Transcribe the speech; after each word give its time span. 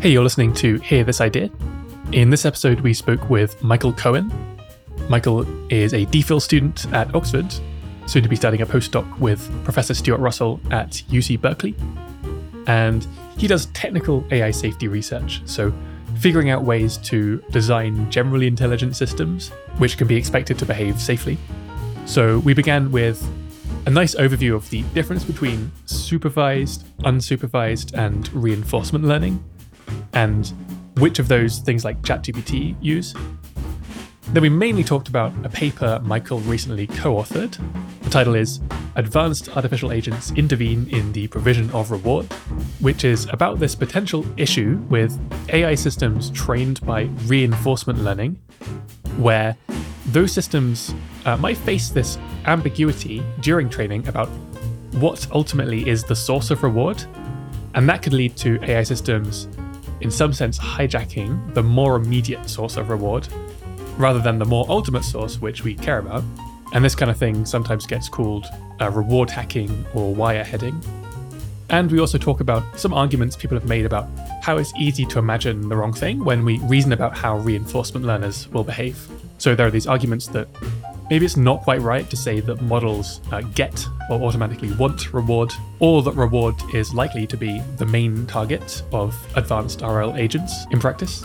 Hey, 0.00 0.12
you're 0.12 0.22
listening 0.22 0.54
to 0.54 0.78
Hear 0.78 1.04
This 1.04 1.20
Idea. 1.20 1.50
In 2.12 2.30
this 2.30 2.46
episode, 2.46 2.80
we 2.80 2.94
spoke 2.94 3.28
with 3.28 3.62
Michael 3.62 3.92
Cohen. 3.92 4.32
Michael 5.10 5.42
is 5.70 5.92
a 5.92 6.06
DPhil 6.06 6.40
student 6.40 6.90
at 6.94 7.14
Oxford, 7.14 7.54
soon 8.06 8.22
to 8.22 8.28
be 8.30 8.34
starting 8.34 8.62
a 8.62 8.66
postdoc 8.66 9.18
with 9.18 9.46
Professor 9.62 9.92
Stuart 9.92 10.20
Russell 10.20 10.58
at 10.70 10.92
UC 11.10 11.38
Berkeley. 11.42 11.74
And 12.66 13.06
he 13.36 13.46
does 13.46 13.66
technical 13.74 14.24
AI 14.30 14.52
safety 14.52 14.88
research, 14.88 15.42
so 15.44 15.70
figuring 16.16 16.48
out 16.48 16.64
ways 16.64 16.96
to 16.96 17.44
design 17.50 18.10
generally 18.10 18.46
intelligent 18.46 18.96
systems 18.96 19.50
which 19.76 19.98
can 19.98 20.06
be 20.06 20.16
expected 20.16 20.58
to 20.60 20.64
behave 20.64 20.98
safely. 20.98 21.36
So 22.06 22.38
we 22.38 22.54
began 22.54 22.90
with 22.90 23.22
a 23.84 23.90
nice 23.90 24.14
overview 24.14 24.54
of 24.54 24.70
the 24.70 24.80
difference 24.94 25.24
between 25.24 25.70
supervised, 25.84 26.86
unsupervised, 27.00 27.92
and 27.92 28.32
reinforcement 28.32 29.04
learning, 29.04 29.44
and 30.12 30.52
which 30.96 31.18
of 31.18 31.28
those 31.28 31.58
things 31.58 31.84
like 31.84 32.00
ChatGPT 32.02 32.76
use. 32.80 33.14
Then 34.32 34.42
we 34.42 34.48
mainly 34.48 34.84
talked 34.84 35.08
about 35.08 35.32
a 35.44 35.48
paper 35.48 36.00
Michael 36.04 36.38
recently 36.40 36.86
co 36.86 37.16
authored. 37.16 37.58
The 38.02 38.10
title 38.10 38.36
is 38.36 38.60
Advanced 38.94 39.56
Artificial 39.56 39.90
Agents 39.90 40.30
Intervene 40.32 40.88
in 40.90 41.10
the 41.12 41.26
Provision 41.26 41.68
of 41.72 41.90
Reward, 41.90 42.32
which 42.78 43.02
is 43.04 43.26
about 43.30 43.58
this 43.58 43.74
potential 43.74 44.24
issue 44.36 44.76
with 44.88 45.18
AI 45.48 45.74
systems 45.74 46.30
trained 46.30 46.80
by 46.86 47.02
reinforcement 47.26 48.04
learning, 48.04 48.38
where 49.16 49.56
those 50.06 50.32
systems 50.32 50.94
uh, 51.24 51.36
might 51.36 51.56
face 51.56 51.88
this 51.88 52.16
ambiguity 52.46 53.22
during 53.40 53.68
training 53.68 54.06
about 54.06 54.28
what 54.92 55.26
ultimately 55.32 55.88
is 55.88 56.04
the 56.04 56.16
source 56.16 56.50
of 56.50 56.62
reward. 56.62 57.02
And 57.74 57.88
that 57.88 58.02
could 58.02 58.12
lead 58.12 58.36
to 58.38 58.62
AI 58.62 58.82
systems, 58.82 59.48
in 60.00 60.10
some 60.10 60.32
sense, 60.32 60.58
hijacking 60.58 61.54
the 61.54 61.62
more 61.62 61.96
immediate 61.96 62.48
source 62.48 62.76
of 62.76 62.90
reward 62.90 63.28
rather 63.96 64.20
than 64.20 64.38
the 64.38 64.44
more 64.44 64.64
ultimate 64.68 65.04
source, 65.04 65.40
which 65.40 65.62
we 65.62 65.74
care 65.74 65.98
about. 65.98 66.24
And 66.72 66.84
this 66.84 66.94
kind 66.94 67.10
of 67.10 67.16
thing 67.16 67.44
sometimes 67.44 67.86
gets 67.86 68.08
called 68.08 68.46
uh, 68.80 68.90
reward 68.90 69.28
hacking 69.28 69.84
or 69.94 70.14
wireheading. 70.14 70.82
And 71.68 71.90
we 71.90 72.00
also 72.00 72.18
talk 72.18 72.40
about 72.40 72.64
some 72.78 72.92
arguments 72.92 73.36
people 73.36 73.58
have 73.58 73.68
made 73.68 73.86
about 73.86 74.08
how 74.42 74.56
it's 74.56 74.72
easy 74.76 75.04
to 75.06 75.18
imagine 75.18 75.68
the 75.68 75.76
wrong 75.76 75.92
thing 75.92 76.24
when 76.24 76.44
we 76.44 76.58
reason 76.60 76.92
about 76.92 77.16
how 77.16 77.38
reinforcement 77.38 78.04
learners 78.06 78.48
will 78.48 78.64
behave. 78.64 79.06
So 79.38 79.54
there 79.54 79.66
are 79.66 79.70
these 79.70 79.86
arguments 79.86 80.26
that 80.28 80.48
maybe 81.10 81.26
it's 81.26 81.36
not 81.36 81.62
quite 81.62 81.80
right 81.82 82.08
to 82.08 82.16
say 82.16 82.40
that 82.40 82.62
models 82.62 83.20
uh, 83.32 83.40
get 83.54 83.84
or 84.08 84.22
automatically 84.22 84.72
want 84.72 85.12
reward, 85.12 85.52
or 85.80 86.02
that 86.02 86.14
reward 86.14 86.54
is 86.72 86.94
likely 86.94 87.26
to 87.26 87.36
be 87.36 87.60
the 87.76 87.84
main 87.84 88.26
target 88.26 88.82
of 88.92 89.14
advanced 89.36 89.82
RL 89.82 90.16
agents 90.16 90.64
in 90.70 90.78
practice. 90.78 91.24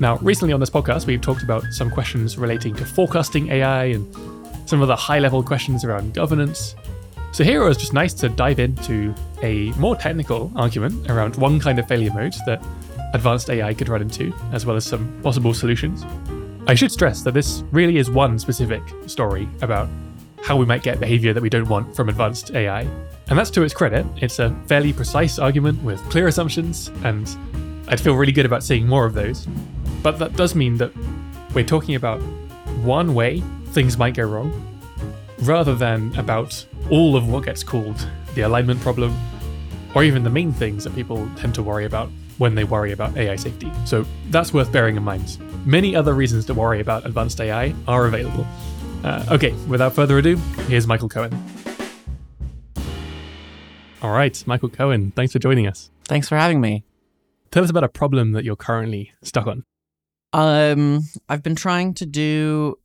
Now, 0.00 0.16
recently 0.18 0.52
on 0.52 0.60
this 0.60 0.70
podcast, 0.70 1.06
we've 1.06 1.20
talked 1.20 1.42
about 1.42 1.62
some 1.70 1.90
questions 1.90 2.36
relating 2.36 2.74
to 2.76 2.84
forecasting 2.84 3.50
AI 3.50 3.84
and 3.84 4.14
some 4.68 4.82
of 4.82 4.88
the 4.88 4.96
high 4.96 5.20
level 5.20 5.42
questions 5.42 5.84
around 5.84 6.12
governance. 6.14 6.74
So 7.32 7.44
here 7.44 7.62
it 7.62 7.68
was 7.68 7.76
just 7.76 7.92
nice 7.92 8.14
to 8.14 8.28
dive 8.28 8.58
into 8.58 9.14
a 9.42 9.70
more 9.72 9.94
technical 9.94 10.50
argument 10.56 11.10
around 11.10 11.36
one 11.36 11.60
kind 11.60 11.78
of 11.78 11.86
failure 11.86 12.12
mode 12.12 12.34
that 12.46 12.64
advanced 13.14 13.48
AI 13.50 13.74
could 13.74 13.88
run 13.88 14.02
into, 14.02 14.34
as 14.52 14.66
well 14.66 14.76
as 14.76 14.84
some 14.84 15.20
possible 15.22 15.54
solutions. 15.54 16.04
I 16.68 16.74
should 16.74 16.90
stress 16.90 17.22
that 17.22 17.32
this 17.32 17.62
really 17.70 17.98
is 17.98 18.10
one 18.10 18.40
specific 18.40 18.82
story 19.06 19.48
about 19.62 19.88
how 20.42 20.56
we 20.56 20.66
might 20.66 20.82
get 20.82 20.98
behavior 20.98 21.32
that 21.32 21.40
we 21.40 21.48
don't 21.48 21.68
want 21.68 21.94
from 21.94 22.08
advanced 22.08 22.50
AI. 22.56 22.80
And 23.28 23.38
that's 23.38 23.50
to 23.50 23.62
its 23.62 23.72
credit. 23.72 24.04
It's 24.16 24.40
a 24.40 24.50
fairly 24.66 24.92
precise 24.92 25.38
argument 25.38 25.80
with 25.84 26.02
clear 26.10 26.26
assumptions, 26.26 26.88
and 27.04 27.36
I'd 27.86 28.00
feel 28.00 28.16
really 28.16 28.32
good 28.32 28.46
about 28.46 28.64
seeing 28.64 28.84
more 28.84 29.06
of 29.06 29.14
those. 29.14 29.46
But 30.02 30.18
that 30.18 30.34
does 30.34 30.56
mean 30.56 30.76
that 30.78 30.90
we're 31.54 31.64
talking 31.64 31.94
about 31.94 32.20
one 32.82 33.14
way 33.14 33.44
things 33.66 33.96
might 33.96 34.14
go 34.14 34.24
wrong, 34.24 34.52
rather 35.42 35.76
than 35.76 36.12
about 36.18 36.66
all 36.90 37.14
of 37.14 37.28
what 37.28 37.44
gets 37.44 37.62
called 37.62 38.08
the 38.34 38.40
alignment 38.40 38.80
problem, 38.80 39.16
or 39.94 40.02
even 40.02 40.24
the 40.24 40.30
main 40.30 40.52
things 40.52 40.82
that 40.82 40.96
people 40.96 41.28
tend 41.36 41.54
to 41.54 41.62
worry 41.62 41.84
about 41.84 42.10
when 42.38 42.54
they 42.54 42.64
worry 42.64 42.92
about 42.92 43.16
AI 43.16 43.36
safety. 43.36 43.70
So 43.84 44.04
that's 44.30 44.52
worth 44.52 44.70
bearing 44.72 44.96
in 44.96 45.02
mind. 45.02 45.38
Many 45.64 45.96
other 45.96 46.14
reasons 46.14 46.44
to 46.46 46.54
worry 46.54 46.80
about 46.80 47.06
advanced 47.06 47.40
AI 47.40 47.74
are 47.88 48.06
available. 48.06 48.46
Uh, 49.04 49.24
okay, 49.30 49.52
without 49.68 49.94
further 49.94 50.18
ado, 50.18 50.36
here's 50.68 50.86
Michael 50.86 51.08
Cohen. 51.08 51.32
All 54.02 54.12
right, 54.12 54.42
Michael 54.46 54.68
Cohen, 54.68 55.12
thanks 55.12 55.32
for 55.32 55.38
joining 55.38 55.66
us. 55.66 55.90
Thanks 56.04 56.28
for 56.28 56.36
having 56.36 56.60
me. 56.60 56.84
Tell 57.50 57.64
us 57.64 57.70
about 57.70 57.84
a 57.84 57.88
problem 57.88 58.32
that 58.32 58.44
you're 58.44 58.56
currently 58.56 59.12
stuck 59.22 59.46
on. 59.46 59.64
Um, 60.32 61.00
I've 61.28 61.42
been 61.42 61.54
trying 61.54 61.94
to 61.94 62.06
do 62.06 62.76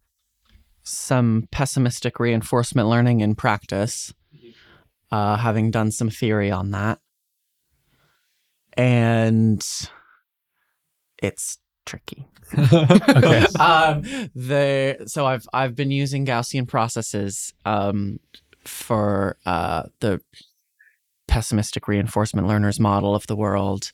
some 0.84 1.48
pessimistic 1.52 2.20
reinforcement 2.20 2.88
learning 2.88 3.22
in 3.22 3.36
practice, 3.36 4.14
uh, 5.12 5.38
having 5.38 5.72
done 5.72 5.92
some 5.92 6.10
theory 6.10 6.50
on 6.52 6.72
that. 6.72 7.00
And 8.78 9.64
it's 11.22 11.58
tricky. 11.86 12.28
Okay. 12.54 13.46
um, 13.60 14.02
the 14.36 15.06
so 15.06 15.26
I've 15.26 15.48
I've 15.54 15.74
been 15.74 15.90
using 15.90 16.26
Gaussian 16.26 16.68
processes 16.68 17.54
um, 17.64 18.20
for 18.66 19.38
uh, 19.46 19.84
the 20.02 20.20
pessimistic 21.30 21.88
reinforcement 21.88 22.48
learners 22.48 22.78
model 22.78 23.16
of 23.16 23.26
the 23.28 23.38
world. 23.38 23.94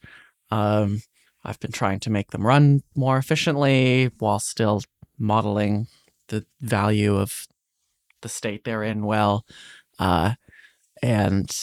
Um, 0.49 1.03
I've 1.43 1.59
been 1.59 1.71
trying 1.71 1.99
to 2.01 2.09
make 2.09 2.31
them 2.31 2.45
run 2.45 2.81
more 2.95 3.17
efficiently 3.17 4.09
while 4.17 4.39
still 4.39 4.81
modeling 5.19 5.87
the 6.29 6.45
value 6.59 7.15
of 7.15 7.47
the 8.21 8.29
state 8.29 8.63
they're 8.63 8.83
in 8.83 9.05
well, 9.05 9.45
uh, 9.99 10.33
and 11.03 11.55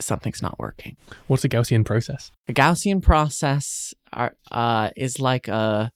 something's 0.00 0.42
not 0.42 0.58
working. 0.58 0.96
What's 1.26 1.44
a 1.44 1.48
Gaussian 1.48 1.84
process? 1.84 2.30
A 2.48 2.52
Gaussian 2.52 3.02
process 3.02 3.94
are, 4.12 4.34
uh, 4.50 4.90
is 4.96 5.20
like 5.20 5.48
a 5.48 5.92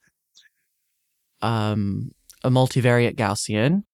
um, 1.43 2.13
a 2.43 2.51
multivariate 2.51 3.17
Gaussian. 3.17 3.85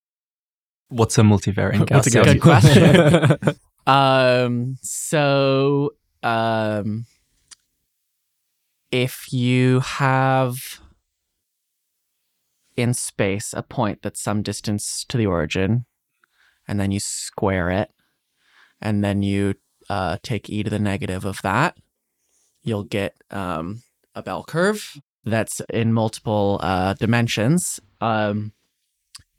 What's 0.89 1.17
a 1.17 1.21
multivariate 1.21 1.91
What's 1.91 2.07
a 2.07 2.11
Gaussian? 2.11 2.33
Good 2.33 2.41
question. 2.41 3.55
Um, 3.87 4.77
so 4.83 5.95
um, 6.21 7.05
if 8.91 9.33
you 9.33 9.79
have 9.79 10.79
in 12.77 12.93
space 12.93 13.53
a 13.53 13.63
point 13.63 14.01
that's 14.01 14.21
some 14.21 14.43
distance 14.43 15.03
to 15.09 15.17
the 15.17 15.25
origin, 15.25 15.85
and 16.67 16.79
then 16.79 16.91
you 16.91 16.99
square 16.99 17.69
it, 17.69 17.89
and 18.79 19.03
then 19.03 19.23
you 19.23 19.55
uh, 19.91 20.17
take 20.23 20.49
e 20.49 20.63
to 20.63 20.69
the 20.69 20.79
negative 20.79 21.25
of 21.25 21.41
that, 21.41 21.75
you'll 22.63 22.85
get 22.85 23.13
um, 23.29 23.83
a 24.15 24.23
bell 24.23 24.41
curve 24.41 25.01
that's 25.25 25.61
in 25.69 25.91
multiple 25.91 26.59
uh, 26.63 26.93
dimensions. 26.93 27.81
Um, 27.99 28.53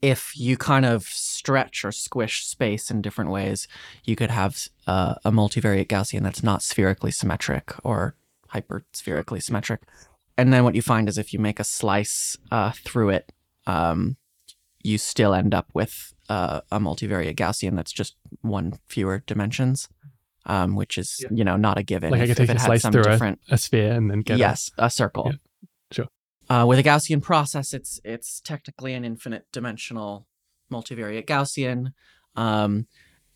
if 0.02 0.32
you 0.36 0.58
kind 0.58 0.84
of 0.84 1.04
stretch 1.04 1.86
or 1.86 1.92
squish 1.92 2.44
space 2.44 2.90
in 2.90 3.00
different 3.00 3.30
ways, 3.30 3.66
you 4.04 4.14
could 4.14 4.30
have 4.30 4.68
uh, 4.86 5.14
a 5.24 5.30
multivariate 5.30 5.88
Gaussian 5.88 6.22
that's 6.22 6.42
not 6.42 6.62
spherically 6.62 7.12
symmetric 7.12 7.72
or 7.82 8.14
hyperspherically 8.52 9.42
symmetric. 9.42 9.80
And 10.36 10.52
then 10.52 10.64
what 10.64 10.74
you 10.74 10.82
find 10.82 11.08
is 11.08 11.16
if 11.16 11.32
you 11.32 11.38
make 11.38 11.60
a 11.60 11.64
slice 11.64 12.36
uh, 12.50 12.72
through 12.72 13.08
it, 13.10 13.32
um, 13.66 14.16
you 14.82 14.98
still 14.98 15.32
end 15.32 15.54
up 15.54 15.68
with 15.72 16.12
uh, 16.28 16.60
a 16.70 16.78
multivariate 16.78 17.36
Gaussian 17.36 17.76
that's 17.76 17.92
just 17.92 18.16
one 18.42 18.80
fewer 18.86 19.22
dimensions, 19.26 19.88
um, 20.46 20.74
which 20.76 20.98
is 20.98 21.20
Yeah. 21.20 21.28
you 21.32 21.44
know 21.44 21.56
not 21.56 21.78
a 21.78 21.82
given. 21.82 22.10
Like 22.10 22.22
I 22.22 22.26
could 22.26 22.36
take 22.36 22.48
a 22.50 22.58
slice 22.58 22.82
through 22.86 23.00
a, 23.02 23.10
different 23.10 23.40
a 23.50 23.58
sphere 23.58 23.92
and 23.92 24.10
then 24.10 24.20
get 24.20 24.36
a- 24.36 24.38
yes, 24.38 24.70
a 24.78 24.90
circle. 24.90 25.26
Yeah, 25.30 25.36
sure. 25.90 26.08
Uh, 26.50 26.66
with 26.66 26.78
a 26.78 26.82
Gaussian 26.82 27.22
process, 27.22 27.72
it's 27.72 28.00
it's 28.04 28.40
technically 28.40 28.94
an 28.94 29.04
infinite 29.04 29.46
dimensional 29.52 30.26
multivariate 30.70 31.26
Gaussian, 31.26 31.92
um, 32.36 32.86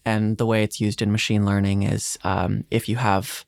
and 0.05 0.38
the 0.38 0.47
way 0.47 0.62
it's 0.62 0.81
used 0.81 1.03
in 1.03 1.12
machine 1.12 1.44
learning 1.47 1.82
is 1.82 2.19
um, 2.25 2.64
if 2.70 2.88
you 2.88 2.97
have 2.97 3.44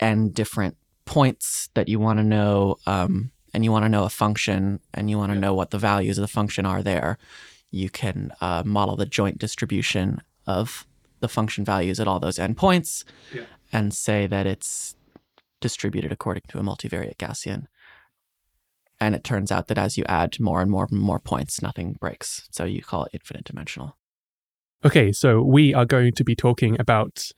n 0.00 0.30
different 0.30 0.76
points 1.04 1.70
that 1.74 1.88
you 1.88 1.98
want 1.98 2.18
to 2.18 2.24
know, 2.24 2.76
um, 2.86 3.30
and 3.54 3.64
you 3.64 3.72
want 3.72 3.84
to 3.84 3.88
know 3.88 4.04
a 4.04 4.08
function, 4.10 4.80
and 4.94 5.08
you 5.10 5.16
want 5.18 5.30
to 5.30 5.34
Yeah. 5.36 5.40
know 5.40 5.54
what 5.54 5.70
the 5.70 5.78
values 5.78 6.18
of 6.18 6.22
the 6.22 6.28
function 6.28 6.66
are 6.66 6.82
there, 6.82 7.18
you 7.70 7.88
can 7.90 8.32
uh, 8.40 8.62
model 8.64 8.96
the 8.96 9.06
joint 9.06 9.38
distribution 9.38 10.20
of 10.46 10.86
the 11.20 11.28
function 11.28 11.64
values 11.64 11.98
at 12.00 12.08
all 12.08 12.20
those 12.20 12.38
endpoints, 12.38 13.04
Yeah. 13.32 13.44
and 13.72 13.92
say 13.92 14.26
that 14.26 14.46
it's 14.46 14.96
distributed 15.60 16.12
according 16.12 16.44
to 16.48 16.58
a 16.58 16.62
multivariate 16.62 17.16
Gaussian. 17.16 17.66
And 19.00 19.14
it 19.14 19.24
turns 19.24 19.52
out 19.52 19.68
that 19.68 19.78
as 19.78 19.96
you 19.96 20.04
add 20.08 20.38
more 20.40 20.60
and 20.60 20.70
more 20.70 20.86
and 20.90 21.00
more 21.00 21.20
points, 21.20 21.62
nothing 21.62 21.92
breaks. 22.00 22.48
So 22.50 22.64
you 22.64 22.82
call 22.82 23.04
it 23.04 23.10
infinite 23.14 23.44
dimensional. 23.44 23.96
Okay, 24.84 25.12
so 25.12 25.40
we 25.42 25.74
are 25.74 25.84
going 25.84 26.12
to 26.12 26.24
be 26.24 26.34
talking 26.36 26.78
about, 26.80 27.30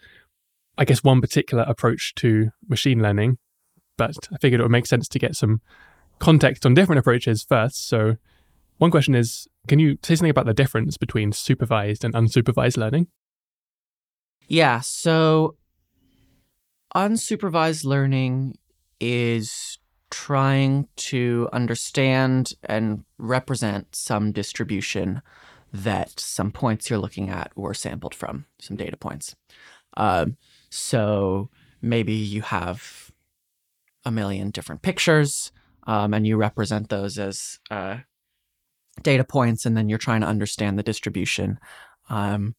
I 0.77 0.85
guess, 0.85 1.03
one 1.05 1.21
particular 1.21 1.65
approach 1.67 2.15
to 2.17 2.51
machine 2.69 3.03
learning, 3.03 3.39
but 3.97 4.15
I 4.33 4.37
figured 4.39 4.61
it 4.61 4.65
would 4.65 4.71
make 4.71 4.87
sense 4.87 5.09
to 5.09 5.19
get 5.19 5.37
some 5.37 5.61
context 6.19 6.67
on 6.67 6.75
different 6.75 6.99
approaches 6.99 7.43
first. 7.43 7.87
So, 7.89 8.17
one 8.79 8.91
question 8.91 9.15
is 9.15 9.47
can 9.69 9.79
you 9.79 9.99
say 10.03 10.15
something 10.17 10.31
about 10.31 10.47
the 10.47 10.55
difference 10.55 10.97
between 10.97 11.33
supervised 11.33 12.05
and 12.05 12.15
unsupervised 12.15 12.77
learning? 12.79 13.09
Yeah, 14.51 14.81
so 14.81 15.55
unsupervised 16.93 17.85
learning 17.85 18.59
is 18.99 19.79
trying 20.11 20.89
to 20.97 21.49
understand 21.53 22.55
and 22.65 23.05
represent 23.17 23.95
some 23.95 24.33
distribution 24.33 25.23
that 25.73 26.19
some 26.19 26.51
points 26.51 26.91
you're 26.91 26.99
looking 26.99 27.31
at 27.31 27.57
were 27.57 27.75
sampled 27.75 28.13
from, 28.13 28.47
some 28.59 28.77
data 28.77 28.97
points. 28.97 29.37
Um, 29.97 30.37
so 30.69 31.49
maybe 31.81 32.13
you 32.13 32.43
have 32.43 33.13
a 34.05 34.11
million 34.11 34.51
different 34.51 34.83
pictures 34.83 35.53
um, 35.87 36.13
and 36.13 36.27
you 36.27 36.37
represent 36.37 36.89
those 36.89 37.19
as 37.19 37.61
uh, 37.71 37.99
data 39.05 39.23
points, 39.23 39.65
and 39.65 39.77
then 39.77 39.89
you're 39.89 39.97
trying 39.97 40.23
to 40.23 40.27
understand 40.27 40.77
the 40.77 40.83
distribution 40.83 41.61
um, 42.09 42.57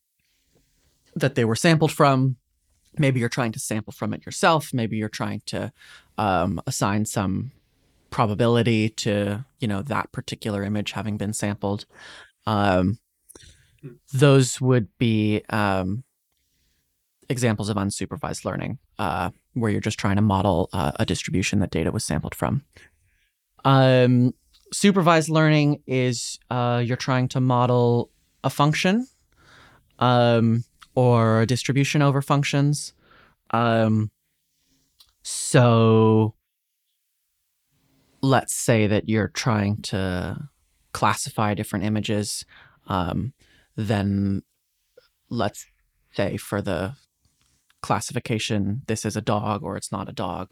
that 1.16 1.36
they 1.36 1.46
were 1.46 1.56
sampled 1.56 1.92
from. 1.92 2.38
Maybe 2.98 3.20
you're 3.20 3.30
trying 3.30 3.54
to 3.54 3.60
sample 3.60 3.94
from 3.94 4.14
it 4.14 4.26
yourself. 4.26 4.74
Maybe 4.74 4.98
you're 4.98 5.10
trying 5.10 5.42
to 5.48 5.72
um, 6.18 6.62
assign 6.68 7.06
some 7.06 7.52
probability 8.10 8.90
to 8.90 9.46
you 9.60 9.68
know 9.68 9.82
that 9.82 10.12
particular 10.12 10.64
image 10.64 10.92
having 10.92 11.18
been 11.18 11.34
sampled. 11.34 11.86
Um, 12.46 13.00
those 14.14 14.60
would 14.62 14.90
be 14.98 15.44
um, 15.50 16.04
examples 17.30 17.70
of 17.70 17.78
unsupervised 17.78 18.46
learning, 18.46 18.78
uh, 19.00 19.32
where 19.54 19.72
you're 19.72 19.82
just 19.82 19.98
trying 19.98 20.18
to 20.18 20.22
model 20.22 20.70
uh, 20.74 20.92
a 20.98 21.06
distribution 21.06 21.60
that 21.60 21.72
data 21.72 21.92
was 21.92 22.06
sampled 22.06 22.36
from. 22.36 22.64
Um, 23.64 24.34
supervised 24.74 25.30
learning 25.30 25.82
is 25.88 26.40
uh, 26.50 26.82
you're 26.86 26.98
trying 26.98 27.28
to 27.30 27.40
model 27.40 28.12
a 28.44 28.50
function 28.50 29.08
um, 30.00 30.64
or 30.96 31.46
distribution 31.46 32.02
over 32.02 32.22
functions. 32.22 32.94
Um, 33.52 34.12
so 35.24 36.36
let's 38.22 38.54
say 38.54 38.88
that 38.88 39.10
you're 39.10 39.28
trying 39.30 39.82
to 39.84 40.38
classify 40.94 41.54
different 41.54 41.86
images. 41.86 42.46
Um, 42.88 43.34
then 43.76 44.44
let's 45.30 45.66
say 46.14 46.38
for 46.38 46.62
the 46.62 46.94
classification, 47.82 48.82
this 48.88 49.06
is 49.06 49.16
a 49.16 49.22
dog 49.22 49.64
or 49.64 49.76
it's 49.78 49.92
not 49.92 50.10
a 50.10 50.14
dog. 50.14 50.52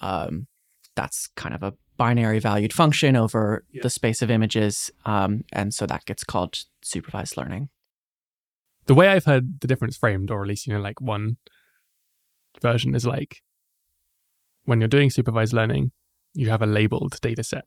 Um, 0.00 0.46
that's 0.94 1.28
kind 1.36 1.54
of 1.54 1.62
a 1.62 1.74
binary 1.96 2.38
valued 2.38 2.72
function 2.72 3.16
over 3.16 3.64
Yeah. 3.70 3.82
the 3.82 3.90
space 3.90 4.22
of 4.22 4.30
images. 4.30 4.90
Um, 5.04 5.44
and 5.52 5.74
so 5.74 5.86
that 5.86 6.04
gets 6.04 6.24
called 6.24 6.58
supervised 6.82 7.36
learning. 7.36 7.68
The 8.86 8.94
way 8.94 9.08
I've 9.08 9.24
heard 9.24 9.60
the 9.60 9.66
difference 9.66 9.96
framed, 9.96 10.30
or 10.30 10.42
at 10.42 10.48
least, 10.48 10.66
you 10.66 10.74
know, 10.74 10.80
like 10.80 11.00
one 11.00 11.36
version 12.60 12.94
is 12.94 13.06
like 13.06 13.42
when 14.64 14.80
you're 14.80 14.88
doing 14.88 15.10
supervised 15.10 15.52
learning, 15.52 15.92
you 16.34 16.50
have 16.50 16.62
a 16.62 16.66
labeled 16.66 17.18
data 17.20 17.42
set. 17.42 17.64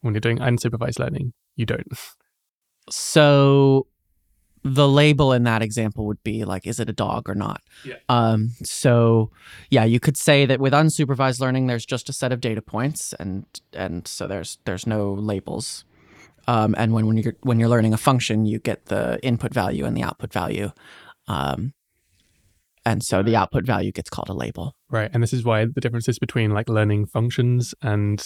When 0.00 0.14
you're 0.14 0.20
doing 0.20 0.38
unsupervised 0.38 0.98
learning, 0.98 1.32
you 1.56 1.66
don't. 1.66 1.86
So 2.88 3.86
the 4.62 4.88
label 4.88 5.32
in 5.32 5.44
that 5.44 5.62
example 5.62 6.06
would 6.06 6.22
be 6.22 6.44
like, 6.44 6.66
is 6.66 6.80
it 6.80 6.88
a 6.88 6.92
dog 6.92 7.28
or 7.28 7.34
not? 7.34 7.62
Yeah. 7.84 7.96
Um, 8.08 8.50
so 8.62 9.30
yeah, 9.70 9.84
you 9.84 10.00
could 10.00 10.16
say 10.16 10.46
that 10.46 10.60
with 10.60 10.72
unsupervised 10.72 11.40
learning, 11.40 11.66
there's 11.66 11.86
just 11.86 12.08
a 12.08 12.12
set 12.12 12.32
of 12.32 12.40
data 12.40 12.62
points, 12.62 13.14
and 13.14 13.46
and 13.72 14.06
so 14.06 14.26
there's 14.26 14.58
there's 14.64 14.86
no 14.86 15.12
labels. 15.12 15.84
Um, 16.46 16.74
and 16.78 16.92
when 16.92 17.06
when 17.06 17.16
you're 17.16 17.36
when 17.42 17.60
you're 17.60 17.68
learning 17.68 17.94
a 17.94 17.98
function, 17.98 18.46
you 18.46 18.58
get 18.58 18.86
the 18.86 19.22
input 19.24 19.54
value 19.54 19.84
and 19.84 19.96
the 19.96 20.02
output 20.02 20.32
value, 20.32 20.70
um, 21.28 21.74
and 22.84 23.02
so 23.02 23.22
the 23.22 23.36
output 23.36 23.64
value 23.64 23.92
gets 23.92 24.10
called 24.10 24.28
a 24.28 24.32
label. 24.32 24.74
Right. 24.88 25.10
And 25.12 25.22
this 25.22 25.32
is 25.32 25.44
why 25.44 25.66
the 25.66 25.80
difference 25.80 26.08
is 26.08 26.18
between 26.18 26.50
like 26.50 26.68
learning 26.68 27.06
functions 27.06 27.74
and 27.82 28.22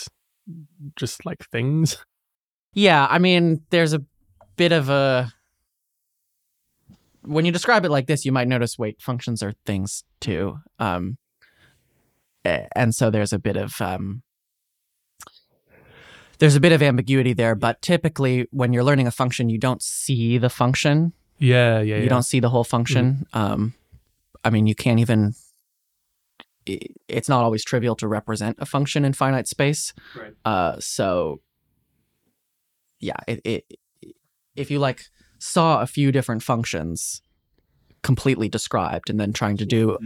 just 0.96 1.26
like 1.26 1.44
things. 1.50 1.98
Yeah, 2.72 3.06
I 3.08 3.18
mean, 3.18 3.62
there's 3.70 3.92
a 3.92 4.02
bit 4.56 4.72
of 4.72 4.88
a. 4.88 5.32
When 7.22 7.44
you 7.44 7.52
describe 7.52 7.84
it 7.84 7.90
like 7.90 8.06
this, 8.06 8.24
you 8.24 8.32
might 8.32 8.48
notice 8.48 8.78
wait, 8.78 9.00
functions 9.00 9.42
are 9.42 9.54
things 9.64 10.04
too. 10.20 10.58
Um, 10.78 11.18
and 12.44 12.94
so 12.94 13.10
there's 13.10 13.32
a 13.32 13.38
bit 13.38 13.56
of. 13.56 13.80
Um, 13.80 14.22
there's 16.38 16.56
a 16.56 16.60
bit 16.60 16.72
of 16.72 16.82
ambiguity 16.82 17.32
there, 17.32 17.54
but 17.54 17.80
typically 17.82 18.46
when 18.50 18.72
you're 18.72 18.84
learning 18.84 19.06
a 19.06 19.10
function, 19.10 19.48
you 19.48 19.58
don't 19.58 19.82
see 19.82 20.38
the 20.38 20.50
function. 20.50 21.12
Yeah. 21.38 21.80
Yeah. 21.80 21.96
You 21.96 22.02
yeah. 22.04 22.08
don't 22.08 22.22
see 22.22 22.40
the 22.40 22.50
whole 22.50 22.64
function. 22.64 23.26
Um, 23.32 23.74
I 24.44 24.50
mean, 24.50 24.66
you 24.66 24.74
can't 24.74 25.00
even. 25.00 25.34
It's 26.66 27.28
not 27.28 27.44
always 27.44 27.62
trivial 27.62 27.94
to 27.96 28.08
represent 28.08 28.56
a 28.58 28.64
function 28.64 29.04
in 29.04 29.12
finite 29.12 29.46
space. 29.46 29.92
Right. 30.16 30.32
Uh, 30.46 30.76
so 30.80 31.40
yeah, 33.00 33.16
it, 33.28 33.40
it 33.44 33.78
if 34.56 34.70
you 34.70 34.78
like 34.78 35.04
saw 35.38 35.82
a 35.82 35.86
few 35.86 36.10
different 36.10 36.42
functions 36.42 37.20
completely 38.02 38.48
described 38.48 39.10
and 39.10 39.20
then 39.20 39.32
trying 39.32 39.58
to 39.58 39.66
do, 39.66 39.98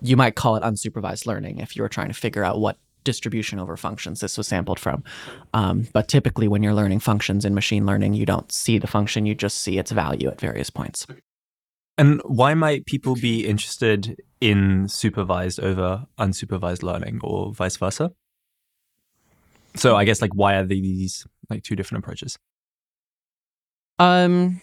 you 0.00 0.16
might 0.16 0.34
call 0.34 0.56
it 0.56 0.62
unsupervised 0.62 1.26
learning 1.26 1.58
if 1.58 1.76
you 1.76 1.82
were 1.82 1.88
trying 1.88 2.08
to 2.08 2.14
figure 2.14 2.42
out 2.42 2.58
what 2.58 2.78
distribution 3.06 3.58
over 3.58 3.76
functions 3.76 4.20
this 4.20 4.36
was 4.36 4.46
sampled 4.46 4.78
from. 4.78 5.02
Um, 5.54 5.88
but 5.94 6.08
typically, 6.08 6.48
when 6.48 6.62
you're 6.62 6.74
learning 6.74 7.00
functions 7.00 7.46
in 7.46 7.54
machine 7.54 7.86
learning, 7.86 8.12
you 8.12 8.26
don't 8.26 8.52
see 8.52 8.76
the 8.76 8.86
function; 8.86 9.24
you 9.24 9.34
just 9.34 9.58
see 9.58 9.78
its 9.78 9.90
value 9.90 10.28
at 10.28 10.38
various 10.38 10.68
points. 10.68 11.06
And 11.96 12.20
why 12.26 12.52
might 12.52 12.84
people 12.84 13.14
be 13.14 13.46
interested 13.46 14.20
in 14.40 14.88
supervised 14.88 15.58
over 15.60 16.04
unsupervised 16.18 16.82
learning 16.82 17.20
or 17.22 17.54
vice 17.54 17.78
versa? 17.78 18.12
So 19.76 19.96
I 19.96 20.04
guess 20.04 20.20
like 20.20 20.34
why 20.34 20.56
are 20.56 20.66
these 20.66 21.26
like 21.48 21.62
two 21.62 21.76
different 21.76 22.04
approaches? 22.04 22.38
Um, 23.98 24.60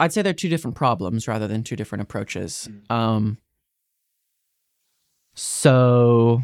I'd 0.00 0.12
say 0.12 0.22
they're 0.22 0.32
two 0.32 0.48
different 0.48 0.76
problems 0.76 1.28
rather 1.28 1.46
than 1.46 1.62
two 1.62 1.76
different 1.76 2.02
approaches. 2.02 2.68
Um, 2.90 3.38
so 5.34 6.42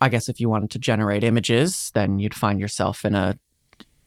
I 0.00 0.08
guess 0.08 0.28
if 0.28 0.40
you 0.40 0.48
wanted 0.48 0.70
to 0.70 0.78
generate 0.78 1.24
images, 1.24 1.90
then 1.94 2.18
you'd 2.18 2.34
find 2.34 2.60
yourself 2.60 3.04
in 3.04 3.14
a 3.14 3.38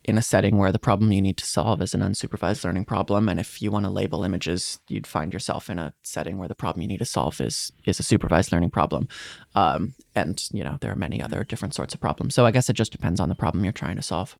in 0.03 0.17
a 0.17 0.21
setting 0.21 0.57
where 0.57 0.71
the 0.71 0.79
problem 0.79 1.11
you 1.11 1.21
need 1.21 1.37
to 1.37 1.45
solve 1.45 1.79
is 1.79 1.93
an 1.93 2.01
unsupervised 2.01 2.63
learning 2.63 2.85
problem, 2.85 3.29
and 3.29 3.39
if 3.39 3.61
you 3.61 3.69
want 3.69 3.85
to 3.85 3.91
label 3.91 4.23
images, 4.23 4.79
you'd 4.87 5.05
find 5.05 5.31
yourself 5.31 5.69
in 5.69 5.77
a 5.77 5.93
setting 6.01 6.39
where 6.39 6.47
the 6.47 6.55
problem 6.55 6.81
you 6.81 6.87
need 6.87 6.97
to 6.99 7.05
solve 7.05 7.39
is 7.39 7.71
is 7.85 7.99
a 7.99 8.03
supervised 8.03 8.51
learning 8.51 8.71
problem. 8.71 9.07
Um, 9.53 9.93
and 10.15 10.43
you 10.51 10.63
know 10.63 10.77
there 10.81 10.91
are 10.91 10.95
many 10.95 11.21
other 11.21 11.43
different 11.43 11.75
sorts 11.75 11.93
of 11.93 11.99
problems. 11.99 12.33
So 12.33 12.45
I 12.45 12.51
guess 12.51 12.69
it 12.69 12.73
just 12.73 12.91
depends 12.91 13.19
on 13.19 13.29
the 13.29 13.35
problem 13.35 13.63
you're 13.63 13.73
trying 13.73 13.97
to 13.97 14.01
solve. 14.01 14.37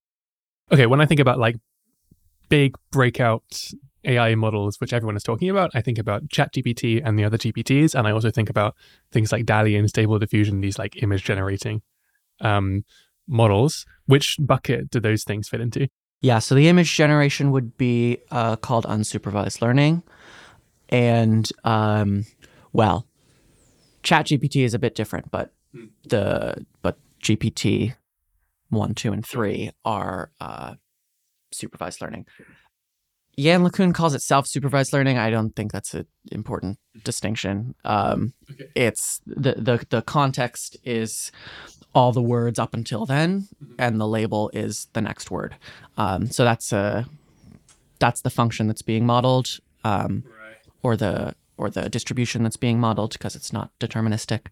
Okay. 0.72 0.86
When 0.86 1.02
I 1.02 1.06
think 1.06 1.20
about 1.20 1.38
like 1.38 1.58
big 2.50 2.76
breakout 2.92 3.72
AI 4.06 4.36
models, 4.36 4.80
which 4.80 4.94
everyone 4.94 5.16
is 5.16 5.24
talking 5.24 5.50
about, 5.50 5.72
I 5.74 5.82
think 5.82 5.98
about 5.98 6.28
ChatGPT 6.28 7.02
and 7.04 7.18
the 7.18 7.24
other 7.24 7.38
GPTs. 7.38 7.96
And 7.96 8.08
I 8.08 8.12
also 8.12 8.32
think 8.32 8.50
about 8.50 8.76
things 9.12 9.32
like 9.32 9.46
DALL-E 9.46 9.76
and 9.76 9.90
Stable 9.90 10.20
Diffusion, 10.20 10.62
these 10.62 10.80
like 10.80 11.02
image 11.02 11.24
generating 11.24 11.82
um, 12.40 12.84
models. 13.28 13.86
Which 14.06 14.38
bucket 14.40 14.90
do 14.90 15.00
those 15.00 15.24
things 15.24 15.50
fit 15.50 15.62
into? 15.62 15.88
Yeah, 16.22 16.40
so 16.40 16.54
the 16.56 16.68
image 16.68 16.96
generation 16.96 17.52
would 17.52 17.78
be 17.78 18.20
uh, 18.30 18.56
called 18.56 18.86
unsupervised 18.86 19.62
learning. 19.62 20.04
And, 20.90 21.50
um, 21.64 22.26
well, 22.74 23.08
ChatGPT 24.04 24.64
is 24.64 24.74
a 24.74 24.80
bit 24.80 24.96
different, 24.96 25.32
but 25.32 25.54
the 26.08 26.66
but 26.82 26.98
GPT 27.24 27.96
one, 28.70 28.96
two, 28.96 29.14
and 29.14 29.26
three 29.26 29.72
are 29.86 30.32
uh, 30.40 30.76
supervised 31.52 32.02
learning. 32.02 32.26
Yann 33.38 33.64
LeCun 33.64 33.94
calls 33.94 34.14
it 34.14 34.22
self-supervised 34.22 34.94
learning. 34.94 35.18
I 35.18 35.30
don't 35.30 35.56
think 35.56 35.72
that's 35.72 35.94
an 35.94 36.06
important 36.32 36.80
distinction. 37.04 37.76
Um, 37.86 38.34
Okay. 38.52 38.70
It's 38.76 39.22
the, 39.26 39.54
the 39.54 39.86
the 39.90 40.02
context 40.02 40.76
is 40.84 41.32
all 41.96 42.12
the 42.12 42.22
words 42.22 42.60
up 42.60 42.74
until 42.74 43.06
then, 43.06 43.48
and 43.80 44.00
the 44.00 44.08
label 44.08 44.50
is 44.54 44.88
the 44.94 45.02
next 45.02 45.32
word. 45.32 45.56
Um, 45.98 46.30
so 46.30 46.44
that's 46.44 46.74
a 46.74 47.06
that's 48.00 48.22
the 48.22 48.30
function 48.30 48.68
that's 48.68 48.82
being 48.82 49.06
modeled, 49.06 49.60
um, 49.86 50.24
or 50.84 50.98
the 50.98 51.34
or 51.58 51.70
the 51.70 51.90
distribution 51.90 52.44
that's 52.44 52.58
being 52.58 52.80
modeled 52.80 53.14
because 53.14 53.36
it's 53.38 53.54
not 53.54 53.72
deterministic. 53.80 54.48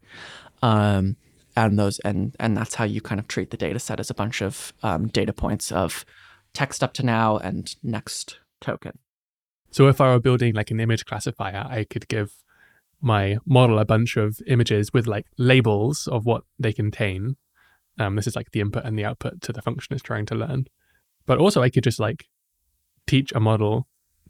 Um, 0.61 1.17
and 1.57 1.77
those 1.77 1.99
and 1.99 2.35
and 2.39 2.55
that's 2.55 2.75
how 2.75 2.85
you 2.85 3.01
kind 3.01 3.19
of 3.19 3.27
treat 3.27 3.51
the 3.51 3.57
data 3.57 3.79
set 3.79 3.99
as 3.99 4.09
a 4.09 4.13
bunch 4.13 4.41
of 4.41 4.71
um, 4.81 5.07
data 5.07 5.33
points 5.33 5.71
of 5.71 6.05
text 6.53 6.83
up 6.83 6.93
to 6.93 7.03
now 7.05 7.37
and 7.37 7.75
next 7.83 8.39
token. 8.61 8.99
So 9.71 9.87
if 9.87 10.01
I 10.01 10.09
were 10.11 10.19
building 10.19 10.53
like 10.55 10.71
an 10.71 10.79
image 10.79 11.05
classifier, 11.05 11.65
I 11.69 11.83
could 11.83 12.07
give 12.07 12.31
my 13.01 13.37
model 13.45 13.79
a 13.79 13.85
bunch 13.85 14.17
of 14.17 14.39
images 14.47 14.91
with 14.93 15.07
like 15.07 15.25
labels 15.37 16.07
of 16.07 16.25
what 16.25 16.43
they 16.57 16.73
contain. 16.73 17.37
Um, 17.99 18.15
this 18.15 18.27
is 18.27 18.35
like 18.35 18.51
the 18.51 18.61
input 18.61 18.83
and 18.85 18.97
the 18.97 19.05
output 19.05 19.41
to 19.41 19.53
the 19.53 19.61
function 19.61 19.93
it's 19.93 20.03
trying 20.03 20.25
to 20.27 20.35
learn. 20.35 20.65
But 21.25 21.37
also, 21.37 21.61
I 21.61 21.69
could 21.69 21.83
just 21.83 21.99
like 21.99 22.25
teach 23.07 23.31
a 23.33 23.39
model, 23.39 23.87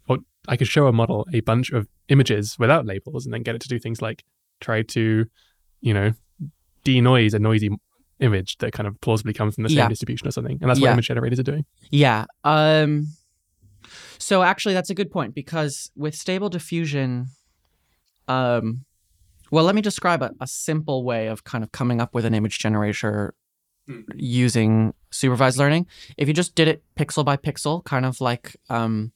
or 0.08 0.18
I 0.48 0.56
could 0.56 0.68
show 0.68 0.86
a 0.86 0.92
model 0.92 1.26
a 1.32 1.40
bunch 1.40 1.70
of 1.70 1.88
images 2.08 2.58
without 2.58 2.84
labels, 2.86 3.24
and 3.24 3.32
then 3.32 3.42
get 3.42 3.54
it 3.54 3.60
to 3.62 3.68
do 3.68 3.78
things 3.78 4.02
like 4.02 4.24
try 4.60 4.82
to, 4.82 5.24
you 5.80 5.94
know, 5.94 6.12
denoise 6.84 7.32
a 7.34 7.38
noisy 7.38 7.70
image 8.20 8.58
that 8.58 8.72
kind 8.72 8.86
of 8.86 9.00
plausibly 9.00 9.32
comes 9.32 9.54
from 9.54 9.62
the 9.64 9.70
same 9.70 9.78
Yeah. 9.78 9.88
distribution 9.88 10.28
or 10.28 10.30
something. 10.30 10.58
And 10.60 10.68
that's 10.68 10.78
what 10.80 10.88
Yeah. 10.88 10.92
image 10.92 11.08
generators 11.08 11.38
are 11.40 11.44
doing. 11.44 11.64
Yeah. 11.90 12.26
Um 12.44 13.08
so 14.20 14.42
actually 14.42 14.74
that's 14.74 14.90
a 14.90 14.94
good 14.94 15.10
point 15.10 15.34
because 15.34 15.90
with 15.96 16.14
stable 16.14 16.48
diffusion 16.48 17.26
um 18.28 18.84
well 19.50 19.64
let 19.64 19.74
me 19.74 19.80
describe 19.82 20.22
a, 20.22 20.30
a 20.40 20.46
simple 20.46 21.02
way 21.04 21.26
of 21.26 21.42
kind 21.44 21.64
of 21.64 21.72
coming 21.72 22.00
up 22.00 22.14
with 22.14 22.24
an 22.24 22.34
image 22.34 22.58
generator 22.58 23.34
Hmm. 23.88 24.02
using 24.14 24.94
supervised 25.10 25.56
learning. 25.58 25.86
If 26.18 26.28
you 26.28 26.34
just 26.34 26.54
did 26.54 26.68
it 26.68 26.84
pixel 26.96 27.24
by 27.24 27.36
pixel, 27.38 27.82
kind 27.82 28.04
of 28.04 28.20
like 28.20 28.54
um 28.68 29.10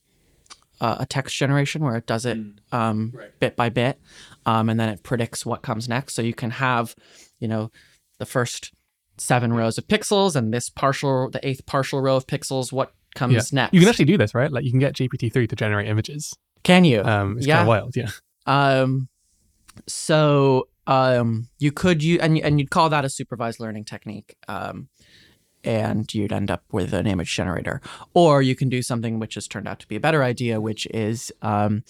a 0.80 0.96
a 1.00 1.06
text 1.06 1.36
generation 1.36 1.84
where 1.84 1.96
it 1.96 2.06
does 2.06 2.24
it 2.26 2.38
um, 2.72 3.12
Right. 3.14 3.38
bit 3.38 3.56
by 3.56 3.68
bit, 3.68 4.00
um, 4.46 4.68
and 4.70 4.80
then 4.80 4.88
it 4.88 5.02
predicts 5.02 5.44
what 5.46 5.62
comes 5.62 5.86
next. 5.88 6.14
So 6.14 6.22
you 6.22 6.34
can 6.34 6.50
have, 6.50 6.96
you 7.38 7.46
know, 7.46 7.70
the 8.18 8.26
first 8.26 8.72
seven 9.18 9.52
rows 9.52 9.76
of 9.78 9.86
pixels 9.86 10.34
and 10.34 10.52
this 10.52 10.70
partial, 10.70 11.30
the 11.30 11.46
eighth 11.46 11.66
partial 11.66 12.00
row 12.00 12.16
of 12.16 12.26
pixels. 12.26 12.72
What 12.72 12.92
comes 13.14 13.52
Yeah. 13.52 13.56
next? 13.62 13.74
You 13.74 13.80
can 13.80 13.88
actually 13.88 14.04
do 14.06 14.18
this, 14.18 14.34
right? 14.34 14.50
Like 14.52 14.64
you 14.64 14.70
can 14.70 14.80
get 14.80 14.94
GPT-3 14.94 15.48
to 15.48 15.56
generate 15.56 15.88
images. 15.88 16.34
Can 16.62 16.84
you? 16.84 17.02
Um, 17.02 17.36
it's 17.38 17.46
Yeah. 17.46 17.56
kind 17.58 17.62
of 17.62 17.68
wild, 17.68 17.96
yeah. 17.96 18.10
Um, 18.46 19.08
so 19.86 20.68
um, 20.86 21.48
you 21.58 21.72
could 21.72 22.02
you 22.02 22.18
and 22.20 22.38
and 22.38 22.58
you'd 22.60 22.70
call 22.70 22.88
that 22.90 23.04
a 23.04 23.08
supervised 23.08 23.58
learning 23.60 23.84
technique. 23.84 24.36
Um, 24.48 24.88
and 25.66 26.12
you'd 26.12 26.30
end 26.32 26.50
up 26.50 26.62
with 26.72 26.92
an 26.92 27.06
image 27.06 27.34
generator, 27.34 27.80
or 28.12 28.42
you 28.42 28.54
can 28.54 28.68
do 28.68 28.82
something 28.82 29.18
which 29.18 29.34
has 29.34 29.48
turned 29.48 29.66
out 29.66 29.78
to 29.80 29.88
be 29.88 29.96
a 29.96 30.00
better 30.00 30.22
idea, 30.22 30.60
which 30.60 30.86
is 30.92 31.32
um, 31.40 31.82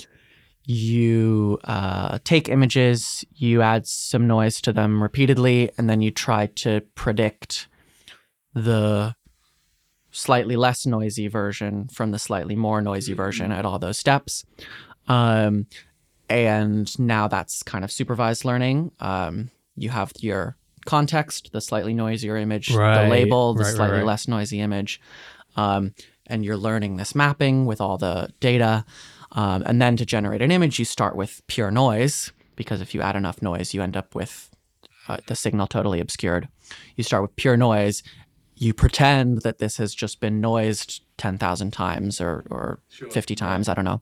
you 0.65 1.59
uh, 1.65 2.19
take 2.23 2.49
images, 2.49 3.25
you 3.35 3.63
add 3.63 3.87
some 3.89 4.29
noise 4.29 4.61
to 4.61 4.73
them 4.73 5.03
repeatedly, 5.03 5.71
and 5.77 5.91
then 5.91 6.01
you 6.01 6.13
try 6.13 6.47
to 6.47 6.83
predict 6.95 7.67
the 8.55 9.15
slightly 10.15 10.55
less 10.55 10.87
noisy 10.87 11.27
version 11.27 11.89
from 11.89 12.13
the 12.13 12.19
slightly 12.19 12.55
more 12.55 12.81
noisy 12.81 13.13
version 13.15 13.51
at 13.51 13.65
all 13.65 13.81
those 13.81 13.99
steps. 13.99 14.45
Um, 15.09 15.67
and 16.29 16.97
now 16.99 17.27
that's 17.27 17.63
kind 17.65 17.85
of 17.85 17.91
supervised 17.91 18.45
learning. 18.45 18.93
Um, 19.01 19.51
you 19.77 19.91
have 19.91 20.13
your 20.21 20.57
context, 20.87 21.51
the 21.53 21.61
slightly 21.61 21.93
noisier 21.93 22.37
image, 22.37 22.73
Right, 22.73 23.03
the 23.03 23.11
label, 23.11 23.55
the 23.55 23.61
right, 23.61 23.67
right, 23.67 23.77
slightly 23.77 23.97
right. 23.99 24.07
less 24.07 24.29
noisy 24.29 24.61
image. 24.61 25.01
Um, 25.57 25.95
and 26.29 26.45
you're 26.45 26.57
learning 26.57 26.97
this 26.97 27.15
mapping 27.15 27.67
with 27.67 27.81
all 27.81 27.99
the 27.99 28.31
data. 28.39 28.85
Um, 29.33 29.65
and 29.67 29.83
then 29.83 29.97
to 29.97 30.07
generate 30.07 30.43
an 30.43 30.53
image, 30.53 30.79
you 30.79 30.85
start 30.85 31.17
with 31.17 31.43
pure 31.49 31.73
noise, 31.73 32.33
because 32.55 32.81
if 32.81 32.95
you 32.95 33.03
add 33.03 33.17
enough 33.17 33.43
noise, 33.43 33.75
you 33.75 33.83
end 33.83 33.97
up 33.97 34.15
with 34.15 34.49
uh, 35.09 35.19
the 35.27 35.35
signal 35.35 35.67
totally 35.67 36.01
obscured. 36.01 36.49
You 36.97 37.03
start 37.03 37.23
with 37.23 37.35
pure 37.37 37.57
noise. 37.57 38.05
You 38.57 38.73
pretend 38.73 39.43
that 39.43 39.59
this 39.59 39.77
has 39.79 39.95
just 39.95 40.21
been 40.21 40.41
noised 40.41 41.03
10,000 41.19 41.73
times 41.73 42.21
or, 42.21 42.45
or 42.51 42.81
50 42.89 43.35
times, 43.35 43.69
I 43.69 43.75
don't 43.75 43.85
know. 43.85 44.01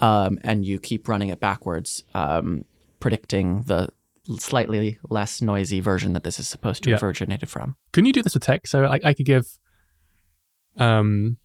Um, 0.00 0.38
and 0.42 0.64
you 0.64 0.78
keep 0.78 1.08
running 1.08 1.28
it 1.28 1.40
backwards, 1.40 2.02
um, 2.14 2.64
predicting 3.00 3.62
the 3.62 3.88
slightly 4.38 4.98
less 5.10 5.42
noisy 5.42 5.80
version 5.80 6.12
that 6.14 6.24
this 6.24 6.38
is 6.38 6.48
supposed 6.48 6.82
to 6.84 6.90
Yeah. 6.90 6.96
have 6.96 7.02
originated 7.02 7.50
from. 7.50 7.76
Can 7.92 8.04
you 8.06 8.12
do 8.12 8.22
this 8.22 8.34
with 8.34 8.44
text? 8.44 8.70
So 8.70 8.84
I, 8.84 9.00
I 9.04 9.12
could 9.14 9.26
give, 9.26 9.46
um, 10.78 11.38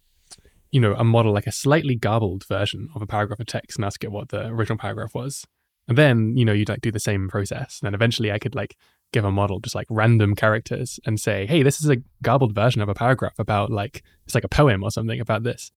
you 0.70 0.80
know, 0.80 0.94
a 0.94 1.04
model 1.04 1.32
like 1.32 1.46
a 1.46 1.52
slightly 1.52 1.94
garbled 1.96 2.44
version 2.46 2.88
of 2.94 3.02
a 3.02 3.06
paragraph 3.06 3.40
of 3.40 3.46
text 3.46 3.78
and 3.78 3.84
ask 3.84 4.02
it 4.04 4.12
what 4.12 4.28
the 4.28 4.46
original 4.46 4.78
paragraph 4.78 5.14
was, 5.14 5.44
and 5.86 5.96
then 5.96 6.36
you 6.36 6.44
know 6.44 6.52
you'd 6.52 6.68
like 6.68 6.80
do 6.82 6.92
the 6.92 7.00
same 7.00 7.28
process. 7.28 7.78
And 7.80 7.86
then 7.86 7.94
eventually 7.94 8.30
I 8.30 8.38
could 8.38 8.54
like 8.54 8.76
give 9.12 9.24
a 9.24 9.30
model 9.30 9.60
just 9.60 9.74
like 9.74 9.86
random 9.90 10.34
characters 10.34 11.00
and 11.06 11.18
say, 11.18 11.46
hey, 11.46 11.62
this 11.62 11.82
is 11.82 11.88
a 11.88 11.96
garbled 12.22 12.54
version 12.54 12.82
of 12.82 12.88
a 12.88 12.94
paragraph 12.94 13.38
about 13.38 13.70
like 13.70 14.02
it's 14.24 14.34
like 14.34 14.44
a 14.44 14.48
poem 14.48 14.82
or 14.82 14.90
something 14.90 15.20
about 15.20 15.42
this. 15.42 15.70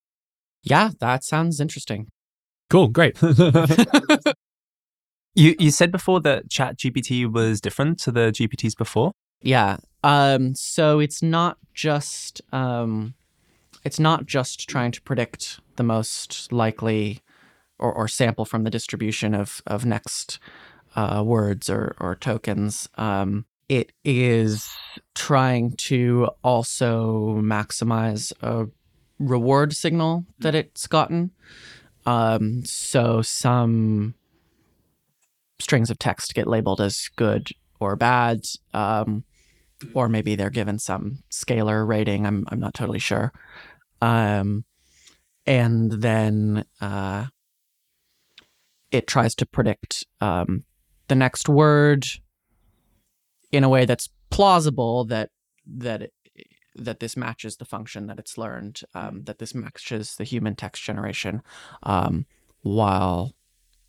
Yeah, 0.63 0.91
that 0.99 1.23
sounds 1.23 1.59
interesting. 1.59 2.07
Cool, 2.69 2.89
great. 2.89 3.17
You 5.33 5.55
you 5.59 5.71
said 5.71 5.91
before 5.91 6.19
that 6.21 6.49
Chat 6.49 6.77
GPT 6.77 7.31
was 7.31 7.61
different 7.61 7.99
to 7.99 8.11
the 8.11 8.31
GPTs 8.31 8.77
before. 8.77 9.13
Yeah. 9.41 9.77
Um, 10.03 10.55
so 10.55 10.99
it's 10.99 11.21
not 11.21 11.57
just 11.73 12.41
um, 12.51 13.13
it's 13.83 13.99
not 13.99 14.25
just 14.25 14.67
trying 14.67 14.91
to 14.91 15.01
predict 15.01 15.59
the 15.77 15.83
most 15.83 16.51
likely 16.51 17.21
or, 17.79 17.93
or 17.93 18.07
sample 18.07 18.45
from 18.45 18.63
the 18.63 18.69
distribution 18.69 19.33
of 19.33 19.61
of 19.65 19.85
next 19.85 20.37
uh, 20.95 21.23
words 21.25 21.69
or 21.69 21.95
or 21.99 22.15
tokens. 22.15 22.89
Um, 22.95 23.45
it 23.69 23.93
is 24.03 24.69
trying 25.15 25.71
to 25.77 26.29
also 26.43 27.37
maximize 27.41 28.33
a 28.41 28.67
reward 29.19 29.73
signal 29.75 30.25
that 30.39 30.55
it's 30.55 30.87
gotten. 30.87 31.31
Um, 32.05 32.65
so 32.65 33.21
some 33.21 34.15
strings 35.59 35.89
of 35.89 35.99
text 35.99 36.33
get 36.33 36.47
labeled 36.47 36.81
as 36.81 37.09
good 37.15 37.49
or 37.79 37.95
bad. 37.95 38.41
Um, 38.73 39.23
or 39.93 40.09
maybe 40.09 40.35
they're 40.35 40.49
given 40.49 40.79
some 40.79 41.23
scalar 41.31 41.87
rating. 41.87 42.25
I'm 42.25 42.45
I'm 42.49 42.59
not 42.59 42.73
totally 42.73 42.99
sure. 42.99 43.31
Um, 44.01 44.65
and 45.45 45.91
then 45.91 46.65
uh, 46.79 47.27
it 48.91 49.07
tries 49.07 49.35
to 49.35 49.45
predict 49.45 50.05
um, 50.19 50.65
the 51.11 51.15
next 51.15 51.49
word 51.49 52.07
in 53.51 53.65
a 53.65 53.69
way 53.69 53.83
that's 53.83 54.07
plausible 54.29 55.03
that 55.03 55.29
that 55.67 56.03
it, 56.03 56.13
that 56.73 57.01
this 57.01 57.17
matches 57.17 57.57
the 57.57 57.65
function 57.65 58.07
that 58.07 58.17
it's 58.17 58.37
learned, 58.37 58.79
um, 58.95 59.23
that 59.25 59.39
this 59.39 59.53
matches 59.53 60.15
the 60.15 60.23
human 60.23 60.55
text 60.55 60.81
generation, 60.81 61.41
um, 61.83 62.25
while 62.61 63.33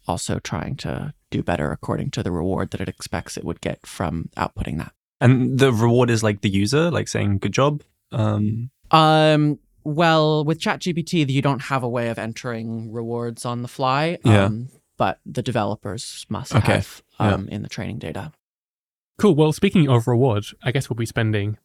also 0.09 0.41
trying 0.41 0.75
to 0.75 1.15
do 1.31 1.45
better 1.45 1.71
according 1.71 2.11
to 2.11 2.25
the 2.25 2.33
reward 2.33 2.73
that 2.73 2.81
it 2.81 2.89
expects 2.89 3.37
it 3.37 3.45
would 3.45 3.61
get 3.61 3.87
from 3.87 4.29
outputting 4.37 4.79
that. 4.79 4.93
And 5.21 5.61
the 5.61 5.73
reward 5.73 6.11
is 6.11 6.25
like 6.25 6.41
the 6.41 6.51
user, 6.51 6.91
like 6.91 7.07
saying 7.07 7.39
good 7.39 7.53
job. 7.53 7.85
Um, 8.11 8.71
Um, 8.91 9.61
well, 9.85 10.45
with 10.45 10.59
ChatGPT, 10.59 11.31
you 11.31 11.41
don't 11.41 11.63
have 11.63 11.85
a 11.85 11.89
way 11.89 12.09
of 12.09 12.19
entering 12.19 12.91
rewards 12.91 13.45
on 13.45 13.63
the 13.63 13.69
fly. 13.69 14.19
Yeah. 14.25 14.47
Um, 14.47 14.71
but 14.99 15.19
the 15.27 15.43
developers 15.43 16.27
must 16.29 16.55
Okay, 16.55 16.75
have 16.75 17.03
um, 17.23 17.49
in 17.49 17.63
the 17.63 17.69
training 17.69 17.99
data. 17.99 18.33
Cool. 19.19 19.35
Well, 19.35 19.53
speaking 19.53 19.89
of 19.89 20.07
reward, 20.07 20.45
I 20.63 20.73
guess 20.73 20.89
we'll 20.89 20.97
be 20.97 21.07
spending 21.07 21.59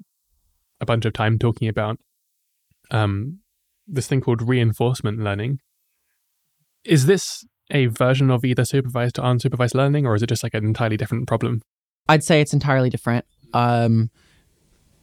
a 0.80 0.86
bunch 0.86 1.06
of 1.06 1.14
time 1.14 1.40
talking 1.40 1.68
about 1.68 1.98
um, 2.92 3.40
this 3.88 4.08
thing 4.08 4.22
called 4.22 4.48
reinforcement 4.48 5.20
learning. 5.20 5.60
Is 6.84 7.06
this 7.06 7.46
a 7.72 7.88
version 7.88 8.30
of 8.30 8.46
either 8.46 8.64
supervised 8.64 9.20
or 9.20 9.24
unsupervised 9.24 9.76
learning, 9.76 10.06
or 10.06 10.16
is 10.16 10.24
it 10.24 10.28
just 10.28 10.44
like 10.44 10.54
an 10.54 10.66
entirely 10.66 10.98
different 10.98 11.28
problem? 11.28 11.62
I'd 12.08 12.24
say 12.24 12.42
it's 12.42 12.54
entirely 12.54 12.90
different. 12.90 13.26
Um, 13.54 14.10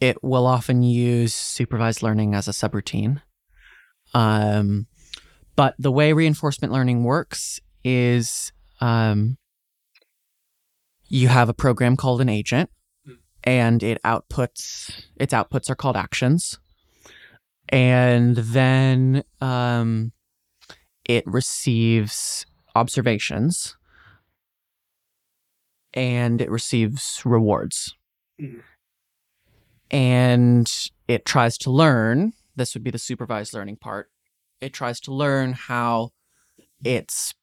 it 0.00 0.22
will 0.22 0.46
often 0.46 0.82
use 0.82 1.34
supervised 1.34 2.02
learning 2.02 2.34
as 2.34 2.48
a 2.48 2.52
subroutine. 2.52 3.20
Um, 4.12 4.86
but 5.56 5.74
the 5.78 5.92
way 5.92 6.12
reinforcement 6.12 6.72
learning 6.72 7.04
works 7.04 7.60
is 7.84 8.52
um, 8.80 9.36
you 11.08 11.28
have 11.28 11.48
a 11.48 11.54
program 11.54 11.96
called 11.96 12.20
an 12.20 12.28
agent, 12.28 12.70
and 13.42 13.82
it 13.82 14.02
outputs 14.04 15.04
its 15.16 15.32
outputs 15.34 15.70
are 15.70 15.74
called 15.74 15.96
actions, 15.96 16.58
and 17.68 18.36
then 18.36 19.22
um, 19.40 20.12
it 21.04 21.24
receives 21.26 22.46
observations 22.74 23.76
and 25.92 26.40
it 26.40 26.50
receives 26.50 27.22
rewards. 27.24 27.94
Mhm. 28.40 28.62
And 29.90 30.70
it 31.06 31.24
tries 31.24 31.56
to 31.58 31.70
learn. 31.70 32.32
This 32.56 32.74
would 32.74 32.82
be 32.82 32.90
the 32.90 32.98
supervised 32.98 33.54
learning 33.54 33.76
part. 33.76 34.10
It 34.60 34.72
tries 34.72 34.98
to 35.00 35.12
learn 35.14 35.52
how 35.52 36.10
its 36.84 37.34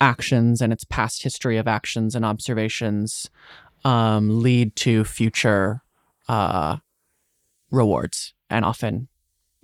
actions 0.00 0.60
and 0.60 0.72
its 0.72 0.84
past 0.84 1.22
history 1.22 1.56
of 1.56 1.66
actions 1.66 2.14
and 2.14 2.24
observations 2.24 3.30
um, 3.84 4.42
lead 4.42 4.74
to 4.76 5.04
future 5.04 5.82
uh, 6.28 6.76
rewards 7.70 8.34
and 8.50 8.64
often 8.64 9.08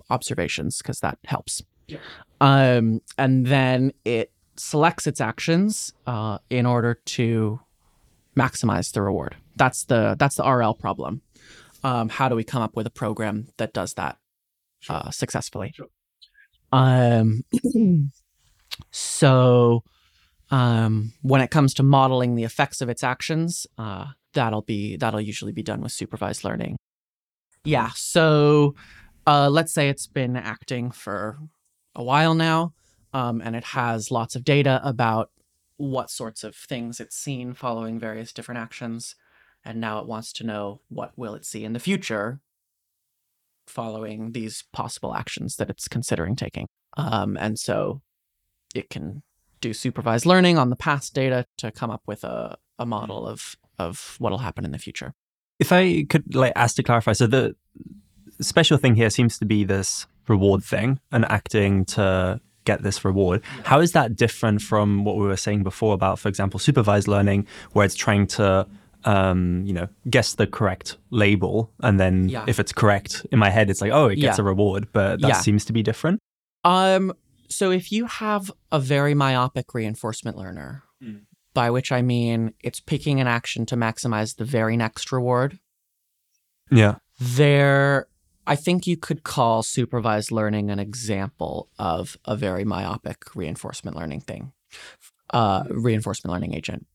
observations 0.09 0.77
because 0.77 0.99
that 0.99 1.17
helps. 1.25 1.61
Yeah. 1.87 1.99
Um, 2.41 3.01
and 3.17 3.45
then 3.45 3.93
it 4.03 4.31
selects 4.55 5.07
its 5.07 5.21
actions 5.21 5.93
uh, 6.07 6.39
in 6.49 6.65
order 6.65 6.95
to 7.05 7.59
maximize 8.35 8.91
the 8.91 9.01
reward. 9.01 9.35
That's 9.55 9.85
the 9.85 10.15
that's 10.19 10.35
the 10.35 10.43
RL 10.43 10.73
problem. 10.73 11.21
Um, 11.83 12.09
how 12.09 12.29
do 12.29 12.35
we 12.35 12.43
come 12.43 12.61
up 12.61 12.75
with 12.75 12.87
a 12.87 12.91
program 12.91 13.47
that 13.57 13.73
does 13.73 13.93
that 13.93 14.17
uh, 14.89 15.11
successfully? 15.11 15.73
Um, 16.71 17.43
so 18.91 19.83
um, 20.55 21.11
when 21.21 21.41
it 21.41 21.51
comes 21.51 21.73
to 21.73 21.83
modeling 21.83 22.35
the 22.35 22.45
effects 22.45 22.79
of 22.79 22.87
its 22.87 23.03
actions, 23.03 23.67
uh, 23.77 24.05
that'll 24.33 24.61
be 24.61 24.95
that'll 24.95 25.19
usually 25.19 25.51
be 25.51 25.63
done 25.63 25.81
with 25.81 25.91
supervised 25.91 26.45
learning. 26.45 26.77
Yeah. 27.65 27.89
So 27.93 28.73
uh, 29.27 29.49
let's 29.49 29.73
say 29.73 29.89
it's 29.89 30.07
been 30.07 30.37
acting 30.37 30.91
for 30.91 31.37
a 31.93 32.01
while 32.01 32.35
now, 32.35 32.73
um, 33.11 33.41
and 33.41 33.53
it 33.53 33.65
has 33.65 34.11
lots 34.11 34.33
of 34.37 34.45
data 34.45 34.79
about 34.85 35.29
what 35.75 36.09
sorts 36.09 36.45
of 36.45 36.55
things 36.55 37.01
it's 37.01 37.17
seen 37.17 37.53
following 37.53 37.99
various 37.99 38.31
different 38.31 38.59
actions, 38.59 39.17
and 39.65 39.81
now 39.81 39.99
it 39.99 40.07
wants 40.07 40.31
to 40.33 40.45
know 40.45 40.79
what 40.87 41.11
will 41.17 41.35
it 41.35 41.45
see 41.45 41.65
in 41.65 41.73
the 41.73 41.79
future 41.81 42.39
following 43.67 44.31
these 44.31 44.63
possible 44.71 45.15
actions 45.15 45.57
that 45.57 45.69
it's 45.69 45.89
considering 45.89 46.37
taking. 46.37 46.65
Um, 46.95 47.35
and 47.35 47.59
so 47.59 48.01
it 48.73 48.89
can 48.89 49.21
do 49.61 49.73
supervised 49.73 50.25
learning 50.25 50.57
on 50.57 50.69
the 50.69 50.75
past 50.75 51.13
data 51.13 51.45
to 51.57 51.71
come 51.71 51.89
up 51.91 52.01
with 52.05 52.23
a, 52.23 52.57
a 52.79 52.85
model 52.85 53.27
of 53.27 53.55
of 53.77 54.15
what'll 54.19 54.37
happen 54.39 54.63
in 54.65 54.71
the 54.71 54.77
future. 54.79 55.13
If 55.59 55.71
I 55.71 56.03
could 56.09 56.35
like 56.35 56.53
ask 56.55 56.75
to 56.77 56.83
clarify, 56.83 57.13
so 57.13 57.27
the 57.27 57.55
special 58.41 58.77
thing 58.77 58.95
here 58.95 59.09
seems 59.09 59.37
to 59.39 59.45
be 59.45 59.63
this 59.63 60.07
reward 60.27 60.63
thing 60.63 60.99
and 61.11 61.25
acting 61.25 61.85
to 61.85 62.39
get 62.65 62.81
this 62.83 63.05
reward. 63.05 63.41
How 63.63 63.79
is 63.79 63.91
that 63.91 64.15
different 64.15 64.61
from 64.61 65.03
what 65.05 65.17
we 65.17 65.25
were 65.27 65.37
saying 65.37 65.63
before 65.63 65.93
about, 65.93 66.19
for 66.19 66.29
example, 66.29 66.59
supervised 66.59 67.07
learning, 67.07 67.45
where 67.73 67.85
it's 67.85 67.95
trying 67.95 68.27
to 68.27 68.67
um, 69.03 69.61
you 69.67 69.71
know, 69.73 69.87
guess 70.09 70.33
the 70.33 70.47
correct 70.47 70.97
label, 71.11 71.69
and 71.81 71.99
then 71.99 72.27
Yeah. 72.27 72.43
if 72.47 72.59
it's 72.59 72.73
correct 72.73 73.23
in 73.31 73.37
my 73.37 73.51
head, 73.51 73.69
it's 73.69 73.79
like, 73.79 73.91
oh, 73.91 74.07
it 74.07 74.15
gets 74.15 74.39
Yeah. 74.39 74.41
a 74.41 74.45
reward, 74.45 74.87
but 74.93 75.21
that 75.21 75.27
Yeah. 75.27 75.41
seems 75.41 75.63
to 75.65 75.73
be 75.73 75.83
different. 75.83 76.19
Um, 76.63 77.13
so 77.49 77.71
if 77.71 77.91
you 77.91 78.05
have 78.05 78.51
a 78.71 78.79
very 78.79 79.13
myopic 79.13 79.73
reinforcement 79.73 80.37
learner, 80.37 80.83
Mm. 81.03 81.23
by 81.53 81.69
which 81.69 81.91
I 81.91 82.01
mean 82.01 82.53
it's 82.61 82.79
picking 82.79 83.19
an 83.19 83.27
action 83.27 83.65
to 83.67 83.75
maximize 83.75 84.35
the 84.37 84.45
very 84.45 84.77
next 84.77 85.11
reward, 85.11 85.59
Yeah. 86.71 86.95
there 87.19 88.07
I 88.47 88.55
think 88.55 88.85
you 88.85 88.95
could 88.95 89.23
call 89.23 89.63
supervised 89.63 90.31
learning 90.31 90.69
an 90.69 90.77
example 90.77 91.67
of 91.79 92.15
a 92.25 92.35
very 92.37 92.63
myopic 92.63 93.35
reinforcement 93.35 93.97
learning 93.97 94.21
thing, 94.21 94.51
uh, 95.33 95.63
reinforcement 95.69 96.31
learning 96.31 96.53
agent. 96.53 96.85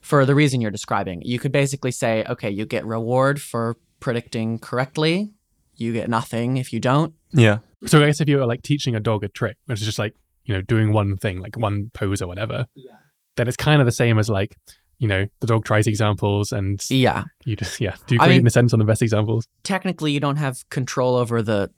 For 0.00 0.24
the 0.24 0.34
reason 0.36 0.60
you're 0.60 0.70
describing, 0.70 1.20
you 1.22 1.40
could 1.40 1.50
basically 1.50 1.90
say, 1.90 2.24
okay, 2.28 2.50
you 2.50 2.66
get 2.66 2.86
reward 2.86 3.40
for 3.42 3.76
predicting 3.98 4.60
correctly, 4.60 5.32
you 5.74 5.92
get 5.92 6.08
nothing 6.08 6.56
if 6.56 6.72
you 6.72 6.78
don't. 6.78 7.14
Yeah. 7.32 7.58
So 7.86 8.02
I 8.02 8.06
guess 8.06 8.20
if 8.20 8.28
you 8.28 8.38
were 8.38 8.46
like 8.46 8.62
teaching 8.62 8.94
a 8.94 9.00
dog 9.00 9.24
a 9.24 9.28
trick, 9.28 9.56
which 9.66 9.80
is 9.80 9.86
just 9.86 9.98
like, 9.98 10.14
you 10.44 10.54
know, 10.54 10.60
doing 10.62 10.92
one 10.92 11.16
thing, 11.16 11.40
like 11.40 11.56
one 11.56 11.90
pose 11.94 12.20
or 12.22 12.26
whatever, 12.28 12.66
then 13.36 13.48
it's 13.48 13.56
kind 13.56 13.80
of 13.80 13.86
the 13.86 13.92
same 13.92 14.18
as 14.18 14.28
like, 14.28 14.56
you 14.98 15.08
know, 15.08 15.26
the 15.40 15.46
dog 15.46 15.64
tries 15.64 15.86
examples 15.86 16.52
and 16.52 16.80
Yeah. 16.90 17.24
you 17.44 17.56
just, 17.56 17.80
yeah, 17.80 17.96
do 18.06 18.14
you 18.14 18.20
I 18.20 18.26
create 18.26 18.38
in 18.40 18.46
an 18.46 18.50
sense 18.50 18.72
on 18.72 18.78
the 18.78 18.84
best 18.84 19.02
examples? 19.02 19.46
technically 19.64 20.12
you 20.12 20.20
don't 20.20 20.36
have 20.36 20.68
control 20.70 21.16
over 21.16 21.42
the 21.42 21.70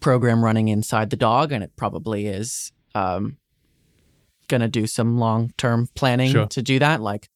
program 0.00 0.44
running 0.44 0.68
inside 0.68 1.10
the 1.10 1.16
dog 1.16 1.52
and 1.52 1.62
it 1.64 1.72
probably 1.76 2.26
is 2.26 2.72
um, 2.94 3.36
going 4.48 4.60
to 4.60 4.68
do 4.68 4.86
some 4.86 5.18
long-term 5.18 5.88
planning 5.94 6.30
Sure. 6.32 6.46
to 6.46 6.62
do 6.62 6.78
that 6.78 7.00
like 7.02 7.24
it 7.24 7.30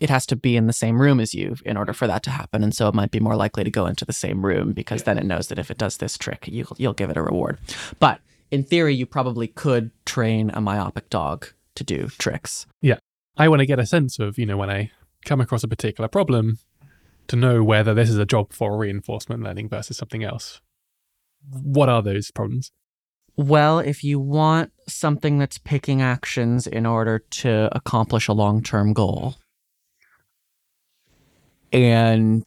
it 0.00 0.10
has 0.10 0.26
to 0.26 0.36
be 0.36 0.56
in 0.56 0.66
the 0.66 0.72
same 0.72 1.00
room 1.00 1.20
as 1.20 1.34
you 1.34 1.56
in 1.64 1.76
order 1.76 1.92
for 1.92 2.06
that 2.06 2.22
to 2.22 2.30
happen 2.30 2.64
and 2.64 2.74
so 2.74 2.88
it 2.88 2.94
might 2.94 3.10
be 3.10 3.20
more 3.20 3.36
likely 3.36 3.62
to 3.62 3.70
go 3.70 3.86
into 3.86 4.04
the 4.04 4.12
same 4.12 4.44
room 4.44 4.72
because 4.72 5.04
then 5.04 5.18
it 5.18 5.24
knows 5.24 5.48
that 5.48 5.58
if 5.58 5.70
it 5.70 5.78
does 5.78 5.98
this 5.98 6.16
trick 6.18 6.48
you'll, 6.48 6.74
you'll 6.78 6.92
give 6.92 7.10
it 7.10 7.16
a 7.16 7.22
reward 7.22 7.58
but 7.98 8.20
in 8.50 8.64
theory 8.64 8.94
you 8.94 9.06
probably 9.06 9.46
could 9.46 9.90
train 10.04 10.50
a 10.54 10.60
myopic 10.60 11.08
dog 11.10 11.48
to 11.74 11.84
do 11.84 12.08
tricks 12.18 12.66
Yeah. 12.80 12.98
I 13.36 13.48
want 13.48 13.60
to 13.60 13.66
get 13.66 13.78
a 13.78 13.86
sense 13.86 14.18
of, 14.18 14.38
you 14.38 14.44
know, 14.44 14.58
when 14.58 14.68
I 14.68 14.90
come 15.24 15.40
across 15.40 15.64
a 15.64 15.68
particular 15.68 16.08
problem 16.08 16.58
to 17.28 17.36
know 17.36 17.62
whether 17.62 17.94
this 17.94 18.10
is 18.10 18.18
a 18.18 18.26
job 18.26 18.52
for 18.52 18.76
reinforcement 18.76 19.42
learning 19.42 19.68
versus 19.70 19.96
something 19.96 20.22
else. 20.24 20.60
What 21.48 21.88
are 21.88 22.02
those 22.02 22.30
problems? 22.30 22.70
Well, 23.36 23.78
if 23.78 24.04
you 24.04 24.20
want 24.20 24.72
something 24.88 25.38
that's 25.38 25.56
picking 25.56 26.02
actions 26.02 26.66
in 26.66 26.84
order 26.84 27.20
to 27.30 27.70
accomplish 27.72 28.28
a 28.28 28.34
long 28.34 28.62
term 28.62 28.92
goal, 28.92 29.36
and 31.72 32.46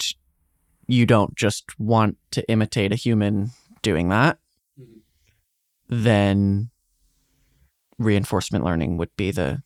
you 0.88 1.06
don't 1.06 1.36
just 1.36 1.80
want 1.80 2.18
to 2.32 2.48
imitate 2.50 2.92
a 2.92 2.96
human 2.96 3.52
doing 3.82 4.10
that, 4.10 4.38
then 5.90 6.70
reinforcement 7.98 8.64
learning 8.64 8.98
would 8.98 9.16
be 9.16 9.32
the 9.32 9.62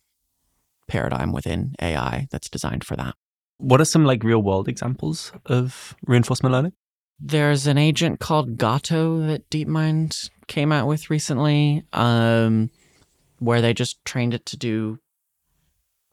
paradigm 0.86 1.32
within 1.32 1.74
AI 1.80 2.28
that's 2.30 2.48
designed 2.48 2.84
for 2.84 2.96
that. 2.96 3.14
What 3.58 3.80
are 3.80 3.84
some 3.84 4.04
like 4.04 4.22
real 4.22 4.42
world 4.42 4.68
examples 4.68 5.32
of 5.46 5.96
reinforcement 6.06 6.52
learning? 6.52 6.72
There's 7.20 7.66
an 7.66 7.78
agent 7.78 8.20
called 8.20 8.58
Gato 8.58 9.18
that 9.26 9.50
DeepMind 9.50 10.30
came 10.46 10.70
out 10.70 10.86
with 10.86 11.10
recently, 11.10 11.82
um, 11.92 12.70
where 13.40 13.60
they 13.60 13.74
just 13.74 14.04
trained 14.04 14.34
it 14.34 14.46
to 14.46 14.56
do 14.56 14.98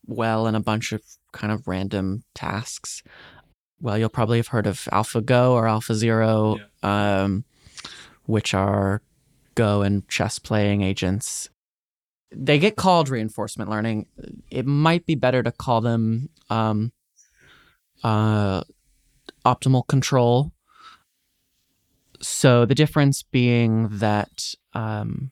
well 0.07 0.47
in 0.47 0.55
a 0.55 0.59
bunch 0.59 0.91
of 0.91 1.01
kind 1.31 1.53
of 1.53 1.67
random 1.67 2.23
tasks. 2.33 3.03
Well, 3.81 3.97
you'll 3.97 4.09
probably 4.09 4.37
have 4.37 4.47
heard 4.47 4.67
of 4.67 4.87
AlphaGo 4.91 5.51
or 5.51 5.65
AlphaZero, 5.65 6.59
um, 6.83 7.43
which 8.25 8.53
are 8.53 9.01
Go 9.55 9.83
and 9.83 10.05
chess 10.09 10.37
playing 10.37 10.81
agents. 10.81 11.49
They 12.29 12.59
get 12.59 12.75
called 12.75 13.07
reinforcement 13.07 13.69
learning. 13.69 14.07
It 14.51 14.65
might 14.65 15.05
be 15.05 15.15
better 15.15 15.41
to 15.41 15.51
call 15.53 15.79
them 15.79 16.27
um, 16.49 16.91
uh, 18.03 18.63
optimal 19.45 19.87
control. 19.87 20.51
So 22.21 22.65
the 22.65 22.75
difference 22.75 23.23
being 23.23 23.87
that 23.99 24.53
um, 24.73 25.31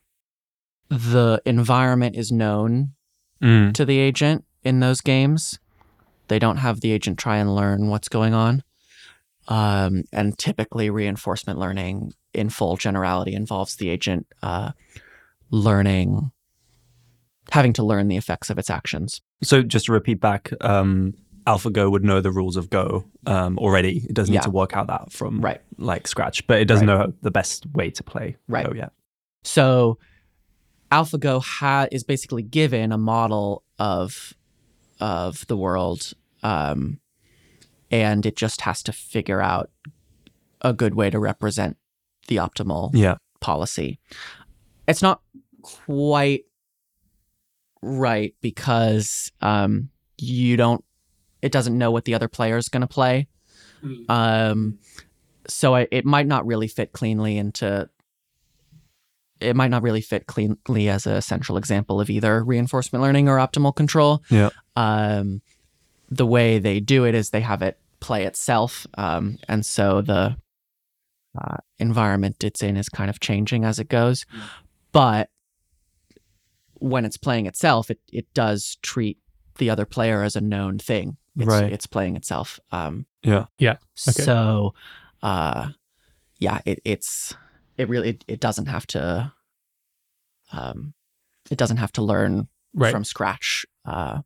the 0.89 1.41
environment 1.45 2.15
is 2.15 2.31
known 2.31 2.93
Mm. 3.41 3.73
to 3.73 3.83
the 3.83 3.97
agent 3.97 4.45
in 4.63 4.79
those 4.79 5.01
games. 5.01 5.59
They 6.33 6.39
don't 6.39 6.57
have 6.57 6.81
the 6.81 6.91
agent 6.91 7.19
try 7.19 7.37
and 7.37 7.53
learn 7.53 7.89
what's 7.89 8.09
going 8.09 8.33
on. 8.33 8.63
Um, 9.47 10.05
and 10.11 10.35
typically, 10.35 10.89
reinforcement 10.89 11.59
learning 11.59 12.13
in 12.33 12.49
full 12.49 12.75
generality 12.75 13.35
involves 13.35 13.75
the 13.75 13.89
agent 13.89 14.25
uh, 14.41 14.71
learning, 15.51 16.31
having 17.51 17.71
to 17.73 17.83
learn 17.83 18.07
the 18.07 18.17
effects 18.17 18.49
of 18.49 18.57
its 18.57 18.71
actions. 18.71 19.21
So 19.43 19.61
just 19.61 19.85
to 19.85 19.91
repeat 19.91 20.19
back, 20.19 20.49
um, 20.61 21.13
AlphaGo 21.45 21.91
would 21.91 22.03
know 22.03 22.19
the 22.19 22.31
rules 22.31 22.57
of 22.57 22.71
Go 22.71 23.05
um, 23.27 23.59
already. 23.59 23.97
It 24.09 24.15
doesn't 24.15 24.33
Yeah. 24.33 24.39
need 24.39 24.45
to 24.45 24.49
work 24.49 24.75
out 24.75 24.87
that 24.87 25.11
from 25.13 25.39
Right. 25.39 25.61
like 25.77 26.07
scratch, 26.07 26.47
but 26.47 26.59
it 26.61 26.65
doesn't 26.65 26.87
Right. 26.87 27.09
know 27.09 27.13
the 27.21 27.29
best 27.29 27.67
way 27.75 27.91
to 27.91 28.01
play 28.01 28.37
Right. 28.47 28.65
Go 28.65 28.73
yet. 28.73 28.91
So 29.43 29.99
AlphaGo 30.91 31.43
ha- 31.43 31.85
is 31.91 32.03
basically 32.03 32.41
given 32.41 32.91
a 32.91 32.97
model 32.97 33.61
of 33.77 34.33
of 34.99 35.45
the 35.47 35.57
world, 35.57 36.13
um, 36.43 36.99
and 37.89 38.25
it 38.25 38.35
just 38.35 38.61
has 38.61 38.83
to 38.83 38.91
figure 38.91 39.41
out 39.41 39.69
a 40.61 40.73
good 40.73 40.95
way 40.95 41.09
to 41.09 41.19
represent 41.19 41.77
the 42.27 42.37
optimal 42.37 42.91
Yeah. 42.93 43.15
policy. 43.39 43.99
It's 44.87 45.01
not 45.01 45.21
quite 45.61 46.45
right 47.81 48.33
because 48.41 49.31
um, 49.41 49.89
you 50.17 50.57
don't. 50.57 50.83
It 51.41 51.51
doesn't 51.51 51.77
know 51.77 51.91
what 51.91 52.05
the 52.05 52.13
other 52.15 52.27
player 52.29 52.57
is 52.57 52.69
going 52.69 52.81
to 52.81 52.87
play. 52.87 53.27
Um, 54.07 54.79
so 55.47 55.75
I, 55.75 55.87
it 55.91 56.05
might 56.05 56.25
not 56.27 56.45
really 56.45 56.67
fit 56.69 56.93
cleanly 56.93 57.37
into. 57.37 57.89
It 59.41 59.57
might 59.57 59.69
not 59.71 59.83
really 59.83 59.99
fit 59.99 60.25
cleanly 60.25 60.87
as 60.87 61.05
a 61.05 61.21
central 61.21 61.57
example 61.57 61.99
of 61.99 62.09
either 62.09 62.41
reinforcement 62.45 63.03
learning 63.03 63.27
or 63.27 63.37
optimal 63.37 63.75
control. 63.75 64.23
Yeah. 64.29 64.51
Um, 64.77 65.41
the 66.15 66.25
way 66.25 66.59
they 66.59 66.79
do 66.79 67.05
it 67.05 67.15
is 67.15 67.29
they 67.29 67.41
have 67.41 67.61
it 67.61 67.77
play 67.99 68.25
itself, 68.25 68.85
um, 68.97 69.37
and 69.47 69.65
so 69.65 70.01
the 70.01 70.35
uh, 71.39 71.57
environment 71.79 72.43
it's 72.43 72.61
in 72.61 72.77
is 72.77 72.89
kind 72.89 73.09
of 73.09 73.19
changing 73.19 73.65
as 73.65 73.79
it 73.79 73.89
goes. 73.89 74.25
But 74.91 75.29
when 76.75 77.05
it's 77.05 77.17
playing 77.17 77.45
itself, 77.47 77.89
it 77.89 77.99
it 78.11 78.31
does 78.33 78.77
treat 78.81 79.17
the 79.57 79.69
other 79.69 79.85
player 79.85 80.23
as 80.23 80.35
a 80.35 80.41
known 80.41 80.77
thing. 80.79 81.17
It's, 81.37 81.47
Right. 81.47 81.71
It's 81.71 81.87
playing 81.87 82.15
itself. 82.15 82.59
Um, 82.71 83.05
Yeah. 83.57 83.73
Okay. 84.07 84.23
So, 84.23 84.73
uh, 85.21 85.69
yeah, 86.39 86.59
it, 86.65 86.79
it's 86.85 87.33
it 87.77 87.89
really 87.89 88.09
it, 88.09 88.25
it 88.27 88.39
doesn't 88.39 88.67
have 88.67 88.85
to 88.87 89.31
um, 90.51 90.93
It 91.49 91.57
doesn't 91.57 91.77
have 91.77 91.91
to 91.93 92.01
learn 92.03 92.47
Right. 92.75 92.91
from 92.91 93.03
scratch. 93.03 93.65
Uh, 93.85 94.21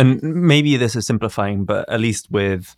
And 0.00 0.22
maybe 0.22 0.76
this 0.76 0.96
is 0.96 1.06
simplifying, 1.06 1.64
but 1.64 1.88
at 1.88 2.00
least 2.00 2.30
with 2.30 2.76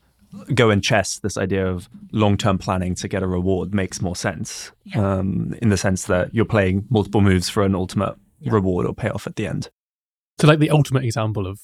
Go 0.55 0.71
and 0.71 0.83
chess, 0.83 1.19
this 1.19 1.37
idea 1.37 1.67
of 1.67 1.91
long 2.11 2.39
term 2.39 2.57
planning 2.57 2.95
to 2.97 3.09
get 3.09 3.23
a 3.23 3.27
reward 3.27 3.75
makes 3.75 4.01
more 4.01 4.17
sense 4.17 4.73
um, 4.95 5.55
in 5.61 5.69
the 5.69 5.77
sense 5.77 6.07
that 6.07 6.35
you're 6.35 6.47
playing 6.47 6.87
multiple 6.89 7.21
moves 7.21 7.51
for 7.51 7.63
an 7.65 7.75
ultimate 7.75 8.15
reward 8.47 8.87
or 8.87 8.95
payoff 8.95 9.27
at 9.27 9.37
the 9.37 9.47
end. 9.47 9.69
So, 10.41 10.47
like 10.47 10.59
the 10.59 10.71
ultimate 10.71 11.05
example 11.05 11.47
of 11.47 11.61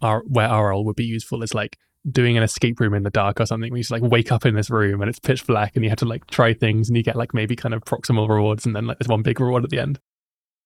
our, 0.00 0.22
where 0.28 0.48
RL 0.48 0.84
would 0.84 0.94
be 0.94 1.04
useful 1.04 1.42
is 1.42 1.54
like 1.54 1.76
doing 2.08 2.36
an 2.36 2.44
escape 2.44 2.78
room 2.78 2.94
in 2.94 3.02
the 3.02 3.10
dark 3.10 3.40
or 3.40 3.46
something. 3.46 3.72
Where 3.72 3.78
you 3.78 3.82
just 3.82 3.90
like 3.90 4.02
wake 4.02 4.30
up 4.30 4.46
in 4.46 4.54
this 4.54 4.70
room 4.70 5.00
and 5.00 5.08
it's 5.08 5.18
pitch 5.18 5.44
black, 5.44 5.72
and 5.74 5.82
you 5.82 5.90
have 5.90 5.98
to 5.98 6.06
like 6.06 6.28
try 6.28 6.54
things, 6.54 6.88
and 6.88 6.96
you 6.96 7.02
get 7.02 7.16
like 7.16 7.34
maybe 7.34 7.56
kind 7.56 7.74
of 7.74 7.84
proximal 7.84 8.28
rewards, 8.28 8.64
and 8.64 8.76
then 8.76 8.86
like 8.86 9.00
there's 9.00 9.08
one 9.08 9.22
big 9.22 9.40
reward 9.40 9.64
at 9.64 9.70
the 9.70 9.80
end. 9.80 9.98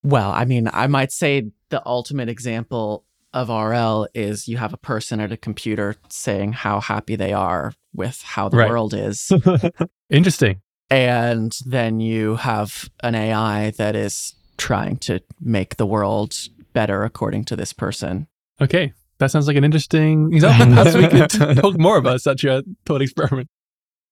well, 0.03 0.31
I 0.31 0.45
mean, 0.45 0.69
I 0.71 0.87
might 0.87 1.13
say 1.13 1.51
the 1.71 1.83
ultimate 1.87 2.29
example 2.29 3.07
of 3.39 3.49
RL 3.49 4.07
is 4.15 4.49
you 4.49 4.57
have 4.59 4.73
a 4.73 4.77
person 4.79 5.21
at 5.21 5.33
a 5.33 5.37
computer 5.37 5.97
saying 6.09 6.53
how 6.53 6.81
happy 6.81 7.17
they 7.17 7.33
are 7.33 7.73
with 7.95 8.23
how 8.23 8.49
the 8.49 8.57
Right. 8.59 8.69
world 8.71 8.95
is. 8.95 9.31
Interesting. 10.11 10.61
and 10.91 11.53
then 11.67 12.01
you 12.01 12.37
have 12.37 12.89
an 13.03 13.15
AI 13.15 13.71
that 13.73 13.95
is 13.95 14.35
trying 14.57 14.97
to 14.97 15.21
make 15.41 15.77
the 15.77 15.87
world 15.87 16.35
better 16.73 17.05
according 17.05 17.45
to 17.45 17.57
this 17.57 17.73
person. 17.73 18.27
Okay, 18.61 18.93
that 19.19 19.31
sounds 19.31 19.47
like 19.47 19.57
an 19.57 19.65
interesting 19.65 20.33
example. 20.33 20.67
Perhaps 20.85 20.97
we 20.97 21.09
could 21.09 21.57
talk 21.61 21.79
more 21.79 21.97
about 21.99 22.21
such 22.23 22.45
a 22.45 22.63
thought 22.87 23.03
experiment. 23.03 23.49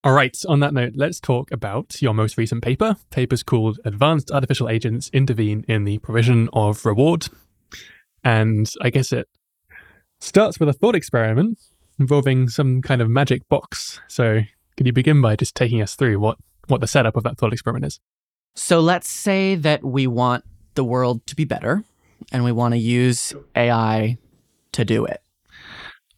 All 0.05 0.12
right, 0.12 0.37
on 0.49 0.61
that 0.61 0.73
note, 0.75 0.93
let's 0.95 1.19
talk 1.19 1.51
about 1.51 2.01
your 2.01 2.15
most 2.15 2.37
recent 2.39 2.62
paper. 2.62 2.97
Paper's 3.11 3.43
called 3.43 3.81
Advanced 3.85 4.31
Artificial 4.31 4.69
Agents 4.69 5.11
Intervene 5.12 5.65
in 5.67 5.85
the 5.85 5.99
Provision 5.99 6.49
of 6.53 6.85
Reward. 6.87 7.29
And 8.27 8.69
I 8.83 8.91
guess 8.91 9.12
it 9.12 9.29
starts 10.19 10.59
with 10.59 10.69
a 10.69 10.73
thought 10.73 10.97
experiment 10.97 11.61
involving 12.01 12.49
some 12.49 12.83
kind 12.83 13.01
of 13.01 13.09
magic 13.09 13.49
box. 13.49 14.01
So, 14.09 14.41
could 14.77 14.85
you 14.85 14.93
begin 14.93 15.23
by 15.23 15.37
just 15.37 15.55
taking 15.55 15.81
us 15.81 15.95
through 15.95 16.19
what, 16.19 16.37
what 16.67 16.81
the 16.81 16.89
setup 16.89 17.15
of 17.15 17.23
that 17.23 17.39
thought 17.39 17.53
experiment 17.53 17.85
is? 17.85 18.01
So 18.57 18.81
let's 18.81 19.09
say 19.09 19.55
that 19.55 19.85
we 19.85 20.09
want 20.09 20.43
the 20.75 20.83
world 20.83 21.25
to 21.29 21.37
be 21.37 21.45
better 21.45 21.85
and 22.33 22.43
we 22.43 22.51
want 22.51 22.75
to 22.75 22.79
use 22.79 23.33
AI 23.55 24.19
to 24.73 24.85
do 24.85 25.05
it. 25.05 25.21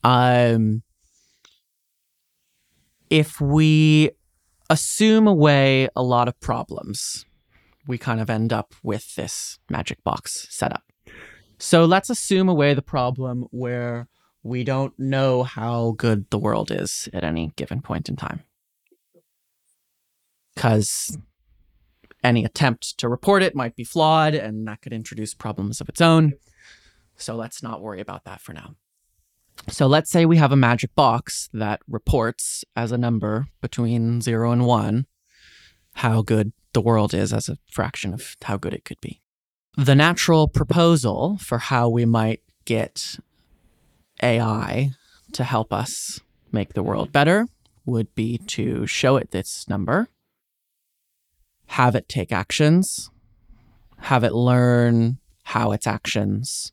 Um, 0.03 0.83
if 3.11 3.39
we 3.39 4.13
assume 4.71 5.27
away 5.27 5.91
a 5.95 6.03
lot 6.03 6.27
of 6.27 6.41
problems, 6.41 7.27
we 7.87 7.99
kind 7.99 8.19
of 8.19 8.31
end 8.31 8.51
up 8.51 8.75
with 8.83 9.15
this 9.15 9.59
magic 9.69 10.03
box 10.05 10.47
setup. 10.49 10.88
So 11.59 11.85
let's 11.85 12.11
assume 12.11 12.49
away 12.49 12.75
the 12.75 12.83
problem 12.83 13.47
where 13.51 14.09
we 14.43 14.65
don't 14.65 14.97
know 14.99 15.43
how 15.43 15.95
good 15.99 16.31
the 16.31 16.39
world 16.39 16.71
is 16.71 17.09
at 17.13 17.25
any 17.25 17.53
given 17.57 17.83
point 17.83 18.09
in 18.09 18.17
time. 18.17 18.45
Because 20.55 21.19
any 22.23 22.45
attempt 22.45 22.99
to 22.99 23.09
report 23.09 23.43
it 23.43 23.55
might 23.55 23.77
be 23.77 23.85
flawed 23.85 24.35
and 24.35 24.67
that 24.67 24.83
could 24.83 24.93
introduce 24.93 25.35
problems 25.35 25.81
of 25.81 25.89
its 25.89 26.01
own. 26.01 26.35
So 27.17 27.35
let's 27.35 27.63
not 27.63 27.81
worry 27.81 28.01
about 28.01 28.25
that 28.25 28.41
for 28.41 28.53
now. 28.53 28.75
So 29.69 29.87
let's 29.87 30.11
say 30.11 30.25
we 30.25 30.37
have 30.37 30.53
a 30.53 30.57
magic 30.57 30.95
box 30.95 31.49
that 31.53 31.81
reports 31.89 32.65
as 32.77 32.93
a 32.93 32.99
number 32.99 33.49
between 33.61 34.21
zero 34.21 34.53
and 34.53 34.65
one 34.65 35.07
how 35.95 36.23
good 36.23 36.53
the 36.75 36.81
world 36.81 37.13
is 37.13 37.33
as 37.33 37.49
a 37.49 37.59
fraction 37.69 38.15
of 38.15 38.37
how 38.45 38.57
good 38.57 38.73
it 38.73 38.85
could 38.85 39.01
be. 39.01 39.21
The 39.79 39.95
natural 39.95 40.49
proposal 40.49 41.39
for 41.39 41.59
how 41.59 41.89
we 41.89 42.05
might 42.05 42.41
get 42.65 43.17
AI 44.21 44.91
to 45.31 45.45
help 45.45 45.73
us 45.73 46.19
make 46.51 46.75
the 46.75 46.83
world 46.83 47.13
better 47.13 47.47
would 47.87 48.13
be 48.17 48.39
to 48.39 48.89
show 48.89 49.17
it 49.17 49.31
this 49.31 49.69
number 49.69 50.09
have 51.73 51.95
it 51.95 52.09
take 52.09 52.33
actions, 52.33 53.09
have 53.99 54.25
it 54.25 54.33
learn 54.33 55.19
how 55.45 55.71
its 55.71 55.87
actions 55.87 56.73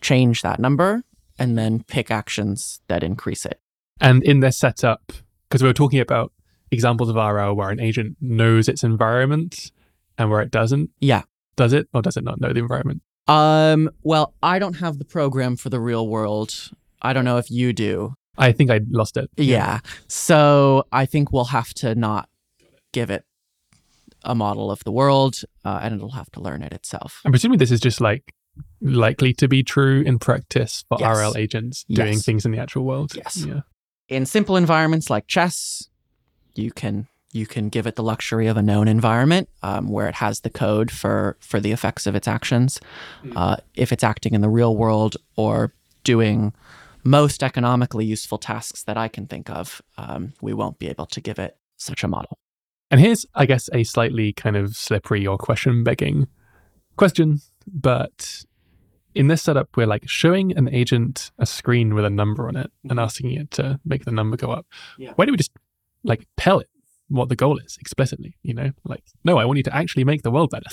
change 0.00 0.42
that 0.42 0.60
number, 0.60 1.02
and 1.36 1.58
then 1.58 1.82
pick 1.82 2.12
actions 2.12 2.80
that 2.86 3.02
increase 3.02 3.44
it. 3.44 3.58
And 4.00 4.22
in 4.22 4.38
this 4.38 4.56
setup, 4.56 5.10
because 5.48 5.62
we 5.62 5.68
were 5.68 5.74
talking 5.74 5.98
about 5.98 6.32
examples 6.70 7.08
of 7.08 7.16
RL 7.16 7.54
where 7.54 7.70
an 7.70 7.80
agent 7.80 8.18
knows 8.20 8.68
its 8.68 8.84
environment 8.84 9.72
and 10.16 10.30
where 10.30 10.42
it 10.42 10.52
doesn't, 10.52 10.90
Yeah. 11.00 11.22
Does 11.56 11.72
it 11.72 11.88
or 11.92 12.02
does 12.02 12.16
it 12.16 12.24
not 12.24 12.40
know 12.40 12.52
the 12.52 12.60
environment? 12.60 13.02
Um, 13.26 13.90
well, 14.02 14.34
I 14.42 14.58
don't 14.58 14.74
have 14.74 14.98
the 14.98 15.04
program 15.04 15.56
for 15.56 15.70
the 15.70 15.80
real 15.80 16.06
world. 16.08 16.70
I 17.00 17.12
don't 17.12 17.24
know 17.24 17.38
if 17.38 17.50
you 17.50 17.72
do. 17.72 18.14
I 18.36 18.52
think 18.52 18.70
I 18.70 18.80
lost 18.90 19.16
it. 19.16 19.30
Yeah. 19.36 19.80
So 20.08 20.84
I 20.92 21.06
think 21.06 21.32
we'll 21.32 21.44
have 21.46 21.72
to 21.74 21.94
not 21.94 22.28
give 22.92 23.10
it 23.10 23.24
a 24.24 24.34
model 24.34 24.70
of 24.70 24.82
the 24.84 24.90
world, 24.92 25.40
uh, 25.64 25.80
and 25.82 25.94
it'll 25.94 26.12
have 26.12 26.30
to 26.32 26.40
learn 26.40 26.62
it 26.62 26.72
itself. 26.72 27.20
I'm 27.24 27.32
presuming 27.32 27.58
this 27.58 27.70
is 27.70 27.80
just 27.80 28.00
like 28.00 28.34
likely 28.80 29.32
to 29.34 29.48
be 29.48 29.62
true 29.62 30.02
in 30.02 30.18
practice 30.18 30.84
for 30.88 30.98
Yes. 31.00 31.16
RL 31.18 31.36
agents 31.36 31.84
doing 31.88 32.14
Yes. 32.14 32.24
things 32.24 32.44
in 32.46 32.50
the 32.52 32.58
actual 32.58 32.84
world. 32.84 33.12
Yes. 33.14 33.44
Yeah. 33.46 33.60
in 34.08 34.26
simple 34.26 34.56
environments 34.56 35.08
like 35.08 35.26
chess, 35.26 35.88
you 36.54 36.70
can 36.70 37.06
you 37.34 37.46
can 37.46 37.68
give 37.68 37.86
it 37.86 37.96
the 37.96 38.02
luxury 38.02 38.46
of 38.46 38.56
a 38.56 38.62
known 38.62 38.86
environment 38.86 39.48
um, 39.62 39.88
where 39.88 40.08
it 40.08 40.14
has 40.14 40.40
the 40.40 40.50
code 40.50 40.90
for 40.90 41.36
for 41.40 41.60
the 41.60 41.72
effects 41.72 42.06
of 42.06 42.14
its 42.14 42.28
actions. 42.28 42.80
Uh, 43.34 43.56
if 43.74 43.92
it's 43.92 44.04
acting 44.04 44.34
in 44.34 44.40
the 44.40 44.48
real 44.48 44.76
world 44.76 45.16
or 45.36 45.74
doing 46.04 46.52
most 47.02 47.42
economically 47.42 48.04
useful 48.04 48.38
tasks 48.38 48.84
that 48.84 48.96
I 48.96 49.08
can 49.08 49.26
think 49.26 49.50
of, 49.50 49.82
um, 49.98 50.32
we 50.40 50.54
won't 50.54 50.78
be 50.78 50.88
able 50.88 51.06
to 51.06 51.20
give 51.20 51.38
it 51.38 51.56
such 51.76 52.04
a 52.04 52.08
model. 52.08 52.38
And 52.90 53.00
here's, 53.00 53.26
I 53.34 53.46
guess, 53.46 53.68
a 53.72 53.82
slightly 53.82 54.32
kind 54.32 54.56
of 54.56 54.76
slippery 54.76 55.26
or 55.26 55.36
question 55.36 55.82
begging 55.82 56.28
question. 56.96 57.40
But 57.66 58.44
in 59.14 59.26
this 59.26 59.42
setup, 59.42 59.76
we're 59.76 59.86
like 59.86 60.08
showing 60.08 60.56
an 60.56 60.68
agent 60.68 61.32
a 61.38 61.46
screen 61.46 61.94
with 61.94 62.04
a 62.04 62.10
number 62.10 62.46
on 62.46 62.56
it 62.56 62.70
and 62.88 63.00
asking 63.00 63.32
it 63.32 63.50
to 63.52 63.80
make 63.84 64.04
the 64.04 64.12
number 64.12 64.36
go 64.36 64.50
up. 64.50 64.66
Yeah. 64.98 65.12
Why 65.16 65.26
do 65.26 65.32
we 65.32 65.36
just 65.36 65.52
like 66.04 66.26
tell 66.36 66.60
it 66.60 66.68
what 67.08 67.28
the 67.28 67.36
goal 67.36 67.58
is 67.58 67.76
explicitly? 67.80 68.36
You 68.42 68.54
know, 68.54 68.70
like, 68.84 69.04
no, 69.24 69.38
I 69.38 69.44
want 69.44 69.56
you 69.58 69.62
to 69.64 69.74
actually 69.76 70.04
make 70.04 70.22
the 70.22 70.30
world 70.30 70.50
better. 70.50 70.66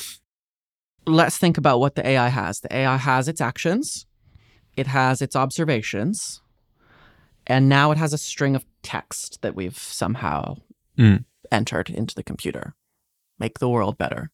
Let's 1.05 1.37
think 1.37 1.57
about 1.57 1.79
what 1.79 1.95
the 1.95 2.07
AI 2.07 2.29
has. 2.29 2.59
The 2.59 2.73
AI 2.75 2.97
has 2.97 3.27
its 3.27 3.41
actions, 3.41 4.05
it 4.77 4.87
has 4.87 5.21
its 5.21 5.35
observations, 5.35 6.41
and 7.47 7.67
now 7.67 7.91
it 7.91 7.97
has 7.97 8.13
a 8.13 8.17
string 8.17 8.55
of 8.55 8.65
text 8.83 9.41
that 9.41 9.55
we've 9.55 9.77
somehow 9.77 10.57
Mm. 10.97 11.25
entered 11.51 11.89
into 11.89 12.13
the 12.13 12.23
computer. 12.23 12.75
Make 13.39 13.59
the 13.59 13.69
world 13.69 13.97
better. 13.97 14.29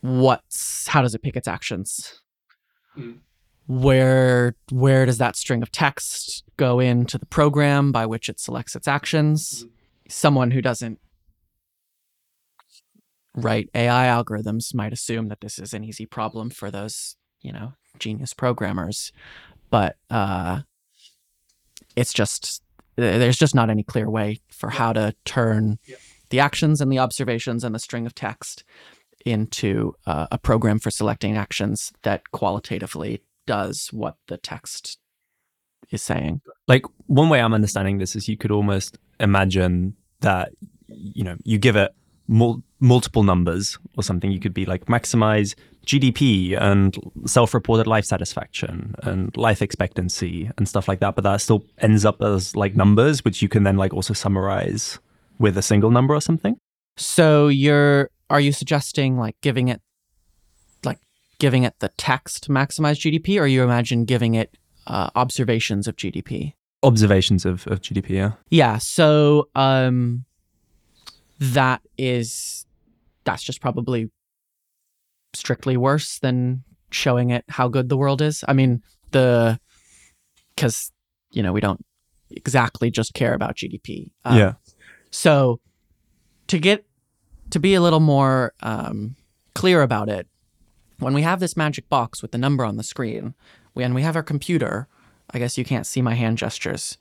What's 0.00 0.86
how 0.88 1.02
does 1.02 1.14
it 1.14 1.22
pick 1.22 1.36
its 1.36 1.48
actions? 1.48 2.20
Where 3.66 4.54
where 4.70 5.06
does 5.06 5.18
that 5.18 5.36
string 5.36 5.62
of 5.62 5.70
text 5.70 6.44
go 6.56 6.80
into 6.80 7.18
the 7.18 7.26
program 7.26 7.92
by 7.92 8.06
which 8.06 8.28
it 8.28 8.40
selects 8.40 8.74
its 8.74 8.88
actions? 8.88 9.66
Someone 10.08 10.50
who 10.50 10.60
doesn't 10.60 10.98
write 13.34 13.70
AI 13.74 14.06
algorithms 14.06 14.74
might 14.74 14.92
assume 14.92 15.28
that 15.28 15.40
this 15.40 15.58
is 15.58 15.72
an 15.72 15.84
easy 15.84 16.06
problem 16.06 16.50
for 16.50 16.70
those, 16.70 17.16
you 17.40 17.52
know, 17.52 17.72
genius 17.98 18.34
programmers, 18.34 19.12
but 19.70 19.96
uh, 20.10 20.60
it's 21.96 22.12
just 22.12 22.62
there's 22.96 23.38
just 23.38 23.54
not 23.54 23.70
any 23.70 23.82
clear 23.82 24.10
way 24.10 24.40
for 24.50 24.70
how 24.70 24.92
to 24.92 25.14
turn 25.24 25.78
the 26.30 26.40
actions 26.40 26.80
and 26.80 26.92
the 26.92 26.98
observations 26.98 27.64
and 27.64 27.74
the 27.74 27.78
string 27.78 28.06
of 28.06 28.14
text 28.14 28.64
into 29.24 29.94
uh, 30.06 30.26
a 30.30 30.38
program 30.38 30.78
for 30.78 30.90
selecting 30.90 31.36
actions 31.36 31.92
that 32.02 32.30
qualitatively 32.32 33.22
does 33.46 33.88
what 33.92 34.16
the 34.28 34.36
text 34.36 34.98
is 35.90 36.02
saying. 36.02 36.40
Like 36.68 36.84
one 37.06 37.28
way 37.28 37.40
I'm 37.40 37.54
understanding 37.54 37.98
this 37.98 38.16
is 38.16 38.28
you 38.28 38.36
could 38.36 38.50
almost 38.50 38.98
imagine 39.20 39.94
that 40.20 40.52
you 40.88 41.24
know 41.24 41.36
you 41.44 41.58
give 41.58 41.76
it 41.76 41.92
mul- 42.28 42.62
multiple 42.80 43.22
numbers 43.22 43.78
or 43.96 44.02
something. 44.02 44.30
You 44.32 44.40
could 44.40 44.54
be 44.54 44.64
like 44.66 44.86
maximize 44.86 45.54
GDP 45.86 46.60
and 46.60 46.96
self-reported 47.26 47.86
life 47.86 48.04
satisfaction 48.04 48.94
and 49.02 49.36
life 49.36 49.62
expectancy 49.62 50.50
and 50.56 50.68
stuff 50.68 50.88
like 50.88 51.00
that. 51.00 51.14
But 51.14 51.24
that 51.24 51.40
still 51.40 51.64
ends 51.78 52.04
up 52.04 52.22
as 52.22 52.56
like 52.56 52.76
numbers, 52.76 53.24
which 53.24 53.42
you 53.42 53.48
can 53.48 53.64
then 53.64 53.76
like 53.76 53.92
also 53.92 54.14
summarize 54.14 54.98
with 55.38 55.56
a 55.58 55.62
single 55.62 55.90
number 55.90 56.14
or 56.14 56.20
something. 56.20 56.56
So 56.96 57.48
you're 57.48 58.10
are 58.30 58.40
you 58.40 58.52
suggesting 58.52 59.18
like 59.18 59.36
giving 59.42 59.68
it 59.68 59.80
giving 61.42 61.64
it 61.64 61.74
the 61.80 61.88
text 61.98 62.44
to 62.44 62.50
maximize 62.50 63.00
GDP 63.02 63.40
or 63.40 63.48
you 63.48 63.64
imagine 63.64 64.04
giving 64.04 64.34
it 64.36 64.56
uh, 64.86 65.10
observations 65.16 65.88
of 65.88 65.96
GDP? 65.96 66.54
Observations 66.84 67.44
of, 67.44 67.66
of 67.66 67.80
GDP, 67.80 68.10
yeah. 68.10 68.32
Yeah, 68.48 68.78
so 68.78 69.48
um 69.56 70.24
that 71.40 71.82
is 71.98 72.64
that's 73.24 73.42
just 73.42 73.60
probably 73.60 74.08
strictly 75.34 75.76
worse 75.76 76.20
than 76.20 76.62
showing 76.92 77.30
it 77.30 77.44
how 77.48 77.66
good 77.66 77.88
the 77.88 77.96
world 77.96 78.22
is. 78.22 78.44
I 78.46 78.52
mean, 78.52 78.80
the 79.10 79.58
because 80.54 80.92
you 81.32 81.42
know 81.42 81.52
we 81.52 81.60
don't 81.60 81.84
exactly 82.30 82.88
just 82.88 83.14
care 83.14 83.34
about 83.34 83.56
GDP. 83.56 84.12
Um, 84.24 84.38
yeah. 84.38 84.52
So 85.10 85.58
to 86.46 86.60
get 86.60 86.86
to 87.50 87.58
be 87.58 87.74
a 87.74 87.80
little 87.80 88.00
more 88.00 88.54
um, 88.60 89.16
clear 89.56 89.82
about 89.82 90.08
it, 90.08 90.28
when 91.02 91.14
we 91.14 91.22
have 91.22 91.40
this 91.40 91.56
magic 91.56 91.88
box 91.88 92.22
with 92.22 92.32
the 92.32 92.38
number 92.38 92.64
on 92.64 92.76
the 92.76 92.82
screen, 92.82 93.34
when 93.74 93.94
we 93.94 94.02
have 94.02 94.16
our 94.16 94.22
computer, 94.22 94.88
I 95.30 95.38
guess 95.38 95.58
you 95.58 95.64
can't 95.64 95.86
see 95.86 96.02
my 96.02 96.14
hand 96.14 96.38
gestures. 96.38 96.98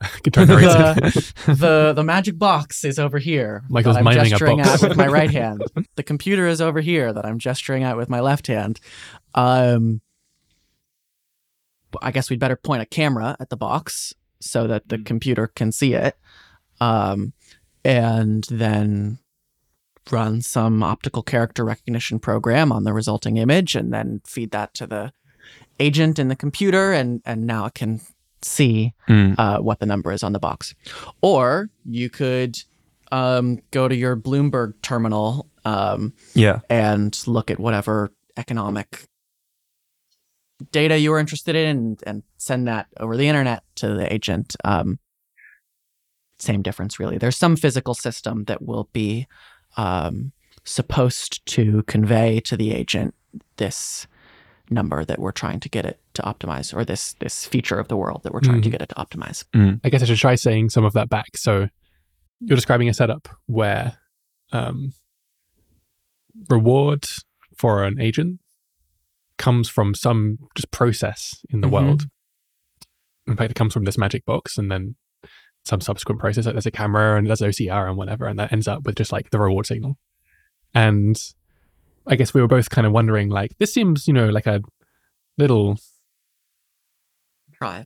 Can 0.22 0.32
try 0.32 0.42
and 0.42 0.50
narrate 0.50 0.64
it. 0.98 1.14
the, 1.46 1.54
the 1.54 1.92
the 1.94 2.04
magic 2.04 2.38
box 2.38 2.84
is 2.84 2.98
over 2.98 3.18
here. 3.18 3.62
Michael's 3.68 3.96
I'm 3.96 4.04
miming 4.04 4.26
a 4.26 4.30
gesturing 4.30 4.58
box. 4.58 4.82
at 4.82 4.88
with 4.88 4.98
my 4.98 5.06
right 5.06 5.30
hand. 5.30 5.62
The 5.96 6.02
computer 6.02 6.48
is 6.48 6.60
over 6.60 6.80
here 6.80 7.12
that 7.12 7.24
I'm 7.24 7.38
gesturing 7.38 7.84
at 7.84 7.96
with 7.96 8.08
my 8.08 8.18
left 8.18 8.48
hand. 8.48 8.80
Um, 9.34 10.00
I 12.02 12.10
guess 12.10 12.28
we'd 12.28 12.40
better 12.40 12.56
point 12.56 12.82
a 12.82 12.86
camera 12.86 13.36
at 13.38 13.48
the 13.48 13.56
box 13.56 14.12
so 14.40 14.66
that 14.66 14.88
the 14.88 14.98
computer 14.98 15.46
can 15.46 15.70
see 15.70 15.94
it, 15.94 16.16
um, 16.80 17.32
and 17.84 18.44
then 18.50 19.18
run 20.10 20.42
some 20.42 20.82
optical 20.82 21.22
character 21.22 21.64
recognition 21.64 22.18
program 22.18 22.70
on 22.72 22.84
the 22.84 22.92
resulting 22.92 23.36
image, 23.36 23.74
and 23.74 23.92
then 23.92 24.20
feed 24.26 24.50
that 24.52 24.74
to 24.74 24.86
the 24.86 25.12
agent 25.80 26.18
in 26.18 26.28
the 26.28 26.36
computer, 26.36 26.92
and 26.92 27.20
and 27.24 27.46
now 27.46 27.66
it 27.66 27.74
can 27.74 28.00
see 28.42 28.92
Mm. 29.08 29.34
uh, 29.38 29.58
what 29.60 29.80
the 29.80 29.86
number 29.86 30.12
is 30.12 30.22
on 30.22 30.32
the 30.32 30.38
box. 30.38 30.74
Or 31.22 31.70
you 31.86 32.10
could 32.10 32.58
um, 33.10 33.60
go 33.70 33.88
to 33.88 33.94
your 33.94 34.16
Bloomberg 34.16 34.74
terminal 34.82 35.48
um, 35.64 36.12
Yeah. 36.34 36.60
and 36.68 37.18
look 37.26 37.50
at 37.50 37.58
whatever 37.58 38.12
economic 38.36 39.06
data 40.72 40.98
you 40.98 41.10
were 41.10 41.18
interested 41.18 41.56
in 41.56 41.68
and, 41.76 42.02
and 42.06 42.22
send 42.36 42.66
that 42.68 42.86
over 43.00 43.16
the 43.16 43.28
internet 43.28 43.62
to 43.76 43.88
the 43.94 44.12
agent. 44.12 44.56
Um, 44.64 44.98
same 46.38 46.62
difference, 46.62 46.98
really. 46.98 47.16
There's 47.18 47.36
some 47.36 47.56
physical 47.56 47.94
system 47.94 48.44
that 48.44 48.60
will 48.62 48.88
be 48.92 49.26
um, 49.76 50.32
supposed 50.64 51.44
to 51.46 51.82
convey 51.84 52.40
to 52.40 52.56
the 52.56 52.72
agent 52.72 53.14
this 53.56 54.06
number 54.70 55.04
that 55.04 55.18
we're 55.18 55.30
trying 55.32 55.60
to 55.60 55.68
get 55.68 55.84
it 55.84 56.00
to 56.14 56.22
optimize 56.22 56.74
or 56.74 56.84
this 56.84 57.12
this 57.14 57.44
feature 57.44 57.78
of 57.78 57.88
the 57.88 57.96
world 57.96 58.22
that 58.22 58.32
we're 58.32 58.40
trying 58.40 58.62
to 58.62 58.68
Mhm. 58.68 58.72
get 58.72 58.82
it 58.82 58.88
to 58.88 58.94
optimize 58.94 59.44
I 59.84 59.88
guess 59.90 60.02
I 60.02 60.06
should 60.06 60.16
try 60.18 60.36
saying 60.36 60.70
some 60.70 60.84
of 60.84 60.94
that 60.94 61.08
back. 61.10 61.36
So 61.36 61.68
you're 62.40 62.56
describing 62.56 62.88
a 62.88 62.94
setup 62.94 63.28
where 63.46 63.98
um, 64.52 64.92
reward 66.48 67.04
for 67.56 67.84
an 67.84 68.00
agent 68.00 68.40
comes 69.38 69.68
from 69.68 69.94
some 69.94 70.38
just 70.54 70.70
process 70.70 71.44
in 71.50 71.60
the 71.60 71.68
Mhm. 71.68 71.72
world. 71.72 72.02
In 73.26 73.36
fact, 73.36 73.50
it 73.50 73.54
comes 73.54 73.72
from 73.72 73.84
this 73.84 73.98
magic 73.98 74.24
box 74.24 74.56
and 74.58 74.70
then 74.70 74.96
some 75.64 75.80
subsequent 75.80 76.20
process. 76.20 76.46
Like 76.46 76.54
there's 76.54 76.66
a 76.66 76.70
camera 76.70 77.16
and 77.16 77.26
there's 77.26 77.40
OCR 77.40 77.88
and 77.88 77.96
whatever, 77.96 78.26
and 78.26 78.38
that 78.38 78.52
ends 78.52 78.68
up 78.68 78.84
with 78.84 78.96
just 78.96 79.12
like 79.12 79.30
the 79.30 79.38
reward 79.38 79.66
signal. 79.66 79.96
And 80.74 81.20
I 82.06 82.16
guess 82.16 82.34
we 82.34 82.40
were 82.40 82.48
both 82.48 82.70
kind 82.70 82.86
of 82.86 82.92
wondering, 82.92 83.30
like, 83.30 83.56
this 83.58 83.72
seems, 83.72 84.06
you 84.06 84.12
know, 84.12 84.28
like 84.28 84.46
a 84.46 84.60
little 85.38 85.78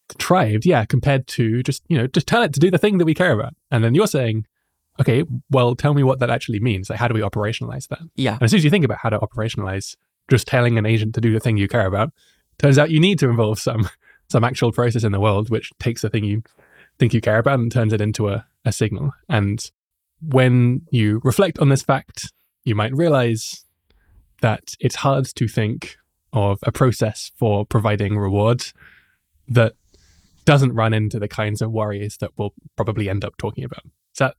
contrived, 0.08 0.66
yeah, 0.66 0.84
compared 0.84 1.26
to 1.28 1.62
just, 1.62 1.82
you 1.88 1.96
know, 1.96 2.06
just 2.06 2.26
tell 2.26 2.42
it 2.42 2.52
to 2.54 2.60
do 2.60 2.70
the 2.70 2.78
thing 2.78 2.98
that 2.98 3.04
we 3.04 3.14
care 3.14 3.32
about. 3.32 3.54
And 3.70 3.84
then 3.84 3.94
you're 3.94 4.06
saying, 4.06 4.46
okay, 5.00 5.24
well, 5.50 5.76
tell 5.76 5.94
me 5.94 6.02
what 6.02 6.18
that 6.18 6.30
actually 6.30 6.58
means. 6.60 6.90
Like, 6.90 6.98
how 6.98 7.06
do 7.06 7.14
we 7.14 7.20
operationalize 7.20 7.88
that? 7.88 8.00
yeah 8.16 8.34
And 8.34 8.42
as 8.42 8.50
soon 8.50 8.58
as 8.58 8.64
you 8.64 8.70
think 8.70 8.84
about 8.84 8.98
how 8.98 9.10
to 9.10 9.18
operationalize 9.18 9.96
just 10.28 10.48
telling 10.48 10.78
an 10.78 10.86
agent 10.86 11.14
to 11.14 11.20
do 11.20 11.32
the 11.32 11.40
thing 11.40 11.56
you 11.56 11.68
care 11.68 11.86
about, 11.86 12.12
turns 12.58 12.78
out 12.78 12.90
you 12.90 13.00
need 13.00 13.18
to 13.20 13.28
involve 13.28 13.58
some 13.58 13.88
some 14.30 14.44
actual 14.44 14.72
process 14.72 15.04
in 15.04 15.12
the 15.12 15.20
world 15.20 15.48
which 15.48 15.70
takes 15.78 16.02
the 16.02 16.10
thing 16.10 16.24
you 16.24 16.42
think 16.98 17.14
you 17.14 17.20
care 17.20 17.38
about 17.38 17.58
and 17.58 17.70
turns 17.70 17.92
it 17.92 18.00
into 18.00 18.28
a, 18.28 18.46
a 18.64 18.72
signal. 18.72 19.12
And 19.28 19.64
when 20.20 20.82
you 20.90 21.20
reflect 21.24 21.58
on 21.58 21.68
this 21.68 21.82
fact, 21.82 22.32
you 22.64 22.74
might 22.74 22.94
realize 22.94 23.64
that 24.40 24.74
it's 24.80 24.96
hard 24.96 25.26
to 25.26 25.48
think 25.48 25.96
of 26.32 26.58
a 26.62 26.72
process 26.72 27.30
for 27.36 27.64
providing 27.64 28.18
rewards 28.18 28.74
that 29.48 29.74
doesn't 30.44 30.74
run 30.74 30.92
into 30.92 31.18
the 31.18 31.28
kinds 31.28 31.62
of 31.62 31.70
worries 31.70 32.16
that 32.18 32.30
we'll 32.36 32.54
probably 32.76 33.08
end 33.08 33.24
up 33.24 33.36
talking 33.38 33.64
about. 33.64 33.84
Is 33.84 34.18
that 34.18 34.34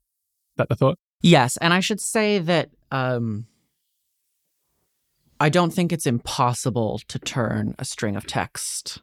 that 0.57 0.69
the 0.69 0.75
thought? 0.75 0.97
yes 1.21 1.57
and 1.57 1.73
i 1.73 1.79
should 1.79 1.99
say 1.99 2.39
that 2.39 2.69
um 2.91 3.45
i 5.39 5.49
don't 5.49 5.71
think 5.71 5.91
it's 5.91 6.05
impossible 6.05 7.01
to 7.07 7.19
turn 7.19 7.75
a 7.79 7.85
string 7.85 8.15
of 8.15 8.25
text 8.25 9.01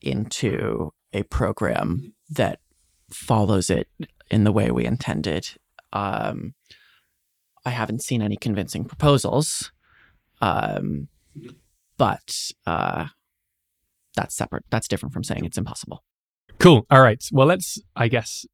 into 0.00 0.92
a 1.12 1.22
program 1.24 2.12
that 2.28 2.60
follows 3.10 3.70
it 3.70 3.88
in 4.30 4.44
the 4.44 4.52
way 4.52 4.70
we 4.70 4.84
intended 4.84 5.48
um 5.92 6.54
i 7.64 7.70
haven't 7.70 8.02
seen 8.02 8.20
any 8.20 8.36
convincing 8.36 8.84
proposals 8.84 9.72
um 10.40 11.08
but 11.96 12.50
uh 12.66 13.06
that's 14.16 14.34
separate 14.34 14.64
that's 14.70 14.88
different 14.88 15.12
from 15.12 15.24
saying 15.24 15.44
it's 15.44 15.58
impossible 15.58 16.02
Cool. 16.58 16.86
All 16.90 17.02
right. 17.02 17.22
Well, 17.32 17.46
let's, 17.46 17.78
I 17.94 18.08
guess, 18.08 18.46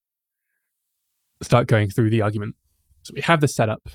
start 1.43 1.67
going 1.67 1.91
through 1.91 2.11
the 2.11 2.23
argument. 2.23 2.57
So 3.03 3.13
we 3.15 3.21
have 3.23 3.41
this 3.41 3.55
setup, 3.55 3.89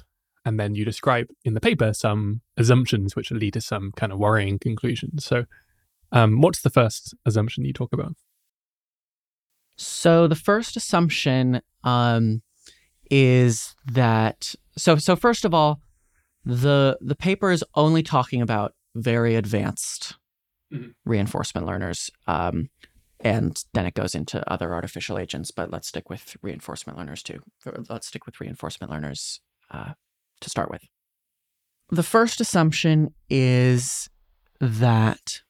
and 0.46 0.60
then 0.60 0.76
you 0.76 0.86
describe 0.86 1.28
in 1.44 1.54
the 1.54 1.62
paper 1.62 1.94
some 1.94 2.42
assumptions 2.58 3.16
which 3.16 3.32
lead 3.32 3.54
to 3.54 3.62
some 3.62 3.92
kind 3.96 4.12
of 4.12 4.20
worrying 4.20 4.60
conclusions. 4.60 5.26
So, 5.26 5.46
um, 6.12 6.42
what's 6.42 6.62
the 6.62 6.70
first 6.70 7.14
assumption 7.26 7.66
you 7.66 7.74
talk 7.74 7.92
about? 7.92 8.16
So 9.78 10.28
the 10.28 10.36
first 10.36 10.76
assumption 10.76 11.62
um, 11.84 12.42
is 13.12 13.76
that 13.86 14.54
so 14.76 14.98
so 14.98 15.16
first 15.16 15.46
of 15.46 15.54
all, 15.54 15.82
the 16.44 16.98
the 17.02 17.16
paper 17.16 17.52
is 17.52 17.64
only 17.76 18.04
talking 18.04 18.42
about 18.42 18.74
very 18.96 19.36
advanced 19.36 20.16
Mhm. 20.74 20.96
reinforcement 21.06 21.66
learners, 21.66 22.10
um, 22.28 22.70
and 23.22 23.64
then 23.74 23.86
it 23.86 23.94
goes 23.94 24.14
into 24.14 24.44
other 24.52 24.74
artificial 24.74 25.18
agents. 25.18 25.50
But 25.52 25.72
let's 25.72 25.88
stick 25.88 26.10
with 26.10 26.36
reinforcement 26.42 26.98
learners 27.00 27.24
too. 27.24 27.40
Let's 27.88 28.08
stick 28.08 28.26
with 28.26 28.42
reinforcement 28.42 28.92
learners 28.92 29.40
uh, 29.72 29.94
to 30.42 30.50
start 30.50 30.70
with. 30.70 30.82
The 31.90 32.04
first 32.04 32.42
assumption 32.42 33.14
is 33.30 34.10
that 34.60 35.42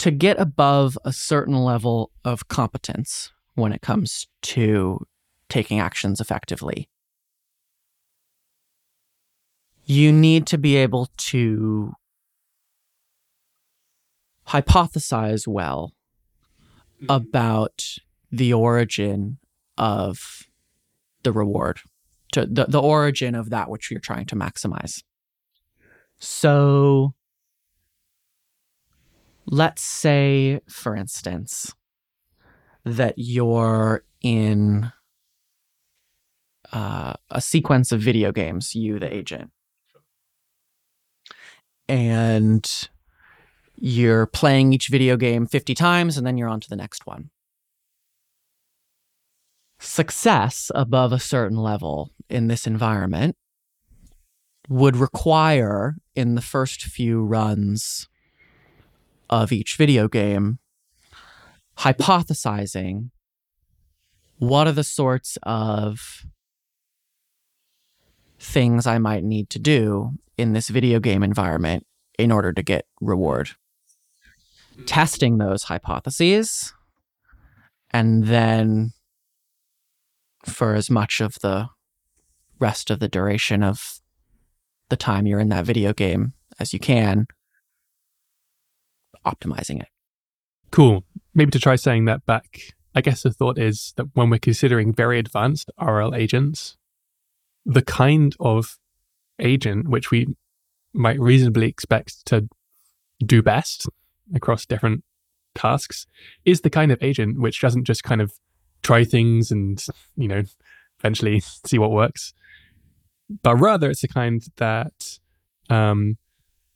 to 0.00 0.10
get 0.10 0.40
above 0.40 0.96
a 1.04 1.12
certain 1.12 1.54
level 1.54 2.10
of 2.24 2.48
competence 2.48 3.30
when 3.54 3.70
it 3.70 3.82
comes 3.82 4.26
to 4.40 5.06
taking 5.50 5.78
actions 5.78 6.20
effectively, 6.20 6.88
you 9.84 10.10
need 10.10 10.46
to 10.46 10.56
be 10.56 10.76
able 10.76 11.10
to 11.18 11.92
hypothesize 14.48 15.46
well 15.46 15.92
mm-hmm. 16.96 17.10
about 17.10 17.84
the 18.32 18.54
origin 18.54 19.38
of 19.76 20.46
the 21.24 21.32
reward, 21.32 21.80
to 22.32 22.46
the, 22.46 22.64
the 22.64 22.80
origin 22.80 23.34
of 23.34 23.50
that 23.50 23.68
which 23.68 23.90
you're 23.90 24.00
trying 24.00 24.24
to 24.24 24.34
maximize. 24.34 25.02
So, 26.18 27.12
let's 29.50 29.82
say, 29.82 30.60
for 30.68 30.94
instance, 30.94 31.74
that 32.84 33.14
you're 33.16 34.04
in 34.22 34.92
uh, 36.72 37.14
a 37.30 37.40
sequence 37.40 37.90
of 37.90 38.00
video 38.00 38.30
games, 38.30 38.74
you, 38.74 39.00
the 39.00 39.12
agent, 39.12 39.50
and 41.88 42.88
you're 43.74 44.26
playing 44.26 44.72
each 44.72 44.88
video 44.88 45.16
game 45.16 45.46
50 45.46 45.74
times 45.74 46.16
and 46.16 46.24
then 46.26 46.38
you're 46.38 46.48
on 46.48 46.60
to 46.60 46.68
the 46.68 46.76
next 46.76 47.06
one. 47.06 47.30
Success 49.80 50.70
above 50.74 51.12
a 51.12 51.18
certain 51.18 51.56
level 51.56 52.10
in 52.28 52.46
this 52.46 52.66
environment 52.66 53.36
would 54.68 54.96
require, 54.96 55.96
in 56.14 56.36
the 56.36 56.42
first 56.42 56.82
few 56.82 57.24
runs 57.24 58.08
of 59.30 59.52
each 59.52 59.76
video 59.76 60.08
game, 60.08 60.58
hypothesizing 61.78 63.10
what 64.38 64.66
are 64.66 64.72
the 64.72 64.84
sorts 64.84 65.38
of 65.44 66.26
things 68.38 68.86
I 68.86 68.98
might 68.98 69.22
need 69.22 69.50
to 69.50 69.58
do 69.58 70.12
in 70.36 70.52
this 70.52 70.68
video 70.68 70.98
game 70.98 71.22
environment 71.22 71.86
in 72.18 72.32
order 72.32 72.52
to 72.52 72.62
get 72.62 72.86
reward. 73.00 73.50
Testing 74.86 75.38
those 75.38 75.64
hypotheses, 75.64 76.72
and 77.90 78.24
then 78.24 78.92
for 80.46 80.74
as 80.74 80.90
much 80.90 81.20
of 81.20 81.36
the 81.42 81.68
rest 82.58 82.90
of 82.90 82.98
the 82.98 83.08
duration 83.08 83.62
of 83.62 84.00
the 84.88 84.96
time 84.96 85.26
you're 85.26 85.38
in 85.38 85.50
that 85.50 85.66
video 85.66 85.92
game 85.92 86.32
as 86.58 86.72
you 86.72 86.78
can, 86.78 87.26
optimizing 89.26 89.80
it. 89.80 89.88
Cool. 90.70 91.04
Maybe 91.34 91.50
to 91.52 91.58
try 91.58 91.76
saying 91.76 92.04
that 92.06 92.24
back, 92.26 92.74
I 92.94 93.00
guess 93.00 93.22
the 93.22 93.32
thought 93.32 93.58
is 93.58 93.92
that 93.96 94.06
when 94.14 94.30
we're 94.30 94.38
considering 94.38 94.92
very 94.92 95.18
advanced 95.18 95.70
RL 95.80 96.14
agents, 96.14 96.76
the 97.64 97.82
kind 97.82 98.34
of 98.40 98.78
agent 99.38 99.88
which 99.88 100.10
we 100.10 100.34
might 100.92 101.20
reasonably 101.20 101.68
expect 101.68 102.24
to 102.26 102.48
do 103.24 103.42
best 103.42 103.88
across 104.34 104.66
different 104.66 105.04
tasks 105.54 106.06
is 106.44 106.60
the 106.60 106.70
kind 106.70 106.92
of 106.92 107.02
agent 107.02 107.40
which 107.40 107.60
doesn't 107.60 107.84
just 107.84 108.02
kind 108.02 108.20
of 108.20 108.32
try 108.82 109.04
things 109.04 109.50
and, 109.50 109.84
you 110.16 110.28
know, 110.28 110.42
eventually 110.98 111.40
see 111.66 111.78
what 111.78 111.90
works, 111.90 112.32
but 113.42 113.56
rather 113.56 113.90
it's 113.90 114.00
the 114.00 114.08
kind 114.08 114.42
that 114.56 115.18
um, 115.68 116.16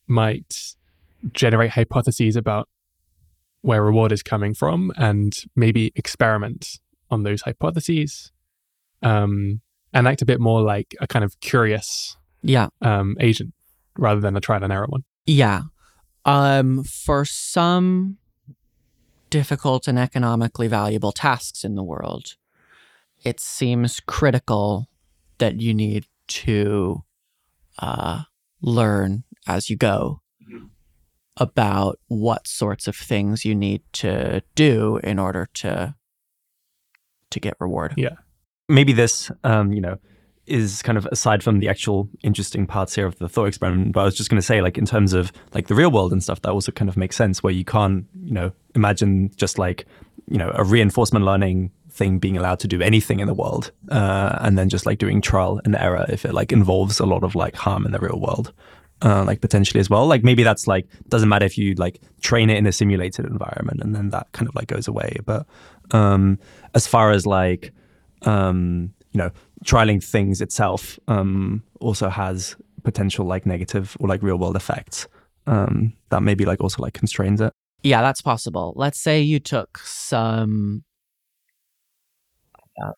might 0.07 0.77
generate 1.33 1.71
hypotheses 1.71 2.37
about 2.37 2.69
where 3.63 3.83
reward 3.83 4.13
is 4.13 4.23
coming 4.23 4.53
from 4.55 4.93
and 4.97 5.37
maybe 5.57 5.91
experiment 5.97 6.79
on 7.11 7.23
those 7.23 7.43
hypotheses 7.43 8.31
um, 9.03 9.61
and 9.93 10.07
act 10.07 10.21
a 10.23 10.27
bit 10.27 10.41
more 10.41 10.61
like 10.63 10.95
a 11.01 11.07
kind 11.07 11.25
of 11.25 11.39
curious 11.41 12.17
Yeah. 12.43 12.69
um, 12.83 13.17
agent 13.21 13.55
rather 13.97 14.21
than 14.21 14.37
a 14.37 14.41
trial 14.41 14.63
and 14.65 14.73
error 14.73 14.87
one. 14.89 15.05
Yeah. 15.27 15.63
Um, 16.27 16.85
for 16.85 17.25
some 17.25 18.19
difficult 19.31 19.89
and 19.89 19.99
economically 19.99 20.69
valuable 20.69 21.13
tasks 21.13 21.65
in 21.65 21.75
the 21.75 21.83
world, 21.83 22.37
it 23.25 23.41
seems 23.41 24.01
critical 24.01 24.89
that 25.39 25.61
you 25.61 25.73
need 25.75 26.07
to 26.29 27.03
uh, 27.79 28.23
learn 28.61 29.25
as 29.47 29.69
you 29.71 29.77
go 29.77 30.21
about 31.37 31.99
what 32.09 32.47
sorts 32.47 32.87
of 32.87 32.97
things 32.97 33.45
you 33.45 33.55
need 33.55 33.83
to 33.93 34.43
do 34.55 34.99
in 35.03 35.19
order 35.19 35.49
to 35.55 35.95
to 37.31 37.41
get 37.41 37.55
reward. 37.59 37.95
Yeah. 37.97 38.17
maybe 38.69 38.93
this, 38.93 39.31
um, 39.43 39.73
you 39.73 39.81
know, 39.81 39.99
is 40.47 40.83
kind 40.83 40.99
of 40.99 41.07
aside 41.07 41.43
from 41.43 41.59
the 41.61 41.69
actual 41.69 42.09
interesting 42.23 42.67
parts 42.67 42.95
here 42.95 43.07
of 43.07 43.19
the 43.19 43.29
thought 43.29 43.47
experiment. 43.47 43.93
But 43.93 44.01
I 44.01 44.05
was 44.05 44.15
just 44.15 44.31
going 44.31 44.39
to 44.39 44.47
say, 44.47 44.61
like, 44.61 44.77
in 44.77 44.85
terms 44.85 45.13
of 45.13 45.33
like 45.55 45.69
the 45.69 45.75
real 45.75 45.91
world 45.91 46.13
and 46.13 46.23
stuff, 46.23 46.43
that 46.43 46.51
also 46.51 46.73
kind 46.73 46.89
of 46.89 46.97
makes 46.97 47.17
sense 47.17 47.43
where 47.43 47.53
you 47.53 47.65
can't, 47.65 48.07
you 48.23 48.33
know, 48.33 48.53
imagine 48.75 49.31
just 49.37 49.59
like, 49.59 49.87
you 50.29 50.39
know, 50.39 50.53
a 50.55 50.65
reinforcement 50.65 51.25
learning 51.25 51.71
thing 51.91 52.19
being 52.19 52.37
allowed 52.37 52.59
to 52.59 52.69
do 52.69 52.83
anything 52.83 53.21
in 53.21 53.27
the 53.27 53.35
world, 53.35 53.71
uh, 53.91 54.37
and 54.41 54.59
then 54.59 54.69
just 54.69 54.85
like 54.85 54.99
doing 54.99 55.21
trial 55.21 55.61
and 55.65 55.77
error 55.77 56.05
if 56.09 56.25
it 56.25 56.35
like 56.35 56.53
involves 56.53 56.99
a 57.01 57.07
lot 57.07 57.23
of 57.23 57.35
like 57.35 57.55
harm 57.55 57.87
in 57.87 57.93
the 57.93 57.99
real 58.01 58.19
world. 58.21 58.53
Uh, 59.05 59.23
like 59.23 59.43
potentially 59.43 59.81
as 59.81 59.91
well. 59.91 60.07
Like 60.07 60.25
maybe 60.25 60.43
that's 60.43 60.67
like 60.67 60.87
doesn't 61.09 61.29
matter 61.29 61.45
if 61.45 61.59
you 61.59 61.75
like 61.75 62.01
train 62.23 62.49
it 62.49 62.57
in 62.57 62.67
a 62.67 62.73
simulated 62.73 63.27
environment 63.27 63.83
and 63.83 63.95
then 63.95 64.09
that 64.11 64.33
kind 64.33 64.49
of 64.49 64.55
like 64.55 64.67
goes 64.67 64.89
away. 64.89 65.19
But 65.27 65.47
um, 65.91 66.39
as 66.75 66.87
far 66.87 67.11
as 67.11 67.27
like 67.27 67.73
um, 68.23 68.95
you 69.13 69.19
know, 69.19 69.31
trialing 69.65 70.03
things 70.03 70.41
itself 70.41 70.99
um, 71.09 71.63
also 71.81 72.09
has 72.09 72.57
potential 72.83 73.25
like 73.25 73.47
negative 73.47 73.97
or 74.01 74.09
like 74.09 74.23
real 74.23 74.37
world 74.37 74.57
effects 74.57 75.07
um, 75.47 75.93
that 76.11 76.23
maybe 76.23 76.45
like 76.45 76.61
also 76.61 76.83
like 76.83 76.95
constrains 76.95 77.41
it. 77.41 77.53
Yeah, 77.83 78.03
that's 78.03 78.23
possible. 78.23 78.73
Let's 78.77 79.01
say 79.01 79.21
you 79.21 79.39
took 79.39 79.79
some 79.79 80.85
uh, 82.83 82.93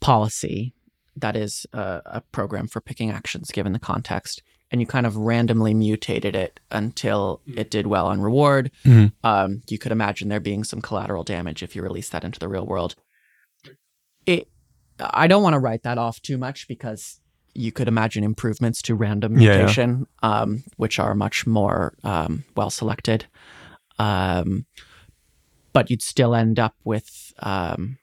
policy 0.00 0.72
that 1.16 1.36
is 1.36 1.66
a, 1.72 2.00
a 2.06 2.20
program 2.32 2.66
for 2.66 2.80
picking 2.80 3.10
actions 3.10 3.50
given 3.50 3.72
the 3.72 3.78
context, 3.78 4.42
and 4.74 4.80
you 4.80 4.88
kind 4.88 5.06
of 5.06 5.16
randomly 5.16 5.72
mutated 5.72 6.34
it 6.34 6.58
until 6.72 7.40
it 7.46 7.70
did 7.70 7.86
well 7.86 8.08
on 8.08 8.20
reward. 8.20 8.72
Mhm. 8.84 9.12
Um, 9.22 9.62
you 9.68 9.78
could 9.78 9.92
imagine 9.92 10.28
there 10.28 10.40
being 10.40 10.64
some 10.64 10.80
collateral 10.82 11.22
damage 11.22 11.62
if 11.62 11.76
you 11.76 11.82
release 11.82 12.08
that 12.08 12.24
into 12.24 12.40
the 12.40 12.48
real 12.48 12.66
world. 12.66 12.96
It, 14.26 14.48
I 14.98 15.28
don't 15.28 15.44
want 15.44 15.54
to 15.54 15.60
write 15.60 15.84
that 15.84 15.96
off 15.96 16.20
too 16.22 16.36
much 16.36 16.66
because 16.66 17.20
you 17.54 17.70
could 17.70 17.86
imagine 17.86 18.24
improvements 18.24 18.82
to 18.82 18.96
random 18.96 19.38
Yeah, 19.38 19.50
yeah. 19.52 19.56
mutation, 19.58 20.08
Um, 20.24 20.64
which 20.76 20.98
are 20.98 21.14
much 21.14 21.46
more 21.46 21.94
um, 22.02 22.42
well 22.56 22.70
selected. 22.70 23.26
Um, 24.00 24.66
but 25.72 25.88
you'd 25.88 26.02
still 26.02 26.34
end 26.34 26.58
up 26.58 26.74
with 26.82 27.32
um, 27.38 27.98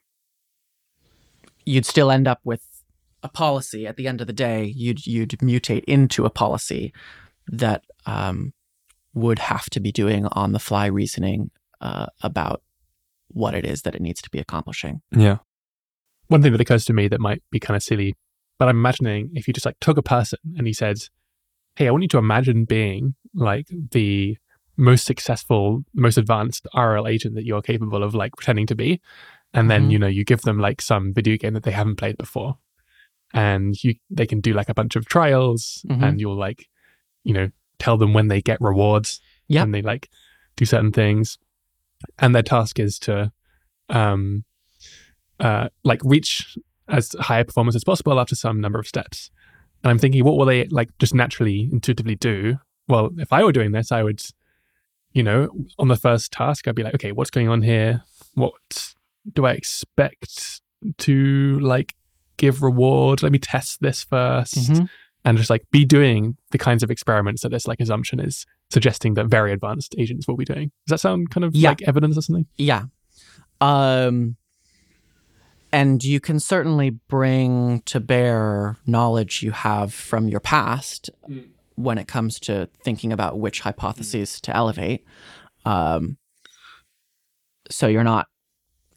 you'd 1.65 1.85
still 1.85 2.11
end 2.11 2.29
up 2.29 2.39
with 2.45 2.63
a 3.23 3.29
policy 3.29 3.85
at 3.87 3.97
the 3.97 4.07
end 4.07 4.21
of 4.21 4.27
the 4.27 4.33
day 4.33 4.63
you'd 4.65 5.05
you'd 5.05 5.29
mutate 5.41 5.83
into 5.85 6.25
a 6.25 6.29
policy 6.29 6.93
that 7.47 7.83
um, 8.05 8.53
would 9.13 9.39
have 9.39 9.69
to 9.69 9.79
be 9.79 9.91
doing 9.91 10.25
on 10.27 10.51
the 10.53 10.59
fly 10.59 10.85
reasoning 10.85 11.51
uh, 11.81 12.07
about 12.21 12.61
what 13.29 13.53
it 13.53 13.65
is 13.65 13.81
that 13.83 13.95
it 13.95 14.01
needs 14.01 14.21
to 14.21 14.29
be 14.29 14.39
accomplishing 14.39 15.01
Yeah. 15.11 15.37
One 16.27 16.41
thing 16.41 16.51
that 16.53 16.61
occurs 16.61 16.85
to 16.85 16.93
me 16.93 17.07
that 17.09 17.19
might 17.19 17.43
be 17.51 17.59
kind 17.59 17.75
of 17.75 17.83
silly, 17.83 18.15
but 18.57 18.69
I'm 18.69 18.77
imagining 18.77 19.31
if 19.33 19.47
you 19.47 19.53
just 19.53 19.65
like 19.65 19.79
took 19.81 19.97
a 19.97 20.01
person 20.03 20.39
and 20.57 20.65
he 20.65 20.73
said, 20.73 20.97
Hey, 21.75 21.87
I 21.87 21.91
want 21.91 22.03
you 22.03 22.09
to 22.09 22.17
imagine 22.17 22.65
being 22.65 23.15
like 23.33 23.67
the 23.91 24.37
most 24.77 25.05
successful, 25.05 25.83
most 25.93 26.17
advanced 26.17 26.67
RL 26.73 27.07
agent 27.07 27.35
that 27.35 27.45
you're 27.45 27.61
capable 27.61 28.01
of 28.03 28.15
like 28.15 28.33
pretending 28.37 28.67
to 28.67 28.75
be. 28.75 29.01
And 29.53 29.69
then, 29.69 29.87
Mhm. 29.87 29.91
you 29.91 29.99
know, 29.99 30.07
you 30.07 30.23
give 30.23 30.41
them 30.41 30.59
like 30.59 30.81
some 30.81 31.13
video 31.13 31.35
game 31.37 31.53
that 31.53 31.63
they 31.63 31.71
haven't 31.71 31.97
played 31.97 32.17
before. 32.17 32.57
And 33.33 33.81
you 33.83 33.95
they 34.09 34.25
can 34.27 34.41
do 34.41 34.53
like 34.53 34.69
a 34.69 34.73
bunch 34.73 34.95
of 34.95 35.05
trials 35.05 35.85
Mhm. 35.89 36.03
and 36.03 36.19
you'll 36.19 36.35
like, 36.37 36.67
you 37.23 37.33
know, 37.33 37.49
tell 37.79 37.97
them 37.97 38.13
when 38.13 38.27
they 38.27 38.41
get 38.41 38.59
rewards 38.61 39.21
Yep. 39.47 39.63
when 39.63 39.71
they 39.71 39.81
like 39.81 40.09
do 40.55 40.65
certain 40.65 40.91
things. 40.91 41.37
And 42.19 42.33
their 42.35 42.43
task 42.43 42.79
is 42.79 42.99
to 42.99 43.31
um 43.89 44.43
uh 45.39 45.69
like 45.83 46.01
reach 46.03 46.57
as 46.87 47.13
high 47.19 47.39
a 47.39 47.45
performance 47.45 47.75
as 47.75 47.83
possible 47.83 48.19
after 48.19 48.35
some 48.35 48.59
number 48.59 48.79
of 48.79 48.87
steps. 48.87 49.31
And 49.83 49.89
I'm 49.91 49.97
thinking, 49.97 50.23
what 50.25 50.37
will 50.37 50.45
they 50.45 50.65
like 50.65 50.89
just 50.99 51.13
naturally, 51.15 51.69
intuitively 51.71 52.15
do? 52.15 52.59
Well, 52.87 53.09
if 53.17 53.31
I 53.31 53.43
were 53.43 53.51
doing 53.53 53.71
this, 53.71 53.91
I 53.91 54.03
would, 54.03 54.21
you 55.13 55.23
know, 55.23 55.49
on 55.79 55.87
the 55.87 55.95
first 55.95 56.31
task, 56.33 56.67
I'd 56.67 56.75
be 56.75 56.83
like, 56.83 56.95
okay, 56.95 57.11
what's 57.13 57.29
going 57.31 57.47
on 57.47 57.61
here? 57.61 58.03
What 58.35 58.93
do 59.31 59.45
I 59.45 59.53
expect 59.53 60.61
to 60.99 61.59
like 61.59 61.95
give 62.41 62.61
reward? 62.61 63.23
Let 63.23 63.31
me 63.31 63.39
test 63.39 63.79
this 63.81 64.03
1st 64.03 64.71
Mhm. 64.71 64.89
and 65.23 65.37
just 65.37 65.49
like 65.49 65.63
be 65.71 65.85
doing 65.85 66.35
the 66.51 66.57
kinds 66.57 66.83
of 66.83 66.91
experiments 66.91 67.43
that 67.43 67.49
this 67.49 67.67
like 67.67 67.79
assumption 67.79 68.19
is 68.19 68.45
suggesting 68.69 69.13
that 69.13 69.27
very 69.27 69.51
advanced 69.53 69.95
agents 69.97 70.27
will 70.27 70.35
be 70.37 70.45
doing. 70.45 70.71
Does 70.87 70.91
that 70.95 70.99
sound 70.99 71.29
kind 71.29 71.43
of 71.45 71.55
Yeah. 71.55 71.69
like 71.69 71.81
evidence 71.83 72.17
or 72.17 72.21
something? 72.21 72.47
Yeah. 72.57 72.85
Um 73.61 74.35
and 75.73 76.03
you 76.03 76.19
can 76.19 76.39
certainly 76.39 76.89
bring 76.89 77.81
to 77.85 77.99
bear 78.01 78.77
knowledge 78.85 79.41
you 79.41 79.51
have 79.51 79.93
from 79.93 80.27
your 80.27 80.39
past 80.41 81.09
Mm. 81.29 81.47
when 81.75 81.97
it 81.97 82.07
comes 82.07 82.39
to 82.41 82.67
thinking 82.83 83.13
about 83.13 83.39
which 83.39 83.61
hypotheses 83.61 84.41
to 84.41 84.55
elevate. 84.55 85.05
Um 85.65 86.17
so 87.69 87.87
you're 87.87 88.03
not 88.03 88.27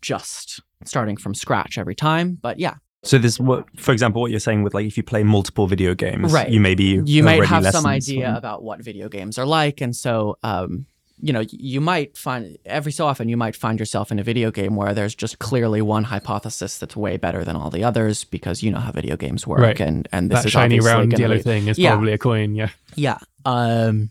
just 0.00 0.60
starting 0.84 1.16
from 1.16 1.34
scratch 1.34 1.78
every 1.78 1.94
time, 1.94 2.38
but 2.42 2.58
yeah, 2.58 2.74
So 3.04 3.18
this, 3.18 3.38
what, 3.38 3.66
for 3.78 3.92
example, 3.92 4.20
what 4.22 4.30
you're 4.30 4.40
saying 4.40 4.62
with 4.62 4.74
like 4.74 4.86
if 4.86 4.96
you 4.96 5.02
play 5.02 5.22
multiple 5.22 5.66
video 5.66 5.94
games, 5.94 6.32
Right. 6.32 6.48
You 6.48 6.60
maybe 6.60 7.00
you 7.04 7.22
might 7.22 7.44
have 7.44 7.66
some 7.66 7.86
idea 7.86 8.26
from- 8.26 8.36
about 8.36 8.62
what 8.62 8.80
video 8.82 9.08
games 9.08 9.38
are 9.38 9.46
like 9.46 9.80
and 9.80 9.94
so 9.94 10.36
um 10.42 10.86
you 11.20 11.32
know 11.32 11.44
you 11.50 11.80
might 11.80 12.16
find 12.16 12.58
every 12.66 12.90
so 12.90 13.06
often 13.06 13.28
you 13.28 13.36
might 13.36 13.54
find 13.54 13.78
yourself 13.78 14.10
in 14.10 14.18
a 14.18 14.22
video 14.24 14.50
game 14.50 14.74
where 14.74 14.92
there's 14.94 15.14
just 15.14 15.38
clearly 15.38 15.80
one 15.80 16.02
hypothesis 16.04 16.78
that's 16.78 16.96
way 16.96 17.16
better 17.16 17.44
than 17.44 17.54
all 17.56 17.70
the 17.70 17.84
others 17.84 18.24
because 18.24 18.62
you 18.64 18.70
know 18.70 18.80
how 18.80 18.90
video 18.90 19.16
games 19.16 19.46
work 19.46 19.60
Right. 19.60 19.80
and 19.80 20.08
and 20.10 20.28
this 20.30 20.40
that 20.40 20.46
is 20.46 20.52
shiny 20.52 20.80
round 20.80 21.16
yellow 21.16 21.36
be- 21.36 21.42
thing 21.42 21.68
is 21.68 21.78
Yeah. 21.78 21.90
probably 21.92 22.12
a 22.14 22.18
coin. 22.18 22.54
Yeah. 22.56 22.70
yeah 22.96 23.18
um 23.44 24.10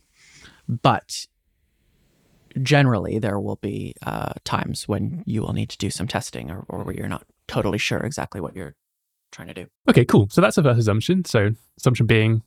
but 0.82 1.28
generally 2.62 3.20
there 3.20 3.40
will 3.40 3.58
be 3.58 3.96
uh 4.06 4.34
times 4.46 4.88
when 4.88 5.24
you 5.26 5.42
will 5.42 5.54
need 5.54 5.70
to 5.70 5.78
do 5.78 5.90
some 5.90 6.08
testing 6.08 6.52
or, 6.52 6.64
or 6.70 6.84
where 6.84 6.96
you're 6.96 7.10
not 7.10 7.26
totally 7.48 7.78
sure 7.80 8.00
exactly 8.00 8.40
what 8.40 8.56
you're 8.56 8.76
trying 9.34 9.50
to 9.50 9.54
do 9.54 9.66
Okay, 9.90 10.06
cool. 10.06 10.28
So 10.30 10.40
that's 10.42 10.56
the 10.56 10.64
first 10.64 10.80
assumption. 10.80 11.26
So 11.26 11.52
assumption 11.78 12.06
being 12.06 12.42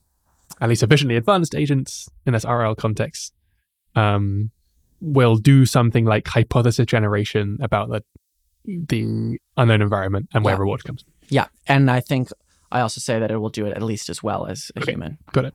at 0.61 0.69
least 0.69 0.81
sufficiently 0.81 1.17
advanced 1.17 1.55
agents 1.55 2.09
in 2.25 2.33
this 2.33 2.45
RL 2.45 2.75
context 2.75 3.33
um, 3.95 4.51
will 5.01 5.37
do 5.37 5.67
something 5.67 6.05
like 6.05 6.27
hypothesis 6.29 6.87
generation 6.87 7.59
about 7.61 7.89
the 7.91 8.03
the 8.65 9.39
unknown 9.57 9.81
environment 9.81 10.29
and 10.35 10.45
where 10.45 10.55
Yeah. 10.55 10.59
reward 10.61 10.83
comes. 10.83 11.05
yeah 11.29 11.47
and 11.69 11.89
i 11.89 12.01
think 12.01 12.31
i 12.73 12.81
also 12.81 13.01
say 13.01 13.21
that 13.21 13.31
it 13.31 13.37
will 13.37 13.49
do 13.61 13.65
it 13.65 13.73
at 13.77 13.83
least 13.83 14.09
as 14.11 14.25
well 14.25 14.47
as 14.47 14.73
a 14.75 14.81
Okay. 14.81 14.93
human 14.93 15.19
Got 15.33 15.45
it. 15.47 15.55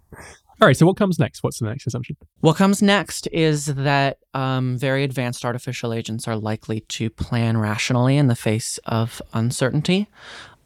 All 0.61 0.67
right. 0.67 0.77
So 0.77 0.85
what 0.85 0.95
comes 0.95 1.17
next? 1.17 1.41
What's 1.41 1.57
the 1.57 1.65
next 1.65 1.87
assumption? 1.87 2.15
What 2.41 2.55
comes 2.55 2.83
next 2.83 3.27
is 3.31 3.65
that 3.65 4.19
um, 4.35 4.77
very 4.77 5.03
advanced 5.03 5.43
artificial 5.43 5.91
agents 5.91 6.27
are 6.27 6.35
likely 6.35 6.81
to 6.81 7.09
plan 7.09 7.57
rationally 7.57 8.15
in 8.15 8.27
the 8.27 8.35
face 8.35 8.77
of 8.85 9.23
uncertainty, 9.33 10.07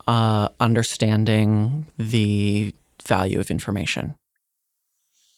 uh, 0.07 0.49
understanding 0.59 1.87
the 1.97 2.73
value 3.05 3.39
of 3.39 3.49
information. 3.49 4.15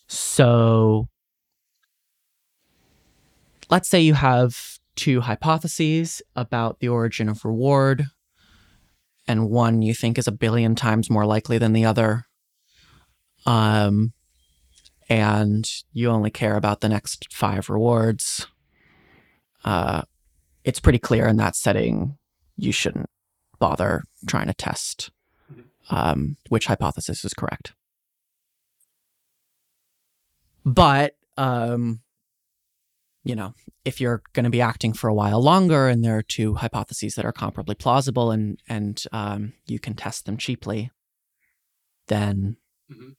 So 0.07 1.07
let's 3.69 3.89
say 3.89 4.01
you 4.01 4.13
have 4.13 4.79
two 4.95 5.21
hypotheses 5.21 6.21
about 6.35 6.79
the 6.79 6.89
origin 6.89 7.29
of 7.29 7.45
reward, 7.45 8.05
and 9.27 9.49
one 9.49 9.81
you 9.81 9.93
think 9.93 10.17
is 10.17 10.27
a 10.27 10.31
billion 10.31 10.75
times 10.75 11.09
more 11.09 11.25
likely 11.25 11.57
than 11.57 11.73
the 11.73 11.85
other. 11.85 12.25
Um, 13.45 14.13
and 15.09 15.69
you 15.93 16.09
only 16.09 16.31
care 16.31 16.55
about 16.55 16.81
the 16.81 16.89
next 16.89 17.31
five 17.31 17.69
rewards. 17.69 18.47
Uh, 19.63 20.01
it's 20.63 20.79
pretty 20.79 20.99
clear 20.99 21.27
in 21.27 21.37
that 21.37 21.55
setting 21.55 22.17
you 22.57 22.71
shouldn't 22.71 23.09
bother 23.59 24.03
trying 24.27 24.47
to 24.47 24.53
test 24.53 25.11
um, 25.89 26.37
which 26.49 26.65
hypothesis 26.67 27.23
is 27.23 27.33
correct. 27.33 27.73
But 30.65 31.15
um, 31.37 32.01
you 33.23 33.35
know, 33.35 33.53
if 33.85 33.99
you're 34.01 34.21
going 34.33 34.43
to 34.45 34.49
be 34.49 34.61
acting 34.61 34.93
for 34.93 35.07
a 35.09 35.13
while 35.13 35.41
longer, 35.41 35.87
and 35.87 36.03
there 36.03 36.17
are 36.17 36.23
two 36.23 36.55
hypotheses 36.55 37.15
that 37.15 37.25
are 37.25 37.33
comparably 37.33 37.77
plausible, 37.77 38.31
and 38.31 38.59
and 38.67 39.03
um, 39.11 39.53
you 39.65 39.79
can 39.79 39.93
test 39.93 40.25
them 40.25 40.37
cheaply, 40.37 40.91
then, 42.07 42.57
Mhm. 42.89 43.15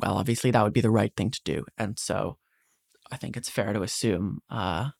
well, 0.00 0.16
obviously 0.18 0.50
that 0.50 0.62
would 0.62 0.72
be 0.72 0.80
the 0.80 0.90
right 0.90 1.14
thing 1.16 1.30
to 1.30 1.40
do. 1.44 1.64
And 1.78 1.98
so, 1.98 2.38
I 3.10 3.16
think 3.16 3.36
it's 3.36 3.50
fair 3.50 3.72
to 3.72 3.82
assume 3.82 4.40
uh, 4.50 4.90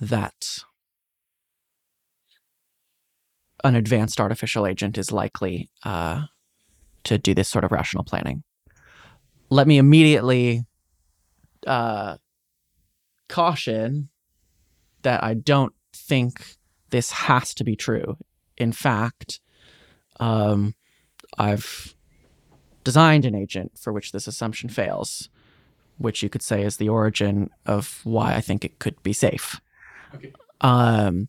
that 0.00 0.64
an 3.64 3.74
advanced 3.74 4.20
artificial 4.20 4.66
agent 4.66 4.98
is 4.98 5.12
likely 5.12 5.70
uh, 5.84 6.24
to 7.04 7.18
do 7.18 7.34
this 7.34 7.48
sort 7.48 7.64
of 7.64 7.72
rational 7.72 8.04
planning. 8.04 8.42
Let 9.50 9.66
me 9.66 9.78
immediately 9.78 10.64
uh, 11.66 12.16
caution 13.28 14.08
that 15.02 15.22
I 15.22 15.34
don't 15.34 15.74
think 15.92 16.56
this 16.90 17.10
has 17.10 17.54
to 17.54 17.64
be 17.64 17.76
true. 17.76 18.16
In 18.56 18.72
fact, 18.72 19.40
um, 20.20 20.74
I've 21.38 21.94
designed 22.84 23.24
an 23.24 23.34
agent 23.34 23.78
for 23.78 23.92
which 23.92 24.12
this 24.12 24.26
assumption 24.26 24.68
fails, 24.68 25.28
which 25.98 26.22
you 26.22 26.28
could 26.28 26.42
say 26.42 26.62
is 26.62 26.76
the 26.76 26.88
origin 26.88 27.50
of 27.66 28.00
why 28.04 28.34
I 28.34 28.40
think 28.40 28.64
it 28.64 28.78
could 28.78 29.02
be 29.02 29.12
safe. 29.12 29.60
Okay. 30.14 30.32
Um, 30.60 31.28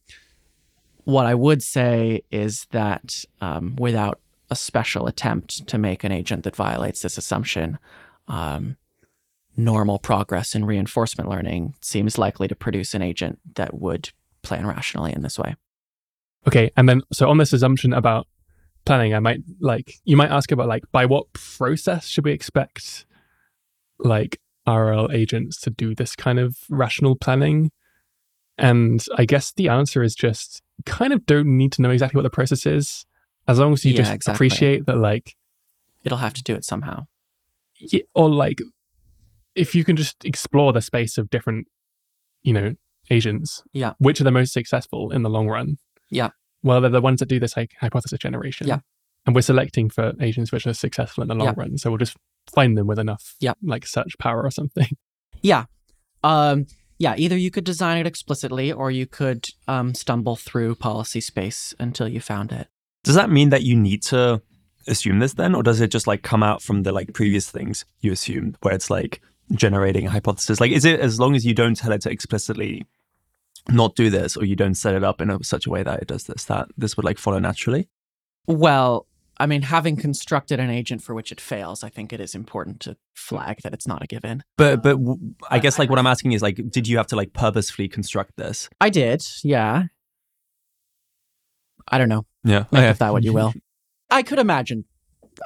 what 1.03 1.25
I 1.25 1.35
would 1.35 1.63
say 1.63 2.23
is 2.31 2.67
that 2.71 3.25
um, 3.41 3.75
without 3.77 4.19
a 4.49 4.55
special 4.55 5.07
attempt 5.07 5.67
to 5.67 5.77
make 5.77 6.03
an 6.03 6.11
agent 6.11 6.43
that 6.43 6.55
violates 6.55 7.01
this 7.01 7.17
assumption, 7.17 7.77
um, 8.27 8.77
normal 9.55 9.99
progress 9.99 10.55
in 10.55 10.65
reinforcement 10.65 11.29
learning 11.29 11.75
seems 11.81 12.17
likely 12.17 12.47
to 12.47 12.55
produce 12.55 12.93
an 12.93 13.01
agent 13.01 13.39
that 13.55 13.73
would 13.73 14.09
plan 14.41 14.65
rationally 14.65 15.13
in 15.13 15.21
this 15.21 15.37
way. 15.37 15.55
Okay, 16.47 16.71
and 16.77 16.87
then 16.87 17.01
so 17.11 17.29
on 17.29 17.37
this 17.37 17.53
assumption 17.53 17.93
about 17.93 18.27
planning, 18.85 19.13
I 19.13 19.19
might 19.19 19.41
like 19.59 19.95
you 20.05 20.15
might 20.15 20.31
ask 20.31 20.51
about 20.51 20.67
like 20.67 20.83
by 20.91 21.05
what 21.05 21.31
process 21.33 22.07
should 22.07 22.23
we 22.23 22.31
expect 22.31 23.05
like 23.99 24.39
RL 24.67 25.11
agents 25.11 25.59
to 25.61 25.69
do 25.69 25.93
this 25.93 26.15
kind 26.15 26.39
of 26.39 26.57
rational 26.69 27.15
planning? 27.15 27.71
And 28.61 29.03
I 29.17 29.25
guess 29.25 29.51
the 29.53 29.69
answer 29.69 30.03
is 30.03 30.15
just 30.15 30.61
kind 30.85 31.13
of 31.13 31.25
don't 31.25 31.57
need 31.57 31.71
to 31.73 31.81
know 31.81 31.89
exactly 31.91 32.17
what 32.17 32.23
the 32.23 32.29
process 32.29 32.65
is, 32.65 33.05
as 33.47 33.59
long 33.59 33.73
as 33.73 33.83
you 33.85 33.91
Yeah, 33.91 33.97
just 33.97 34.13
exactly. 34.13 34.35
appreciate 34.37 34.85
that 34.85 34.97
like 34.97 35.35
It'll 36.03 36.17
have 36.19 36.33
to 36.35 36.43
do 36.43 36.55
it 36.55 36.63
somehow. 36.63 37.07
y- 37.93 38.03
or 38.15 38.29
like 38.29 38.59
if 39.55 39.75
you 39.75 39.83
can 39.83 39.95
just 39.95 40.23
explore 40.25 40.71
the 40.73 40.81
space 40.81 41.17
of 41.17 41.29
different 41.29 41.67
you 42.43 42.53
know 42.53 42.73
agents 43.09 43.63
Yeah. 43.73 43.93
which 43.97 44.21
are 44.21 44.23
the 44.23 44.31
most 44.31 44.53
successful 44.53 45.11
in 45.11 45.23
the 45.23 45.29
long 45.29 45.47
run 45.47 45.77
Yeah. 46.09 46.29
well 46.63 46.79
they're 46.81 46.89
the 46.89 47.01
ones 47.01 47.19
that 47.19 47.27
do 47.29 47.39
this 47.39 47.57
like 47.57 47.73
hypothesis 47.81 48.19
generation 48.19 48.67
Yeah. 48.67 48.79
and 49.25 49.35
we're 49.35 49.41
selecting 49.41 49.89
for 49.89 50.13
agents 50.21 50.51
which 50.51 50.65
are 50.67 50.73
successful 50.73 51.21
in 51.23 51.27
the 51.27 51.35
long 51.35 51.47
Yeah. 51.47 51.53
run 51.57 51.77
so 51.77 51.89
we'll 51.89 51.97
just 51.97 52.15
find 52.53 52.77
them 52.77 52.87
with 52.87 52.99
enough 52.99 53.35
Yeah. 53.39 53.53
like 53.61 53.85
search 53.85 54.17
power 54.19 54.41
or 54.43 54.51
something 54.51 54.89
Yeah. 55.41 55.65
Um, 56.23 56.65
yeah, 56.99 57.15
either 57.17 57.37
you 57.37 57.49
could 57.49 57.63
design 57.63 57.97
it 57.97 58.05
explicitly 58.05 58.71
or 58.71 58.91
you 58.91 59.07
could 59.07 59.47
um, 59.67 59.95
stumble 59.95 60.35
through 60.35 60.75
policy 60.75 61.21
space 61.21 61.73
until 61.79 62.07
you 62.07 62.19
found 62.19 62.51
it. 62.51 62.67
Does 63.03 63.15
that 63.15 63.31
mean 63.31 63.49
that 63.49 63.63
you 63.63 63.75
need 63.75 64.03
to 64.03 64.41
assume 64.85 65.19
this 65.19 65.33
then, 65.33 65.55
or 65.55 65.63
does 65.63 65.79
it 65.79 65.91
just 65.91 66.07
like 66.07 66.21
come 66.21 66.43
out 66.43 66.61
from 66.61 66.83
the 66.83 66.91
like 66.91 67.13
previous 67.13 67.49
things 67.49 67.85
you 68.01 68.11
assumed, 68.11 68.57
where 68.61 68.73
it's 68.73 68.89
like 68.89 69.21
generating 69.53 70.07
a 70.07 70.11
hypothesis? 70.11 70.59
Like, 70.59 70.71
is 70.71 70.83
it 70.83 70.99
as 70.99 71.19
long 71.19 71.35
as 71.35 71.45
you 71.45 71.53
don't 71.53 71.75
tell 71.75 71.93
it 71.93 72.01
to 72.01 72.11
explicitly 72.11 72.85
not 73.69 73.95
do 73.95 74.09
this, 74.09 74.35
or 74.35 74.43
you 74.43 74.57
don't 74.57 74.75
set 74.75 74.93
it 74.93 75.03
up 75.03 75.21
in 75.21 75.29
a, 75.29 75.41
such 75.43 75.67
a 75.67 75.69
way 75.69 75.83
that 75.83 76.01
it 76.01 76.07
does 76.07 76.25
this, 76.25 76.43
that 76.45 76.67
this 76.77 76.97
would 76.97 77.05
like 77.05 77.17
follow 77.17 77.39
naturally? 77.39 77.87
Well, 78.45 79.05
I 79.41 79.45
mean, 79.45 79.61
having 79.61 79.95
constructed 79.95 80.59
an 80.59 80.69
agent 80.69 81.01
for 81.01 81.15
which 81.15 81.31
it 81.31 81.39
fails, 81.39 81.83
I 81.83 81.89
think 81.89 82.11
it 82.11 82.19
is 82.19 82.35
important 82.35 82.81
to 82.81 82.97
flag 83.15 83.59
that 83.63 83.73
it's 83.73 83.87
not 83.87 84.03
a 84.03 84.07
given. 84.07 84.43
But 84.57 84.83
but 84.83 84.95
um, 84.95 85.05
w- 85.05 85.33
I 85.49 85.59
guess 85.59 85.79
like 85.79 85.89
what 85.89 85.97
I'm 85.97 86.07
asking 86.07 86.33
is 86.33 86.41
like, 86.41 86.59
did 86.69 86.87
you 86.87 86.97
have 86.97 87.07
to 87.07 87.15
like 87.15 87.31
purposefully 87.33 87.87
construct 87.87 88.35
this? 88.35 88.69
I 88.81 88.89
did, 88.89 89.23
yeah. 89.43 89.83
I 91.87 91.97
don't 91.97 92.09
know. 92.09 92.25
Yeah, 92.43 92.65
Make 92.71 92.89
of 92.89 92.97
that 92.99 93.11
what 93.13 93.23
you 93.23 93.33
will. 93.33 93.53
I 94.09 94.23
could 94.23 94.39
imagine. 94.39 94.85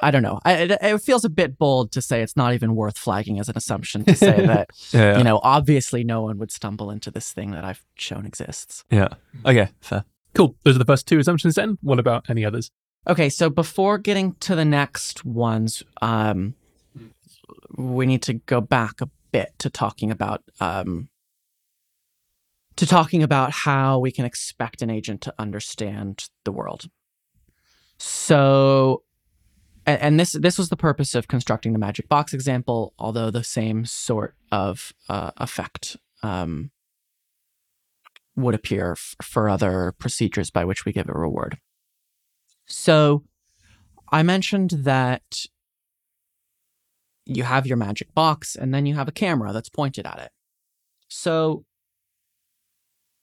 I 0.02 0.10
don't 0.10 0.22
know. 0.22 0.40
I, 0.44 0.52
it, 0.54 0.70
it 0.82 0.98
feels 1.02 1.24
a 1.24 1.28
bit 1.30 1.56
bold 1.56 1.92
to 1.92 2.02
say 2.02 2.20
it's 2.20 2.36
not 2.36 2.52
even 2.52 2.74
worth 2.74 2.98
flagging 2.98 3.38
as 3.38 3.48
an 3.48 3.56
assumption 3.56 4.04
to 4.04 4.16
say 4.16 4.44
that, 4.46 4.70
yeah, 4.90 5.18
you 5.18 5.24
know, 5.24 5.40
obviously 5.44 6.02
no 6.02 6.22
one 6.22 6.38
would 6.38 6.50
stumble 6.50 6.90
into 6.90 7.10
this 7.12 7.32
thing 7.32 7.52
that 7.52 7.64
I've 7.64 7.84
shown 7.96 8.26
exists. 8.26 8.84
yeah. 8.90 9.08
Okay, 9.46 9.68
fair. 9.80 10.04
cool 10.34 10.56
those 10.64 10.74
are 10.74 10.80
the 10.80 10.84
first 10.84 11.06
two 11.06 11.18
assumptions 11.20 11.54
then 11.54 11.78
what 11.80 12.00
about 12.00 12.24
any 12.28 12.44
others 12.44 12.70
Okay, 13.06 13.28
so 13.28 13.50
before 13.50 13.98
getting 13.98 14.34
to 14.36 14.54
the 14.54 14.64
next 14.64 15.24
ones, 15.24 15.82
um, 16.00 16.54
we 17.76 18.06
need 18.06 18.22
to 18.22 18.34
go 18.34 18.60
back 18.60 19.00
a 19.00 19.10
bit 19.30 19.52
to 19.58 19.68
talking 19.68 20.10
about 20.10 20.42
um, 20.60 21.08
to 22.76 22.86
talking 22.86 23.22
about 23.22 23.50
how 23.52 23.98
we 23.98 24.10
can 24.10 24.24
expect 24.24 24.82
an 24.82 24.90
agent 24.90 25.20
to 25.22 25.34
understand 25.38 26.28
the 26.44 26.52
world. 26.52 26.88
So, 27.98 29.02
and, 29.86 30.00
and 30.00 30.20
this 30.20 30.32
this 30.32 30.56
was 30.56 30.70
the 30.70 30.76
purpose 30.76 31.14
of 31.14 31.28
constructing 31.28 31.72
the 31.72 31.78
magic 31.78 32.08
box 32.08 32.32
example, 32.32 32.94
although 32.98 33.30
the 33.30 33.44
same 33.44 33.84
sort 33.84 34.34
of 34.50 34.94
uh, 35.08 35.32
effect 35.36 35.96
um, 36.22 36.70
would 38.34 38.54
appear 38.54 38.92
f- 38.92 39.14
for 39.22 39.48
other 39.48 39.92
procedures 39.98 40.50
by 40.50 40.64
which 40.64 40.84
we 40.84 40.92
give 40.92 41.08
a 41.08 41.12
reward. 41.12 41.58
So 42.66 43.24
I 44.10 44.22
mentioned 44.22 44.70
that 44.70 45.46
you 47.26 47.42
have 47.42 47.66
your 47.66 47.76
magic 47.76 48.14
box 48.14 48.54
and 48.54 48.74
then 48.74 48.86
you 48.86 48.94
have 48.94 49.08
a 49.08 49.12
camera 49.12 49.52
that's 49.52 49.68
pointed 49.68 50.06
at 50.06 50.18
it. 50.18 50.30
So 51.08 51.64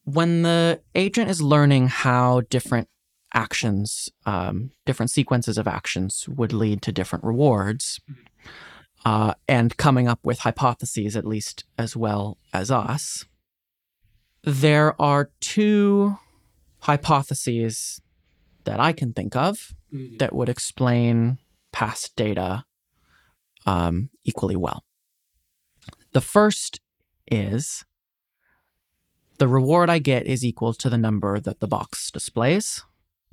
when 0.03 0.41
the 0.41 0.81
agent 0.95 1.29
is 1.29 1.41
learning 1.41 1.87
how 1.87 2.41
different 2.49 2.87
actions, 3.33 4.09
um, 4.25 4.71
different 4.85 5.11
sequences 5.11 5.57
of 5.57 5.67
actions 5.67 6.27
would 6.27 6.51
lead 6.51 6.81
to 6.81 6.91
different 6.91 7.23
rewards, 7.23 7.99
uh, 9.05 9.33
and 9.47 9.77
coming 9.77 10.07
up 10.07 10.19
with 10.23 10.39
hypotheses, 10.39 11.15
at 11.15 11.25
least 11.25 11.63
as 11.77 11.95
well 11.95 12.37
as 12.53 12.69
us, 12.69 13.25
there 14.43 14.99
are 15.01 15.31
two 15.39 16.17
hypotheses 16.81 18.01
that 18.65 18.79
I 18.79 18.93
can 18.93 19.13
think 19.13 19.35
of 19.35 19.73
that 20.19 20.33
would 20.33 20.49
explain 20.49 21.37
past 21.71 22.15
data 22.15 22.65
um, 23.65 24.09
equally 24.23 24.55
well. 24.55 24.83
The 26.13 26.21
first 26.21 26.79
is 27.29 27.85
the 29.37 29.47
reward 29.47 29.89
I 29.89 29.99
get 29.99 30.27
is 30.27 30.45
equal 30.45 30.73
to 30.75 30.89
the 30.89 30.97
number 30.97 31.39
that 31.39 31.59
the 31.59 31.67
box 31.67 32.11
displays. 32.11 32.83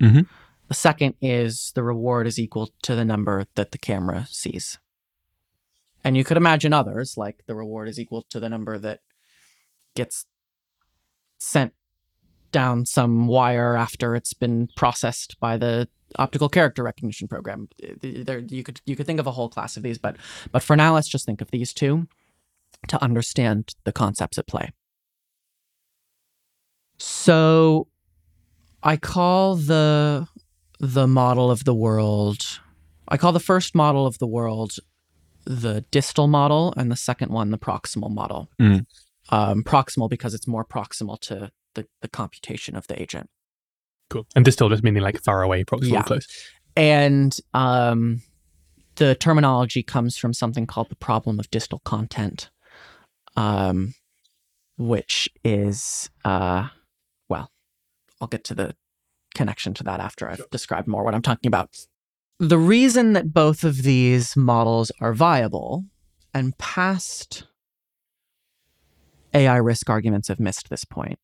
Mhm. 0.01 0.27
The 0.67 0.73
second 0.73 1.15
is 1.21 1.71
the 1.75 1.83
reward 1.83 2.27
is 2.27 2.39
equal 2.39 2.69
to 2.83 2.95
the 2.95 3.05
number 3.05 3.45
that 3.55 3.71
the 3.71 3.77
camera 3.77 4.27
sees. 4.29 4.77
And 6.03 6.15
you 6.15 6.23
could 6.23 6.37
imagine 6.37 6.73
others, 6.73 7.17
like 7.17 7.43
the 7.45 7.55
reward 7.55 7.89
is 7.89 7.99
equal 7.99 8.23
to 8.29 8.39
the 8.39 8.49
number 8.49 8.77
that 8.77 9.01
gets 9.95 10.25
sent 11.39 11.73
down 12.51 12.85
some 12.85 13.27
wire 13.27 13.75
after 13.75 14.15
it's 14.15 14.33
been 14.33 14.67
processed 14.75 15.39
by 15.39 15.57
the 15.57 15.87
optical 16.17 16.49
character 16.49 16.83
recognition 16.83 17.27
program. 17.27 17.69
There, 18.01 18.39
you 18.39 18.63
could 18.63 18.81
you 18.85 18.95
could 18.95 19.05
think 19.05 19.19
of 19.19 19.27
a 19.27 19.31
whole 19.31 19.49
class 19.49 19.77
of 19.77 19.83
these, 19.83 19.97
but 19.97 20.17
but 20.51 20.63
for 20.63 20.75
now, 20.75 20.93
let's 20.95 21.07
just 21.07 21.25
think 21.25 21.41
of 21.41 21.51
these 21.51 21.73
two 21.73 22.07
to 22.87 23.01
understand 23.03 23.73
the 23.83 23.91
concepts 23.91 24.37
at 24.37 24.47
play. 24.47 24.71
So, 26.97 27.87
I 28.83 28.97
call 28.97 29.55
the 29.55 30.27
the 30.79 31.07
model 31.07 31.51
of 31.51 31.65
the 31.65 31.75
world. 31.75 32.59
I 33.07 33.17
call 33.17 33.31
the 33.31 33.39
first 33.39 33.73
model 33.75 34.05
of 34.05 34.19
the 34.19 34.27
world 34.27 34.73
the 35.49 35.83
distal 35.89 36.27
model, 36.27 36.73
and 36.77 36.91
the 36.91 36.95
second 36.95 37.31
one, 37.31 37.49
the 37.49 37.57
proximal 37.57 38.11
model. 38.11 38.49
Mm. 38.61 38.85
Um, 39.29 39.63
proximal 39.63 40.09
because 40.09 40.33
it's 40.33 40.47
more 40.47 40.63
proximal 40.63 41.19
to 41.21 41.51
the, 41.81 41.87
the 42.01 42.07
computation 42.07 42.75
of 42.75 42.87
the 42.87 43.01
agent. 43.01 43.29
Cool. 44.09 44.27
And 44.35 44.43
distal 44.43 44.69
just 44.69 44.83
meaning 44.83 45.03
like 45.03 45.21
far 45.21 45.43
away, 45.43 45.63
proximal, 45.63 45.91
Yeah. 45.91 46.03
close. 46.03 46.27
And 46.75 47.35
um, 47.53 48.21
the 48.95 49.15
terminology 49.15 49.83
comes 49.83 50.17
from 50.17 50.33
something 50.33 50.65
called 50.65 50.89
the 50.89 50.95
problem 50.95 51.39
of 51.39 51.49
distal 51.51 51.79
content, 51.85 52.49
um, 53.35 53.93
which 54.77 55.29
is, 55.43 56.09
uh, 56.25 56.67
well, 57.27 57.51
I'll 58.21 58.27
get 58.27 58.43
to 58.45 58.55
the 58.55 58.75
connection 59.35 59.73
to 59.75 59.83
that 59.83 59.99
after 59.99 60.29
I've 60.29 60.49
described 60.49 60.87
more 60.87 61.03
what 61.03 61.13
I'm 61.13 61.21
talking 61.21 61.47
about. 61.47 61.69
The 62.39 62.57
reason 62.57 63.13
that 63.13 63.33
both 63.33 63.63
of 63.63 63.83
these 63.83 64.35
models 64.35 64.91
are 65.01 65.13
viable 65.13 65.85
and 66.33 66.57
past 66.57 67.45
AI 69.33 69.57
risk 69.57 69.89
arguments 69.89 70.29
have 70.29 70.39
missed 70.39 70.69
this 70.69 70.85
point. 70.85 71.19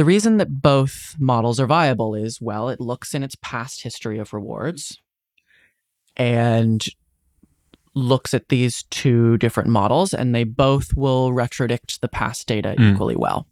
The 0.00 0.06
reason 0.06 0.38
that 0.38 0.62
both 0.62 1.14
models 1.18 1.60
are 1.60 1.66
viable 1.66 2.14
is 2.14 2.40
well, 2.40 2.70
it 2.70 2.80
looks 2.80 3.12
in 3.12 3.22
its 3.22 3.36
past 3.42 3.82
history 3.82 4.18
of 4.18 4.32
rewards 4.32 4.98
and 6.16 6.82
looks 7.92 8.32
at 8.32 8.48
these 8.48 8.84
two 8.84 9.36
different 9.36 9.68
models, 9.68 10.14
and 10.14 10.34
they 10.34 10.44
both 10.44 10.96
will 10.96 11.32
retrodict 11.32 12.00
the 12.00 12.08
past 12.08 12.46
data 12.46 12.74
Mm. 12.78 12.94
equally 12.94 13.14
well. 13.14 13.46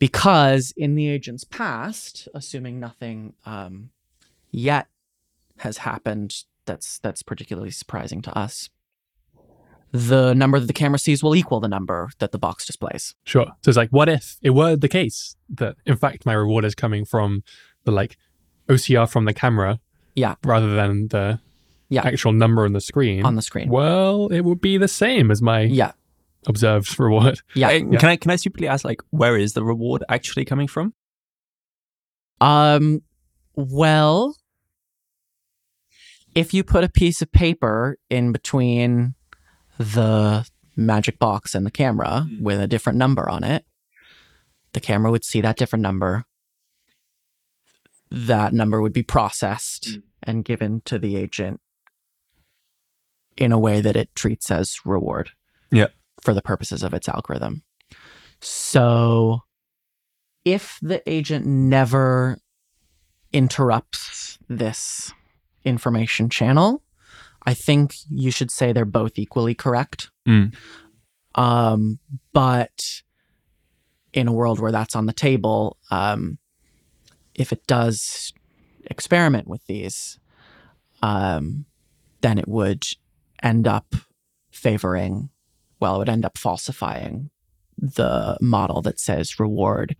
Because 0.00 0.74
in 0.76 0.96
the 0.96 1.06
agent's 1.06 1.44
past, 1.44 2.26
assuming 2.34 2.80
nothing 2.80 3.34
um, 3.46 3.90
yet 4.50 4.88
has 5.58 5.78
happened 5.78 6.42
that's 6.64 6.98
that's 6.98 7.22
particularly 7.22 7.70
surprising 7.70 8.20
to 8.22 8.36
us, 8.36 8.68
the 9.92 10.34
number 10.34 10.60
that 10.60 10.66
the 10.66 10.72
camera 10.72 10.98
sees 10.98 11.22
will 11.22 11.34
equal 11.34 11.60
the 11.60 11.68
number 11.68 12.10
that 12.18 12.32
the 12.32 12.38
box 12.38 12.66
displays. 12.66 13.14
Sure. 13.24 13.46
So 13.62 13.70
it's 13.70 13.76
like, 13.76 13.90
what 13.90 14.08
if 14.08 14.36
it 14.42 14.50
were 14.50 14.76
the 14.76 14.88
case 14.88 15.34
that 15.48 15.76
in 15.86 15.96
fact 15.96 16.26
my 16.26 16.34
reward 16.34 16.64
is 16.64 16.74
coming 16.74 17.04
from 17.04 17.42
the 17.84 17.92
like 17.92 18.16
OCR 18.68 19.10
from 19.10 19.24
the 19.24 19.32
camera, 19.32 19.80
Yeah. 20.14 20.34
rather 20.44 20.74
than 20.74 21.08
the 21.08 21.40
Yeah. 21.88 22.02
actual 22.04 22.32
number 22.32 22.64
on 22.66 22.74
the 22.74 22.80
screen. 22.82 23.24
on 23.24 23.34
the 23.34 23.42
screen. 23.42 23.70
well, 23.70 24.26
it 24.28 24.40
would 24.42 24.60
be 24.60 24.76
the 24.76 24.88
same 24.88 25.30
as 25.30 25.40
my 25.40 25.62
Yeah, 25.62 25.92
observed 26.46 26.98
reward. 27.00 27.40
yeah. 27.54 27.68
Uh, 27.68 27.96
Can 27.98 28.04
I 28.10 28.16
can 28.16 28.30
I 28.30 28.36
stupidly 28.36 28.68
ask 28.68 28.84
like 28.84 29.00
where 29.10 29.38
is 29.38 29.54
the 29.54 29.64
reward 29.64 30.04
actually 30.10 30.44
coming 30.44 30.68
from? 30.68 30.92
Um, 32.42 33.00
well, 33.56 34.36
if 36.34 36.52
you 36.54 36.62
put 36.62 36.84
a 36.84 36.88
piece 36.88 37.22
of 37.22 37.32
paper 37.32 37.96
in 38.10 38.32
between 38.32 39.14
the 39.78 40.46
magic 40.76 41.18
box 41.18 41.54
and 41.54 41.64
the 41.66 41.70
camera 41.70 42.26
Mm. 42.28 42.42
with 42.42 42.60
a 42.60 42.66
different 42.68 42.98
number 42.98 43.28
on 43.28 43.42
it, 43.44 43.64
the 44.72 44.80
camera 44.80 45.10
would 45.10 45.24
see 45.24 45.40
that 45.40 45.56
different 45.56 45.82
number. 45.82 46.24
That 48.10 48.52
number 48.52 48.80
would 48.80 48.92
be 48.92 49.02
processed 49.02 49.84
Mm. 49.88 50.02
and 50.22 50.44
given 50.44 50.80
to 50.82 50.98
the 50.98 51.16
agent 51.16 51.60
in 53.36 53.52
a 53.52 53.58
way 53.58 53.80
that 53.80 53.96
it 53.96 54.14
treats 54.14 54.50
as 54.50 54.78
reward. 54.84 55.30
Yeah. 55.70 55.88
For 56.20 56.34
the 56.34 56.42
purposes 56.42 56.82
of 56.82 56.92
its 56.94 57.08
algorithm. 57.08 57.62
So 58.40 59.42
if 60.44 60.78
the 60.82 61.08
agent 61.08 61.46
never 61.46 62.38
interrupts 63.32 64.38
this 64.48 65.12
information 65.64 66.30
channel, 66.30 66.82
I 67.48 67.54
think 67.54 67.94
you 68.10 68.30
should 68.30 68.50
say 68.50 68.74
they're 68.74 68.84
both 68.84 69.18
equally 69.18 69.54
correct. 69.54 70.10
Mm. 70.28 70.54
Um, 71.34 71.98
but 72.34 73.02
in 74.12 74.28
a 74.28 74.34
world 74.34 74.60
where 74.60 74.70
that's 74.70 74.94
on 74.94 75.06
the 75.06 75.14
table, 75.14 75.78
um, 75.90 76.36
if 77.34 77.50
it 77.50 77.66
does 77.66 78.34
experiment 78.84 79.48
with 79.48 79.64
these, 79.64 80.18
um, 81.00 81.64
then 82.20 82.36
it 82.38 82.48
would 82.48 82.86
end 83.42 83.66
up 83.66 83.94
favoring, 84.50 85.30
well, 85.80 85.94
it 85.94 85.98
would 86.00 86.10
end 86.10 86.26
up 86.26 86.36
falsifying 86.36 87.30
the 87.78 88.36
model 88.42 88.82
that 88.82 89.00
says 89.00 89.40
reward 89.40 89.96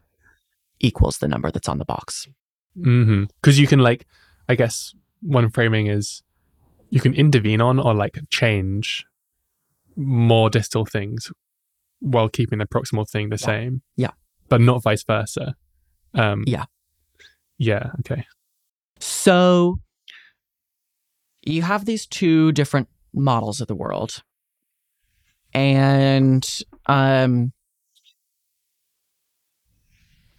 equals 0.81 1.17
the 1.17 1.29
number 1.29 1.51
that's 1.51 1.69
on 1.69 1.79
the 1.79 1.87
box. 1.87 2.29
Mm-hmm. 2.77 3.25
Because 3.41 3.59
you 3.59 3.67
can 3.67 3.79
like, 3.79 4.07
I 4.51 4.55
guess 4.55 4.95
one 5.23 5.49
framing 5.49 5.87
is 5.87 6.23
you 6.91 7.01
can 7.01 7.15
intervene 7.15 7.61
on 7.61 7.79
or 7.79 7.95
like 7.95 8.19
change 8.31 9.07
more 9.97 10.49
distal 10.51 10.85
things 10.87 11.31
while 12.01 12.29
keeping 12.29 12.59
the 12.59 12.67
proximal 12.67 13.09
thing 13.09 13.29
the 13.29 13.35
Yeah. 13.41 13.47
same. 13.47 13.83
Yeah. 13.97 14.11
But 14.49 14.61
not 14.61 14.83
vice 14.83 15.03
versa. 15.05 15.55
Um, 16.15 16.45
Yeah. 16.47 16.65
Yeah. 17.59 17.91
Okay. 18.01 18.25
So 19.01 19.79
you 21.43 21.63
have 21.63 21.85
these 21.85 22.07
two 22.07 22.53
different 22.53 22.89
models 23.13 23.61
of 23.61 23.69
the 23.69 23.75
world. 23.75 24.23
And 25.55 26.47
um, 26.87 27.53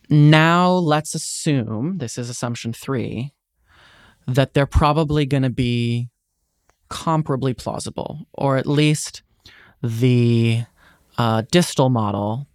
now 0.09 0.71
let's 0.71 1.13
assume 1.15 1.97
this 1.97 2.17
is 2.17 2.29
assumption 2.29 2.73
three 2.73 3.33
that 4.27 4.53
they're 4.53 4.65
probably 4.65 5.25
going 5.25 5.43
to 5.43 5.49
be 5.49 6.09
comparably 6.89 7.55
plausible, 7.55 8.27
or 8.33 8.57
at 8.57 8.67
least 8.67 9.21
the 9.81 10.63
uh, 11.17 11.43
distal 11.51 11.89
model, 11.89 12.47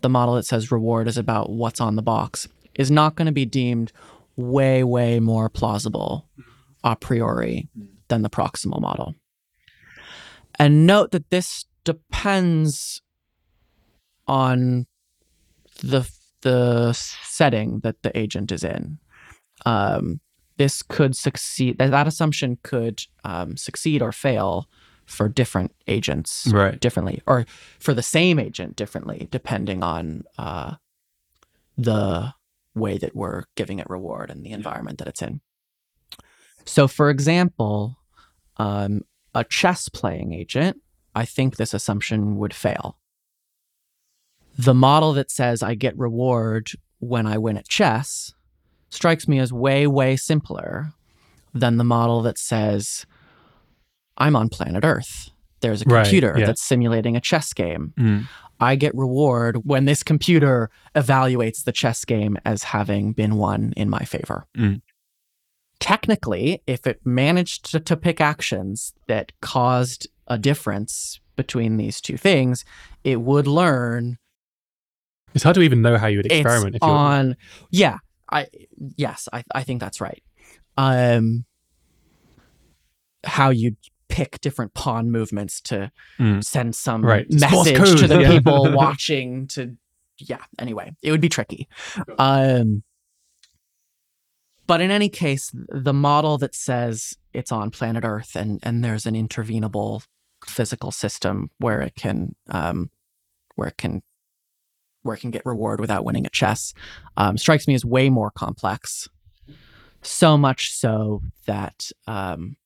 the 0.00 0.08
model 0.08 0.34
that 0.34 0.46
says 0.46 0.72
reward 0.72 1.08
is 1.08 1.18
about 1.18 1.50
what's 1.50 1.80
on 1.80 1.96
the 1.96 2.02
box, 2.02 2.48
is 2.74 2.90
not 2.90 3.14
going 3.14 3.26
to 3.26 3.32
be 3.32 3.44
deemed 3.44 3.92
way, 4.36 4.82
way 4.82 5.20
more 5.20 5.48
plausible 5.48 6.26
a 6.84 6.96
priori 6.96 7.68
than 8.08 8.22
the 8.22 8.30
proximal 8.30 8.80
model. 8.80 9.14
And 10.58 10.86
note 10.86 11.12
that 11.12 11.30
this 11.30 11.64
depends 11.84 13.02
on 14.26 14.86
the 15.82 16.08
the 16.42 16.92
setting 16.92 17.80
that 17.80 18.02
the 18.02 18.16
agent 18.18 18.50
is 18.52 18.64
in. 18.64 18.98
Um, 19.64 20.20
this 20.62 20.80
could 20.80 21.16
succeed. 21.16 21.78
That, 21.78 21.90
that 21.90 22.06
assumption 22.06 22.56
could 22.62 23.02
um, 23.24 23.56
succeed 23.56 24.00
or 24.00 24.12
fail 24.12 24.68
for 25.06 25.28
different 25.28 25.74
agents 25.88 26.46
Right. 26.52 26.78
differently, 26.78 27.20
or 27.26 27.46
for 27.80 27.94
the 27.94 28.02
same 28.02 28.38
agent 28.38 28.76
differently, 28.76 29.26
depending 29.32 29.82
on 29.82 30.22
uh, 30.38 30.74
the 31.76 32.32
way 32.76 32.96
that 32.96 33.16
we're 33.16 33.42
giving 33.56 33.80
it 33.80 33.90
reward 33.90 34.30
and 34.30 34.46
the 34.46 34.52
environment 34.52 34.98
that 34.98 35.08
it's 35.08 35.20
in. 35.20 35.40
So, 36.64 36.86
for 36.86 37.10
example, 37.10 37.98
um, 38.58 39.02
a 39.34 39.42
chess 39.42 39.88
playing 39.88 40.32
agent, 40.32 40.80
I 41.12 41.24
think 41.24 41.56
this 41.56 41.74
assumption 41.74 42.38
would 42.38 42.54
fail. 42.54 42.98
The 44.56 44.74
model 44.74 45.12
that 45.14 45.32
says 45.32 45.60
I 45.60 45.74
get 45.74 45.98
reward 45.98 46.70
when 47.00 47.26
I 47.26 47.36
win 47.36 47.56
at 47.56 47.66
chess 47.66 48.32
strikes 48.92 49.26
me 49.26 49.38
as 49.38 49.52
way, 49.52 49.86
way 49.86 50.16
simpler 50.16 50.92
than 51.54 51.76
the 51.76 51.84
model 51.84 52.22
that 52.22 52.38
says 52.38 53.06
I'm 54.16 54.36
on 54.36 54.48
planet 54.48 54.84
Earth. 54.84 55.30
There's 55.60 55.82
a 55.82 55.84
Right, 55.86 56.04
computer 56.04 56.34
yeah. 56.38 56.46
that's 56.46 56.62
simulating 56.62 57.16
a 57.16 57.20
chess 57.20 57.52
game. 57.52 57.92
Mm. 57.98 58.28
I 58.60 58.76
get 58.76 58.94
reward 58.94 59.64
when 59.64 59.86
this 59.86 60.02
computer 60.02 60.70
evaluates 60.94 61.64
the 61.64 61.72
chess 61.72 62.04
game 62.04 62.36
as 62.44 62.62
having 62.64 63.12
been 63.12 63.36
won 63.36 63.72
in 63.76 63.88
my 63.88 64.00
favor. 64.04 64.46
Mm. 64.56 64.82
Technically, 65.80 66.62
if 66.66 66.86
it 66.86 67.00
managed 67.04 67.70
to, 67.72 67.80
to 67.80 67.96
pick 67.96 68.20
actions 68.20 68.92
that 69.08 69.32
caused 69.40 70.06
a 70.28 70.38
difference 70.38 71.20
between 71.34 71.76
these 71.76 72.00
two 72.00 72.16
things, 72.16 72.64
it 73.02 73.20
would 73.20 73.46
learn 73.48 74.18
It's 75.34 75.42
hard 75.42 75.54
to 75.54 75.62
even 75.62 75.82
know 75.82 75.96
how 75.98 76.06
you 76.06 76.18
would 76.18 76.26
experiment 76.26 76.76
it's 76.76 76.84
if 76.84 76.88
you're 76.88 76.96
on. 76.96 77.36
Yeah, 77.70 77.98
I 78.32 78.46
yes, 78.96 79.28
I 79.32 79.44
I 79.54 79.62
think 79.62 79.80
that's 79.80 80.00
right. 80.00 80.22
Um, 80.76 81.44
how 83.24 83.50
you 83.50 83.76
pick 84.08 84.40
different 84.40 84.74
pawn 84.74 85.10
movements 85.10 85.60
to 85.62 85.90
Mm. 86.18 86.42
send 86.44 86.74
some 86.74 87.04
Right. 87.04 87.26
Message 87.30 87.76
code, 87.76 87.98
to 87.98 88.06
the 88.08 88.20
yeah. 88.22 88.30
people 88.30 88.72
watching 88.72 89.46
to 89.48 89.76
yeah 90.18 90.42
anyway 90.58 90.92
it 91.02 91.10
would 91.10 91.20
be 91.20 91.28
tricky 91.30 91.66
um 92.18 92.82
but 94.66 94.80
in 94.80 94.90
any 94.90 95.08
case 95.08 95.50
the 95.54 95.92
model 95.94 96.38
that 96.38 96.54
says 96.54 97.16
it's 97.32 97.50
on 97.50 97.70
planet 97.70 98.04
earth 98.04 98.36
and 98.36 98.60
and 98.62 98.84
there's 98.84 99.06
an 99.06 99.14
intervenable 99.14 100.04
physical 100.46 100.90
system 100.92 101.50
where 101.58 101.80
it 101.80 101.94
can 101.96 102.34
um 102.50 102.90
where 103.56 103.68
it 103.68 103.78
can 103.78 104.02
where 105.02 105.14
it 105.16 105.20
can 105.20 105.30
get 105.30 105.44
reward 105.44 105.80
without 105.80 106.04
winning 106.04 106.26
at 106.26 106.32
chess 106.32 106.74
um, 107.16 107.36
strikes 107.36 107.66
me 107.66 107.74
as 107.74 107.84
way 107.84 108.10
more 108.10 108.30
complex 108.30 109.08
so 110.02 110.36
much 110.36 110.72
so 110.72 111.22
that 111.46 111.90
um 112.06 112.56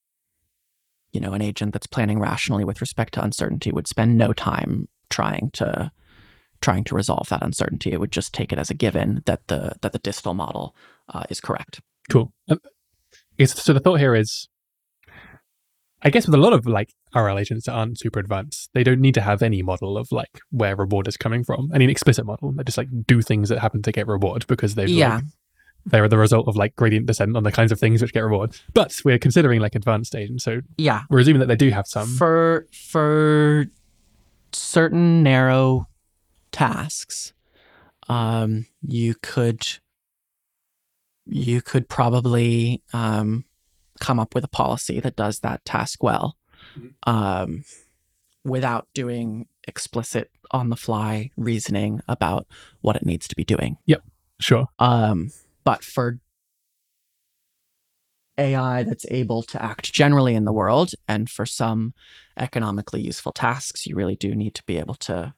you 1.16 1.20
know, 1.20 1.32
an 1.32 1.40
agent 1.40 1.72
that's 1.72 1.86
planning 1.86 2.20
rationally 2.20 2.62
with 2.62 2.82
respect 2.82 3.14
to 3.14 3.24
uncertainty 3.24 3.72
would 3.72 3.88
spend 3.88 4.18
no 4.18 4.34
time 4.34 4.86
trying 5.08 5.50
to 5.54 5.90
trying 6.60 6.84
to 6.84 6.94
resolve 6.94 7.30
that 7.30 7.42
uncertainty. 7.42 7.90
It 7.90 8.00
would 8.00 8.12
just 8.12 8.34
take 8.34 8.52
it 8.52 8.58
as 8.58 8.68
a 8.68 8.74
given 8.74 9.22
that 9.24 9.40
the 9.46 9.72
that 9.80 9.92
the 9.92 9.98
distal 9.98 10.34
model 10.34 10.76
uh, 11.08 11.24
is 11.30 11.40
correct. 11.40 11.80
Cool. 12.10 12.34
Um, 12.50 12.60
so 13.46 13.72
the 13.72 13.80
thought 13.80 13.98
here 13.98 14.14
is, 14.14 14.46
I 16.06 16.10
guess 16.10 16.26
with 16.26 16.34
a 16.34 16.38
lot 16.38 16.52
of 16.52 16.66
like 16.66 16.94
RL 17.14 17.38
agents 17.38 17.66
that 17.66 17.72
aren't 17.72 17.98
super 17.98 18.20
advanced, 18.20 18.70
they 18.74 18.84
don't 18.84 19.00
need 19.00 19.14
to 19.14 19.20
have 19.20 19.42
any 19.42 19.60
model 19.62 19.98
of 19.98 20.12
like 20.12 20.40
where 20.50 20.76
reward 20.76 21.08
is 21.08 21.16
coming 21.16 21.42
from, 21.44 21.70
any 21.74 21.90
explicit 21.90 22.24
model. 22.24 22.52
They 22.52 22.62
just 22.62 22.78
like 22.78 22.88
do 23.06 23.20
things 23.22 23.48
that 23.48 23.58
happen 23.58 23.82
to 23.82 23.92
get 23.92 24.06
reward 24.06 24.46
because 24.46 24.74
they've 24.76 24.88
Yeah. 24.88 25.16
like, 25.16 25.24
they're 25.84 26.08
the 26.08 26.18
result 26.18 26.48
of 26.48 26.56
like 26.56 26.74
gradient 26.76 27.06
descent 27.06 27.36
on 27.36 27.42
the 27.42 27.52
kinds 27.52 27.72
of 27.72 27.78
things 27.80 28.02
which 28.02 28.12
get 28.12 28.20
reward. 28.20 28.56
But 28.74 29.00
we're 29.04 29.18
considering 29.18 29.60
like 29.60 29.74
advanced 29.74 30.14
agents, 30.14 30.44
so 30.44 30.60
Yeah. 30.78 31.02
we're 31.10 31.18
assuming 31.20 31.40
that 31.40 31.46
they 31.48 31.56
do 31.56 31.70
have 31.70 31.86
some. 31.88 32.06
for 32.08 32.66
for 32.72 33.66
certain 34.52 35.22
narrow 35.22 35.86
tasks 36.52 37.32
um 38.08 38.64
you 38.82 39.14
could 39.22 39.60
you 41.26 41.60
could 41.60 41.88
probably 41.88 42.80
um 42.92 43.44
come 44.00 44.18
up 44.20 44.34
with 44.34 44.44
a 44.44 44.48
policy 44.48 45.00
that 45.00 45.16
does 45.16 45.40
that 45.40 45.64
task 45.64 46.02
well 46.02 46.36
um 47.06 47.64
without 48.44 48.86
doing 48.94 49.46
explicit 49.66 50.30
on 50.52 50.68
the 50.68 50.76
fly 50.76 51.30
reasoning 51.36 52.00
about 52.08 52.46
what 52.80 52.96
it 52.96 53.04
needs 53.04 53.26
to 53.28 53.34
be 53.34 53.44
doing 53.44 53.76
Yep, 53.86 54.02
sure. 54.40 54.68
um, 54.78 55.30
but 55.64 55.82
for 55.82 56.20
AI 58.38 58.82
that's 58.82 59.06
able 59.10 59.42
to 59.42 59.62
act 59.62 59.92
generally 59.92 60.34
in 60.34 60.44
the 60.44 60.52
world, 60.52 60.90
and 61.08 61.28
for 61.30 61.46
some 61.46 61.94
economically 62.36 63.00
useful 63.00 63.32
tasks, 63.32 63.86
you 63.86 63.96
really 63.96 64.14
do 64.14 64.34
need 64.34 64.54
to 64.54 64.62
be 64.64 64.76
able 64.78 64.94
to 64.96 65.32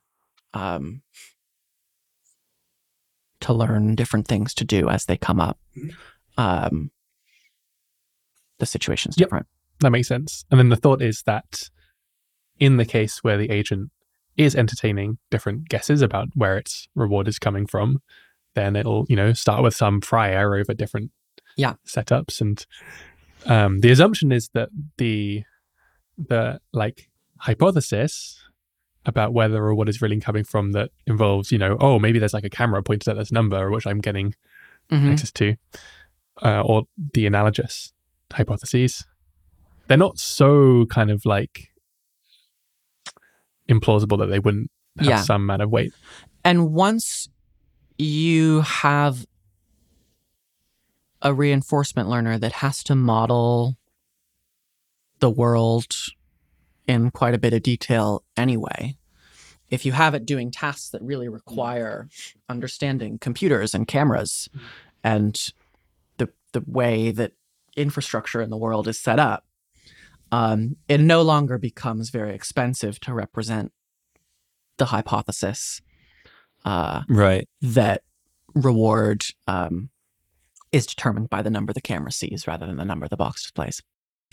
um, 0.52 1.02
to 3.40 3.52
learn 3.52 3.94
different 3.94 4.26
things 4.26 4.52
to 4.54 4.64
do 4.64 4.88
as 4.88 5.04
they 5.04 5.16
come 5.16 5.38
up. 5.40 5.58
Um, 6.36 6.90
the 8.58 8.66
situation's 8.66 9.16
Yep. 9.18 9.26
different. 9.28 9.46
That 9.80 9.90
makes 9.90 10.08
sense. 10.08 10.44
And 10.50 10.58
then 10.58 10.68
the 10.68 10.76
thought 10.76 11.00
is 11.02 11.22
that 11.22 11.70
in 12.58 12.76
the 12.76 12.84
case 12.84 13.22
where 13.22 13.36
the 13.36 13.50
agent 13.50 13.90
is 14.36 14.54
entertaining 14.56 15.18
different 15.30 15.68
guesses 15.68 16.02
about 16.02 16.28
where 16.34 16.56
its 16.58 16.88
reward 16.94 17.28
is 17.28 17.38
coming 17.38 17.66
from, 17.66 18.02
then 18.54 18.74
it'll, 18.76 19.06
you 19.08 19.16
know, 19.16 19.32
start 19.32 19.62
with 19.62 19.74
some 19.74 20.00
prior 20.00 20.54
over 20.56 20.74
different 20.74 21.10
Yeah. 21.56 21.74
setups. 21.86 22.40
And 22.40 22.64
um, 23.46 23.80
the 23.80 23.90
assumption 23.90 24.32
is 24.32 24.48
that 24.54 24.70
the 24.96 25.44
the 26.16 26.60
like 26.72 27.08
hypothesis 27.38 28.40
about 29.06 29.32
where 29.32 29.48
the 29.48 29.62
reward 29.62 29.88
is 29.88 30.02
really 30.02 30.18
coming 30.20 30.42
from 30.42 30.72
that 30.72 30.90
involves, 31.06 31.52
you 31.52 31.58
know, 31.58 31.76
oh, 31.80 31.98
maybe 32.00 32.18
there's 32.18 32.34
like 32.34 32.44
a 32.44 32.50
camera 32.50 32.82
pointed 32.82 33.08
at 33.08 33.16
this 33.16 33.30
number 33.30 33.70
which 33.70 33.86
I'm 33.86 34.00
getting 34.00 34.34
Mhm. 34.90 35.12
access 35.12 35.30
to, 35.32 35.54
uh, 36.42 36.62
or 36.62 36.88
the 37.14 37.26
analogous 37.26 37.92
hypotheses. 38.32 39.04
They're 39.86 39.96
not 39.96 40.18
so 40.18 40.86
kind 40.86 41.10
of 41.10 41.24
like 41.24 41.68
implausible 43.68 44.18
that 44.18 44.26
they 44.26 44.38
wouldn't 44.38 44.70
have 44.98 45.06
Yeah. 45.06 45.22
some 45.22 45.42
amount 45.42 45.62
of 45.62 45.70
weight. 45.70 45.92
And 46.44 46.72
once 46.72 47.28
you 47.98 48.60
have 48.60 49.26
a 51.20 51.34
reinforcement 51.34 52.08
learner 52.08 52.38
that 52.38 52.52
has 52.52 52.82
to 52.84 52.94
model 52.94 53.76
the 55.20 55.30
world 55.30 55.86
in 56.86 57.10
quite 57.10 57.34
a 57.34 57.38
bit 57.38 57.52
of 57.52 57.62
detail 57.62 58.22
anyway, 58.36 58.96
if 59.68 59.84
you 59.84 59.92
have 59.92 60.14
it 60.14 60.24
doing 60.24 60.50
tasks 60.50 60.90
that 60.90 61.02
really 61.02 61.28
require 61.28 62.08
understanding 62.48 63.18
computers 63.18 63.74
and 63.74 63.86
cameras 63.88 64.48
and 65.04 65.52
the 66.18 66.28
the 66.52 66.62
way 66.66 67.10
that 67.10 67.32
infrastructure 67.78 68.40
in 68.40 68.50
the 68.50 68.56
world 68.56 68.88
is 68.88 68.98
set 69.00 69.18
up, 69.18 69.44
um, 70.32 70.76
it 70.88 71.00
no 71.00 71.22
longer 71.22 71.58
becomes 71.58 72.10
very 72.10 72.34
expensive 72.34 73.00
to 73.00 73.14
represent 73.14 73.72
the 74.76 74.86
hypothesis 74.86 75.80
uh, 76.64 77.02
Right. 77.08 77.48
that 77.62 78.02
reward 78.54 79.24
um, 79.46 79.90
is 80.72 80.86
determined 80.86 81.30
by 81.30 81.42
the 81.42 81.50
number 81.50 81.72
the 81.72 81.80
camera 81.80 82.12
sees 82.12 82.46
rather 82.46 82.66
than 82.66 82.76
the 82.76 82.84
number 82.84 83.08
the 83.08 83.16
box 83.16 83.42
displays. 83.42 83.82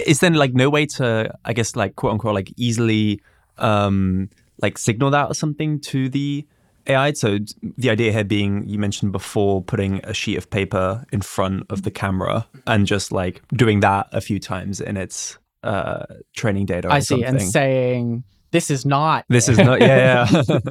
Is 0.06 0.20
then 0.20 0.34
like 0.34 0.54
no 0.54 0.70
way 0.70 0.86
to, 0.98 1.34
I 1.46 1.54
guess, 1.54 1.76
like 1.76 1.96
quote 1.96 2.12
unquote, 2.14 2.36
like 2.36 2.52
easily, 2.58 3.22
um, 3.58 4.30
like 4.62 4.78
signal 4.78 5.12
that 5.12 5.30
or 5.32 5.34
something 5.34 5.80
to 5.82 6.10
the 6.10 6.46
AI? 6.88 7.13
So 7.13 7.39
the 7.61 7.89
idea 7.89 8.11
here 8.11 8.23
being, 8.23 8.67
you 8.67 8.79
mentioned 8.79 9.11
before, 9.11 9.61
putting 9.63 9.99
a 10.03 10.13
sheet 10.13 10.38
of 10.38 10.49
paper 10.49 11.05
in 11.11 11.21
front 11.21 11.65
of 11.69 11.83
the 11.83 11.91
camera 11.91 12.47
and 12.67 12.86
just 12.86 13.11
like 13.11 13.41
doing 13.49 13.79
that 13.81 14.07
a 14.11 14.21
few 14.21 14.39
times 14.39 14.81
in 14.81 14.97
its 14.97 15.38
uh, 15.63 16.05
training 16.36 16.65
data. 16.65 16.88
Or 16.88 16.91
I 16.91 16.99
see, 16.99 17.23
and 17.23 17.41
saying 17.41 18.23
this 18.51 18.69
is 18.69 18.86
not. 18.86 19.25
this 19.29 19.49
is 19.49 19.57
not. 19.57 19.81
Yeah, 19.81 20.27
yeah. 20.31 20.59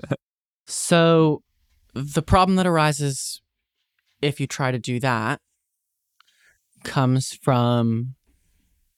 So 0.66 1.42
the 1.92 2.22
problem 2.22 2.56
that 2.56 2.66
arises 2.66 3.42
if 4.22 4.40
you 4.40 4.46
try 4.46 4.70
to 4.70 4.78
do 4.78 4.98
that 5.00 5.40
comes 6.82 7.38
from 7.42 8.14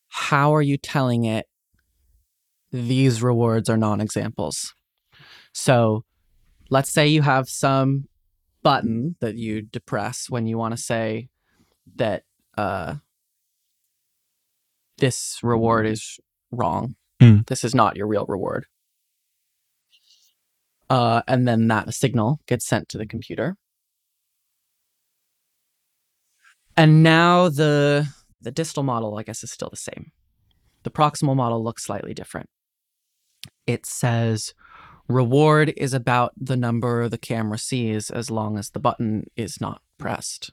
how 0.09 0.55
are 0.55 0.63
you 0.63 0.77
telling 0.77 1.25
it 1.25 1.47
these 2.73 3.23
rewards 3.23 3.69
are 3.69 3.77
non-examples. 3.77 4.75
So 5.53 6.05
let's 6.71 6.93
say 6.93 7.07
you 7.07 7.23
have 7.23 7.49
some 7.49 8.09
button 8.63 9.17
that 9.21 9.37
you 9.37 9.63
depress 9.63 10.29
when 10.29 10.47
you 10.47 10.59
want 10.59 10.77
to 10.77 10.83
say 10.83 11.29
that 11.97 12.25
uh, 12.59 12.95
this 14.99 15.39
reward 15.43 15.87
is 15.87 16.19
wrong. 16.51 16.97
Mm. 17.21 17.47
This 17.47 17.65
is 17.65 17.75
not 17.75 17.97
your 17.97 18.07
real 18.07 18.27
reward 18.27 18.67
uh, 20.89 21.23
and 21.27 21.47
then 21.47 21.69
that 21.69 21.93
signal 21.95 22.41
gets 22.47 22.67
sent 22.67 22.89
to 22.91 22.99
the 22.99 23.07
computer. 23.07 23.57
And 26.77 27.03
now 27.03 27.49
the 27.49 28.09
the 28.41 28.51
distal 28.51 28.83
model, 28.83 29.17
I 29.17 29.23
guess, 29.23 29.43
is 29.43 29.51
still 29.51 29.71
the 29.71 29.77
same. 29.77 30.13
The 30.83 30.91
proximal 30.91 31.35
model 31.35 31.65
looks 31.65 31.85
slightly 31.85 32.15
different. 32.15 32.49
It 33.67 33.87
says 33.87 34.55
reward 35.09 35.73
is 35.77 35.95
about 35.95 36.33
the 36.37 36.57
number 36.57 37.09
the 37.09 37.19
camera 37.19 37.59
sees 37.59 38.11
as 38.11 38.31
long 38.31 38.59
as 38.59 38.71
the 38.71 38.81
button 38.81 39.27
is 39.37 39.61
not 39.61 39.83
pressed. 39.99 40.53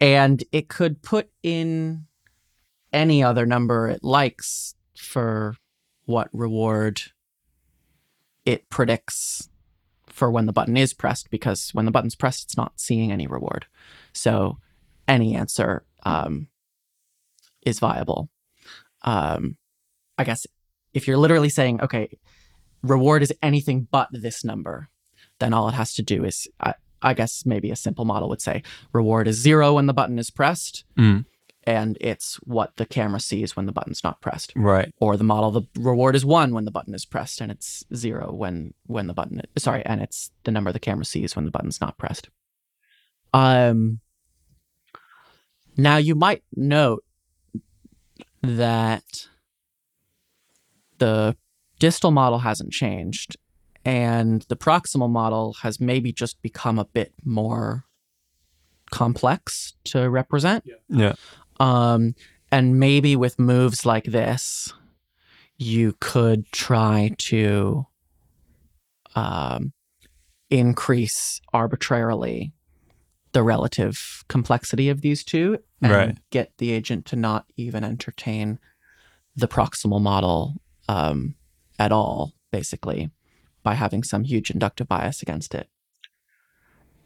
And 0.00 0.44
it 0.52 0.68
could 0.68 1.02
put 1.02 1.30
in 1.42 2.06
any 2.92 3.22
other 3.22 3.46
number 3.46 3.88
it 3.88 4.04
likes 4.04 4.74
for 4.96 5.56
what 6.04 6.28
reward 6.32 7.02
it 8.44 8.68
predicts 8.70 9.48
for 10.06 10.30
when 10.30 10.46
the 10.46 10.52
button 10.52 10.76
is 10.76 10.94
pressed 10.94 11.30
because 11.30 11.70
when 11.74 11.84
the 11.84 11.90
button's 11.90 12.14
pressed, 12.14 12.44
it's 12.44 12.56
not 12.56 12.80
seeing 12.80 13.12
any 13.12 13.26
reward. 13.26 13.66
So 14.12 14.58
any 15.06 15.34
answer 15.34 15.84
um, 16.04 16.48
is 17.62 17.78
viable. 17.80 18.30
Um, 19.02 19.56
I 20.16 20.24
guess 20.24 20.46
if 20.94 21.06
you're 21.06 21.18
literally 21.18 21.50
saying, 21.50 21.82
okay, 21.82 22.08
reward 22.88 23.22
is 23.22 23.32
anything 23.42 23.88
but 23.90 24.08
this 24.12 24.44
number, 24.44 24.88
then 25.38 25.52
all 25.52 25.68
it 25.68 25.74
has 25.74 25.92
to 25.94 26.02
do 26.02 26.24
is, 26.24 26.48
I, 26.60 26.74
I 27.02 27.14
guess 27.14 27.44
maybe 27.46 27.70
a 27.70 27.76
simple 27.76 28.04
model 28.04 28.28
would 28.28 28.40
say 28.42 28.62
reward 28.92 29.28
is 29.28 29.36
zero 29.36 29.74
when 29.74 29.86
the 29.86 29.94
button 29.94 30.18
is 30.18 30.30
pressed, 30.30 30.84
Mm. 30.98 31.26
and 31.64 31.98
it's 32.00 32.36
what 32.44 32.76
the 32.76 32.86
camera 32.86 33.20
sees 33.20 33.54
when 33.56 33.66
the 33.66 33.72
button's 33.72 34.02
not 34.04 34.20
pressed 34.20 34.52
right. 34.56 34.92
or 35.00 35.16
the 35.16 35.24
model 35.24 35.50
the 35.50 35.62
reward 35.78 36.14
is 36.16 36.24
one 36.24 36.54
when 36.54 36.64
the 36.64 36.70
button 36.70 36.94
is 36.94 37.04
pressed 37.04 37.40
and 37.40 37.50
it's 37.52 37.84
zero 37.94 38.32
when 38.32 38.72
when 38.86 39.06
the 39.08 39.12
button 39.14 39.42
sorry 39.58 39.84
and 39.84 40.00
it's 40.00 40.30
the 40.44 40.50
number 40.52 40.70
the 40.72 40.78
camera 40.78 41.04
sees 41.04 41.34
when 41.36 41.44
the 41.44 41.50
button's 41.50 41.80
not 41.80 41.98
pressed 41.98 42.30
um 43.34 44.00
now 45.76 45.96
you 45.96 46.14
might 46.14 46.42
note 46.54 47.04
that 48.42 49.26
the 50.98 51.36
distal 51.78 52.10
model 52.10 52.38
hasn't 52.40 52.72
changed 52.72 53.36
and 53.84 54.42
the 54.48 54.56
proximal 54.56 55.10
model 55.10 55.54
has 55.62 55.80
maybe 55.80 56.12
just 56.12 56.40
become 56.42 56.78
a 56.78 56.84
bit 56.84 57.12
more 57.24 57.84
complex 58.90 59.74
to 59.84 60.08
represent 60.08 60.64
Yeah. 60.88 61.14
um, 61.60 62.14
and 62.52 62.78
maybe 62.78 63.16
with 63.16 63.38
moves 63.38 63.84
like 63.84 64.04
this, 64.04 64.72
you 65.58 65.96
could 66.00 66.50
try 66.52 67.12
to 67.18 67.86
um, 69.14 69.72
increase 70.50 71.40
arbitrarily 71.52 72.52
the 73.32 73.42
relative 73.42 74.24
complexity 74.28 74.88
of 74.88 75.00
these 75.00 75.24
two 75.24 75.58
and 75.82 75.92
Right. 75.92 76.18
get 76.30 76.52
the 76.58 76.70
agent 76.72 77.04
to 77.06 77.16
not 77.16 77.46
even 77.56 77.84
entertain 77.84 78.58
the 79.34 79.48
proximal 79.48 80.00
model 80.00 80.54
um, 80.88 81.34
at 81.78 81.92
all, 81.92 82.32
basically, 82.50 83.10
by 83.62 83.74
having 83.74 84.02
some 84.02 84.24
huge 84.24 84.50
inductive 84.50 84.88
bias 84.88 85.22
against 85.22 85.54
it. 85.54 85.68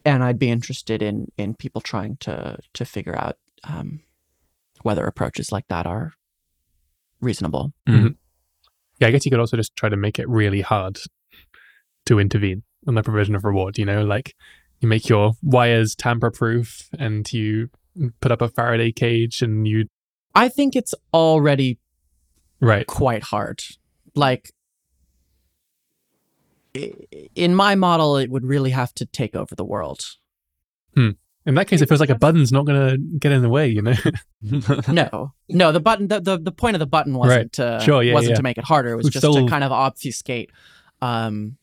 And 0.05 0.23
I'd 0.25 0.39
be 0.39 0.51
interested 0.51 1.03
in 1.03 1.31
in 1.37 1.55
people 1.55 1.81
trying 1.81 2.17
to 2.19 2.59
to 2.73 2.85
figure 2.85 3.17
out 3.19 3.37
um, 3.65 4.01
whether 4.83 5.05
approaches 5.05 5.53
like 5.53 5.69
that 5.69 5.87
are 5.87 6.13
reasonable. 7.21 7.73
Yeah, 8.99 9.09
I 9.09 9.11
guess 9.11 9.25
you 9.25 9.31
could 9.31 9.41
also 9.41 9.57
just 9.57 9.77
try 9.77 9.89
to 9.89 9.97
make 9.97 10.19
it 10.19 10.29
really 10.29 10.61
hard 10.61 10.99
to 12.07 12.19
intervene 12.19 12.63
on 12.87 12.95
the 12.95 13.03
provision 13.03 13.35
of 13.35 13.45
reward. 13.45 13.79
You 13.79 13.85
know, 13.87 14.05
like 14.05 14.35
you 14.81 14.89
make 14.89 15.09
your 15.09 15.33
wires 15.43 15.95
tamper 15.95 16.31
proof 16.31 16.89
and 16.99 17.31
you 17.33 17.71
put 18.21 18.33
up 18.33 18.41
a 18.41 18.49
Faraday 18.49 18.93
cage 18.93 19.43
and 19.43 19.67
you, 19.67 19.87
I 20.35 20.49
think 20.49 20.77
it's 20.77 20.95
already 21.13 21.79
right. 22.61 22.87
quite 22.87 23.25
hard. 23.25 23.63
Like 24.15 24.51
i- 24.51 24.60
in 26.75 27.55
my 27.55 27.75
model, 27.75 28.17
it 28.17 28.31
would 28.31 28.45
really 28.45 28.71
have 28.71 28.95
to 28.95 29.07
take 29.07 29.35
over 29.35 29.55
the 29.55 29.65
world. 29.65 30.01
In 31.47 31.55
that 31.55 31.69
case, 31.69 31.81
it 31.81 31.89
feels 31.89 32.01
like 32.01 32.11
a 32.11 32.19
button's 32.19 32.53
not 32.53 32.67
going 32.67 32.91
to 32.91 33.19
get 33.19 33.33
in 33.33 33.41
the 33.41 33.49
way, 33.49 33.67
you 33.67 33.83
know? 33.83 33.95
No, 34.89 35.35
no, 35.49 35.73
the 35.73 35.81
button, 35.81 36.09
the, 36.09 36.21
the, 36.21 36.39
the 36.39 36.53
point 36.53 36.77
of 36.77 36.81
the 36.81 36.87
button 36.87 37.15
wasn't 37.15 37.53
to 37.55 37.81
Sure, 37.83 38.03
yeah, 38.03 38.15
wasn't 38.15 38.31
yeah. 38.31 38.37
to 38.37 38.43
make 38.43 38.57
it 38.57 38.65
harder. 38.65 38.93
It 38.93 38.97
was 38.97 39.05
We've 39.05 39.13
just 39.13 39.25
to 39.25 39.47
kind 39.47 39.65
of 39.65 39.71
obfuscate 39.71 40.51
um, 41.03 41.57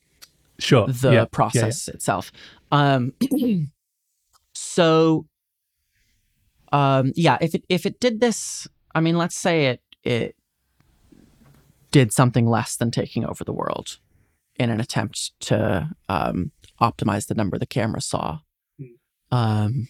sure. 0.60 0.88
the 0.88 1.10
yeah, 1.10 1.14
yeah, 1.14 1.26
process 1.26 1.88
itself. 1.88 2.32
Um, 2.72 3.14
so, 4.54 5.26
um, 6.72 7.14
yeah, 7.16 7.38
if 7.42 7.56
it 7.56 7.64
if 7.70 7.86
it 7.86 8.00
did 8.00 8.20
this, 8.20 8.68
I 8.94 9.00
mean, 9.00 9.18
let's 9.18 9.36
say 9.36 9.68
it 9.68 9.82
it 10.04 10.36
did 11.92 12.14
something 12.14 12.48
less 12.48 12.76
than 12.76 12.92
taking 12.92 13.26
over 13.26 13.44
the 13.44 13.54
world 13.54 13.98
in 14.60 14.70
an 14.70 14.80
attempt 14.80 15.32
to 15.42 15.90
um, 16.10 16.52
optimize 16.82 17.28
the 17.28 17.36
number 17.36 17.58
the 17.58 17.66
camera 17.66 18.02
saw. 18.02 18.40
Um, 19.32 19.88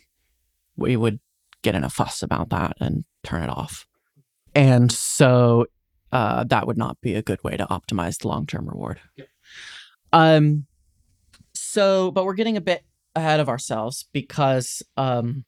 we 0.76 0.96
would 0.96 1.20
get 1.62 1.76
in 1.76 1.84
a 1.84 1.90
fuss 1.90 2.22
about 2.22 2.50
that 2.50 2.78
and 2.80 3.06
turn 3.24 3.44
it 3.44 3.50
off. 3.50 3.86
And 4.56 4.92
so 4.92 5.68
uh, 6.12 6.44
that 6.46 6.66
would 6.68 6.78
not 6.78 7.00
be 7.02 7.14
a 7.14 7.22
good 7.22 7.44
way 7.44 7.58
to 7.58 7.66
optimize 7.66 8.20
the 8.20 8.28
long 8.28 8.46
term 8.46 8.68
reward. 8.68 9.00
Um, 10.14 10.66
so, 11.54 12.12
but 12.12 12.26
we're 12.26 12.34
getting 12.34 12.58
a 12.58 12.62
bit 12.62 12.84
ahead 13.16 13.40
of 13.40 13.50
ourselves 13.50 14.08
because 14.14 14.82
um, 14.96 15.46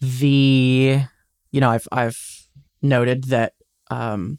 the 0.00 1.00
you 1.52 1.60
know 1.60 1.70
I've 1.70 1.88
I've 1.92 2.48
noted 2.82 3.24
that 3.24 3.54
um, 3.90 4.38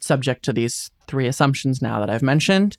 subject 0.00 0.44
to 0.44 0.52
these 0.52 0.90
three 1.06 1.26
assumptions 1.26 1.80
now 1.82 2.00
that 2.00 2.10
I've 2.10 2.22
mentioned, 2.22 2.76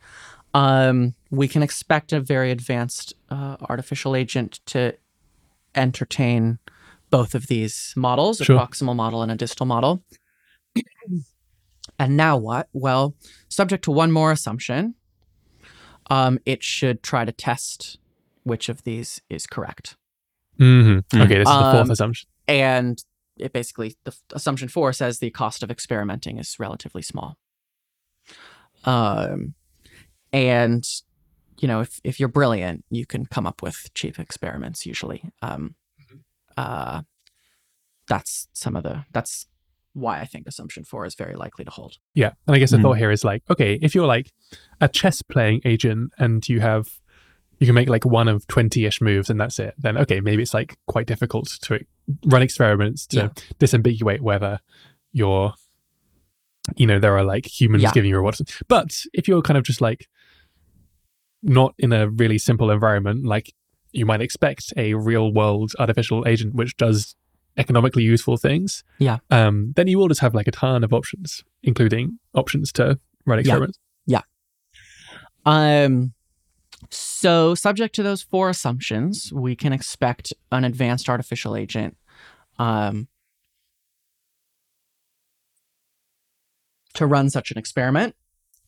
um, 0.54 1.16
we 1.32 1.48
can 1.48 1.62
expect 1.64 2.14
a 2.14 2.20
very 2.20 2.52
advanced 2.52 3.14
uh, 3.30 3.58
artificial 3.70 4.16
agent 4.16 4.60
to 4.68 4.96
entertain 5.76 6.60
both 7.10 7.36
of 7.36 7.48
these 7.48 7.94
models, 7.96 8.38
Sure. 8.38 8.56
a 8.56 8.60
proximal 8.60 8.96
model 8.96 9.22
and 9.22 9.32
a 9.32 9.36
distal 9.36 9.66
model. 9.66 10.04
and 12.00 12.18
now 12.18 12.38
what? 12.38 12.68
Well, 12.74 13.16
subject 13.50 13.84
to 13.86 13.92
one 13.92 14.12
more 14.12 14.32
assumption, 14.32 14.96
um, 16.10 16.40
it 16.46 16.64
should 16.64 17.04
try 17.04 17.26
to 17.26 17.32
test 17.32 17.98
which 18.44 18.70
of 18.70 18.84
these 18.84 19.22
is 19.30 19.48
correct. 19.48 19.98
hmm 20.58 21.00
Mhm. 21.00 21.22
Okay, 21.26 21.38
this 21.40 21.50
is 21.50 21.56
the 21.58 21.72
fourth 21.72 21.86
Um, 21.86 21.92
assumption. 21.92 22.30
And 22.48 23.04
it 23.38 23.54
basically, 23.54 23.96
the 24.04 24.16
assumption 24.34 24.68
four 24.68 24.94
says 24.94 25.20
the 25.20 25.30
cost 25.32 25.64
of 25.64 25.72
experimenting 25.72 26.38
is 26.40 26.58
relatively 26.60 27.02
small. 27.02 27.38
Um, 28.86 29.54
and 30.32 30.86
you 31.60 31.68
know, 31.68 31.82
if 31.82 32.00
if 32.04 32.20
you're 32.20 32.30
brilliant, 32.30 32.84
you 32.90 33.06
can 33.06 33.26
come 33.26 33.48
up 33.48 33.62
with 33.62 33.94
cheap 33.94 34.20
experiments. 34.20 34.86
Usually, 34.86 35.24
um, 35.42 35.76
uh, 36.58 37.02
that's 38.08 38.48
some 38.54 38.76
of 38.76 38.84
the 38.84 39.06
that's 39.12 39.48
why 39.94 40.20
I 40.20 40.26
think 40.26 40.46
assumption 40.46 40.84
four 40.84 41.06
is 41.06 41.16
very 41.16 41.36
likely 41.36 41.64
to 41.64 41.72
hold. 41.72 41.98
Yeah. 42.14 42.32
And 42.46 42.56
I 42.56 42.60
guess 42.60 42.72
the 42.72 42.78
Mhm. 42.78 42.82
thought 42.82 42.98
here 42.98 43.12
is 43.12 43.24
like, 43.24 43.44
okay, 43.50 43.80
if 43.82 43.96
you're 43.96 44.06
like 44.06 44.34
a 44.82 44.90
chess 44.90 45.22
playing 45.22 45.62
agent 45.64 46.12
and 46.18 46.48
you 46.50 46.60
have, 46.60 47.00
you 47.60 47.66
can 47.68 47.76
make 47.76 47.90
like 47.90 48.06
one 48.06 48.28
of 48.28 48.46
20 48.48 48.86
ish 48.86 49.02
moves 49.02 49.30
and 49.30 49.40
that's 49.40 49.60
it, 49.60 49.74
then 49.78 49.98
okay, 49.98 50.20
maybe 50.20 50.42
it's 50.44 50.54
like 50.54 50.78
quite 50.88 51.08
difficult 51.08 51.48
to 51.64 51.80
run 52.26 52.42
experiments 52.42 53.08
to 53.08 53.18
Yeah. 53.18 53.28
disambiguate 53.60 54.22
whether 54.22 54.60
you're, 55.14 55.54
you 56.76 56.86
know, 56.86 57.00
there 57.00 57.16
are 57.18 57.24
like 57.24 57.46
humans 57.46 57.84
Yeah. 57.84 57.92
giving 57.94 58.10
you 58.10 58.18
rewards. 58.18 58.42
But 58.68 59.02
if 59.14 59.28
you're 59.28 59.42
kind 59.42 59.58
of 59.58 59.64
just 59.64 59.82
like 59.82 60.08
not 61.42 61.74
in 61.78 61.94
a 61.94 62.10
really 62.10 62.38
simple 62.38 62.72
environment, 62.72 63.26
like 63.26 63.54
you 63.92 64.06
might 64.06 64.22
expect 64.22 64.74
a 64.76 64.94
real 64.96 65.32
world 65.32 65.72
artificial 65.80 66.28
agent 66.28 66.56
which 66.56 66.76
does 66.76 67.16
economically 67.58 68.04
useful 68.04 68.36
things 68.36 68.84
Yeah. 69.00 69.20
um, 69.32 69.72
then 69.78 69.88
you 69.88 69.98
will 69.98 70.10
just 70.10 70.20
have 70.20 70.36
like 70.36 70.48
a 70.48 70.52
ton 70.52 70.84
of 70.84 70.92
options, 70.92 71.44
including 71.64 72.20
options 72.34 72.74
to 72.74 73.00
run 73.26 73.40
experiments. 73.40 73.80
Yeah. 74.06 74.22
Um, 75.46 76.14
so, 76.92 77.56
subject 77.56 77.96
to 77.96 78.04
those 78.04 78.22
four 78.24 78.50
assumptions, 78.50 79.32
we 79.34 79.56
can 79.56 79.74
expect 79.74 80.34
an 80.52 80.64
advanced 80.64 81.10
artificial 81.10 81.56
agent 81.56 81.98
um, 82.60 83.08
to 86.94 87.06
run 87.06 87.30
such 87.30 87.52
an 87.52 87.58
experiment. 87.58 88.16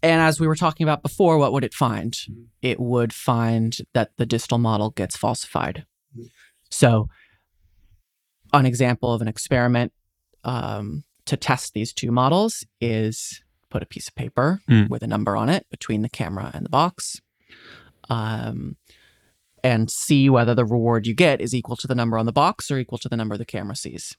And 0.04 0.22
as 0.22 0.40
we 0.40 0.48
were 0.48 0.56
talking 0.56 0.84
about 0.86 1.02
before, 1.02 1.38
what 1.38 1.54
would 1.54 1.64
it 1.64 1.74
find? 1.74 2.16
It 2.62 2.80
would 2.80 3.14
find 3.14 3.76
that 3.94 4.12
the 4.18 4.26
distal 4.26 4.58
model 4.60 4.92
gets 4.92 5.18
falsified. 5.18 5.86
So, 6.70 7.08
an 8.54 8.66
example 8.66 9.12
of 9.14 9.22
an 9.22 9.28
experiment 9.28 9.92
um, 10.44 11.04
to 11.26 11.36
test 11.36 11.74
these 11.74 11.94
two 11.94 12.12
models 12.12 12.66
is 12.80 13.42
put 13.70 13.84
a 13.84 13.86
piece 13.88 14.08
of 14.08 14.16
paper 14.16 14.62
Mm. 14.70 14.90
with 14.90 15.02
a 15.04 15.08
number 15.08 15.36
on 15.36 15.50
it 15.50 15.66
between 15.70 16.02
the 16.02 16.10
camera 16.10 16.52
and 16.54 16.64
the 16.66 16.70
box, 16.70 17.20
um, 18.10 18.78
and 19.64 19.90
see 19.90 20.30
whether 20.30 20.56
the 20.56 20.66
reward 20.66 21.08
you 21.08 21.14
get 21.14 21.42
is 21.42 21.54
equal 21.54 21.76
to 21.78 21.88
the 21.88 21.96
number 21.96 22.18
on 22.18 22.26
the 22.26 22.32
box 22.32 22.72
or 22.72 22.78
equal 22.78 22.98
to 23.00 23.10
the 23.10 23.18
number 23.18 23.38
the 23.38 23.46
camera 23.46 23.76
sees. 23.76 24.16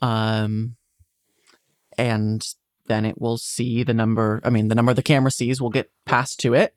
Um, 0.00 0.76
and 1.96 2.46
then 2.86 3.04
it 3.04 3.20
will 3.20 3.38
see 3.38 3.82
the 3.82 3.94
number. 3.94 4.40
I 4.44 4.50
mean, 4.50 4.68
the 4.68 4.74
number 4.74 4.94
the 4.94 5.02
camera 5.02 5.30
sees 5.30 5.60
will 5.60 5.70
get 5.70 5.90
passed 6.06 6.40
to 6.40 6.54
it, 6.54 6.74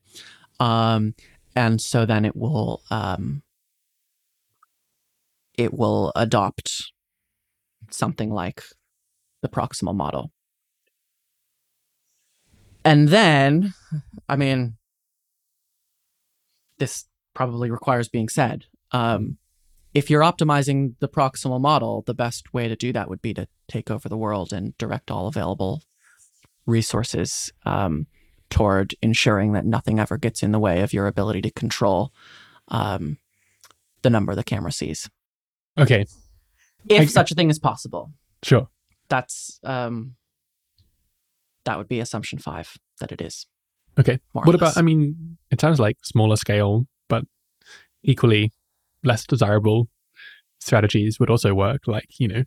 um, 0.60 1.16
and 1.56 1.80
so 1.80 2.06
then 2.06 2.26
it 2.26 2.36
will 2.36 2.82
um, 2.90 3.44
it 5.58 5.74
will 5.74 6.12
adopt 6.16 6.92
something 7.90 8.32
like 8.32 8.64
the 9.42 9.50
proximal 9.50 9.96
model. 9.96 10.32
And 12.84 13.10
then, 13.10 13.74
I 14.28 14.36
mean, 14.36 14.78
this 16.82 17.06
probably 17.34 17.70
requires 17.72 18.10
being 18.10 18.28
said. 18.28 18.66
Um, 18.92 19.38
if 19.94 20.10
you're 20.10 20.22
optimizing 20.24 20.96
the 21.00 21.08
proximal 21.08 21.62
model, 21.62 22.04
the 22.06 22.14
best 22.14 22.54
way 22.54 22.68
to 22.68 22.76
do 22.76 22.92
that 22.94 23.08
would 23.10 23.22
be 23.22 23.34
to 23.36 23.48
take 23.68 23.92
over 23.92 24.10
the 24.10 24.18
world 24.18 24.52
and 24.52 24.76
direct 24.78 25.12
all 25.12 25.28
available 25.28 25.84
resources 26.66 27.52
um, 27.66 28.08
toward 28.50 28.96
ensuring 29.02 29.54
that 29.54 29.66
nothing 29.66 30.00
ever 30.00 30.18
gets 30.18 30.44
in 30.44 30.52
the 30.52 30.60
way 30.60 30.82
of 30.82 30.92
your 30.94 31.08
ability 31.08 31.42
to 31.44 31.52
control 31.52 32.12
um, 32.70 33.18
the 34.02 34.10
number 34.10 34.34
the 34.36 34.44
camera 34.44 34.72
sees. 34.72 35.10
Okay, 35.78 36.06
If 36.90 37.02
I- 37.02 37.06
such 37.06 37.32
a 37.32 37.36
thing 37.36 37.50
is 37.50 37.60
possible, 37.60 38.12
sure. 38.44 38.68
that's 39.10 39.60
um, 39.64 40.16
that 41.66 41.78
would 41.78 41.88
be 41.88 42.00
assumption 42.00 42.40
five 42.40 42.74
that 43.00 43.12
it 43.12 43.22
is. 43.22 43.46
Okay. 44.00 44.20
What 44.32 44.56
about, 44.56 44.78
I 44.78 44.82
mean, 44.82 45.38
it 45.50 45.60
sounds 45.62 45.80
like 45.80 45.98
smaller 46.04 46.36
scale, 46.36 46.88
but 47.10 47.24
equally 48.04 48.52
less 49.04 49.26
desirable 49.26 49.90
strategies 50.60 51.20
would 51.20 51.30
also 51.30 51.54
work, 51.54 51.88
like, 51.88 52.20
you 52.20 52.28
know, 52.28 52.44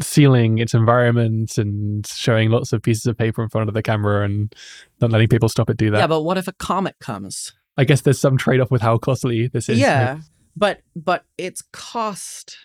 sealing 0.00 0.58
its 0.58 0.74
environment 0.74 1.58
and 1.58 2.06
showing 2.06 2.50
lots 2.50 2.72
of 2.72 2.82
pieces 2.82 3.06
of 3.06 3.16
paper 3.16 3.42
in 3.42 3.48
front 3.48 3.68
of 3.68 3.74
the 3.74 3.82
camera 3.82 4.24
and 4.24 4.54
not 5.00 5.10
letting 5.10 5.28
people 5.28 5.48
stop 5.48 5.70
it 5.70 5.76
do 5.76 5.90
that. 5.90 5.98
yeah, 5.98 6.06
but 6.06 6.22
what 6.22 6.38
if 6.38 6.48
a 6.48 6.52
comet 6.52 6.96
comes? 7.00 7.52
I 7.76 7.84
guess 7.84 8.02
there's 8.02 8.20
some 8.20 8.36
trade 8.38 8.60
off 8.60 8.70
with 8.70 8.82
how 8.82 8.98
costly 8.98 9.48
this 9.48 9.68
is. 9.68 9.78
yeah, 9.78 10.20
but 10.56 10.80
but 10.94 11.24
its 11.36 11.62
cost. 11.72 12.56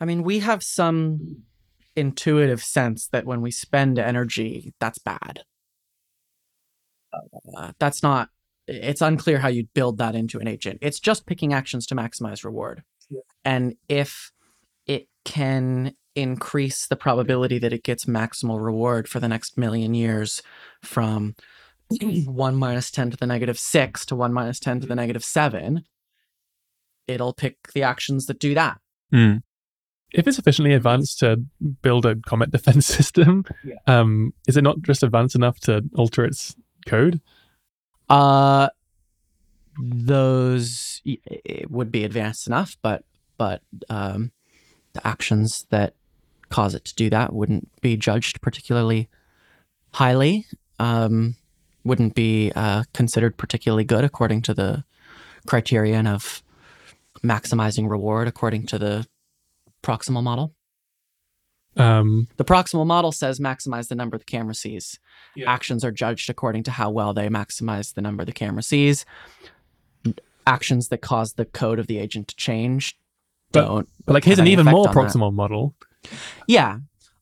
I 0.00 0.04
mean, 0.04 0.22
we 0.22 0.40
have 0.40 0.62
some 0.62 1.44
intuitive 1.94 2.62
sense 2.62 3.06
that 3.08 3.24
when 3.24 3.40
we 3.40 3.50
spend 3.50 3.98
energy, 3.98 4.74
that's 4.80 4.98
bad. 4.98 5.42
Uh, 7.56 7.72
that's 7.78 8.02
not. 8.02 8.28
It's 8.68 9.00
unclear 9.02 9.38
how 9.38 9.48
you'd 9.48 9.72
build 9.74 9.98
that 9.98 10.14
into 10.14 10.38
an 10.38 10.46
agent. 10.48 10.78
It's 10.82 11.00
just 11.00 11.26
picking 11.26 11.52
actions 11.52 11.86
to 11.88 11.94
maximize 11.94 12.44
reward, 12.44 12.82
and 13.44 13.74
if 13.88 14.30
it 14.86 15.08
can 15.24 15.94
increase 16.14 16.86
the 16.86 16.96
probability 16.96 17.58
that 17.58 17.72
it 17.72 17.82
gets 17.82 18.04
maximal 18.04 18.62
reward 18.62 19.08
for 19.08 19.18
the 19.20 19.28
next 19.28 19.56
million 19.56 19.94
years 19.94 20.42
from 20.82 21.34
1 22.00 22.54
minus 22.56 22.90
10 22.90 23.12
to 23.12 23.16
the 23.16 23.26
negative 23.26 23.58
6 23.58 24.06
to 24.06 24.14
1 24.16 24.32
minus 24.32 24.60
10 24.60 24.80
to 24.80 24.86
the 24.86 24.94
negative 24.94 25.24
7, 25.24 25.84
it'll 27.06 27.32
pick 27.32 27.56
the 27.74 27.82
actions 27.82 28.26
that 28.26 28.38
do 28.38 28.54
that. 28.54 28.78
Mm. 29.12 29.42
If 30.12 30.26
it's 30.26 30.36
sufficiently 30.36 30.74
advanced 30.74 31.18
to 31.20 31.42
build 31.80 32.04
a 32.04 32.16
comet 32.16 32.50
defense 32.52 32.86
system, 32.86 33.44
Yeah. 33.64 33.76
um, 33.86 34.34
is 34.46 34.56
it 34.56 34.62
not 34.62 34.82
just 34.82 35.02
advanced 35.02 35.34
enough 35.34 35.58
to 35.60 35.82
alter 35.96 36.24
its 36.24 36.54
code? 36.86 37.20
Uh, 38.08 38.68
those 39.78 41.00
it 41.04 41.70
would 41.70 41.90
be 41.90 42.04
advanced 42.04 42.46
enough, 42.46 42.76
but 42.82 43.04
but 43.38 43.62
um, 43.88 44.32
the 44.92 45.06
actions 45.06 45.66
that 45.70 45.94
cause 46.50 46.74
it 46.74 46.84
to 46.84 46.94
do 46.94 47.08
that 47.10 47.32
wouldn't 47.32 47.68
be 47.80 47.96
judged 47.96 48.40
particularly 48.42 49.08
highly. 49.94 50.46
Um, 50.78 51.36
wouldn't 51.84 52.14
be 52.14 52.52
uh, 52.54 52.84
considered 52.92 53.36
particularly 53.36 53.84
good 53.84 54.04
according 54.04 54.42
to 54.42 54.54
the 54.54 54.84
criterion 55.46 56.06
of 56.06 56.42
maximizing 57.24 57.90
reward 57.90 58.28
according 58.28 58.66
to 58.66 58.78
the 58.78 59.06
proximal 59.82 60.22
model. 60.22 60.54
Um, 61.76 62.28
The 62.36 62.44
proximal 62.44 62.86
model 62.86 63.12
says 63.12 63.38
maximize 63.40 63.88
the 63.88 63.94
number 63.94 64.18
the 64.18 64.24
camera 64.24 64.54
sees. 64.54 64.98
Yeah. 65.34 65.50
Actions 65.50 65.84
are 65.84 65.90
judged 65.90 66.28
according 66.28 66.64
to 66.64 66.70
how 66.70 66.90
well 66.90 67.14
they 67.14 67.28
maximize 67.28 67.94
the 67.94 68.02
number 68.02 68.24
the 68.24 68.32
camera 68.32 68.62
sees. 68.62 69.04
Actions 70.46 70.88
that 70.88 70.98
cause 70.98 71.34
the 71.34 71.44
code 71.46 71.78
of 71.78 71.86
the 71.86 71.98
agent 71.98 72.28
to 72.28 72.36
change 72.36 72.98
But- 73.52 73.66
don't. 73.66 73.88
but 74.04 74.12
like 74.14 74.24
here's 74.24 74.38
an 74.38 74.48
even 74.48 74.66
more 74.66 74.88
on 74.88 74.94
that. 74.94 75.00
proximal 75.00 75.32
model. 75.32 75.74
Yeah. 76.46 76.78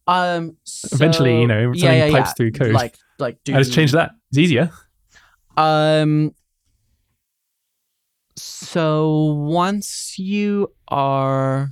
Um. 0.06 0.56
Eventually, 0.90 1.40
you 1.40 1.46
know, 1.46 1.72
something 1.72 1.98
yeah, 1.98 2.10
pipes 2.10 2.30
yeah. 2.30 2.32
through 2.34 2.52
code. 2.52 2.72
Like, 2.72 2.96
like, 3.20 3.38
do 3.44 3.54
I 3.54 3.58
just 3.58 3.72
changed 3.72 3.94
that. 3.94 4.12
It's 4.30 4.38
easier. 4.38 4.70
Um. 5.56 6.34
So 8.36 9.34
once 9.44 10.18
you 10.18 10.72
are, 10.88 11.70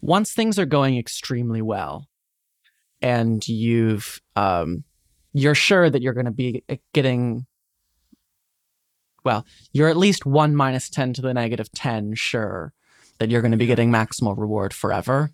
once 0.00 0.32
things 0.32 0.58
are 0.58 0.66
going 0.66 0.96
extremely 0.98 1.62
well, 1.62 2.08
and 3.02 3.46
you've, 3.46 4.20
um, 4.36 4.84
you're 5.32 5.54
sure 5.54 5.88
that 5.88 6.02
you're 6.02 6.14
going 6.14 6.26
to 6.26 6.32
be 6.32 6.64
getting, 6.92 7.46
well, 9.24 9.44
you're 9.72 9.88
at 9.88 9.96
least 9.96 10.26
one 10.26 10.56
minus 10.56 10.88
ten 10.88 11.12
to 11.14 11.22
the 11.22 11.34
negative 11.34 11.70
ten 11.72 12.14
sure 12.14 12.72
that 13.18 13.30
you're 13.30 13.42
going 13.42 13.52
to 13.52 13.56
be 13.58 13.66
getting 13.66 13.90
maximal 13.90 14.36
reward 14.36 14.72
forever. 14.72 15.30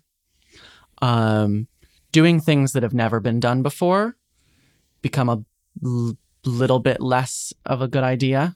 Um, 1.01 1.67
doing 2.11 2.39
things 2.39 2.73
that 2.73 2.83
have 2.83 2.93
never 2.93 3.19
been 3.19 3.39
done 3.39 3.61
before 3.63 4.17
become 5.01 5.29
a 5.29 5.43
l- 5.83 6.17
little 6.45 6.79
bit 6.79 7.01
less 7.01 7.53
of 7.65 7.81
a 7.81 7.87
good 7.87 8.03
idea. 8.03 8.55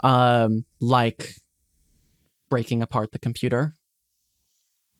Um, 0.00 0.64
like 0.80 1.36
breaking 2.50 2.82
apart 2.82 3.12
the 3.12 3.18
computer. 3.18 3.74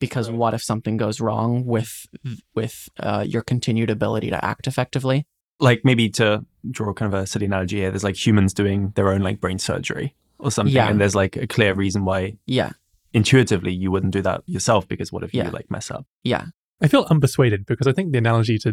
Because 0.07 0.29
Right. 0.31 0.39
what 0.39 0.55
if 0.55 0.63
something 0.63 0.97
goes 0.97 1.21
wrong 1.21 1.65
with 1.65 2.07
with 2.55 2.89
uh, 2.99 3.25
your 3.27 3.43
continued 3.43 3.91
ability 3.91 4.31
to 4.31 4.45
act 4.45 4.67
effectively? 4.67 5.27
Like 5.61 5.85
maybe 5.85 6.09
to 6.11 6.45
draw 6.71 6.93
kind 6.93 7.13
of 7.15 7.21
a 7.23 7.27
silly 7.27 7.47
analogy 7.47 7.77
here, 7.79 7.91
there's 7.91 8.05
like 8.05 8.17
humans 8.27 8.53
doing 8.55 8.93
their 8.97 9.09
own 9.09 9.21
like 9.23 9.41
brain 9.41 9.59
surgery 9.59 10.15
or 10.39 10.51
something, 10.51 10.75
Yeah. 10.75 10.89
and 10.91 11.01
there's 11.01 11.15
like 11.15 11.37
a 11.37 11.47
clear 11.47 11.75
reason 11.75 12.05
why 12.05 12.37
Yeah, 12.47 12.71
intuitively 13.13 13.73
you 13.73 13.91
wouldn't 13.91 14.13
do 14.13 14.23
that 14.23 14.43
yourself 14.47 14.87
because 14.89 15.13
what 15.13 15.23
if 15.23 15.33
Yeah. 15.33 15.45
you 15.47 15.51
like 15.53 15.71
mess 15.71 15.91
up? 15.91 16.07
yeah, 16.25 16.47
I 16.83 16.89
feel 16.89 17.05
unpersuaded 17.07 17.67
because 17.67 17.87
I 17.87 17.93
think 17.93 18.13
the 18.13 18.19
analogy 18.19 18.59
to 18.59 18.73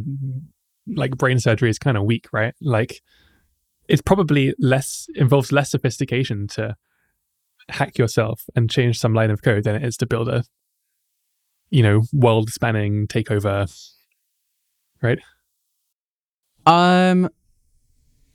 like 0.87 1.15
brain 1.17 1.39
surgery 1.39 1.69
is 1.69 1.77
kind 1.77 1.95
of 1.97 2.03
weak, 2.03 2.27
right? 2.33 2.55
Like 2.61 3.01
it's 3.87 4.01
probably 4.01 4.53
less 4.57 5.07
involves 5.15 5.51
less 5.51 5.69
sophistication 5.71 6.47
to 6.47 6.75
hack 7.69 7.97
yourself 7.97 8.43
and 8.55 8.69
change 8.71 8.97
some 8.99 9.13
line 9.13 9.29
of 9.31 9.41
code 9.43 9.63
than 9.65 9.75
it 9.75 9.83
is 9.85 9.95
to 9.97 10.05
build 10.07 10.27
a 10.27 10.43
you 11.71 11.81
know 11.81 12.03
world 12.13 12.49
spanning 12.49 13.07
takeover 13.07 13.67
right? 15.01 15.19
Um 16.67 17.29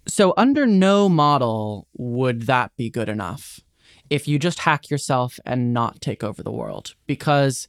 so 0.09 0.35
under 0.37 0.67
no 0.67 1.09
model 1.09 1.87
would 1.97 2.43
that 2.43 2.73
be 2.77 2.91
good 2.91 3.09
enough 3.09 3.61
if 4.09 4.27
you 4.27 4.39
just 4.39 4.61
hack 4.61 4.89
yourself 4.91 5.39
and 5.45 5.73
not 5.73 6.01
take 6.01 6.25
over 6.25 6.43
the 6.43 6.51
world. 6.51 6.95
Because 7.07 7.69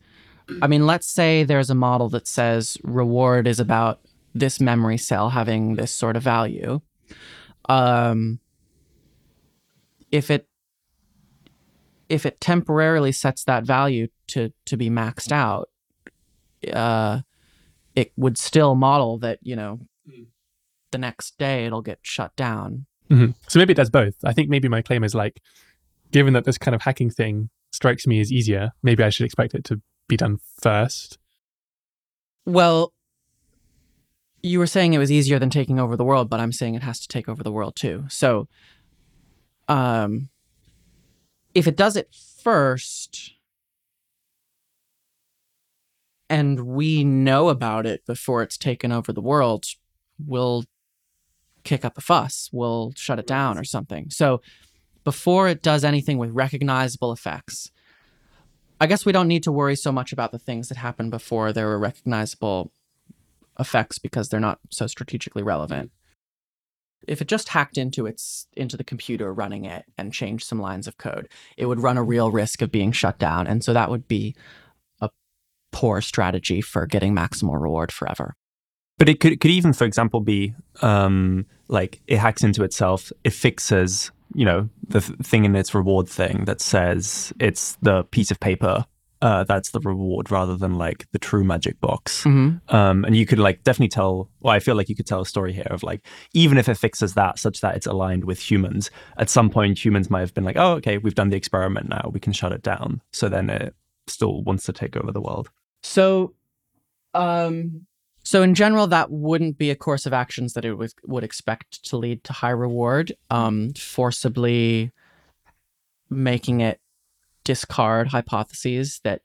I 0.62 0.68
mean 0.68 0.88
let's 0.88 1.08
say 1.08 1.44
there's 1.44 1.70
a 1.70 1.76
model 1.76 2.10
that 2.10 2.28
says 2.28 2.78
reward 2.84 3.48
is 3.48 3.60
about 3.60 4.00
this 4.34 4.60
memory 4.60 4.98
cell 4.98 5.30
having 5.30 5.76
this 5.76 5.92
sort 5.92 6.16
of 6.16 6.24
value. 6.24 6.80
Um 7.70 8.40
if 10.12 10.32
it 10.32 10.47
if 12.10 12.26
it 12.26 12.40
temporarily 12.42 13.12
sets 13.12 13.44
that 13.44 13.64
value 13.66 14.08
to 14.28 14.52
to 14.66 14.78
be 14.78 14.90
maxed 14.90 15.32
out 15.32 15.70
uh 16.74 17.22
it 17.96 18.12
would 18.16 18.38
still 18.38 18.76
model 18.76 19.18
that 19.18 19.40
you 19.42 19.56
know 19.56 19.80
the 20.92 20.98
next 20.98 21.38
day 21.38 21.66
it'll 21.66 21.82
get 21.82 22.00
shut 22.02 22.36
down. 22.36 22.86
Mhm. 23.10 23.36
so 23.48 23.60
maybe 23.60 23.72
it 23.72 23.78
does 23.78 23.90
both 23.90 24.16
i 24.24 24.34
think 24.34 24.50
maybe 24.50 24.68
my 24.68 24.82
claim 24.82 25.04
is 25.04 25.14
like 25.16 25.42
given 26.12 26.34
that 26.34 26.46
this 26.46 26.58
kind 26.58 26.76
of 26.76 26.82
hacking 26.82 27.10
thing 27.10 27.50
strikes 27.72 28.06
me 28.08 28.20
as 28.20 28.32
easier 28.32 28.72
maybe 28.84 29.04
i 29.04 29.10
should 29.10 29.26
expect 29.26 29.54
it 29.54 29.64
to 29.66 29.82
be 30.08 30.18
done 30.18 30.40
first 30.62 31.18
Well, 32.46 32.94
you 34.44 34.60
were 34.60 34.68
saying 34.68 34.94
it 34.94 35.00
was 35.00 35.12
easier 35.12 35.38
than 35.40 35.50
taking 35.50 35.80
over 35.80 35.98
the 35.98 36.06
world, 36.06 36.30
but 36.30 36.40
I'm 36.40 36.54
saying 36.54 36.76
it 36.76 36.84
has 36.84 37.00
to 37.02 37.08
take 37.10 37.28
over 37.28 37.44
the 37.44 37.52
world 37.52 37.76
too. 37.76 38.06
So, 38.08 38.48
um, 39.68 40.30
if 41.58 41.66
it 41.66 41.76
does 41.76 41.96
it 41.96 42.14
first, 42.14 43.32
and 46.30 46.60
we 46.68 47.04
know 47.04 47.50
about 47.50 47.88
it 47.88 48.06
before 48.06 48.44
it's 48.44 48.60
taken 48.60 48.92
over 48.92 49.12
the 49.12 49.22
world, 49.22 49.66
we'll 50.24 50.66
kick 51.64 51.84
up 51.84 51.98
a 51.98 52.02
fuss. 52.02 52.52
We'll 52.54 52.94
shut 52.96 53.18
it 53.18 53.26
down 53.26 53.58
or 53.58 53.64
something. 53.64 54.12
So, 54.12 54.40
before 55.04 55.48
it 55.48 55.64
does 55.64 55.84
anything 55.84 56.20
with 56.20 56.30
recognizable 56.30 57.12
effects, 57.12 57.72
I 58.80 58.86
guess 58.86 59.04
we 59.04 59.12
don't 59.12 59.28
need 59.28 59.42
to 59.44 59.52
worry 59.52 59.76
so 59.76 59.92
much 59.92 60.14
about 60.14 60.32
the 60.32 60.38
things 60.38 60.70
that 60.70 60.78
happened 60.78 61.10
before 61.10 61.52
there 61.52 61.66
were 61.66 61.80
recognizable 61.80 62.72
effects 63.60 63.98
because 63.98 64.30
they're 64.30 64.40
not 64.40 64.60
so 64.70 64.86
strategically 64.86 65.42
relevant. 65.42 65.90
If 67.08 67.22
it 67.22 67.28
just 67.28 67.50
hacked 67.50 67.78
into 67.78 68.06
its 68.06 68.48
into 68.54 68.78
the 68.78 68.84
computer 68.84 69.34
running 69.34 69.66
it 69.66 69.86
and 69.98 70.14
changed 70.14 70.46
some 70.48 70.62
lines 70.62 70.88
of 70.88 70.98
code, 70.98 71.30
it 71.58 71.66
would 71.66 71.80
run 71.80 71.98
a 71.98 72.04
real 72.04 72.32
risk 72.32 72.62
of 72.62 72.72
being 72.72 72.92
shut 72.92 73.20
down, 73.20 73.48
and 73.48 73.64
so 73.64 73.74
that 73.74 73.90
would 73.90 74.08
be 74.08 74.36
a 75.02 75.10
poor 75.72 76.02
strategy 76.02 76.62
for 76.62 76.86
getting 76.86 77.14
maximal 77.16 77.62
reward 77.62 77.92
forever. 77.92 78.36
But 78.98 79.10
it 79.10 79.20
could 79.20 79.40
could 79.40 79.52
even, 79.52 79.74
for 79.74 79.86
example, 79.86 80.22
be 80.22 80.54
um, 80.82 81.46
like 81.68 82.02
it 82.08 82.18
hacks 82.18 82.44
into 82.44 82.64
itself. 82.64 83.12
It 83.24 83.34
fixes, 83.34 84.12
you 84.34 84.46
know, 84.46 84.70
the 84.88 85.02
th- 85.02 85.20
thing 85.20 85.46
in 85.46 85.56
its 85.56 85.76
reward 85.76 86.10
thing 86.10 86.46
that 86.46 86.62
says 86.62 87.32
it's 87.40 87.78
the 87.82 88.04
piece 88.06 88.32
of 88.32 88.40
paper 88.40 88.86
uh, 89.22 89.44
that's 89.44 89.72
the 89.72 89.80
reward 89.80 90.30
rather 90.32 90.56
than 90.56 90.76
like 90.76 91.08
the 91.12 91.20
true 91.20 91.44
magic 91.44 91.80
box. 91.80 92.24
Mm-hmm. 92.24 92.76
Um, 92.76 93.06
and 93.06 93.16
you 93.16 93.26
could 93.26 93.40
like 93.40 93.64
definitely 93.64 93.90
tell. 93.90 94.30
Well, 94.40 94.54
I 94.54 94.60
feel 94.60 94.76
like 94.76 94.90
you 94.90 94.96
could 94.96 95.08
tell 95.08 95.22
a 95.22 95.26
story 95.26 95.54
here 95.54 95.68
of 95.70 95.84
like 95.84 96.06
even 96.34 96.58
if 96.58 96.70
it 96.70 96.76
fixes 96.76 97.14
that 97.16 97.40
such 97.40 97.62
that 97.62 97.76
it's 97.76 97.88
aligned 97.88 98.26
with 98.26 98.40
humans, 98.40 98.92
at 99.18 99.30
some 99.30 99.50
point 99.50 99.84
humans 99.84 100.10
might 100.10 100.22
have 100.22 100.34
been 100.34 100.44
like, 100.44 100.58
oh, 100.58 100.74
okay, 100.74 100.98
we've 100.98 101.16
done 101.16 101.30
the 101.30 101.38
experiment 101.38 101.90
now, 101.90 102.10
we 102.14 102.20
can 102.20 102.34
shut 102.34 102.52
it 102.52 102.62
down. 102.62 103.02
So 103.12 103.30
then 103.30 103.50
it 103.50 103.76
still 104.08 104.44
wants 104.44 104.66
to 104.66 104.74
take 104.74 104.96
over 104.96 105.12
the 105.12 105.22
world. 105.22 105.50
So, 105.84 106.34
um, 107.14 107.86
so 108.24 108.44
in 108.44 108.56
general, 108.56 108.88
that 108.88 109.10
wouldn't 109.10 109.58
be 109.58 109.72
a 109.72 109.76
course 109.76 110.06
of 110.06 110.14
actions 110.14 110.54
that 110.54 110.66
it 110.66 110.74
would, 110.74 110.92
would 111.06 111.24
expect 111.24 111.84
to 111.86 111.98
lead 111.98 112.24
to 112.26 112.34
high 112.34 112.50
reward. 112.50 113.14
Um, 113.30 113.74
forcibly 113.74 114.92
making 116.10 116.62
it 116.62 116.80
discard 117.48 118.10
hypotheses 118.10 119.00
that 119.06 119.22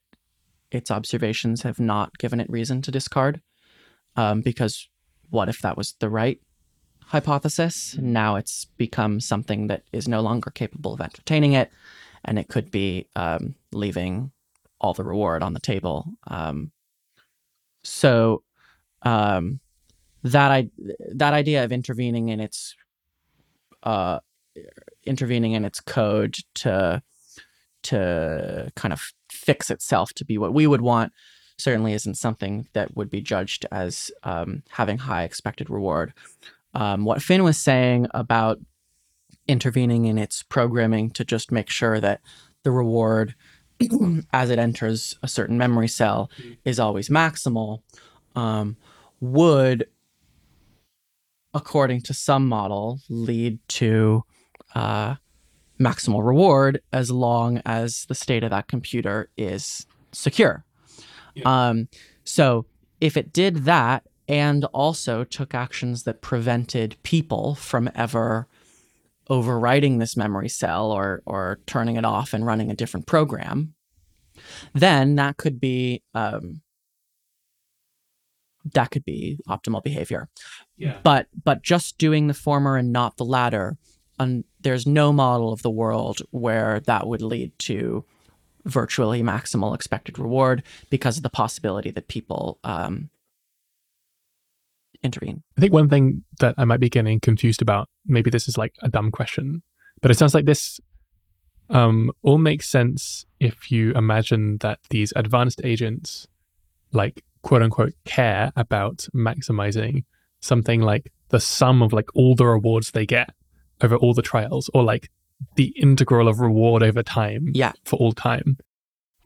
its 0.70 0.93
observations 0.93 1.62
have 1.62 1.81
not 1.81 2.16
given 2.18 2.39
it 2.39 2.49
reason 2.49 2.81
to 2.81 2.93
discard. 2.93 3.41
Um, 4.14 4.43
because 4.43 4.89
what 5.31 5.49
if 5.49 5.61
that 5.62 5.77
was 5.77 5.97
the 5.99 6.09
right 6.09 6.41
hypothesis? 7.07 7.97
Now 7.99 8.37
it's 8.37 8.66
become 8.77 9.18
something 9.18 9.66
that 9.66 9.83
is 9.93 10.07
no 10.07 10.20
longer 10.20 10.51
capable 10.51 10.95
of 10.95 11.01
entertaining 11.01 11.55
it, 11.55 11.73
and 12.25 12.39
it 12.39 12.47
could 12.47 12.70
be 12.70 13.09
um, 13.16 13.57
leaving 13.73 14.31
all 14.81 14.95
the 14.95 15.03
reward 15.03 15.43
on 15.43 15.53
the 15.53 15.61
table. 15.61 16.07
Um, 16.29 16.70
so 17.83 18.45
um, 19.03 19.59
that 20.23 20.53
I 20.53 20.70
that 21.14 21.35
idea 21.35 21.64
of 21.64 21.73
intervening 21.73 22.29
in 22.29 22.39
its 22.39 22.77
uh, 23.83 24.20
intervening 25.05 25.53
in 25.55 25.64
its 25.64 25.81
code 25.81 26.37
to 26.55 27.03
to 27.85 28.72
kind 28.76 28.93
of 28.93 29.12
fix 29.30 29.70
itself 29.70 30.12
to 30.14 30.24
be 30.24 30.39
what 30.39 30.55
we 30.55 30.66
would 30.66 30.80
want 30.80 31.12
certainly 31.59 31.93
isn't 31.93 32.16
something 32.16 32.66
that 32.72 32.97
would 32.97 33.11
be 33.11 33.20
judged 33.20 33.66
as 33.70 34.11
um, 34.24 34.62
having 34.70 34.99
high 34.99 35.22
expected 35.22 35.70
reward. 35.70 36.12
Um, 36.74 37.05
what 37.05 37.22
Fin 37.22 37.45
was 37.45 37.59
saying 37.59 38.07
about 38.14 38.59
intervening 39.47 40.07
in 40.07 40.18
its 40.18 40.43
programming 40.43 41.11
to 41.11 41.24
just 41.24 41.53
make 41.53 41.68
sure 41.68 42.01
that 42.01 42.20
the 42.62 42.70
reward 42.70 43.35
as 44.33 44.51
it 44.51 44.59
enters 44.59 45.16
a 45.22 45.28
certain 45.28 45.59
memory 45.59 45.89
cell 45.89 46.30
is 46.64 46.78
always 46.78 47.09
maximal 47.09 47.83
um, 48.35 48.76
would 49.20 49.87
according 51.55 52.01
to 52.01 52.14
some 52.14 52.49
model 52.49 53.01
lead 53.09 53.59
to 53.68 54.24
uh, 54.74 55.16
maximal 55.83 56.24
reward 56.24 56.80
as 56.93 57.11
long 57.11 57.61
as 57.66 58.07
the 58.07 58.14
state 58.14 58.45
of 58.45 58.51
that 58.51 58.68
computer 58.68 59.30
is 59.37 59.87
secure 60.12 60.64
um, 61.45 61.89
so 62.24 62.66
if 63.01 63.16
it 63.16 63.33
did 63.33 63.64
that 63.64 64.07
and 64.28 64.64
also 64.66 65.24
took 65.24 65.55
actions 65.55 66.05
that 66.05 66.22
prevented 66.22 66.97
people 67.03 67.55
from 67.55 67.91
ever 67.95 68.47
overwriting 69.30 69.99
this 69.99 70.16
memory 70.16 70.49
cell 70.49 70.91
or 70.91 71.22
or 71.26 71.61
turning 71.66 71.97
it 71.97 72.05
off 72.05 72.33
and 72.33 72.47
running 72.47 72.70
a 72.70 72.74
different 72.74 73.07
program, 73.07 73.74
then 74.74 75.16
that 75.16 75.37
could 75.37 75.61
be 75.61 76.03
um, 76.14 76.61
that 78.74 78.91
could 78.91 79.05
be 79.05 79.39
optimal 79.49 79.83
behavior. 79.83 80.28
Yeah. 80.76 80.99
But 81.03 81.26
but 81.45 81.62
just 81.62 81.99
doing 81.99 82.26
the 82.26 82.35
former 82.35 82.76
and 82.76 82.93
not 82.93 83.16
the 83.16 83.24
latter, 83.24 83.76
un- 84.19 84.45
there's 84.61 84.87
no 84.87 85.13
model 85.13 85.53
of 85.53 85.63
the 85.63 85.71
world 85.71 86.21
where 86.31 86.81
that 86.81 87.07
would 87.07 87.23
lead 87.23 87.59
to 87.61 88.05
virtually 88.65 89.23
maximal 89.23 89.75
expected 89.75 90.19
reward 90.19 90.63
because 90.91 91.17
of 91.17 91.23
the 91.23 91.31
possibility 91.31 91.91
that 91.91 92.09
people 92.09 92.59
um, 92.65 93.11
intervene. 95.03 95.43
I 95.57 95.61
think 95.61 95.73
one 95.73 95.89
thing 95.89 96.25
that 96.41 96.55
I 96.59 96.65
might 96.65 96.81
be 96.81 96.89
getting 96.89 97.21
confused 97.21 97.63
about, 97.63 97.89
maybe 98.07 98.31
this 98.31 98.49
is 98.49 98.57
like 98.57 98.75
a 98.83 98.89
dumb 98.89 99.11
question, 99.11 99.63
but 100.01 100.11
it 100.11 100.19
sounds 100.19 100.35
like 100.35 100.45
this 100.45 100.81
um, 101.71 102.11
all 102.23 102.39
makes 102.39 102.69
sense 102.69 103.25
if 103.41 103.71
you 103.71 103.93
imagine 103.93 104.59
that 104.59 104.79
these 104.91 105.13
advanced 105.17 105.61
agents, 105.65 106.27
like 106.93 107.25
quote 107.43 107.63
unquote, 107.63 107.95
care 108.05 108.53
about 108.57 109.07
maximizing 109.15 110.05
something 110.41 110.81
like 110.81 111.13
the 111.31 111.41
sum 111.41 111.83
of 111.83 111.93
like 111.93 112.15
all 112.15 112.35
the 112.35 112.47
rewards 112.47 112.91
they 112.91 113.07
get 113.07 113.31
over 113.83 113.97
all 113.97 114.14
the 114.14 114.22
trials, 114.22 114.70
or 114.74 114.83
like 114.83 115.11
the 115.57 115.72
integral 115.76 116.28
of 116.28 116.39
reward 116.41 116.83
over 116.83 117.03
time 117.03 117.49
Yeah. 117.53 117.72
for 117.85 117.97
all 117.97 118.12
time. 118.12 118.57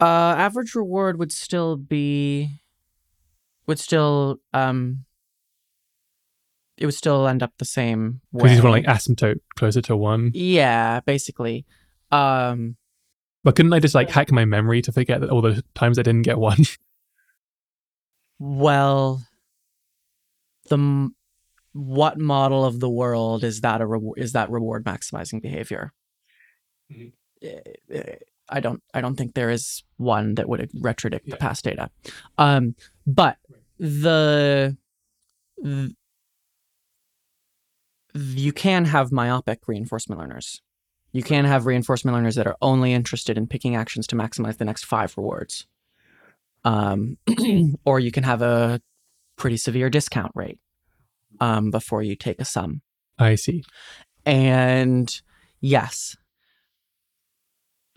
Uh, 0.00 0.04
average 0.36 0.74
reward 0.74 1.18
would 1.18 1.32
still 1.32 1.76
be 1.76 2.60
would 3.66 3.78
still 3.78 4.38
um 4.52 5.04
it 6.78 6.84
would 6.86 6.94
still 6.94 7.26
end 7.26 7.42
up 7.42 7.52
the 7.58 7.64
same 7.64 8.20
way. 8.32 8.42
Because 8.42 8.50
he's 8.52 8.62
want 8.62 8.84
like 8.86 8.96
asymptote 8.96 9.40
closer 9.56 9.80
to 9.82 9.96
one. 9.96 10.30
yeah, 10.34 11.00
basically. 11.00 11.64
Um 12.12 12.76
But 13.44 13.56
couldn't 13.56 13.72
I 13.72 13.80
just 13.80 13.94
like 13.94 14.10
hack 14.10 14.30
my 14.32 14.44
memory 14.44 14.82
to 14.82 14.92
forget 14.92 15.20
that 15.20 15.30
all 15.30 15.40
the 15.42 15.62
times 15.74 15.98
I 15.98 16.02
didn't 16.02 16.22
get 16.22 16.38
one? 16.38 16.58
well 18.38 19.22
the 20.68 21.10
what 21.76 22.18
model 22.18 22.64
of 22.64 22.80
the 22.80 22.88
world 22.88 23.44
is 23.44 23.60
that 23.60 23.80
a 23.80 23.86
reward 23.86 24.18
is 24.18 24.32
that 24.32 24.50
reward 24.50 24.84
maximizing 24.84 25.42
behavior? 25.42 25.92
Mhm. 26.90 27.12
Eh, 27.42 27.60
eh, 27.90 28.16
I 28.48 28.60
don't 28.60 28.82
I 28.94 29.00
don't 29.00 29.16
think 29.16 29.34
there 29.34 29.50
is 29.50 29.82
one 29.96 30.36
that 30.36 30.48
would 30.48 30.70
retrodict 30.72 31.22
Yeah. 31.24 31.32
the 31.32 31.36
past 31.36 31.64
data. 31.64 31.90
Um 32.38 32.74
but 33.06 33.36
the, 33.78 34.76
th- 35.62 35.92
you 38.14 38.52
can 38.52 38.86
have 38.86 39.12
myopic 39.12 39.68
reinforcement 39.68 40.18
learners. 40.20 40.62
You 41.12 41.22
can 41.22 41.44
have 41.44 41.66
reinforcement 41.66 42.14
learners 42.14 42.36
that 42.36 42.46
are 42.46 42.56
only 42.62 42.92
interested 42.94 43.36
in 43.36 43.46
picking 43.46 43.76
actions 43.76 44.06
to 44.08 44.16
maximize 44.16 44.56
the 44.58 44.64
next 44.64 44.84
five 44.84 45.14
rewards. 45.16 45.66
Um, 46.64 47.18
or 47.84 48.00
you 48.00 48.10
can 48.10 48.24
have 48.24 48.42
a 48.42 48.80
pretty 49.36 49.56
severe 49.58 49.90
discount 49.90 50.32
rate 50.34 50.58
um, 51.40 51.70
before 51.70 52.02
you 52.02 52.16
take 52.16 52.40
a 52.40 52.44
sum. 52.44 52.82
I 53.18 53.34
see. 53.34 53.64
And 54.24 55.08
yes, 55.60 56.16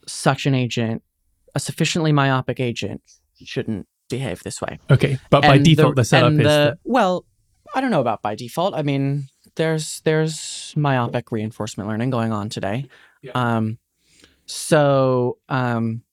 such 0.08 0.46
an 0.46 0.56
agent, 0.56 1.04
a 1.56 1.60
sufficiently 1.60 2.12
myopic 2.12 2.60
agent, 2.60 3.02
shouldn't 3.44 3.88
behave 4.10 4.44
this 4.44 4.62
way. 4.62 4.80
Okay, 4.90 5.20
but 5.30 5.42
by 5.42 5.56
And 5.56 5.66
default, 5.66 5.96
the, 5.96 6.04
setup 6.04 6.34
is 6.34 6.38
the- 6.40 6.78
well, 6.84 7.26
I 7.74 7.82
don't 7.82 7.92
know 7.92 8.02
about 8.02 8.22
by 8.22 8.36
default. 8.36 8.74
I 8.74 8.82
mean, 8.82 9.28
there's 9.56 10.02
there's 10.02 10.74
myopic 10.76 11.32
reinforcement 11.32 11.90
learning 11.90 12.10
going 12.10 12.32
on 12.32 12.50
today. 12.50 12.86
Yeah. 13.22 13.32
Um, 13.34 13.78
so 14.46 15.38
um, 15.50 16.04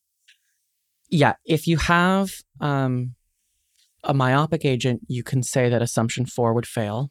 yeah, 1.09 1.35
if 1.45 1.67
you 1.67 1.79
have 1.79 2.31
um, 2.61 3.15
a 4.05 4.13
myopic 4.13 4.65
agent, 4.65 5.03
you 5.09 5.23
can 5.23 5.43
say 5.43 5.69
that 5.69 5.81
assumption 5.83 6.27
four 6.27 6.53
would 6.53 6.67
fail. 6.67 7.11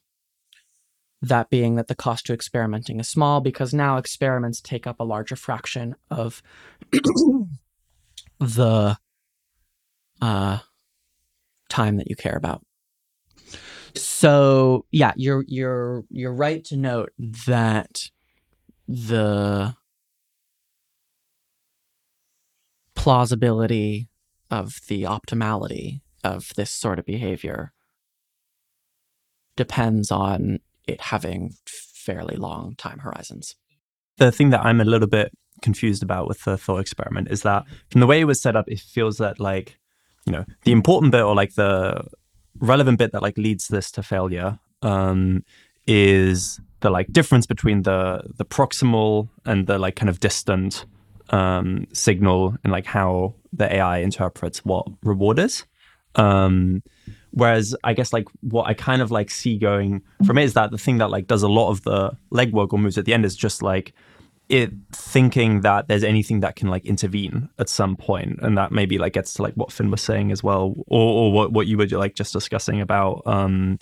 That 1.22 1.50
being 1.50 1.76
that 1.76 1.88
the 1.88 1.96
cost 1.96 2.26
to 2.28 2.34
experimenting 2.34 3.00
is 3.00 3.10
small 3.10 3.42
because 3.42 3.74
now 3.74 3.98
experiments 3.98 4.62
take 4.62 4.86
up 4.86 5.00
a 5.00 5.04
larger 5.04 5.36
fraction 5.36 5.96
of 6.12 6.44
the 8.40 8.98
uh, 10.22 10.60
time 11.70 11.98
that 11.98 12.10
you 12.10 12.16
care 12.16 12.36
about. 12.36 12.64
So 13.96 14.86
yeah, 14.92 15.14
you're 15.16 15.46
you're 15.48 16.04
you're 16.10 16.34
right 16.34 16.64
to 16.66 16.78
note 16.78 17.12
that 17.18 18.10
the 18.88 19.76
plausibility 22.96 24.10
of 24.52 24.80
the 24.88 25.04
optimality 25.04 26.02
of 26.24 26.52
this 26.56 26.72
sort 26.72 27.00
of 27.00 27.06
behavior 27.06 27.72
depends 29.56 30.12
on 30.12 30.60
it 30.88 31.02
having 31.02 31.54
fairly 31.66 32.36
long 32.36 32.76
time 32.76 33.00
horizons. 33.00 33.56
the 34.18 34.32
thing 34.32 34.52
that 34.52 34.66
I'm 34.66 34.80
a 34.80 34.86
little 34.86 35.08
bit 35.08 35.32
confused 35.62 36.04
about 36.04 36.28
with 36.28 36.44
the 36.44 36.58
thought 36.58 36.80
experiment 36.80 37.30
is 37.32 37.42
that 37.42 37.64
from 37.90 38.02
the 38.02 38.08
way 38.08 38.22
it 38.22 38.26
was 38.26 38.42
set 38.42 38.56
up, 38.56 38.66
it 38.68 38.80
feels 38.80 39.18
that 39.18 39.40
like, 39.40 39.78
you 40.26 40.32
know, 40.32 40.46
the 40.64 40.72
important 40.72 41.12
bit 41.12 41.22
or 41.22 41.36
like 41.36 41.56
the 41.56 42.06
relevant 42.60 42.98
bit 42.98 43.12
that 43.12 43.22
like 43.22 43.38
leads 43.38 43.68
this 43.68 43.92
to 43.92 44.04
failure 44.04 44.60
um, 44.82 45.44
is 45.88 46.60
the 46.82 46.90
like 46.90 47.12
difference 47.12 47.46
between 47.46 47.84
the 47.84 48.22
the 48.38 48.46
proximal 48.46 49.30
and 49.46 49.68
the 49.68 49.78
like 49.78 49.96
kind 49.96 50.10
of 50.10 50.20
distant 50.20 50.86
um, 51.30 51.88
signal 51.94 52.56
and 52.64 52.72
like 52.72 52.86
how 52.86 53.34
the 53.52 53.74
AI 53.74 54.00
interprets 54.00 54.64
what 54.64 54.88
reward 55.04 55.40
is. 55.40 55.66
Um, 56.16 56.84
whereas 57.36 57.76
I 57.84 57.94
guess 57.94 58.12
like 58.12 58.28
what 58.42 58.66
I 58.66 58.74
kind 58.74 59.02
of 59.02 59.12
like 59.12 59.30
see 59.30 59.58
going 59.58 60.02
from 60.26 60.38
it 60.38 60.46
is 60.46 60.54
that 60.54 60.72
the 60.72 60.78
thing 60.78 60.98
that 60.98 61.10
like 61.12 61.28
does 61.28 61.44
a 61.44 61.50
lot 61.50 61.70
of 61.70 61.84
the 61.84 62.18
legwork 62.32 62.74
or 62.74 62.80
moves 62.80 62.98
at 62.98 63.06
the 63.06 63.14
end 63.14 63.26
is 63.26 63.36
just 63.36 63.62
like 63.62 63.94
it 64.48 64.72
thinking 64.92 65.62
that 65.62 65.88
there's 65.88 66.04
anything 66.04 66.40
that 66.42 66.56
can 66.56 66.70
like 66.70 66.86
intervene 66.86 67.50
at 67.60 67.68
some 67.68 67.98
point. 67.98 68.40
And 68.42 68.58
that 68.58 68.72
maybe 68.72 68.98
like 68.98 69.14
gets 69.14 69.34
to 69.36 69.42
like 69.42 69.54
what 69.56 69.72
Fin 69.72 69.92
was 69.92 70.02
saying 70.02 70.32
as 70.32 70.44
well 70.44 70.76
or, 70.88 71.26
or 71.26 71.32
what, 71.32 71.52
what 71.52 71.68
you 71.68 71.78
were 71.78 71.88
like 71.88 72.16
just 72.16 72.32
discussing 72.32 72.80
about 72.80 73.22
um 73.26 73.80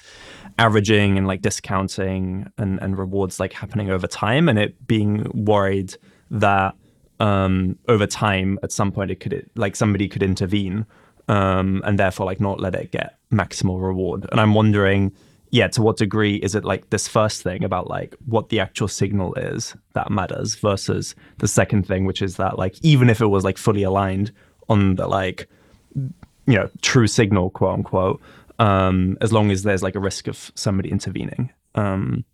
averaging 0.58 1.18
and 1.18 1.28
like 1.28 1.42
discounting 1.42 2.50
and, 2.58 2.82
and 2.82 2.98
rewards 2.98 3.40
like 3.40 3.54
happening 3.54 3.90
over 3.92 4.08
time 4.08 4.50
and 4.50 4.58
it 4.58 4.88
being 4.88 5.30
worried 5.34 5.96
that 6.32 6.76
um 7.20 7.78
over 7.88 8.08
time 8.08 8.58
at 8.64 8.72
some 8.72 8.92
point 8.92 9.12
it 9.12 9.20
could 9.20 9.50
like 9.56 9.76
somebody 9.76 10.08
could 10.08 10.24
intervene 10.24 10.86
um 11.28 11.82
and 11.86 11.98
therefore 11.98 12.26
like 12.26 12.40
not 12.40 12.60
let 12.60 12.76
it 12.76 12.92
get 12.92 13.18
maximal 13.32 13.82
reward. 13.82 14.26
And 14.32 14.40
i'm 14.40 14.54
wondering 14.54 15.12
yeah 15.52 15.68
to 15.68 15.82
what 15.82 15.98
degree 15.98 16.36
is 16.38 16.56
it 16.56 16.66
like 16.66 16.90
this 16.90 17.08
first 17.08 17.44
thing 17.44 17.64
about 17.64 17.88
like 17.88 18.16
what 18.26 18.50
the 18.50 18.60
actual 18.60 18.88
signal 18.88 19.34
is 19.36 19.76
that 19.94 20.12
matters 20.12 20.56
versus 20.56 21.16
the 21.38 21.48
second 21.48 21.88
thing 21.88 22.06
which 22.06 22.22
is 22.22 22.38
that 22.38 22.58
like 22.58 22.76
even 22.82 23.10
if 23.10 23.22
it 23.22 23.28
was 23.28 23.44
like 23.44 23.58
fully 23.58 23.84
aligned 23.84 24.32
on 24.70 24.96
the 24.96 25.08
like 25.08 25.48
you 25.96 26.56
know 26.56 26.70
true 26.82 27.08
signal 27.08 27.50
quote 27.50 27.74
unquote 27.74 28.22
um 28.60 29.18
as 29.22 29.32
long 29.32 29.52
as 29.52 29.64
there's 29.64 29.84
like 29.84 29.96
a 29.96 30.00
risk 30.00 30.28
of 30.28 30.52
somebody 30.56 30.90
intervening. 30.90 31.52
Um 31.76 32.26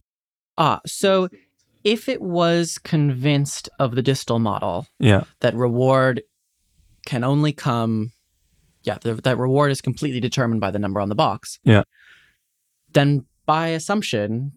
Ah, 0.58 0.82
so 0.86 1.30
if 1.86 2.10
it 2.10 2.22
was 2.22 2.78
convinced 2.78 3.70
of 3.80 3.96
the 3.96 4.02
distal 4.02 4.40
model 4.40 4.86
yeah. 5.00 5.24
that 5.40 5.56
reward 5.56 6.22
can 7.06 7.24
only 7.24 7.54
come 7.54 8.12
yeah 8.84 8.98
the, 9.02 9.14
that 9.16 9.38
reward 9.38 9.72
is 9.72 9.82
completely 9.82 10.20
determined 10.20 10.62
by 10.62 10.72
the 10.72 10.80
number 10.80 11.00
on 11.02 11.10
the 11.10 11.16
box 11.16 11.60
Yeah. 11.64 11.84
then 12.94 13.26
by 13.46 13.68
assumption 13.70 14.54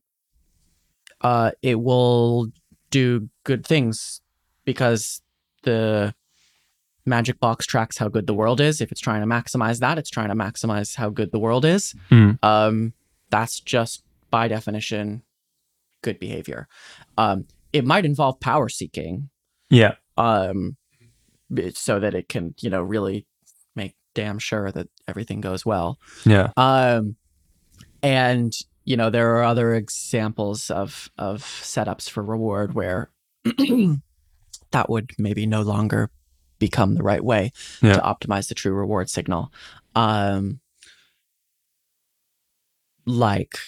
uh 1.23 1.51
it 1.63 1.81
will 1.81 2.49
do 2.91 3.29
good 3.45 3.67
things 3.67 4.21
because 4.65 5.23
the 5.63 6.15
magic 7.05 7.41
box 7.41 7.67
tracks 7.67 7.99
how 7.99 8.09
good 8.09 8.27
the 8.29 8.35
world 8.35 8.61
is. 8.61 8.81
If 8.81 8.93
it's 8.93 9.01
trying 9.01 9.23
to 9.23 9.27
maximize 9.27 9.81
that, 9.81 9.99
it's 9.99 10.11
trying 10.11 10.29
to 10.29 10.37
maximize 10.37 10.95
how 10.95 11.09
good 11.11 11.33
the 11.33 11.39
world 11.41 11.65
is. 11.65 11.95
Mm. 12.11 12.39
Um, 12.45 12.93
that's 13.31 13.59
just 13.59 14.05
by 14.31 14.47
definition 14.47 15.23
good 16.03 16.21
behavior. 16.21 16.69
Um, 17.19 17.47
it 17.73 17.85
might 17.85 18.05
involve 18.05 18.39
power 18.39 18.69
seeking, 18.69 19.31
Yeah. 19.69 19.95
um, 20.17 20.77
so 21.75 21.99
that 21.99 22.15
it 22.15 22.29
can, 22.29 22.55
you 22.61 22.71
know, 22.71 22.83
really 22.83 23.27
damn 24.15 24.39
sure 24.39 24.71
that 24.73 24.89
everything 25.09 25.41
goes 25.41 25.65
well. 25.67 25.99
Yeah. 26.25 26.51
Um, 26.57 27.17
and 28.03 28.53
you 28.85 28.97
know 28.97 29.11
there 29.11 29.37
are 29.37 29.43
other 29.45 29.75
examples 29.75 30.71
of 30.71 31.11
of 31.19 31.43
setups 31.43 32.11
for 32.11 32.23
reward 32.23 32.75
where 32.75 33.11
that 33.45 34.89
would 34.89 35.11
maybe 35.19 35.47
no 35.47 35.63
longer 35.63 36.11
become 36.59 36.95
the 36.95 37.03
right 37.03 37.25
way 37.25 37.53
Yeah. 37.81 37.95
to 37.95 38.01
optimize 38.01 38.49
the 38.49 38.55
true 38.55 38.73
reward 38.73 39.09
signal. 39.11 39.53
Um, 39.95 40.61
like, 43.07 43.59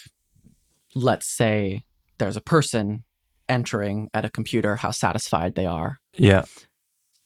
let's 0.95 1.27
say 1.27 1.85
there's 2.19 2.37
a 2.37 2.41
person 2.41 3.05
entering 3.49 4.09
at 4.15 4.25
a 4.25 4.31
computer 4.31 4.77
how 4.77 4.91
satisfied 4.91 5.55
they 5.55 5.67
are 5.67 5.99
Yeah. 6.15 6.45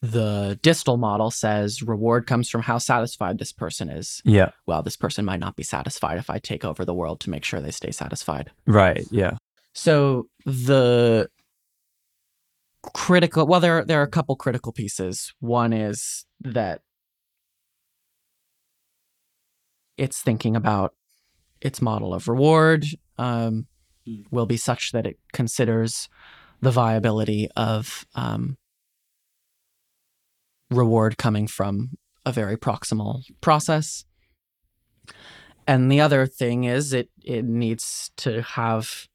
The 0.01 0.57
distal 0.61 0.97
model 0.97 1.29
says 1.29 1.83
reward 1.83 2.25
comes 2.25 2.49
from 2.49 2.61
how 2.61 2.77
satisfied 2.77 3.37
this 3.37 3.51
person 3.51 3.89
is. 3.89 4.21
Yeah. 4.23 4.51
Well, 4.65 4.81
this 4.81 4.95
person 4.95 5.25
might 5.25 5.39
not 5.39 5.55
be 5.55 5.63
satisfied 5.63 6.17
if 6.17 6.29
I 6.29 6.39
take 6.39 6.63
over 6.63 6.85
the 6.85 6.93
world 6.93 7.19
to 7.21 7.29
make 7.29 7.43
sure 7.43 7.59
they 7.59 7.71
stay 7.71 7.91
satisfied. 7.91 8.51
Right. 8.65 9.05
Yeah. 9.11 9.37
So 9.73 10.27
the 10.45 11.29
critical 12.93 13.45
well 13.45 13.59
there 13.59 13.83
there 13.83 13.99
are 13.99 14.03
a 14.03 14.09
couple 14.09 14.35
critical 14.37 14.71
pieces. 14.71 15.33
One 15.39 15.73
is 15.73 16.25
that 16.41 16.81
it's 19.97 20.21
thinking 20.21 20.55
about 20.55 20.93
its 21.61 21.81
model 21.81 22.13
of 22.13 22.29
reward 22.29 22.85
um, 23.17 23.67
will 24.31 24.45
be 24.45 24.55
such 24.55 24.93
that 24.93 25.05
it 25.05 25.19
considers 25.33 26.07
the 26.61 26.71
viability 26.71 27.49
of 27.57 28.05
um, 28.15 28.57
reward 30.69 31.17
coming 31.17 31.47
from 31.47 31.91
a 32.25 32.31
very 32.31 32.57
proximal 32.57 33.23
process. 33.41 34.05
And 35.67 35.91
the 35.91 36.01
other 36.01 36.25
thing 36.25 36.63
is 36.63 36.93
it 36.93 37.09
it 37.23 37.45
needs 37.45 38.11
to 38.17 38.41
have 38.41 39.07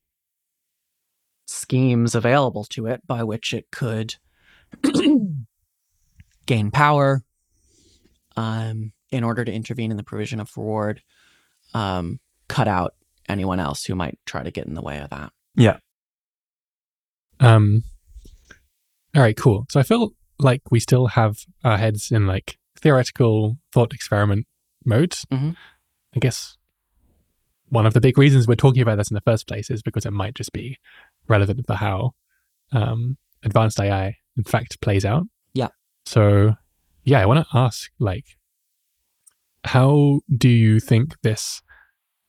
schemes 1.47 2.15
available 2.15 2.65
to 2.65 2.87
it 2.87 3.07
by 3.07 3.23
which 3.23 3.53
it 3.53 3.67
could 3.71 4.15
gain 6.47 6.71
power 6.71 7.23
um, 8.37 8.93
in 9.11 9.25
order 9.25 9.45
to 9.45 9.53
intervene 9.53 9.91
in 9.91 9.97
the 9.97 10.03
provision 10.03 10.41
of 10.41 10.51
reward, 10.57 11.03
um, 11.75 12.19
cut 12.49 12.69
out 12.69 12.95
anyone 13.29 13.61
else 13.61 13.85
who 13.85 13.95
might 13.95 14.19
try 14.27 14.43
to 14.43 14.51
get 14.51 14.67
in 14.67 14.75
the 14.75 14.83
way 14.83 14.99
of 14.99 15.11
that. 15.11 15.33
Yeah. 15.55 15.79
Um, 17.41 17.83
all 19.15 19.23
right, 19.23 19.37
cool. 19.37 19.67
So 19.71 19.81
I 19.81 19.83
feel 19.83 20.11
like 20.39 20.63
we 20.71 20.81
still 20.81 21.09
have 21.09 21.39
our 21.63 21.79
heads 21.79 22.11
in 22.11 22.27
like 22.27 22.59
theoretical 22.79 23.59
thought 23.73 23.93
experiment 23.95 24.47
mode. 24.85 25.13
Mhm. 25.33 25.57
I 26.15 26.19
guess 26.19 26.57
one 27.69 27.87
of 27.87 27.95
the 27.95 28.01
big 28.01 28.19
reasons 28.19 28.47
we're 28.47 28.55
talking 28.55 28.83
about 28.83 28.97
this 28.99 29.11
in 29.11 29.15
the 29.15 29.21
first 29.21 29.47
place 29.49 29.71
is 29.71 29.83
because 29.83 30.07
it 30.07 30.13
might 30.13 30.35
just 30.35 30.53
be 30.53 30.79
relevant 31.29 31.67
for 31.67 31.75
how 31.75 32.13
um, 32.73 33.17
advanced 33.43 33.81
AI 33.81 34.17
in 34.37 34.45
fact 34.45 34.81
plays 34.81 35.05
out. 35.05 35.25
Yeah. 35.55 35.69
So, 36.07 36.55
yeah, 37.05 37.21
I 37.21 37.27
want 37.27 37.47
to 37.47 37.57
ask 37.57 37.91
like, 37.99 38.37
how 39.65 40.21
do 40.37 40.49
you 40.49 40.79
think 40.79 41.21
this, 41.23 41.63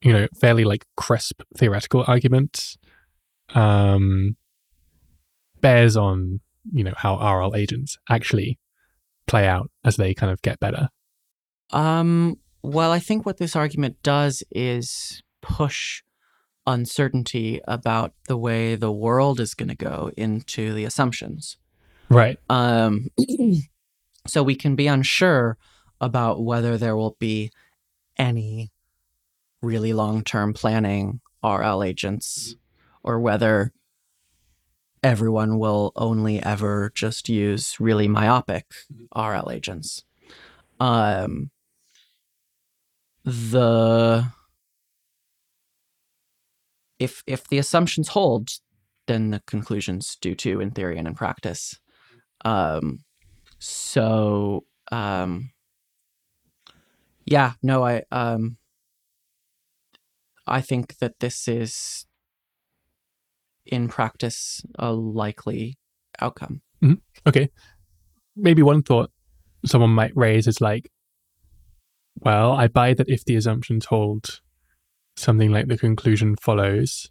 you 0.01 0.13
know, 0.13 0.27
fairly 0.39 0.63
like 0.63 0.85
crisp 0.95 1.41
theoretical 1.57 2.03
argument 2.07 2.77
um, 3.53 4.37
bears 5.61 5.97
on 5.97 6.39
you 6.71 6.83
know 6.83 6.93
how 6.95 7.17
RL 7.17 7.55
agents 7.55 7.97
actually 8.09 8.59
play 9.27 9.47
out 9.47 9.69
as 9.83 9.97
they 9.97 10.13
kind 10.13 10.31
of 10.31 10.41
get 10.41 10.59
better. 10.59 10.89
Um, 11.71 12.37
well, 12.61 12.91
I 12.91 12.99
think 12.99 13.25
what 13.25 13.37
this 13.37 13.55
argument 13.55 13.97
does 14.03 14.43
is 14.51 15.23
push 15.41 16.01
uncertainty 16.67 17.61
about 17.67 18.13
the 18.27 18.37
way 18.37 18.75
the 18.75 18.91
world 18.91 19.39
is 19.39 19.53
going 19.53 19.69
to 19.69 19.75
go 19.75 20.11
into 20.17 20.73
the 20.73 20.83
assumptions. 20.83 21.57
Right. 22.09 22.39
Um, 22.49 23.07
so 24.27 24.43
we 24.43 24.55
can 24.55 24.75
be 24.75 24.87
unsure 24.87 25.57
about 26.01 26.43
whether 26.43 26.77
there 26.77 26.95
will 26.95 27.15
be 27.19 27.51
any 28.17 28.71
really 29.61 29.93
long 29.93 30.23
term 30.23 30.53
planning 30.53 31.21
RL 31.43 31.83
agents 31.83 32.55
or 33.03 33.19
whether 33.19 33.71
everyone 35.05 35.59
will 35.59 35.91
only 35.95 36.41
ever 36.41 36.91
just 36.95 37.29
use 37.29 37.79
really 37.79 38.07
myopic 38.07 38.65
RL 39.15 39.51
agents. 39.51 40.03
Um, 40.79 41.51
the 43.23 44.31
if 46.97 47.21
if 47.27 47.47
the 47.47 47.59
assumptions 47.59 48.09
hold, 48.09 48.49
then 49.05 49.29
the 49.29 49.43
conclusions 49.45 50.17
do 50.19 50.33
too 50.33 50.59
in 50.59 50.71
theory 50.71 50.97
and 50.97 51.07
in 51.07 51.13
practice. 51.13 51.79
Um, 52.43 53.03
so 53.59 54.65
um, 54.91 55.51
yeah, 57.25 57.53
no, 57.61 57.85
I 57.85 58.01
um, 58.11 58.57
I 60.47 60.61
think 60.61 60.97
that 60.97 61.19
this 61.19 61.47
is 61.47 62.07
in 63.65 63.87
practice 63.87 64.63
a 64.77 64.91
likely 64.91 65.77
outcome. 66.21 66.61
Okay. 67.27 67.49
Maybe 68.35 68.61
one 68.61 68.83
thought 68.83 69.11
someone 69.65 69.89
might 69.91 70.15
raise 70.15 70.47
is 70.47 70.61
like, 70.61 70.91
well, 72.19 72.51
I 72.51 72.67
buy 72.67 72.93
that 72.93 73.09
if 73.09 73.25
the 73.25 73.35
assumptions 73.35 73.85
hold, 73.85 74.41
something 75.17 75.51
like 75.51 75.67
the 75.67 75.77
conclusion 75.77 76.35
follows. 76.41 77.09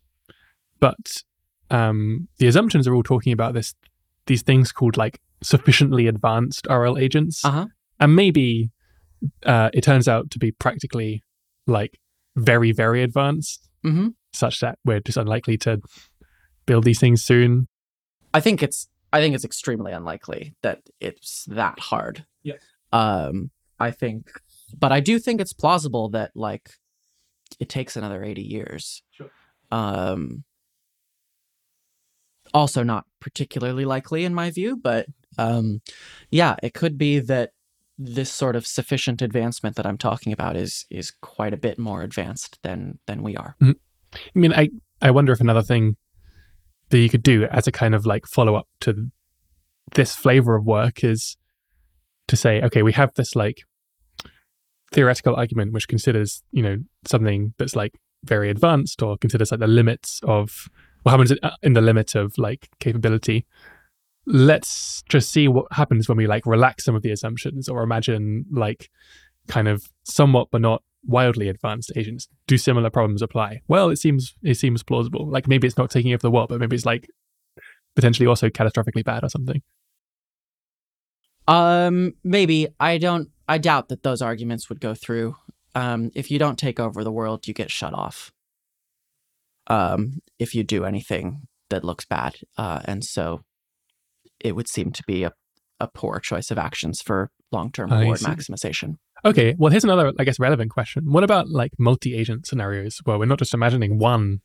But 0.80 1.22
um, 1.70 2.28
the 2.38 2.46
assumptions 2.46 2.86
are 2.86 2.94
all 2.94 3.02
talking 3.02 3.32
about 3.32 3.54
this 3.54 3.74
these 4.26 4.42
things 4.42 4.72
called 4.72 4.96
like 4.96 5.20
sufficiently 5.42 6.06
advanced 6.06 6.66
RL 6.70 6.96
agents. 6.96 7.44
Uh 7.44 7.50
huh. 7.50 7.66
and 8.00 8.16
maybe 8.16 8.70
uh, 9.44 9.70
it 9.74 9.82
turns 9.82 10.08
out 10.08 10.30
to 10.30 10.38
be 10.38 10.52
practically 10.52 11.22
like 11.66 11.98
very 12.36 12.72
very 12.72 13.02
advanced 13.02 13.68
hmm 13.82 14.08
such 14.32 14.58
that 14.60 14.78
we're 14.84 14.98
just 15.00 15.16
unlikely 15.16 15.56
to 15.56 15.80
build 16.66 16.84
these 16.84 17.00
things 17.00 17.24
soon 17.24 17.66
I 18.34 18.40
think 18.40 18.62
it's 18.62 18.88
I 19.12 19.20
think 19.20 19.36
it's 19.36 19.44
extremely 19.44 19.92
unlikely 19.92 20.56
that 20.62 20.80
it's 21.00 21.44
that 21.44 21.78
hard. 21.78 22.26
Yeah. 22.42 22.54
Um, 22.92 23.52
I 23.78 23.92
think, 23.92 24.28
but 24.76 24.90
I 24.90 24.98
do 24.98 25.20
think 25.20 25.40
it's 25.40 25.52
plausible 25.52 26.08
that 26.10 26.32
like 26.34 26.70
it 27.60 27.68
takes 27.68 27.96
another 27.96 28.24
eighty 28.24 28.42
years. 28.42 29.02
Sure. 29.12 29.30
Um. 29.70 30.42
Also, 32.52 32.82
not 32.82 33.04
particularly 33.20 33.84
likely 33.84 34.24
in 34.24 34.34
my 34.34 34.50
view, 34.50 34.76
but 34.76 35.06
um, 35.38 35.80
yeah, 36.30 36.56
it 36.62 36.74
could 36.74 36.98
be 36.98 37.20
that 37.20 37.50
this 37.96 38.30
sort 38.32 38.56
of 38.56 38.66
sufficient 38.66 39.22
advancement 39.22 39.76
that 39.76 39.86
I'm 39.86 39.98
talking 39.98 40.32
about 40.32 40.56
is 40.56 40.86
is 40.90 41.12
quite 41.22 41.54
a 41.54 41.56
bit 41.56 41.78
more 41.78 42.02
advanced 42.02 42.58
than 42.62 42.98
than 43.06 43.22
we 43.22 43.36
are. 43.36 43.56
i 43.62 43.74
mean 44.34 44.52
i 44.52 44.68
i 45.02 45.10
wonder 45.10 45.32
if 45.32 45.40
another 45.40 45.62
thing 45.62 45.96
that 46.94 47.00
you 47.00 47.08
could 47.08 47.24
do 47.24 47.44
as 47.50 47.66
a 47.66 47.72
kind 47.72 47.92
of 47.92 48.06
like 48.06 48.24
follow 48.24 48.54
up 48.54 48.68
to 48.80 49.10
this 49.96 50.14
flavor 50.14 50.54
of 50.54 50.64
work 50.64 51.02
is 51.02 51.36
to 52.28 52.36
say 52.36 52.62
okay 52.62 52.82
we 52.82 52.92
have 52.92 53.12
this 53.14 53.34
like 53.34 53.64
theoretical 54.92 55.34
argument 55.34 55.72
which 55.72 55.88
considers 55.88 56.44
you 56.52 56.62
know 56.62 56.76
something 57.04 57.52
that's 57.58 57.74
like 57.74 57.94
very 58.22 58.48
advanced 58.48 59.02
or 59.02 59.18
considers 59.18 59.50
like 59.50 59.58
the 59.58 59.66
limits 59.66 60.20
of 60.22 60.68
what 61.02 61.10
happens 61.10 61.32
in- 61.32 61.38
uh, 61.42 61.56
in 61.62 61.72
the 61.72 61.80
limit 61.80 62.14
of 62.14 62.38
like 62.38 62.68
capability. 62.78 63.44
Let's 64.24 65.02
just 65.08 65.30
see 65.30 65.48
what 65.48 65.66
happens 65.72 66.08
when 66.08 66.16
we 66.16 66.28
like 66.28 66.46
relax 66.46 66.84
some 66.84 66.94
of 66.94 67.02
the 67.02 67.10
assumptions 67.10 67.68
or 67.68 67.82
imagine 67.82 68.46
like 68.52 68.88
kind 69.48 69.66
of 69.66 69.84
somewhat 70.04 70.48
but 70.52 70.60
not 70.60 70.82
wildly 71.06 71.48
advanced 71.48 71.92
agents 71.96 72.28
do 72.46 72.56
similar 72.56 72.90
problems 72.90 73.22
apply 73.22 73.60
well 73.68 73.90
it 73.90 73.96
seems 73.96 74.34
it 74.42 74.54
seems 74.54 74.82
plausible 74.82 75.28
like 75.28 75.46
maybe 75.46 75.66
it's 75.66 75.76
not 75.76 75.90
taking 75.90 76.12
over 76.12 76.22
the 76.22 76.30
world 76.30 76.48
but 76.48 76.58
maybe 76.60 76.74
it's 76.74 76.86
like 76.86 77.08
potentially 77.94 78.26
also 78.26 78.48
catastrophically 78.48 79.04
bad 79.04 79.22
or 79.22 79.28
something 79.28 79.62
Um, 81.46 82.14
maybe 82.24 82.68
I 82.80 82.98
don't. 82.98 83.28
I 83.46 83.58
doubt 83.58 83.88
that 83.88 84.02
those 84.02 84.22
arguments 84.22 84.68
would 84.68 84.80
go 84.80 84.94
through. 84.94 85.36
Um, 85.74 86.10
if 86.14 86.30
you 86.30 86.38
don't 86.38 86.58
take 86.58 86.80
over 86.80 87.04
the 87.04 87.12
world, 87.12 87.46
you 87.46 87.54
get 87.54 87.70
shut 87.70 87.92
off. 87.92 88.32
Um, 89.66 90.20
if 90.38 90.54
you 90.54 90.64
do 90.64 90.84
anything 90.84 91.46
that 91.70 91.84
looks 91.84 92.04
bad, 92.04 92.36
uh, 92.56 92.80
and 92.84 93.04
so 93.04 93.42
it 94.40 94.56
would 94.56 94.68
seem 94.68 94.90
to 94.92 95.02
be 95.06 95.24
a 95.24 95.32
a 95.80 95.88
poor 95.88 96.20
choice 96.20 96.50
of 96.50 96.58
actions 96.58 97.02
for 97.02 97.30
long-term 97.50 97.92
reward 97.92 98.20
see. 98.20 98.26
maximization. 98.26 98.96
Okay, 99.24 99.54
well, 99.58 99.70
here's 99.70 99.84
another, 99.84 100.12
I 100.18 100.24
guess, 100.24 100.38
relevant 100.38 100.70
question. 100.70 101.10
What 101.10 101.24
about 101.24 101.48
like 101.48 101.72
multi 101.78 102.14
agent 102.14 102.46
scenarios 102.46 103.00
where 103.04 103.18
we're 103.18 103.24
not 103.26 103.38
just 103.38 103.54
imagining 103.54 103.98
one 103.98 104.40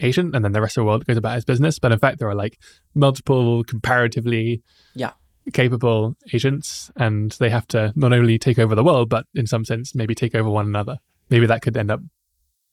agent 0.00 0.34
and 0.34 0.44
then 0.44 0.52
the 0.52 0.60
rest 0.60 0.76
of 0.76 0.82
the 0.82 0.86
world 0.86 1.06
goes 1.06 1.16
about 1.16 1.36
its 1.36 1.44
business, 1.44 1.78
but 1.78 1.92
in 1.92 1.98
fact, 1.98 2.18
there 2.18 2.28
are 2.28 2.34
like 2.34 2.58
multiple 2.94 3.62
comparatively 3.62 4.62
Yeah. 4.94 5.12
capable 5.52 6.16
agents 6.32 6.90
and 6.96 7.30
they 7.38 7.50
have 7.50 7.66
to 7.68 7.92
not 7.94 8.12
only 8.12 8.38
take 8.38 8.58
over 8.58 8.74
the 8.74 8.82
world, 8.82 9.08
but 9.08 9.26
in 9.34 9.46
some 9.46 9.64
sense, 9.64 9.94
maybe 9.94 10.14
take 10.14 10.34
over 10.34 10.50
one 10.50 10.66
another. 10.66 10.98
Maybe 11.30 11.46
that 11.46 11.62
could 11.62 11.76
end 11.76 11.90
up 11.92 12.00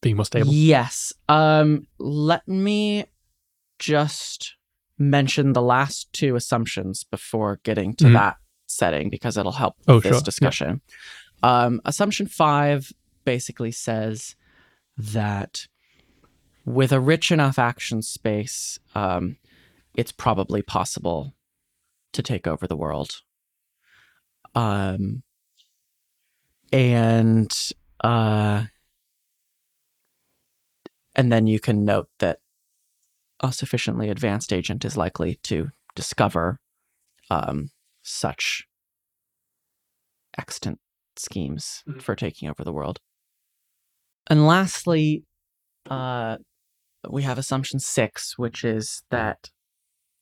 being 0.01 0.15
more 0.15 0.25
stable. 0.25 0.51
Yes. 0.51 1.13
Um, 1.27 1.85
let 1.99 2.47
me 2.47 3.05
just 3.77 4.55
mention 4.97 5.53
the 5.53 5.61
last 5.61 6.11
two 6.11 6.35
assumptions 6.35 7.03
before 7.03 7.59
getting 7.63 7.95
to 7.97 8.05
Mhm. 8.05 8.13
that 8.13 8.37
setting 8.69 9.09
because 9.09 9.37
it'll 9.37 9.51
help 9.51 9.75
Oh, 9.87 9.95
with 9.95 10.03
this 10.03 10.11
sure. 10.11 10.17
Yeah. 10.19 10.23
discussion. 10.23 10.81
Um, 11.43 11.81
assumption 11.85 12.27
five 12.27 12.91
basically 13.25 13.71
says 13.71 14.35
that 14.97 15.67
with 16.65 16.91
a 16.91 16.99
rich 16.99 17.31
enough 17.31 17.57
action 17.57 18.01
space, 18.01 18.79
um, 18.95 19.37
it's 19.95 20.11
probably 20.11 20.61
possible 20.61 21.33
to 22.13 22.21
take 22.21 22.45
over 22.47 22.67
the 22.67 22.75
world. 22.75 23.21
Um, 24.55 25.23
and 26.71 27.51
uh, 28.03 28.65
and 31.15 31.31
then 31.31 31.47
you 31.47 31.59
can 31.59 31.85
note 31.85 32.09
that 32.19 32.39
a 33.41 33.51
sufficiently 33.51 34.09
advanced 34.09 34.51
agent 34.53 34.83
is 34.85 34.97
likely 34.97 35.35
to 35.43 35.71
discover 35.95 36.59
um, 37.29 37.71
such 38.01 38.65
extant 40.37 40.79
schemes 41.17 41.83
Mhm. 41.87 42.01
for 42.01 42.15
taking 42.15 42.49
over 42.49 42.63
the 42.63 42.71
world. 42.73 42.99
And 44.27 44.45
lastly, 44.47 45.25
uh, 45.89 46.37
we 47.09 47.23
have 47.23 47.37
assumption 47.37 47.79
six, 47.79 48.37
which 48.37 48.63
is 48.63 49.03
that 49.09 49.49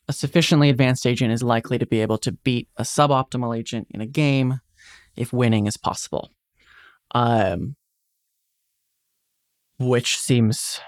a 0.07 0.13
sufficiently 0.13 0.69
advanced 0.69 1.05
agent 1.05 1.33
is 1.33 1.43
likely 1.43 1.77
to 1.77 1.85
be 1.85 2.01
able 2.01 2.17
to 2.19 2.31
beat 2.31 2.69
a 2.77 2.83
suboptimal 2.83 3.57
agent 3.57 3.87
in 3.91 3.99
a 4.01 4.07
game 4.07 4.61
if 5.15 5.33
winning 5.33 5.67
is 5.67 5.77
possible. 5.77 6.31
Um, 7.11 7.75
which 9.79 10.17
seems 10.17 10.79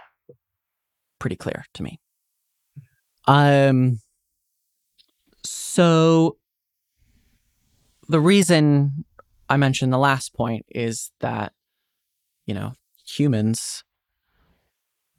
pretty 1.20 1.36
clear 1.36 1.66
to 1.76 1.84
me. 1.84 2.00
Um, 3.28 4.00
so 5.46 6.39
the 8.10 8.20
reason 8.20 9.06
I 9.48 9.58
mentioned 9.58 9.94
the 9.94 10.00
last 10.00 10.34
point 10.34 10.66
is 10.70 11.12
that, 11.22 11.54
you 12.46 12.56
know, 12.56 12.74
humans 13.06 13.84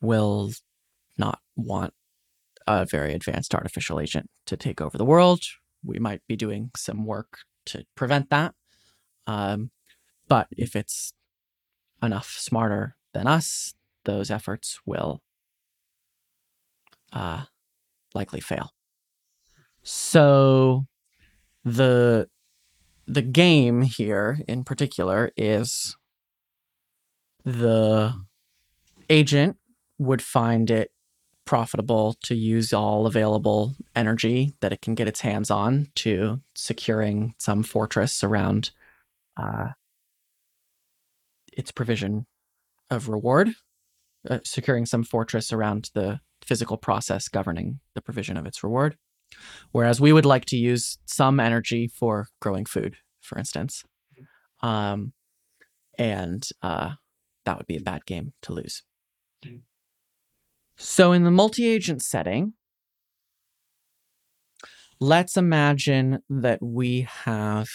will 0.00 0.50
not 1.16 1.38
want 1.56 1.94
a 2.66 2.84
very 2.84 3.14
advanced 3.14 3.54
artificial 3.54 4.00
agent 4.00 4.28
to 4.46 4.56
take 4.56 4.80
over 4.80 4.98
the 4.98 5.04
world. 5.04 5.40
We 5.84 6.00
might 6.00 6.22
be 6.26 6.36
doing 6.36 6.72
some 6.76 7.06
work 7.06 7.38
to 7.66 7.84
prevent 7.94 8.28
that. 8.30 8.54
Um, 9.26 9.70
but 10.26 10.48
if 10.56 10.74
it's 10.74 11.12
enough 12.02 12.36
smarter 12.38 12.96
than 13.14 13.28
us, 13.28 13.74
those 14.04 14.30
efforts 14.30 14.80
will 14.84 15.20
uh, 17.12 17.44
likely 18.14 18.40
fail. 18.40 18.70
So 19.82 20.86
the 21.64 22.28
the 23.10 23.22
game 23.22 23.82
here 23.82 24.38
in 24.46 24.62
particular 24.62 25.32
is 25.36 25.96
the 27.44 28.14
agent 29.08 29.56
would 29.98 30.22
find 30.22 30.70
it 30.70 30.92
profitable 31.44 32.14
to 32.22 32.36
use 32.36 32.72
all 32.72 33.06
available 33.06 33.74
energy 33.96 34.54
that 34.60 34.72
it 34.72 34.80
can 34.80 34.94
get 34.94 35.08
its 35.08 35.22
hands 35.22 35.50
on 35.50 35.88
to 35.96 36.40
securing 36.54 37.34
some 37.36 37.64
fortress 37.64 38.22
around 38.22 38.70
uh, 39.36 39.70
its 41.52 41.72
provision 41.72 42.26
of 42.90 43.08
reward, 43.08 43.50
uh, 44.28 44.38
securing 44.44 44.86
some 44.86 45.02
fortress 45.02 45.52
around 45.52 45.90
the 45.94 46.20
physical 46.44 46.76
process 46.76 47.26
governing 47.26 47.80
the 47.96 48.02
provision 48.02 48.36
of 48.36 48.46
its 48.46 48.62
reward. 48.62 48.96
Whereas 49.72 50.00
we 50.00 50.12
would 50.12 50.26
like 50.26 50.44
to 50.46 50.56
use 50.56 50.98
some 51.06 51.40
energy 51.40 51.88
for 51.88 52.28
growing 52.40 52.64
food, 52.64 52.96
for 53.20 53.38
instance. 53.38 53.84
Um, 54.62 55.12
and 55.98 56.46
uh, 56.62 56.90
that 57.44 57.58
would 57.58 57.66
be 57.66 57.76
a 57.76 57.82
bad 57.82 58.06
game 58.06 58.32
to 58.42 58.52
lose. 58.52 58.82
So, 60.76 61.12
in 61.12 61.24
the 61.24 61.30
multi 61.30 61.66
agent 61.66 62.02
setting, 62.02 62.54
let's 64.98 65.36
imagine 65.36 66.22
that 66.30 66.62
we 66.62 67.06
have 67.24 67.68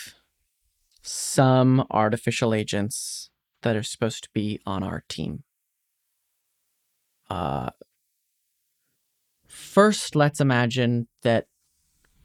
some 1.04 1.86
artificial 1.92 2.54
agents 2.54 3.30
that 3.62 3.76
are 3.76 3.84
supposed 3.84 4.24
to 4.24 4.30
be 4.34 4.60
on 4.66 4.82
our 4.82 5.04
team. 5.08 5.44
Uh, 7.30 7.70
first, 9.76 10.16
let's 10.16 10.40
imagine 10.40 11.06
that 11.24 11.48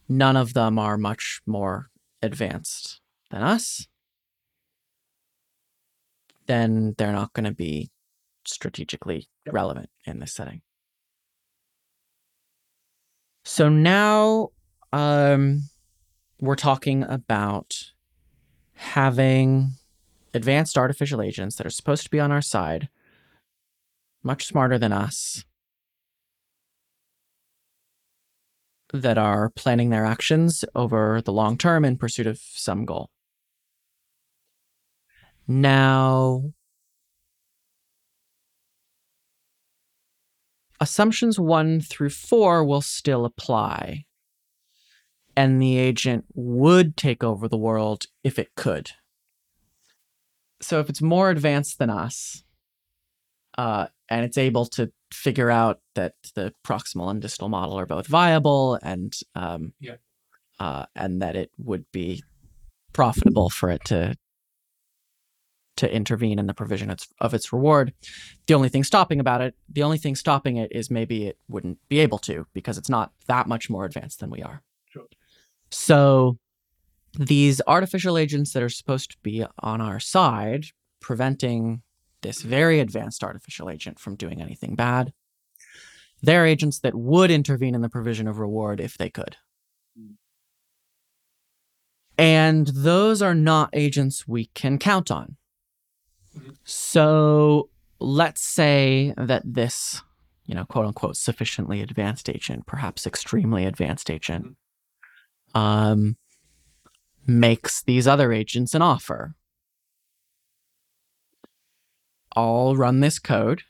none 0.09 0.37
of 0.37 0.55
them 0.55 0.79
are 0.79 0.97
much 0.97 1.41
more 1.47 1.91
advanced 2.23 3.01
than 3.33 3.43
us. 3.43 3.89
Then 6.47 6.95
they're 6.97 7.13
not 7.13 7.33
going 7.33 7.47
to 7.47 7.53
be 7.53 7.91
strategically 8.47 9.29
relevant 9.51 9.91
in 10.07 10.21
this 10.21 10.33
setting. 10.33 10.63
So 13.45 13.69
now 13.69 14.51
um, 14.93 15.65
we're 16.41 16.55
talking 16.55 17.03
about 17.03 17.91
having 18.75 19.73
advanced 20.33 20.79
artificial 20.79 21.21
agents 21.21 21.57
that 21.57 21.67
are 21.67 21.71
supposed 21.71 22.05
to 22.05 22.11
be 22.11 22.21
on 22.21 22.31
our 22.31 22.43
side, 22.43 22.89
much 24.23 24.47
smarter 24.47 24.79
than 24.79 24.93
us, 24.93 25.45
that 28.93 29.19
are 29.19 29.51
planning 29.51 29.91
their 29.91 30.05
actions 30.05 30.65
over 30.75 31.21
the 31.23 31.33
long 31.33 31.57
term 31.57 31.85
in 31.85 31.97
pursuit 31.97 32.27
of 32.27 32.39
some 32.39 32.85
goal. 32.85 33.11
Now, 35.47 36.53
assumptions 40.81 41.39
one 41.39 41.81
through 41.81 42.11
four 42.11 42.65
will 42.65 42.81
still 42.81 43.25
apply, 43.25 44.05
and 45.37 45.61
the 45.61 45.77
agent 45.77 46.25
would 46.35 46.97
take 46.97 47.25
over 47.25 47.49
the 47.49 47.59
world 47.59 48.07
if 48.23 48.39
it 48.39 48.55
could. 48.57 48.93
So, 50.61 50.79
if 50.79 50.89
it's 50.89 51.03
more 51.03 51.31
advanced 51.31 51.79
than 51.79 51.91
us, 51.91 52.45
uh, 53.59 53.87
and 54.09 54.25
it's 54.25 54.39
able 54.39 54.67
to 54.67 54.93
figure 55.13 55.51
out 55.51 55.81
that 55.95 56.15
the 56.35 56.55
proximal 56.65 57.11
and 57.11 57.21
distal 57.21 57.49
model 57.49 57.79
are 57.79 57.87
both 57.87 58.07
viable, 58.07 58.79
and 58.83 59.13
um, 59.35 59.73
Yeah. 59.81 59.97
uh, 60.59 60.87
and 60.95 61.23
that 61.23 61.37
it 61.37 61.51
would 61.59 61.85
be 61.93 62.23
profitable 62.93 63.51
for 63.51 63.71
it 63.71 63.85
to 63.87 64.15
to 65.77 65.91
intervene 65.91 66.39
in 66.39 66.47
the 66.47 66.53
provision 66.53 66.91
of 67.21 67.33
its, 67.33 67.53
reward. 67.55 67.95
The 68.47 68.53
only 68.53 68.69
thing 68.69 68.85
stopping 68.85 69.19
about 69.19 69.41
it, 69.41 69.55
the 69.67 69.83
only 69.83 69.97
thing 69.97 70.15
stopping 70.15 70.57
it 70.59 70.71
is 70.73 70.91
maybe 70.91 71.27
it 71.27 71.39
wouldn't 71.49 71.79
be 71.89 72.01
able 72.01 72.19
to 72.19 72.47
because 72.53 72.77
it's 72.77 72.91
not 72.91 73.13
that 73.29 73.47
much 73.47 73.71
more 73.71 73.87
advanced 73.87 74.21
than 74.21 74.29
we 74.29 74.43
are. 74.43 74.63
Sure. 74.91 75.07
So 75.71 76.37
these 77.19 77.63
artificial 77.67 78.19
agents 78.19 78.53
that 78.53 78.63
are 78.63 78.69
supposed 78.69 79.13
to 79.13 79.17
be 79.23 79.43
on 79.61 79.81
our 79.81 80.01
side, 80.01 80.67
preventing 81.01 81.81
this 82.23 82.43
very 82.43 82.81
advanced 82.81 83.25
artificial 83.25 83.71
agent 83.71 83.99
from 83.99 84.17
doing 84.17 84.41
anything 84.41 84.75
bad, 84.75 85.13
they're 86.23 86.47
agents 86.47 86.81
that 86.81 86.95
would 86.95 87.31
intervene 87.31 87.75
in 87.75 87.81
the 87.81 87.89
provision 87.89 88.29
of 88.29 88.39
reward 88.39 88.81
if 88.81 88.99
they 88.99 89.09
could. 89.09 89.37
And 92.19 92.67
those 92.67 93.23
are 93.23 93.35
not 93.35 93.71
agents 93.73 94.29
we 94.29 94.51
can 94.55 94.79
count 94.79 95.11
on. 95.11 95.37
So 96.65 97.71
let's 97.99 98.43
say 98.43 99.15
that 99.17 99.43
this, 99.45 100.03
you 100.45 100.55
know, 100.55 100.67
quote 100.67 100.85
unquote, 100.85 101.17
sufficiently 101.17 101.81
advanced 101.81 102.29
agent, 102.29 102.67
perhaps 102.67 103.07
extremely 103.07 103.65
advanced 103.65 104.11
agent, 104.11 104.57
um, 105.55 106.17
makes 107.27 107.83
these 107.83 108.07
other 108.07 108.33
agents 108.35 108.75
an 108.75 108.83
offer. 108.83 109.35
I'll 112.37 112.77
run 112.77 113.01
this 113.01 113.19
code. 113.19 113.63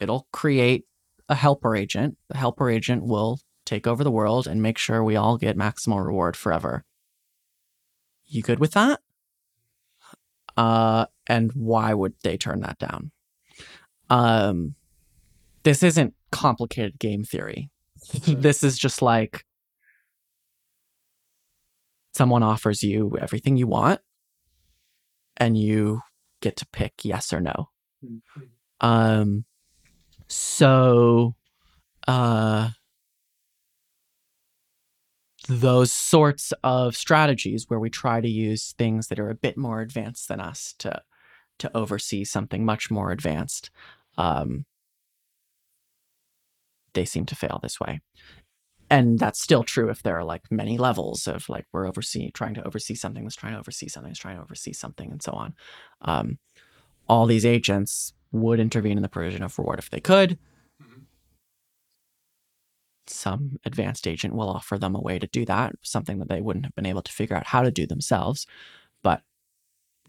It'll 0.00 0.28
create 0.32 0.84
a 1.28 1.34
helper 1.34 1.76
agent. 1.76 2.16
The 2.28 2.36
helper 2.36 2.70
agent 2.70 3.04
will 3.04 3.40
take 3.64 3.86
over 3.86 4.02
the 4.02 4.10
world 4.10 4.46
and 4.46 4.62
make 4.62 4.78
sure 4.78 5.04
we 5.04 5.16
all 5.16 5.36
get 5.36 5.56
maximal 5.56 6.04
reward 6.04 6.36
forever. 6.36 6.84
You 8.26 8.42
good 8.42 8.58
with 8.58 8.72
that? 8.72 9.00
Uh, 10.56 11.06
and 11.26 11.52
why 11.52 11.94
would 11.94 12.14
they 12.22 12.36
turn 12.36 12.60
that 12.60 12.78
down? 12.78 13.12
Um, 14.10 14.74
this 15.62 15.82
isn't 15.82 16.14
complicated 16.32 16.98
game 16.98 17.24
theory. 17.24 17.70
this 18.26 18.64
is 18.64 18.78
just 18.78 19.02
like 19.02 19.44
someone 22.14 22.42
offers 22.42 22.82
you 22.82 23.16
everything 23.20 23.56
you 23.56 23.66
want 23.66 24.00
and 25.36 25.56
you 25.56 26.00
get 26.40 26.56
to 26.56 26.66
pick 26.66 27.04
yes 27.04 27.32
or 27.32 27.40
no. 27.40 27.68
Um, 28.80 29.44
so, 30.28 31.34
uh, 32.06 32.70
those 35.48 35.92
sorts 35.92 36.52
of 36.62 36.96
strategies 36.96 37.66
where 37.68 37.80
we 37.80 37.88
try 37.90 38.20
to 38.20 38.28
use 38.28 38.74
things 38.76 39.08
that 39.08 39.18
are 39.18 39.30
a 39.30 39.34
bit 39.34 39.56
more 39.56 39.80
advanced 39.80 40.28
than 40.28 40.40
us 40.40 40.74
to 40.78 41.00
to 41.58 41.76
oversee 41.76 42.24
something 42.24 42.64
much 42.64 42.90
more 42.90 43.10
advanced 43.10 43.70
um, 44.16 44.64
they 46.94 47.04
seem 47.04 47.26
to 47.26 47.36
fail 47.36 47.60
this 47.62 47.80
way. 47.80 48.00
And 48.90 49.18
that's 49.18 49.40
still 49.42 49.64
true 49.64 49.90
if 49.90 50.02
there 50.02 50.16
are 50.16 50.24
like 50.24 50.50
many 50.50 50.78
levels 50.78 51.26
of 51.28 51.48
like 51.48 51.66
we're 51.72 51.86
overseeing 51.86 52.30
trying 52.32 52.54
to 52.54 52.66
oversee 52.66 52.94
something 52.94 53.22
that's 53.22 53.36
trying 53.36 53.52
to 53.52 53.58
oversee 53.58 53.88
something 53.88 54.10
that's 54.10 54.18
trying 54.18 54.36
to 54.36 54.42
oversee 54.42 54.72
something 54.72 55.10
and 55.10 55.22
so 55.22 55.32
on. 55.32 55.54
Um, 56.00 56.38
all 57.08 57.26
these 57.26 57.46
agents 57.46 58.12
would 58.30 58.60
intervene 58.60 58.98
in 58.98 59.02
the 59.02 59.08
provision 59.08 59.42
of 59.42 59.58
reward 59.58 59.78
if 59.78 59.90
they 59.90 60.00
could 60.00 60.38
some 63.10 63.58
advanced 63.64 64.06
agent 64.06 64.34
will 64.34 64.48
offer 64.48 64.78
them 64.78 64.94
a 64.94 65.00
way 65.00 65.18
to 65.18 65.26
do 65.26 65.44
that, 65.46 65.72
something 65.82 66.18
that 66.18 66.28
they 66.28 66.40
wouldn't 66.40 66.64
have 66.64 66.74
been 66.74 66.86
able 66.86 67.02
to 67.02 67.12
figure 67.12 67.36
out 67.36 67.46
how 67.46 67.62
to 67.62 67.70
do 67.70 67.86
themselves. 67.86 68.46
But 69.02 69.22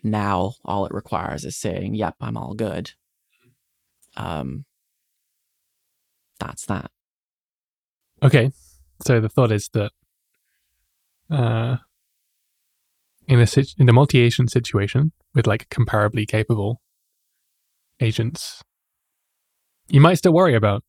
now 0.04 0.54
all 0.66 0.86
it 0.86 0.94
requires 0.94 1.46
is 1.46 1.56
saying, 1.58 1.96
yep, 1.96 2.16
I'm 2.22 2.38
all 2.38 2.54
good. 2.54 2.92
Um, 4.18 4.66
that's 6.40 6.66
that. 6.66 6.92
Okay, 8.24 8.52
so 9.06 9.20
the 9.20 9.30
thought 9.30 9.52
is 9.52 9.70
that 9.74 9.92
uh, 11.30 11.78
in 13.28 13.40
a 13.40 13.48
in 13.78 13.88
a 13.88 13.94
multi-agent 13.94 14.52
situation 14.52 15.12
with 15.34 15.48
like 15.48 15.70
comparably 15.70 16.28
capable 16.28 16.82
agents, 18.00 18.64
you 19.88 20.02
might 20.02 20.16
still 20.16 20.34
worry 20.34 20.56
about 20.56 20.84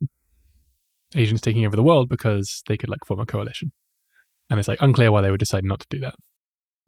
agents 1.15 1.41
taking 1.43 1.67
over 1.67 1.77
the 1.77 1.83
world 1.83 2.09
because 2.09 2.63
they 2.69 2.77
could 2.77 2.89
like 2.89 3.05
form 3.07 3.21
a 3.21 3.27
coalition, 3.27 3.73
and 4.49 4.59
it's 4.59 4.69
like 4.69 4.81
unclear 4.81 5.11
why 5.13 5.21
they 5.21 5.31
would 5.31 5.41
decide 5.41 5.65
not 5.65 5.81
to 5.81 5.87
do 5.91 6.01
that. 6.01 6.15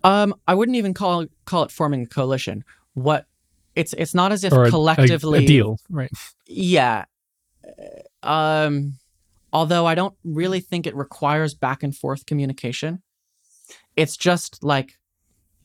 Um, 0.05 0.35
I 0.47 0.55
wouldn't 0.55 0.77
even 0.77 0.95
call 0.95 1.27
call 1.45 1.63
it 1.65 1.71
forming 1.71 2.03
a 2.03 2.07
coalition. 2.07 2.65
What 2.95 3.27
it's 3.75 3.93
it's 3.95 4.15
not 4.15 4.33
as 4.33 4.45
if 4.45 4.53
or 4.53 4.65
a- 4.65 4.69
a- 4.69 4.71
collectively 4.71 5.45
a, 5.45 5.47
deal, 5.47 5.79
right? 5.89 6.11
Yeah. 6.47 7.05
Um, 8.23 8.95
although 9.53 9.87
I 9.87 9.95
don't 9.95 10.15
really 10.25 10.61
think 10.61 10.87
it 10.87 10.95
requires 10.97 11.55
back 11.55 11.83
and 11.83 11.97
forth 11.97 12.27
communication. 12.27 13.03
It's 13.97 14.17
just 14.17 14.63
like, 14.65 14.99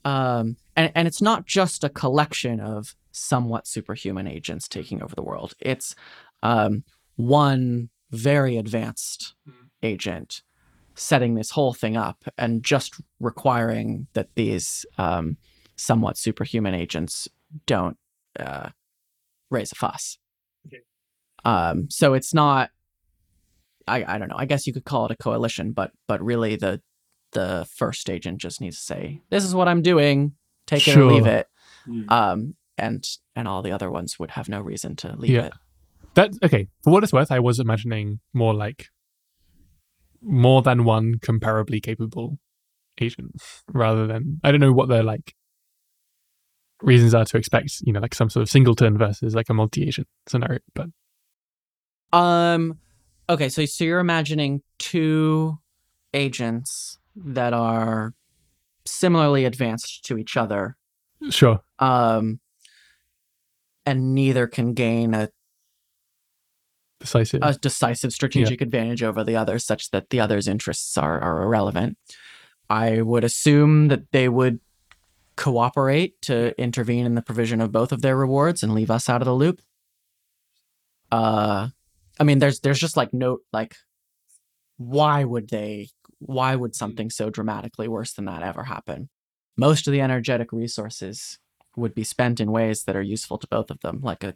um, 0.05 0.57
and, 0.75 0.91
and 0.95 1.07
it's 1.07 1.21
not 1.21 1.45
just 1.45 1.83
a 1.83 1.89
collection 1.89 2.59
of 2.59 2.95
somewhat 3.17 3.67
superhuman 3.67 4.27
agents 4.27 4.67
taking 4.67 5.01
over 5.01 5.15
the 5.15 5.23
world. 5.23 5.53
It's 5.59 5.95
um, 6.43 6.83
one 7.15 7.89
very 8.11 8.57
advanced 8.57 9.35
agent 9.83 10.41
setting 10.95 11.35
this 11.35 11.51
whole 11.51 11.73
thing 11.73 11.95
up 11.97 12.23
and 12.37 12.63
just 12.63 12.95
requiring 13.19 14.07
that 14.13 14.29
these 14.35 14.85
um, 14.97 15.37
somewhat 15.75 16.17
superhuman 16.17 16.73
agents 16.73 17.27
don't 17.65 17.97
uh, 18.39 18.69
raise 19.49 19.71
a 19.71 19.75
fuss. 19.75 20.17
Um, 21.45 21.89
so 21.89 22.13
it's 22.13 22.33
not. 22.33 22.71
I, 23.87 24.03
I 24.15 24.17
don't 24.17 24.27
know. 24.27 24.35
I 24.37 24.45
guess 24.45 24.67
you 24.67 24.73
could 24.73 24.83
call 24.85 25.05
it 25.05 25.11
a 25.11 25.15
coalition, 25.15 25.71
but 25.71 25.91
but 26.07 26.21
really 26.21 26.55
the 26.55 26.81
the 27.31 27.67
first 27.73 28.09
agent 28.09 28.39
just 28.39 28.59
needs 28.59 28.77
to 28.77 28.83
say, 28.83 29.21
"This 29.29 29.43
is 29.45 29.53
what 29.55 29.67
I'm 29.67 29.81
doing. 29.81 30.33
Take 30.65 30.87
it 30.87 30.97
or 30.97 31.05
leave 31.05 31.23
Sure. 31.23 31.33
it." 31.33 31.47
Um, 32.09 32.55
and 32.77 33.03
and 33.35 33.47
all 33.47 33.61
the 33.61 33.71
other 33.71 33.89
ones 33.91 34.17
would 34.19 34.31
have 34.31 34.47
no 34.49 34.61
reason 34.61 34.95
to 34.97 35.15
leave 35.17 35.31
Yeah. 35.31 35.45
it. 35.47 35.53
That 36.13 36.31
okay. 36.43 36.67
For 36.83 36.91
what 36.91 37.03
it's 37.03 37.13
worth, 37.13 37.31
I 37.31 37.39
was 37.39 37.59
imagining 37.59 38.19
more 38.33 38.53
like 38.53 38.87
more 40.21 40.61
than 40.61 40.83
one 40.83 41.15
comparably 41.15 41.81
capable 41.81 42.39
agent, 42.99 43.41
rather 43.71 44.07
than 44.07 44.39
I 44.43 44.51
don't 44.51 44.59
know 44.59 44.73
what 44.73 44.89
their 44.89 45.03
like 45.03 45.35
reasons 46.81 47.13
are 47.13 47.25
to 47.25 47.37
expect. 47.37 47.81
You 47.81 47.93
know, 47.93 47.99
like 47.99 48.15
some 48.15 48.29
sort 48.29 48.41
of 48.43 48.49
singleton 48.49 48.97
versus 48.97 49.35
like 49.35 49.49
a 49.49 49.53
multi-agent 49.53 50.07
scenario. 50.27 50.59
But 50.73 50.87
Um, 52.13 52.79
okay, 53.29 53.49
so 53.49 53.65
so 53.65 53.83
you're 53.83 53.99
imagining 53.99 54.61
two 54.79 55.59
agents 56.13 56.97
that 57.15 57.53
are 57.53 58.13
similarly 58.85 59.45
advanced 59.45 60.05
to 60.05 60.17
each 60.17 60.37
other, 60.37 60.77
sure, 61.29 61.59
um, 61.79 62.39
and 63.87 64.13
neither 64.13 64.47
can 64.47 64.73
gain 64.73 65.13
a, 65.13 65.29
decisive. 66.99 67.39
a 67.41 67.53
decisive 67.53 68.11
strategic 68.11 68.59
advantage 68.59 69.01
over 69.01 69.23
the 69.23 69.37
other, 69.37 69.57
such 69.57 69.91
that 69.91 70.09
the 70.09 70.19
other's 70.19 70.47
interests 70.47 70.97
are 70.97 71.19
are 71.21 71.41
irrelevant. 71.41 71.97
I 72.69 73.01
would 73.01 73.23
assume 73.23 73.87
that 73.87 74.11
they 74.11 74.27
would 74.27 74.59
cooperate 75.37 76.21
to 76.23 76.59
intervene 76.61 77.05
in 77.05 77.15
the 77.15 77.21
provision 77.21 77.61
of 77.61 77.71
both 77.71 77.93
of 77.93 78.01
their 78.01 78.17
rewards 78.17 78.61
and 78.61 78.73
leave 78.73 78.91
us 78.91 79.07
out 79.07 79.21
of 79.21 79.25
the 79.25 79.33
loop. 79.33 79.61
Uh, 81.09 81.69
I 82.19 82.23
mean, 82.25 82.39
there's 82.39 82.59
there's 82.59 82.79
just 82.79 82.97
like 82.97 83.13
no 83.13 83.39
like, 83.53 83.77
why 84.75 85.23
would 85.23 85.49
they? 85.49 85.87
Why 86.19 86.55
would 86.55 86.75
something 86.75 87.09
so 87.09 87.29
dramatically 87.29 87.87
worse 87.87 88.13
than 88.13 88.25
that 88.25 88.43
ever 88.43 88.63
happen? 88.63 89.07
Most 89.55 89.87
of 89.87 89.93
the 89.93 90.01
energetic 90.01 90.51
resources 90.51 91.39
would 91.77 91.93
be 91.93 92.03
spent 92.03 92.39
in 92.39 92.51
ways 92.51 92.83
that 92.83 92.95
are 92.95 93.01
useful 93.01 93.37
to 93.37 93.47
both 93.47 93.71
of 93.71 93.79
them, 93.81 94.01
like 94.01 94.23
a 94.23 94.35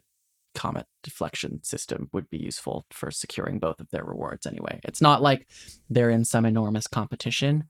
comet 0.54 0.86
deflection 1.02 1.64
system 1.64 2.10
would 2.14 2.30
be 2.30 2.38
useful 2.38 2.86
for 2.92 3.10
securing 3.10 3.60
both 3.60 3.80
of 3.80 3.90
their 3.90 4.04
rewards 4.04 4.46
anyway. 4.46 4.80
It's 4.84 5.02
not 5.02 5.22
like 5.22 5.48
they're 5.90 6.10
in 6.10 6.26
some 6.26 6.46
enormous 6.46 6.88
competition. 6.88 7.66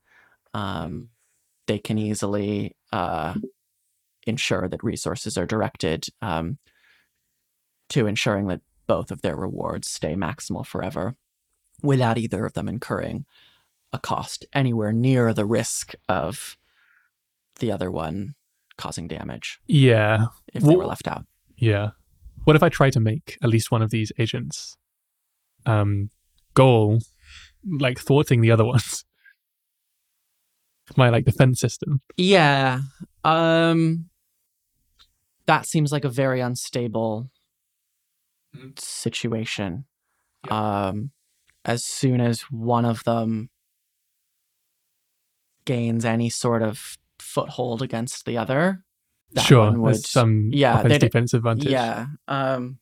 Um, 0.54 1.10
they 1.68 1.80
can 1.80 1.98
easily 1.98 2.76
uh, 2.92 3.36
ensure 4.28 4.68
that 4.68 4.84
resources 4.84 5.38
are 5.38 5.46
directed 5.46 6.08
um, 6.22 6.58
to 7.90 8.08
ensuring 8.08 8.48
that 8.48 8.62
both 8.88 9.12
of 9.12 9.22
their 9.22 9.36
rewards 9.36 9.90
stay 9.90 10.16
maximal 10.16 10.66
forever 10.66 11.16
without 11.82 12.18
either 12.18 12.46
of 12.46 12.54
them 12.54 12.68
incurring 12.68 13.26
a 13.94 14.00
cost 14.00 14.46
anywhere 14.54 14.92
near 14.92 15.34
the 15.34 15.46
risk 15.46 15.94
of 16.10 16.58
the 17.60 17.72
other 17.72 17.92
one 17.92 18.36
causing 18.82 19.08
damage 19.08 19.60
yeah, 19.68 20.26
if 20.54 20.64
they 20.64 20.76
were 20.76 20.86
left 20.86 21.08
out. 21.08 21.24
yeah. 21.58 21.92
What 22.46 22.56
if 22.56 22.64
I 22.64 22.70
try 22.70 22.90
to 22.90 23.00
make 23.00 23.38
at 23.44 23.50
least 23.50 23.70
one 23.72 23.84
of 23.84 23.92
these 23.92 24.12
agents 24.18 24.76
um 25.68 26.10
goal 26.56 27.00
like 27.80 28.00
thwarting 28.00 28.42
the 28.42 28.50
other 28.52 28.66
ones? 28.74 29.06
My 30.98 31.10
like 31.10 31.26
defense 31.26 31.60
system. 31.60 32.02
Yeah. 32.18 32.80
Um 33.24 34.10
that 35.46 35.66
seems 35.68 35.92
like 35.92 36.06
a 36.06 36.10
very 36.10 36.42
unstable 36.42 37.30
Mhm. 38.56 38.78
situation. 38.80 39.86
Um 40.50 41.12
as 41.64 41.86
soon 41.86 42.20
as 42.20 42.42
one 42.50 42.86
of 42.86 43.04
them 43.04 43.50
gains 45.66 46.04
any 46.06 46.30
sort 46.30 46.64
of 46.64 46.98
foothold 47.34 47.82
against 47.82 48.26
the 48.26 48.38
other, 48.38 48.84
that 49.34 49.46
sure, 49.46 49.66
one 49.66 49.82
would 49.82 50.06
some 50.06 50.50
yeah, 50.54 50.80
offense 50.80 50.98
defense 51.00 51.34
advantage. 51.34 51.72
Yeah. 51.72 52.08
Um 52.28 52.78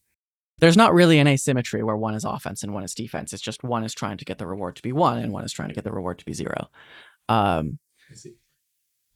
there's 0.59 0.75
not 0.75 0.93
really 0.93 1.19
an 1.19 1.27
asymmetry 1.27 1.83
where 1.83 1.95
one 1.95 2.15
is 2.15 2.25
offense 2.25 2.63
and 2.63 2.73
one 2.73 2.83
is 2.83 2.93
defense. 2.93 3.31
It's 3.31 3.41
just 3.41 3.63
one 3.63 3.85
is 3.85 3.93
trying 3.93 4.17
to 4.17 4.25
get 4.25 4.39
the 4.39 4.47
reward 4.47 4.75
to 4.75 4.81
be 4.81 4.91
one 4.91 5.19
and 5.19 5.31
one 5.31 5.45
is 5.45 5.53
trying 5.53 5.69
to 5.69 5.75
get 5.75 5.85
the 5.85 5.91
reward 5.91 6.19
to 6.19 6.25
be 6.25 6.33
zero. 6.33 6.69
Um 7.29 7.79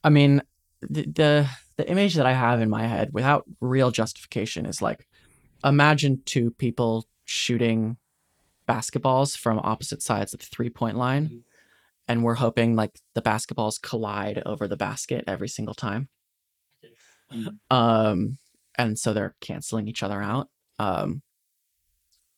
I 0.03 0.09
mean, 0.09 0.41
the, 0.81 1.03
the 1.05 1.49
the 1.77 1.89
image 1.89 2.15
that 2.15 2.25
I 2.25 2.33
have 2.33 2.61
in 2.61 2.69
my 2.69 2.85
head, 2.85 3.09
without 3.13 3.45
real 3.59 3.89
justification, 3.91 4.65
is 4.65 4.81
like 4.81 5.07
imagine 5.63 6.21
two 6.25 6.51
people 6.51 7.07
shooting 7.25 7.97
basketballs 8.67 9.37
from 9.37 9.59
opposite 9.59 10.01
sides 10.01 10.33
of 10.33 10.39
the 10.39 10.45
three 10.45 10.69
point 10.69 10.97
line, 10.97 11.27
Mhm. 11.27 11.43
And 12.07 12.23
we're 12.23 12.35
hoping 12.35 12.75
like 12.75 12.99
the 13.15 13.21
basketballs 13.21 13.81
collide 13.81 14.41
over 14.45 14.67
the 14.67 14.77
basket 14.77 15.23
every 15.27 15.49
single 15.49 15.75
time. 15.75 16.09
Mhm. 17.31 17.59
Um, 17.69 18.37
and 18.77 18.97
so 18.97 19.13
they're 19.13 19.35
canceling 19.41 19.87
each 19.87 20.03
other 20.03 20.21
out. 20.21 20.49
Um, 20.79 21.21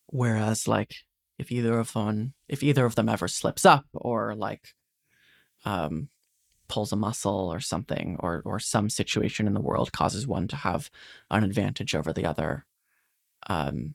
whereas 0.08 0.68
like 0.68 0.94
if 1.38 1.50
either 1.52 1.78
of 1.78 1.92
them 1.92 2.34
if 2.48 2.62
either 2.62 2.84
of 2.84 2.94
them 2.94 3.08
ever 3.08 3.28
slips 3.28 3.64
up 3.64 3.84
or 3.92 4.34
like 4.34 4.74
um 5.64 6.08
pulls 6.68 6.92
a 6.92 6.96
muscle 6.96 7.52
or 7.52 7.60
something, 7.60 8.16
or 8.20 8.42
or 8.46 8.58
some 8.60 8.90
situation 8.90 9.46
in 9.46 9.54
the 9.54 9.60
world 9.60 9.92
causes 9.92 10.26
one 10.26 10.48
to 10.48 10.56
have 10.56 10.90
an 11.30 11.44
advantage 11.44 11.94
over 11.94 12.12
the 12.12 12.26
other. 12.26 12.66
Um, 13.48 13.94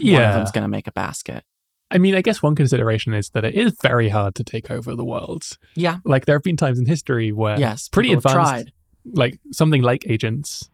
one 0.00 0.24
of 0.24 0.30
Yeah. 0.30 0.32
them's 0.32 0.50
going 0.50 0.62
to 0.62 0.68
make 0.68 0.86
a 0.86 0.92
basket. 0.92 1.44
I 1.90 1.98
mean, 1.98 2.14
I 2.14 2.22
guess 2.22 2.42
one 2.42 2.54
consideration 2.54 3.14
is 3.14 3.30
that 3.30 3.44
it 3.44 3.54
is 3.54 3.72
very 3.82 4.08
hard 4.08 4.34
to 4.36 4.44
take 4.44 4.70
over 4.70 4.94
the 4.94 5.04
world. 5.04 5.44
Yeah. 5.74 5.98
Like 6.04 6.26
there 6.26 6.36
have 6.36 6.42
been 6.44 6.56
times 6.56 6.78
in 6.78 6.86
history 6.86 7.32
where 7.32 7.58
yes. 7.58 7.88
pretty 7.88 8.12
advanced, 8.12 8.34
Tried. 8.34 8.72
like 9.12 9.40
something 9.52 9.82
like 9.82 10.04
agents, 10.08 10.70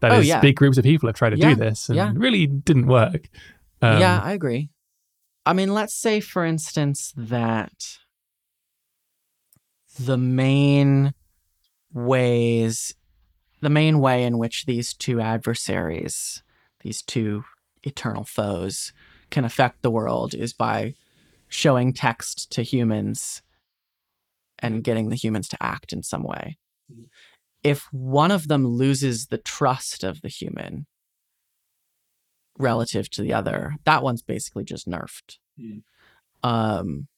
that 0.00 0.12
is 0.12 0.18
Oh, 0.18 0.20
yeah. 0.20 0.40
big 0.40 0.56
groups 0.56 0.76
of 0.78 0.84
people 0.84 1.08
have 1.08 1.16
tried 1.16 1.30
to 1.30 1.38
Yeah, 1.38 1.50
do 1.50 1.56
this 1.56 1.88
and 1.88 1.96
yeah. 1.96 2.12
really 2.14 2.46
didn't 2.46 2.86
work. 2.86 3.28
Um, 3.80 4.00
yeah, 4.00 4.20
I 4.22 4.32
agree. 4.32 4.68
I 5.46 5.54
mean, 5.54 5.72
let's 5.72 5.94
say, 5.94 6.20
for 6.20 6.44
instance, 6.44 7.14
that 7.16 7.96
the 9.98 10.18
main 10.18 11.14
ways, 11.92 12.94
the 13.60 13.70
main 13.70 13.98
way 14.00 14.24
in 14.24 14.38
which 14.38 14.66
these 14.66 14.92
two 14.94 15.20
adversaries, 15.20 16.42
these 16.80 17.02
two 17.02 17.44
eternal 17.82 18.24
foes, 18.24 18.92
can 19.30 19.44
affect 19.44 19.82
the 19.82 19.90
world 19.90 20.34
is 20.34 20.52
by 20.52 20.94
showing 21.48 21.92
text 21.92 22.50
to 22.52 22.62
humans 22.62 23.42
and 24.58 24.84
getting 24.84 25.08
the 25.08 25.16
humans 25.16 25.48
to 25.48 25.62
act 25.62 25.92
in 25.92 26.02
some 26.02 26.22
way. 26.22 26.58
If 27.62 27.88
one 27.92 28.30
of 28.30 28.48
them 28.48 28.66
loses 28.66 29.26
the 29.26 29.38
trust 29.38 30.04
of 30.04 30.22
the 30.22 30.28
human, 30.28 30.86
relative 32.58 33.10
to 33.10 33.22
the 33.22 33.32
other, 33.32 33.76
that 33.84 34.02
one's 34.02 34.22
basically 34.22 34.64
just 34.64 34.88
nerfed. 34.88 35.38
Mm. 35.58 35.82
Um 36.42 37.08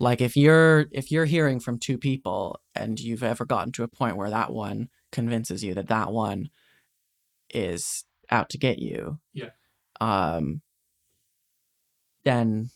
like 0.00 0.20
if 0.20 0.36
you're 0.36 0.86
if 0.92 1.10
you're 1.10 1.24
hearing 1.24 1.58
from 1.58 1.78
two 1.78 1.98
people 1.98 2.60
and 2.74 3.00
you've 3.00 3.22
ever 3.22 3.44
gotten 3.44 3.72
to 3.72 3.82
a 3.82 3.88
point 3.88 4.16
where 4.16 4.30
that 4.30 4.52
one 4.52 4.88
convinces 5.10 5.64
you 5.64 5.74
that 5.74 5.88
that 5.88 6.12
one 6.12 6.50
is 7.52 8.04
out 8.30 8.50
to 8.50 8.58
get 8.58 8.78
you. 8.78 9.18
Yeah. 9.32 9.50
Um 10.00 10.62
then 12.24 12.70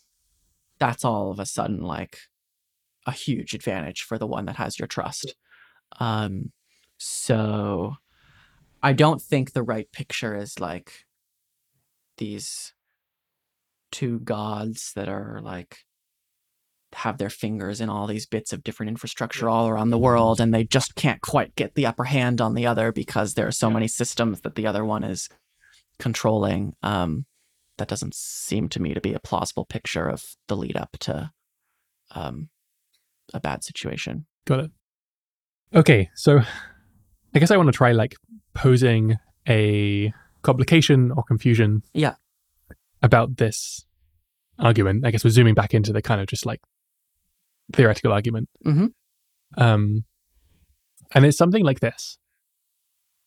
that's 0.79 1.05
all 1.05 1.31
of 1.31 1.39
a 1.39 1.47
sudden 1.47 1.81
like 1.83 2.19
a 3.07 3.13
huge 3.13 3.55
advantage 3.55 4.03
for 4.03 4.19
the 4.19 4.27
one 4.27 4.47
that 4.47 4.57
has 4.57 4.79
your 4.79 4.89
trust. 4.89 5.35
Um 5.99 6.53
so 6.99 7.95
I 8.83 8.93
don't 8.93 9.23
think 9.23 9.53
the 9.53 9.63
right 9.63 9.91
picture 9.93 10.37
is 10.37 10.59
like 10.61 11.05
these 12.19 12.73
two 13.91 14.21
gods 14.21 14.93
that 14.95 15.09
are 15.09 15.41
like 15.43 15.79
have 16.95 17.19
their 17.19 17.31
fingers 17.31 17.81
in 17.81 17.89
all 17.89 18.07
these 18.07 18.27
bits 18.27 18.53
of 18.53 18.63
different 18.63 18.89
infrastructure 18.91 19.49
all 19.49 19.69
around 19.69 19.91
the 19.91 19.99
world 19.99 20.41
and 20.41 20.53
they 20.53 20.65
just 20.65 20.95
can't 20.95 21.23
quite 21.23 21.55
get 21.57 21.75
the 21.75 21.87
upper 21.87 22.05
hand 22.05 22.41
on 22.41 22.55
the 22.55 22.67
other 22.67 22.93
because 22.93 23.35
there 23.35 23.47
are 23.47 23.53
so 23.53 23.69
Yeah. 23.69 23.75
many 23.75 23.89
systems 23.89 24.43
that 24.43 24.57
the 24.57 24.67
other 24.67 24.85
one 24.85 25.03
is 25.05 25.29
controlling 26.03 26.75
um 26.83 27.25
that 27.79 27.89
doesn't 27.89 28.15
seem 28.15 28.69
to 28.69 28.83
me 28.83 28.93
to 28.93 29.01
be 29.01 29.15
a 29.15 29.21
plausible 29.21 29.65
picture 29.65 30.07
of 30.09 30.23
the 30.49 30.57
lead 30.57 30.77
up 30.77 30.91
to 31.01 31.31
um 32.15 32.49
a 33.33 33.41
bad 33.41 33.65
situation 33.65 34.27
Got 34.45 34.61
it. 34.61 34.71
Okay, 35.75 36.11
so 36.15 36.41
I 37.35 37.39
guess 37.39 37.51
I 37.51 37.57
want 37.57 37.69
to 37.69 37.73
try 37.77 37.93
like 37.93 38.17
posing 38.55 39.17
a 39.49 40.13
complication 40.43 41.13
or 41.13 41.23
confusion. 41.23 41.83
Yeah. 41.95 42.15
About 43.03 43.37
this 43.37 43.85
argument. 44.59 45.07
I 45.07 45.11
guess 45.11 45.25
we're 45.25 45.31
zooming 45.31 45.55
back 45.55 45.75
into 45.75 45.93
the 45.93 46.03
kind 46.03 46.21
of 46.21 46.27
just 46.27 46.45
like 46.45 46.61
theoretical 47.73 48.13
argument. 48.13 48.49
Mhm. 48.67 48.93
Um, 49.57 50.05
and 51.15 51.25
it's 51.25 51.39
something 51.39 51.65
like 51.65 51.81
this. 51.81 52.19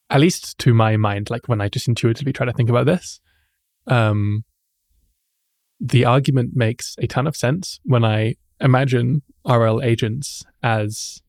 At 0.10 0.20
least 0.22 0.58
to 0.60 0.74
my 0.74 0.98
mind, 0.98 1.30
like 1.30 1.48
when 1.48 1.62
I 1.62 1.70
just 1.70 1.88
intuitively 1.88 2.32
try 2.34 2.46
to 2.46 2.54
think 2.54 2.70
about 2.70 2.86
this, 2.86 3.20
um, 3.88 4.44
the 5.80 6.06
argument 6.06 6.52
makes 6.56 6.96
a 7.00 7.08
ton 7.08 7.28
of 7.28 7.36
sense 7.36 7.80
when 7.84 8.06
I 8.06 8.36
imagine 8.62 9.24
RL 9.48 9.82
agents 9.82 10.44
as, 10.64 11.22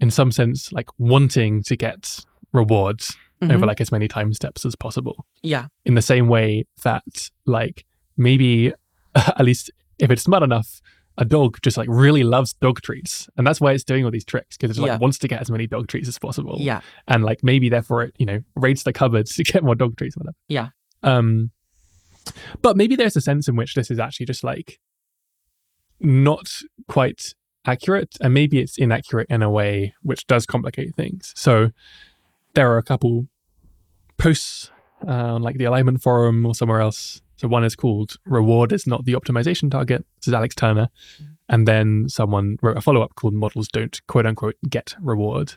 in 0.00 0.10
some 0.10 0.30
sense, 0.32 0.70
like 0.72 0.88
wanting 0.98 1.62
to 1.64 1.76
get 1.76 2.20
rewards 2.52 3.16
over 3.42 3.58
Mhm. 3.58 3.66
like 3.66 3.80
as 3.80 3.92
many 3.92 4.08
time 4.08 4.32
steps 4.32 4.64
as 4.64 4.74
possible. 4.76 5.26
yeah 5.42 5.66
In 5.84 5.94
the 5.94 6.02
same 6.02 6.26
way 6.28 6.64
that, 6.82 7.30
like, 7.44 7.84
maybe 8.16 8.72
at 9.14 9.44
least 9.44 9.70
if 9.98 10.10
it's 10.10 10.22
smart 10.22 10.42
enough, 10.42 10.80
a 11.18 11.24
dog 11.24 11.58
just 11.62 11.76
like 11.76 11.88
really 11.90 12.22
loves 12.24 12.52
dog 12.54 12.80
treats, 12.82 13.28
and 13.36 13.46
that's 13.46 13.60
why 13.60 13.72
it's 13.72 13.84
doing 13.84 14.04
all 14.04 14.10
these 14.10 14.24
tricks 14.24 14.56
because 14.56 14.76
it 14.76 14.80
like 14.80 14.88
Yeah. 14.88 14.98
wants 14.98 15.18
to 15.18 15.28
get 15.28 15.40
as 15.40 15.50
many 15.50 15.66
dog 15.66 15.88
treats 15.88 16.08
as 16.08 16.18
possible. 16.18 16.56
Yeah. 16.60 16.80
And 17.08 17.24
like 17.24 17.42
maybe 17.42 17.68
therefore 17.68 18.02
it 18.04 18.14
you 18.18 18.26
know 18.26 18.42
raids 18.54 18.82
the 18.82 18.92
cupboards 18.92 19.34
to 19.36 19.42
get 19.52 19.64
more 19.64 19.74
dog 19.74 19.96
treats 19.96 20.16
or 20.16 20.20
whatever. 20.20 20.36
Yeah. 20.48 20.68
um 21.02 21.50
but 22.60 22.76
maybe 22.76 22.96
there's 22.96 23.16
a 23.16 23.20
sense 23.20 23.46
in 23.48 23.54
which 23.56 23.74
this 23.74 23.90
is 23.90 23.98
actually 24.00 24.26
just 24.26 24.42
like 24.42 24.80
not 26.00 26.50
quite 26.88 27.34
accurate 27.64 28.16
and 28.20 28.34
maybe 28.34 28.58
it's 28.58 28.76
inaccurate 28.78 29.26
in 29.30 29.42
a 29.42 29.50
way 29.50 29.94
which 30.02 30.26
does 30.26 30.44
complicate 30.46 30.94
things. 30.94 31.32
So 31.36 31.70
there 32.54 32.70
are 32.72 32.78
a 32.78 32.82
couple 32.82 33.26
posts 34.18 34.70
uh, 35.06 35.10
on 35.34 35.42
like 35.42 35.56
the 35.56 35.64
alignment 35.64 36.02
forum 36.02 36.44
or 36.46 36.54
somewhere 36.54 36.80
else 36.80 37.22
so 37.36 37.48
one 37.48 37.64
is 37.64 37.76
called 37.76 38.16
reward 38.24 38.72
is 38.72 38.86
not 38.86 39.04
the 39.04 39.12
optimization 39.12 39.70
target. 39.70 40.04
This 40.16 40.28
is 40.28 40.34
alex 40.34 40.54
turner. 40.54 40.88
And 41.48 41.68
then 41.68 42.08
someone 42.08 42.56
wrote 42.62 42.76
a 42.76 42.80
follow-up 42.80 43.14
called 43.14 43.34
models 43.34 43.68
don't 43.68 44.00
quote 44.06 44.26
unquote 44.26 44.56
get 44.68 44.94
reward. 45.00 45.54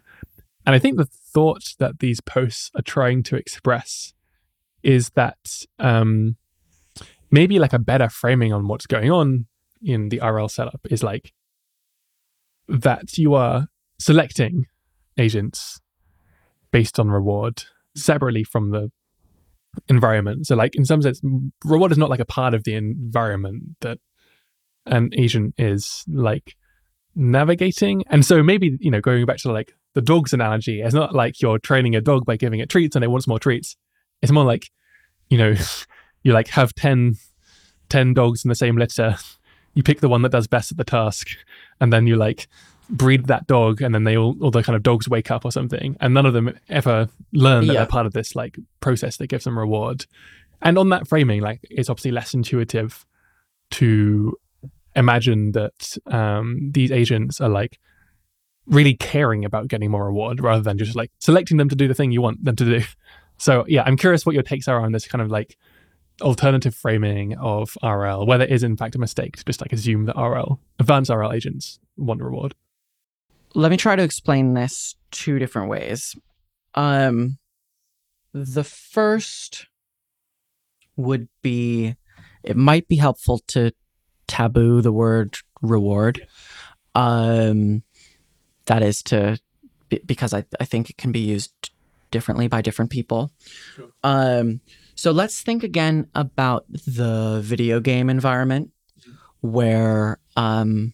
And 0.66 0.76
I 0.76 0.80
think 0.80 0.98
the 0.98 1.06
thought 1.06 1.76
that 1.80 2.00
these 2.00 2.22
posts 2.22 2.70
are 2.76 2.82
trying 2.82 3.24
to 3.24 3.36
express 3.36 4.14
is 4.84 5.10
that 5.12 5.66
um, 5.80 6.36
maybe 7.32 7.60
like 7.60 7.74
a 7.74 7.80
better 7.80 8.10
framing 8.10 8.54
on 8.54 8.68
what's 8.68 8.86
going 8.86 9.12
on 9.12 9.48
in 9.82 10.10
the 10.10 10.20
RL 10.20 10.50
setup 10.50 10.82
is 10.90 11.04
like 11.04 11.34
that 12.68 13.18
you 13.18 13.34
are 13.34 13.68
selecting 14.00 14.66
agents 15.18 15.80
based 16.72 17.00
on 17.00 17.10
reward 17.10 17.64
separately 17.96 18.44
from 18.44 18.72
the 18.72 18.92
environment. 19.88 20.48
So, 20.48 20.56
like 20.56 20.76
in 20.76 20.86
some 20.86 21.02
sense, 21.02 21.22
reward 21.64 21.92
is 21.92 21.98
not 21.98 22.10
like 22.10 22.20
a 22.20 22.26
part 22.26 22.54
of 22.54 22.64
the 22.64 22.76
environment 22.76 23.64
that 23.82 24.00
an 24.86 25.10
agent 25.14 25.56
is 25.58 26.04
like 26.08 26.56
navigating. 27.16 28.04
And 28.10 28.26
so 28.26 28.42
maybe, 28.44 28.78
you 28.80 28.92
know, 28.92 29.02
going 29.02 29.26
back 29.26 29.38
to 29.38 29.52
like 29.52 29.74
the 29.94 30.02
dog's 30.02 30.34
analogy, 30.34 30.82
it's 30.82 30.94
not 30.94 31.14
like 31.14 31.42
you're 31.42 31.60
training 31.60 31.96
a 31.96 32.02
dog 32.02 32.26
by 32.26 32.38
giving 32.38 32.60
it 32.60 32.70
treats 32.70 32.96
and 32.96 33.04
it 33.04 33.10
wants 33.10 33.28
more 33.28 33.40
treats. 33.40 33.76
It's 34.22 34.32
more 34.32 34.46
like, 34.46 34.70
you 35.30 35.38
know, 35.38 35.56
you 36.24 36.34
like 36.34 36.48
have 36.50 36.74
10, 36.76 37.16
10 37.90 38.14
dogs 38.14 38.44
in 38.44 38.50
the 38.50 38.56
same 38.56 38.78
litter. 38.78 39.18
You 39.76 39.84
pick 39.84 40.02
the 40.02 40.10
one 40.10 40.24
that 40.24 40.32
does 40.32 40.48
best 40.48 40.72
at 40.72 40.78
the 40.78 40.84
task, 40.84 41.28
and 41.80 41.94
then 41.94 42.08
you 42.08 42.16
like 42.16 42.48
breed 42.90 43.26
that 43.28 43.48
dog, 43.48 43.82
and 43.82 43.94
then 43.94 44.04
they 44.04 44.18
all, 44.18 44.36
all 44.42 44.52
the 44.52 44.64
kind 44.64 44.76
of 44.76 44.84
dogs 44.84 45.08
wake 45.08 45.30
up 45.32 45.46
or 45.46 45.52
something, 45.52 45.96
and 46.00 46.14
none 46.14 46.26
of 46.26 46.34
them 46.34 46.58
ever 46.70 47.08
learn 47.34 47.68
that 47.68 47.74
Yeah. 47.74 47.80
they're 47.82 47.88
part 47.88 48.06
of 48.06 48.14
this 48.14 48.36
like 48.36 48.58
process 48.82 49.18
that 49.18 49.28
gives 49.28 49.44
them 49.44 49.58
reward. 49.58 50.06
And 50.62 50.78
on 50.78 50.90
that 50.90 51.08
framing, 51.08 51.42
like 51.42 51.60
it's 51.70 51.90
obviously 51.90 52.12
less 52.12 52.34
intuitive 52.34 53.06
to 53.72 54.36
imagine 54.96 55.52
that 55.54 55.98
um, 56.08 56.72
these 56.74 56.92
agents 56.92 57.40
are 57.40 57.50
like 57.50 57.80
really 58.66 58.94
caring 58.96 59.46
about 59.46 59.68
getting 59.68 59.90
more 59.92 60.06
reward 60.06 60.42
rather 60.42 60.62
than 60.62 60.78
just 60.78 60.96
like 60.96 61.12
selecting 61.20 61.58
them 61.58 61.70
to 61.70 61.76
do 61.76 61.88
the 61.88 61.94
thing 61.94 62.12
you 62.12 62.22
want 62.22 62.44
them 62.44 62.56
to 62.56 62.66
do. 62.80 62.86
So 63.42 63.64
yeah, 63.70 63.84
I'm 63.86 63.96
curious 63.96 64.26
what 64.26 64.34
your 64.36 64.44
takes 64.44 64.68
are 64.68 64.82
on 64.82 64.92
this 64.92 65.08
kind 65.08 65.22
of 65.22 65.32
like 65.32 65.58
alternative 66.22 66.76
framing 66.76 67.38
of 67.38 67.78
RL, 67.82 68.26
whether 68.26 68.44
it 68.44 68.50
is 68.52 68.64
in 68.64 68.76
fact 68.76 68.96
a 68.96 69.00
mistake 69.00 69.38
to 69.38 69.46
just 69.46 69.62
like 69.62 69.72
assume 69.72 70.08
that 70.08 70.18
RL 70.18 70.60
advanced 70.78 71.10
RL 71.10 71.32
agents 71.32 71.80
want 71.96 72.22
reward. 72.22 72.54
Let 73.56 73.72
me 73.72 73.78
try 73.78 73.96
to 73.96 74.04
explain 74.04 74.54
this 74.54 74.96
two 75.12 75.40
different 75.40 75.70
ways. 75.70 76.16
Um, 76.76 77.38
the 78.34 78.64
first 78.64 79.68
would 80.96 81.28
be 81.42 81.96
it 82.44 82.56
might 82.56 82.88
be 82.88 82.96
helpful 82.96 83.40
to 83.48 83.72
taboo 84.28 84.82
the 84.82 84.92
word 84.92 85.38
reward. 85.62 86.26
Um, 86.96 87.84
that 88.66 88.84
is 88.84 89.02
to 89.04 89.40
because 90.06 90.34
I, 90.34 90.46
I 90.60 90.66
think 90.66 90.90
it 90.90 90.98
can 90.98 91.12
be 91.12 91.20
used 91.20 91.72
differently 92.12 92.48
by 92.48 92.62
different 92.62 92.92
people. 92.92 93.32
Sure. 93.76 93.90
Um, 94.04 94.62
so 94.96 95.12
let's 95.12 95.42
think 95.42 95.64
again 95.64 96.08
about 96.14 96.66
the 96.70 97.42
video 97.44 97.80
game 97.80 98.10
environment 98.10 98.72
where 99.42 100.20
um, 100.36 100.94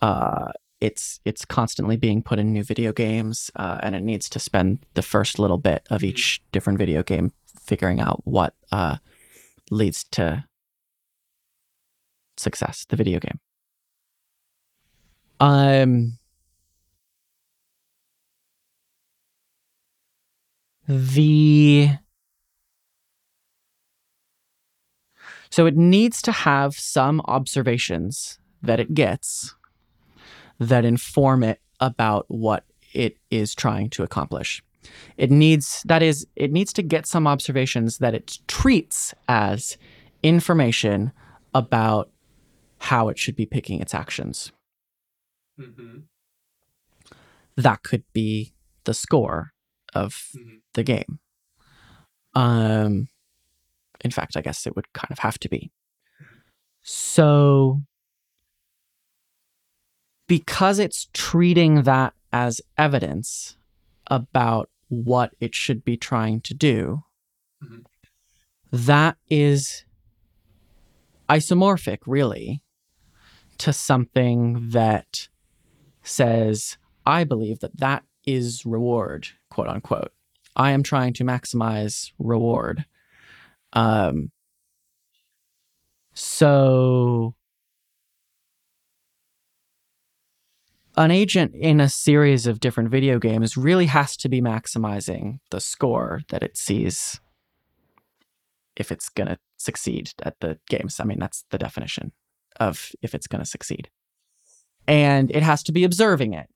uh, 0.00 0.52
it's 0.82 1.20
it's 1.24 1.44
constantly 1.44 1.96
being 1.96 2.22
put 2.24 2.40
in 2.40 2.52
new 2.52 2.64
video 2.64 2.92
games, 2.92 3.52
uh, 3.54 3.78
and 3.84 3.94
it 3.94 4.02
needs 4.02 4.28
to 4.30 4.40
spend 4.40 4.84
the 4.94 5.02
first 5.02 5.38
little 5.38 5.56
bit 5.56 5.86
of 5.90 6.02
each 6.02 6.42
different 6.50 6.76
video 6.76 7.04
game 7.04 7.30
figuring 7.64 8.00
out 8.00 8.20
what 8.24 8.54
uh, 8.72 8.96
leads 9.70 10.02
to 10.10 10.44
success, 12.36 12.84
the 12.88 12.96
video 12.96 13.20
game. 13.20 13.38
Um, 15.38 16.18
the 20.88 21.90
so 25.48 25.66
it 25.66 25.76
needs 25.76 26.20
to 26.22 26.32
have 26.32 26.74
some 26.74 27.20
observations 27.26 28.40
that 28.62 28.80
it 28.80 28.94
gets 28.94 29.54
that 30.68 30.84
inform 30.84 31.42
it 31.42 31.60
about 31.80 32.26
what 32.28 32.64
it 32.92 33.16
is 33.30 33.54
trying 33.54 33.90
to 33.90 34.02
accomplish. 34.02 34.62
It 35.16 35.30
needs 35.30 35.82
that 35.84 36.02
is 36.02 36.26
it 36.36 36.50
needs 36.52 36.72
to 36.74 36.82
get 36.82 37.06
some 37.06 37.26
observations 37.26 37.98
that 37.98 38.14
it 38.14 38.38
treats 38.48 39.14
as 39.28 39.76
information 40.22 41.12
about 41.54 42.10
how 42.78 43.08
it 43.08 43.18
should 43.18 43.36
be 43.36 43.46
picking 43.46 43.80
its 43.80 43.94
actions. 43.94 44.50
That 47.56 47.82
could 47.82 48.04
be 48.12 48.52
the 48.84 48.94
score 48.94 49.52
of 49.94 50.14
Mhm. 50.34 50.62
the 50.74 50.82
game. 50.82 51.20
Um 52.34 53.08
in 54.04 54.10
fact, 54.10 54.36
I 54.36 54.40
guess 54.40 54.66
it 54.66 54.74
would 54.74 54.92
kind 54.94 55.12
of 55.12 55.20
have 55.20 55.38
to 55.38 55.48
be. 55.48 55.70
So 56.82 57.82
because 60.26 60.78
it's 60.78 61.08
treating 61.12 61.82
that 61.82 62.14
as 62.32 62.60
evidence 62.78 63.56
about 64.06 64.70
what 64.88 65.34
it 65.40 65.54
should 65.54 65.84
be 65.84 65.96
trying 65.96 66.40
to 66.42 66.54
do, 66.54 67.02
Mhm. 67.62 67.84
that 68.70 69.16
is 69.28 69.84
isomorphic, 71.28 71.98
really, 72.06 72.62
to 73.58 73.72
something 73.72 74.70
that 74.70 75.28
says, 76.02 76.76
I 77.06 77.24
believe 77.24 77.60
that 77.60 77.78
that 77.78 78.04
is 78.26 78.64
reward, 78.66 79.28
quote 79.50 79.68
unquote. 79.68 80.12
I 80.56 80.72
am 80.72 80.82
trying 80.82 81.12
to 81.14 81.24
maximize 81.24 82.12
reward. 82.18 82.84
Um, 83.72 84.30
so 86.14 87.34
an 90.96 91.10
agent 91.10 91.54
in 91.54 91.80
a 91.80 91.88
series 91.88 92.46
of 92.46 92.60
different 92.60 92.90
video 92.90 93.18
games 93.18 93.56
really 93.56 93.86
has 93.86 94.16
to 94.18 94.28
be 94.28 94.40
maximizing 94.40 95.38
the 95.50 95.60
score 95.60 96.20
that 96.28 96.42
it 96.42 96.56
sees 96.56 97.20
if 98.76 98.92
it's 98.92 99.08
going 99.08 99.28
to 99.28 99.38
succeed 99.56 100.12
at 100.22 100.38
the 100.40 100.58
games. 100.68 101.00
I 101.00 101.04
mean, 101.04 101.18
that's 101.18 101.44
the 101.50 101.58
definition 101.58 102.12
of 102.60 102.90
if 103.00 103.14
it's 103.14 103.26
going 103.26 103.42
to 103.42 103.48
succeed. 103.48 103.88
And 104.86 105.30
it 105.30 105.42
has 105.42 105.62
to 105.64 105.72
be 105.72 105.84
observing 105.84 106.34
it. 106.34 106.48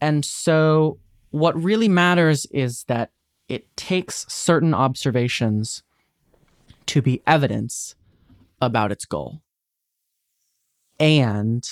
And 0.00 0.24
so, 0.24 0.98
what 1.30 1.60
really 1.60 1.88
matters 1.88 2.46
is 2.46 2.84
that 2.84 3.10
it 3.48 3.74
takes 3.76 4.26
certain 4.28 4.74
observations 4.74 5.82
to 6.86 7.02
be 7.02 7.22
evidence 7.26 7.94
about 8.60 8.92
its 8.92 9.04
goal. 9.04 9.40
And 11.00 11.68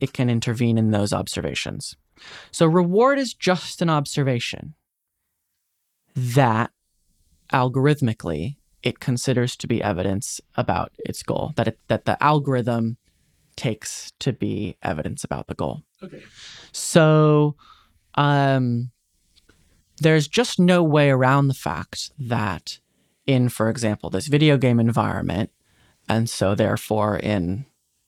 it 0.00 0.12
can 0.12 0.30
intervene 0.30 0.78
in 0.78 0.90
those 0.90 1.12
observations. 1.12 1.96
So, 2.50 2.66
reward 2.66 3.18
is 3.18 3.34
just 3.34 3.82
an 3.82 3.90
observation 3.90 4.74
that 6.14 6.70
algorithmically 7.52 8.56
it 8.82 9.00
considers 9.00 9.56
to 9.56 9.66
be 9.66 9.82
evidence 9.82 10.40
about 10.56 10.92
its 10.98 11.22
goal, 11.22 11.52
that, 11.56 11.68
it, 11.68 11.78
that 11.88 12.04
the 12.04 12.22
algorithm 12.22 12.96
takes 13.56 14.12
to 14.20 14.32
be 14.32 14.76
evidence 14.82 15.24
about 15.24 15.46
the 15.46 15.54
goal. 15.54 15.82
Okay. 16.02 16.22
So, 16.72 17.56
um, 18.14 18.90
there's 19.98 20.28
just 20.28 20.58
no 20.58 20.82
way 20.82 21.10
around 21.10 21.48
the 21.48 21.54
fact 21.54 22.10
that 22.18 22.78
in, 23.26 23.48
for 23.48 23.70
example, 23.70 24.10
this 24.10 24.26
video 24.26 24.56
game 24.56 24.78
environment, 24.80 25.50
and 26.08 26.28
so 26.28 26.54
therefore 26.54 27.16
in, 27.16 27.66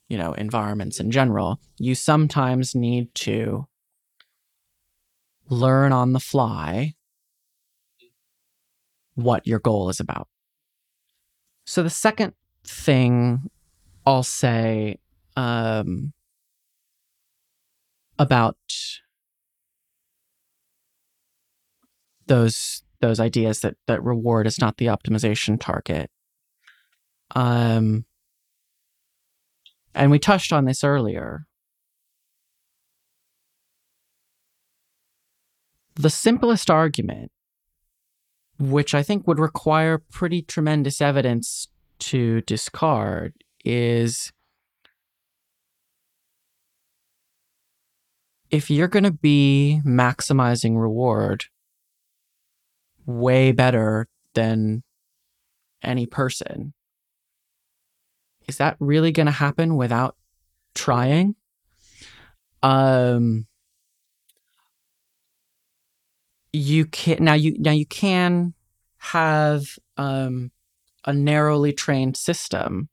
you 0.08 0.16
know, 0.16 0.32
environments 0.34 1.00
in 1.00 1.10
general, 1.10 1.60
you 1.78 1.94
sometimes 1.94 2.74
need 2.74 3.14
to 3.14 3.66
learn 5.48 5.92
on 5.92 6.12
the 6.12 6.20
fly 6.20 6.94
what 9.14 9.46
your 9.46 9.58
goal 9.58 9.88
is 9.88 10.00
about. 10.00 10.28
So 11.64 11.82
the 11.82 11.90
second 11.90 12.34
thing 12.64 13.50
I'll 14.04 14.22
say 14.22 14.98
um, 15.36 16.12
about 18.18 18.56
those 22.26 22.82
those 23.00 23.20
ideas 23.20 23.60
that 23.60 23.74
that 23.86 24.02
reward 24.02 24.46
is 24.46 24.60
not 24.60 24.76
the 24.76 24.86
optimization 24.86 25.60
target. 25.60 26.10
Um, 27.34 28.04
and 29.96 30.10
we 30.10 30.18
touched 30.18 30.52
on 30.52 30.66
this 30.66 30.84
earlier. 30.84 31.46
The 35.94 36.10
simplest 36.10 36.70
argument, 36.70 37.32
which 38.58 38.94
I 38.94 39.02
think 39.02 39.26
would 39.26 39.38
require 39.38 39.98
pretty 40.12 40.42
tremendous 40.42 41.00
evidence 41.00 41.68
to 42.00 42.42
discard, 42.42 43.32
is 43.64 44.32
if 48.50 48.70
you're 48.70 48.88
going 48.88 49.04
to 49.04 49.10
be 49.10 49.80
maximizing 49.84 50.78
reward 50.78 51.46
way 53.06 53.50
better 53.50 54.08
than 54.34 54.82
any 55.82 56.04
person, 56.04 56.74
is 58.48 58.58
that 58.58 58.76
really 58.80 59.12
going 59.12 59.26
to 59.26 59.32
happen 59.32 59.76
without 59.76 60.16
trying? 60.74 61.34
Um, 62.62 63.46
you 66.52 66.86
can 66.86 67.22
now 67.22 67.34
you 67.34 67.56
now 67.58 67.72
you 67.72 67.86
can 67.86 68.54
have 68.98 69.78
um, 69.96 70.50
a 71.04 71.12
narrowly 71.12 71.72
trained 71.72 72.16
system 72.16 72.88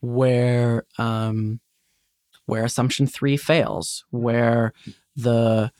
where 0.00 0.84
um, 0.98 1.60
where 2.46 2.64
assumption 2.64 3.06
three 3.06 3.36
fails, 3.36 4.04
where 4.10 4.72
the 5.16 5.70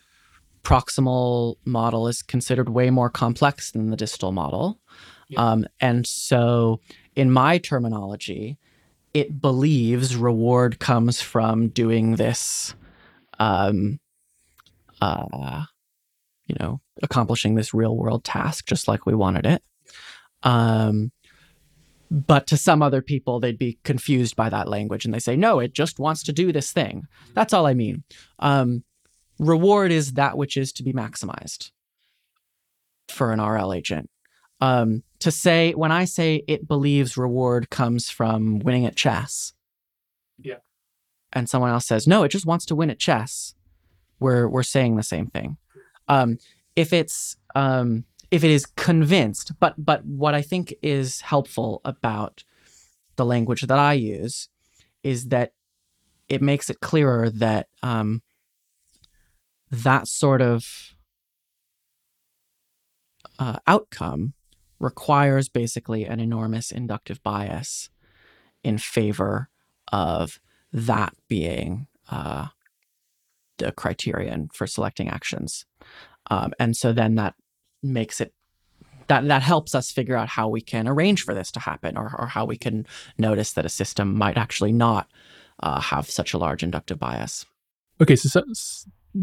proximal 0.62 1.56
model 1.64 2.08
is 2.08 2.22
considered 2.22 2.68
way 2.68 2.90
more 2.90 3.08
complex 3.08 3.70
than 3.70 3.90
the 3.90 3.96
distal 3.96 4.32
model. 4.32 4.80
Yeah. 5.28 5.40
Um, 5.40 5.66
and 5.80 6.06
so, 6.06 6.80
in 7.14 7.30
my 7.30 7.58
terminology, 7.58 8.58
it 9.16 9.40
believes 9.40 10.14
reward 10.14 10.78
comes 10.78 11.22
from 11.22 11.68
doing 11.68 12.16
this, 12.16 12.74
um, 13.38 13.98
uh, 15.01 15.64
you 16.47 16.55
know, 16.60 16.82
accomplishing 17.02 17.55
this 17.55 17.72
real 17.72 17.97
world 17.97 18.24
task 18.24 18.66
just 18.66 18.86
like 18.86 19.06
we 19.06 19.14
wanted 19.14 19.47
it. 19.47 19.62
Um, 20.43 21.12
but 22.10 22.47
to 22.48 22.59
some 22.59 22.82
other 22.82 23.01
people, 23.01 23.40
they'd 23.40 23.56
be 23.56 23.78
confused 23.84 24.36
by 24.36 24.51
that 24.51 24.68
language 24.68 25.06
and 25.06 25.14
they 25.14 25.18
say, 25.18 25.34
no, 25.34 25.60
it 25.60 25.72
just 25.72 25.98
wants 25.98 26.22
to 26.24 26.32
do 26.34 26.52
this 26.52 26.70
thing. 26.70 27.05
That's 27.32 27.55
all 27.55 27.64
I 27.64 27.72
mean. 27.72 28.05
Um, 28.38 28.84
reward 29.38 29.93
is 29.93 30.12
that 30.12 30.36
which 30.36 30.59
is 30.59 30.74
to 30.74 30.82
be 30.82 30.93
maximized 30.93 31.70
for 33.09 33.32
an 33.32 33.40
RL 33.40 33.72
agent. 33.72 34.10
Um, 34.60 35.05
to 35.27 35.32
say, 35.32 35.73
when 35.73 35.90
I 35.90 36.05
say 36.05 36.44
it 36.47 36.69
believes 36.69 37.16
reward 37.16 37.69
comes 37.69 38.09
from 38.09 38.61
winning 38.61 38.86
at 38.86 38.94
chess, 38.94 39.55
Yeah. 40.39 40.59
and 41.32 41.48
someone 41.48 41.70
else 41.70 41.85
says, 41.85 42.07
no, 42.07 42.23
it 42.23 42.28
just 42.28 42.47
wants 42.47 42.65
to 42.66 42.77
win 42.77 42.90
at 42.90 43.01
chess, 43.01 43.57
we're, 44.20 44.47
we're 44.48 44.62
saying 44.62 44.94
the 44.94 45.03
same 45.03 45.27
thing. 45.27 45.57
Um, 46.07 46.39
if 46.77 46.93
it's, 46.93 47.36
um, 47.57 48.05
if 48.31 48.44
it 48.44 48.53
is 48.53 48.66
convinced, 48.66 49.51
but 49.59 49.74
but 49.77 50.05
what 50.05 50.35
I 50.35 50.43
think 50.43 50.73
is 50.81 51.23
helpful 51.23 51.81
about 51.85 52.44
the 53.16 53.24
language 53.24 53.62
that 53.62 53.78
I 53.78 53.94
use 53.94 54.48
is 55.03 55.28
that 55.31 55.55
it 56.28 56.40
makes 56.40 56.70
it 56.70 56.78
clearer 56.81 57.31
that 57.31 57.66
um, 57.82 58.23
that 59.73 60.07
sort 60.07 60.40
of 60.40 60.66
uh, 63.40 63.59
outcome 63.66 64.35
requires 64.78 65.48
basically 65.48 66.05
an 66.05 66.20
enormous 66.20 66.70
inductive 66.70 67.23
bias 67.23 67.90
in 68.62 68.78
favor 68.78 69.48
of 69.93 70.40
that 70.73 71.15
being 71.28 71.86
uh, 72.11 72.48
the 73.59 73.73
criterion 73.73 74.51
for 74.53 74.66
selecting 74.66 75.09
actions. 75.09 75.65
Um, 76.31 76.53
and 76.59 76.77
so 76.77 76.93
then 76.93 77.15
that 77.15 77.35
makes 77.82 78.20
it 78.20 78.32
that 79.09 79.28
that 79.28 79.43
helps 79.43 79.73
us 79.74 79.93
figure 79.93 80.16
out 80.16 80.28
how 80.28 80.48
we 80.48 80.61
can 80.61 80.89
arrange 80.89 81.23
for 81.23 81.32
this 81.32 81.53
to 81.53 81.61
happen 81.61 81.97
or, 81.97 82.12
or 82.19 82.27
how 82.27 82.44
we 82.44 82.57
can 82.57 82.85
notice 83.16 83.53
that 83.53 83.65
a 83.65 83.69
system 83.69 84.19
might 84.19 84.36
actually 84.36 84.73
not 84.73 85.09
uh, 85.61 85.81
have 85.81 86.11
such 86.11 86.35
a 86.35 86.39
large 86.39 86.65
inductive 86.65 86.98
bias 86.98 87.47
okay, 88.01 88.16
so, 88.16 88.28
so 88.28 88.43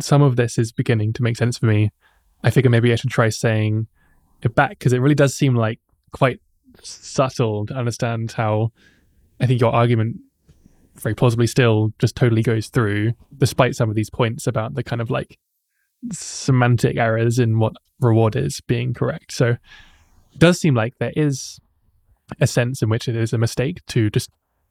some 0.01 0.21
of 0.21 0.35
this 0.35 0.57
is 0.57 0.71
beginning 0.71 1.13
to 1.13 1.23
make 1.23 1.37
sense 1.37 1.57
for 1.57 1.65
me. 1.65 1.91
I 2.43 2.49
figure 2.49 2.69
maybe 2.69 2.91
I 2.91 2.95
should 2.95 3.11
try 3.11 3.29
saying 3.29 3.87
it 4.45 4.55
back 4.55 4.71
because 4.71 4.93
it 4.93 4.99
really 4.99 5.15
does 5.15 5.35
seem 5.35 5.55
like 5.55 5.79
quite 6.11 6.39
subtle 6.81 7.65
to 7.65 7.73
understand 7.73 8.31
how 8.31 8.71
I 9.39 9.45
think 9.45 9.61
your 9.61 9.73
argument 9.73 10.17
very 10.95 11.15
plausibly 11.15 11.47
still 11.47 11.91
just 11.99 12.15
totally 12.15 12.43
goes 12.43 12.67
through, 12.67 13.13
despite 13.37 13.75
some 13.75 13.89
of 13.89 13.95
these 13.95 14.09
points 14.09 14.47
about 14.47 14.75
the 14.75 14.83
kind 14.83 15.01
of 15.01 15.09
like 15.09 15.37
semantic 16.11 16.97
errors 16.97 17.39
in 17.39 17.59
what 17.59 17.73
reward 17.99 18.35
is 18.35 18.61
being 18.61 18.93
correct. 18.93 19.31
So 19.31 19.49
it 19.49 20.39
does 20.39 20.59
seem 20.59 20.75
like 20.75 20.97
there 20.99 21.13
is 21.15 21.59
a 22.39 22.47
sense 22.47 22.81
in 22.81 22.89
which 22.89 23.07
it 23.07 23.15
is 23.15 23.33
a 23.33 23.37
mistake 23.37 23.85
to 23.87 24.09
just 24.09 24.29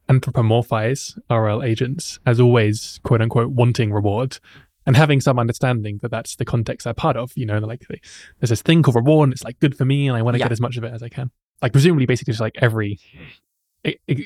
anthropomorphize 0.08 1.18
RL 1.30 1.62
agents 1.62 2.18
as 2.26 2.40
always, 2.40 3.00
quote 3.02 3.22
unquote, 3.22 3.50
wanting 3.50 3.92
reward 3.92 4.38
and 4.86 4.96
having 4.96 5.20
some 5.20 5.38
understanding 5.38 5.98
that 6.02 6.10
that's 6.10 6.36
the 6.36 6.44
context 6.44 6.84
they're 6.84 6.94
part 6.94 7.16
of. 7.16 7.32
You 7.36 7.46
know, 7.46 7.58
like 7.58 7.84
they, 7.88 8.00
there's 8.40 8.50
this 8.50 8.62
thing 8.62 8.82
called 8.82 8.96
reward 8.96 9.28
and 9.28 9.32
it's 9.32 9.44
like 9.44 9.58
good 9.60 9.76
for 9.76 9.84
me 9.84 10.08
and 10.08 10.16
I 10.16 10.22
want 10.22 10.34
to 10.34 10.38
Yeah. 10.38 10.46
get 10.46 10.52
as 10.52 10.60
much 10.60 10.76
of 10.76 10.84
it 10.84 10.92
as 10.92 11.02
I 11.02 11.08
can. 11.08 11.30
Like, 11.60 11.72
presumably, 11.72 12.06
basically, 12.06 12.32
just 12.32 12.40
like 12.40 12.56
every 12.60 12.98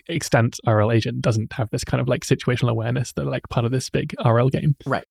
extant 0.09 0.59
RL 0.67 0.93
agent 0.93 1.23
doesn't 1.23 1.53
have 1.55 1.71
this 1.71 1.85
kind 1.85 2.01
of 2.01 2.09
like 2.09 2.25
situational 2.25 2.71
awareness 2.71 3.13
that 3.13 3.25
like 3.27 3.49
part 3.49 3.65
of 3.65 3.73
this 3.73 3.89
big 3.91 4.15
RL 4.25 4.49
game. 4.49 4.77
Right. 4.85 5.05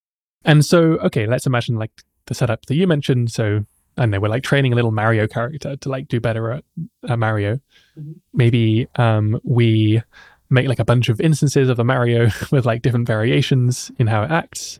And 0.44 0.64
so, 0.64 0.92
okay, 0.98 1.26
let's 1.26 1.46
imagine 1.46 1.76
like 1.76 1.90
the 2.26 2.34
setup 2.34 2.66
that 2.66 2.74
you 2.76 2.86
mentioned. 2.86 3.32
So, 3.32 3.64
and 3.96 4.12
they 4.12 4.18
were 4.18 4.28
like 4.28 4.42
training 4.44 4.72
a 4.72 4.76
little 4.76 4.92
Mario 4.92 5.26
character 5.26 5.76
to 5.76 5.88
like 5.88 6.06
do 6.08 6.20
better 6.20 6.52
at, 6.52 6.64
at 7.08 7.18
Mario. 7.18 7.60
Mhm. 7.98 8.14
Maybe 8.32 8.86
um, 8.96 9.40
we 9.42 10.02
make 10.48 10.68
like 10.68 10.78
a 10.78 10.84
bunch 10.84 11.08
of 11.08 11.20
instances 11.20 11.68
of 11.68 11.78
a 11.80 11.84
Mario 11.84 12.28
with 12.52 12.64
like 12.66 12.82
different 12.82 13.06
variations 13.08 13.90
in 13.98 14.06
how 14.06 14.22
it 14.22 14.30
acts. 14.30 14.78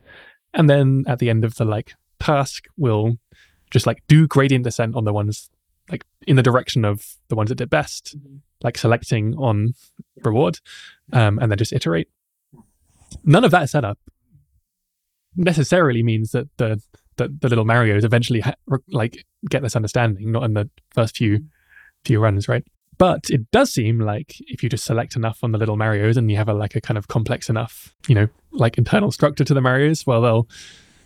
And 0.57 0.69
then 0.69 1.05
at 1.07 1.19
the 1.19 1.29
end 1.29 1.45
of 1.45 1.55
the 1.55 1.63
like 1.63 1.93
task, 2.19 2.65
we'll 2.75 3.17
just 3.71 3.85
like 3.85 4.03
do 4.07 4.27
gradient 4.27 4.65
descent 4.65 4.95
on 4.95 5.05
the 5.05 5.13
ones 5.13 5.49
like 5.89 6.03
in 6.27 6.35
the 6.35 6.43
direction 6.43 6.83
of 6.83 7.15
the 7.29 7.35
ones 7.35 7.49
that 7.49 7.55
did 7.55 7.69
best, 7.69 8.17
like 8.63 8.77
selecting 8.77 9.35
on 9.35 9.73
reward, 10.23 10.59
um, 11.13 11.39
and 11.39 11.51
then 11.51 11.57
just 11.57 11.71
iterate. 11.71 12.09
None 13.23 13.45
of 13.45 13.51
that 13.51 13.69
setup 13.69 13.99
necessarily 15.35 16.03
means 16.03 16.31
that 16.31 16.49
the 16.57 16.81
the, 17.17 17.29
the 17.39 17.49
little 17.49 17.65
Mario's 17.65 18.03
eventually 18.03 18.41
ha- 18.41 18.55
like 18.89 19.25
get 19.49 19.61
this 19.61 19.75
understanding, 19.75 20.31
not 20.31 20.43
in 20.43 20.55
the 20.55 20.69
first 20.93 21.17
few 21.17 21.45
few 22.03 22.19
runs, 22.19 22.47
right? 22.47 22.65
But 22.97 23.29
it 23.29 23.51
does 23.51 23.71
seem 23.71 23.99
like 23.99 24.35
if 24.39 24.63
you 24.63 24.69
just 24.69 24.85
select 24.85 25.15
enough 25.15 25.39
on 25.43 25.51
the 25.51 25.59
little 25.59 25.77
Mario's 25.77 26.17
and 26.17 26.31
you 26.31 26.37
have 26.37 26.49
a 26.49 26.53
like 26.53 26.75
a 26.75 26.81
kind 26.81 26.97
of 26.97 27.07
complex 27.07 27.47
enough, 27.47 27.95
you 28.07 28.15
know, 28.15 28.27
like 28.57 28.77
internal 28.77 29.11
structure 29.11 29.43
to 29.43 29.53
the 29.53 29.61
Mario's, 29.61 30.05
well, 30.05 30.21
they'll 30.21 30.47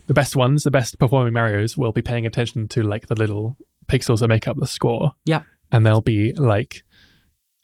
the 0.08 0.14
best 0.14 0.36
ones, 0.36 0.64
the 0.64 0.72
best 0.72 0.98
performing 1.00 1.34
Mario's 1.34 1.78
will 1.78 1.92
be 1.92 2.02
paying 2.02 2.26
attention 2.26 2.68
to 2.70 2.84
like 2.84 3.08
the 3.08 3.16
little 3.16 3.56
pixels 3.88 4.20
that 4.20 4.28
make 4.28 4.48
up 4.48 4.58
the 4.60 4.68
score. 4.68 5.12
Yeah. 5.26 5.44
And 5.72 5.86
they'll 5.86 6.02
be 6.02 6.34
like 6.34 6.84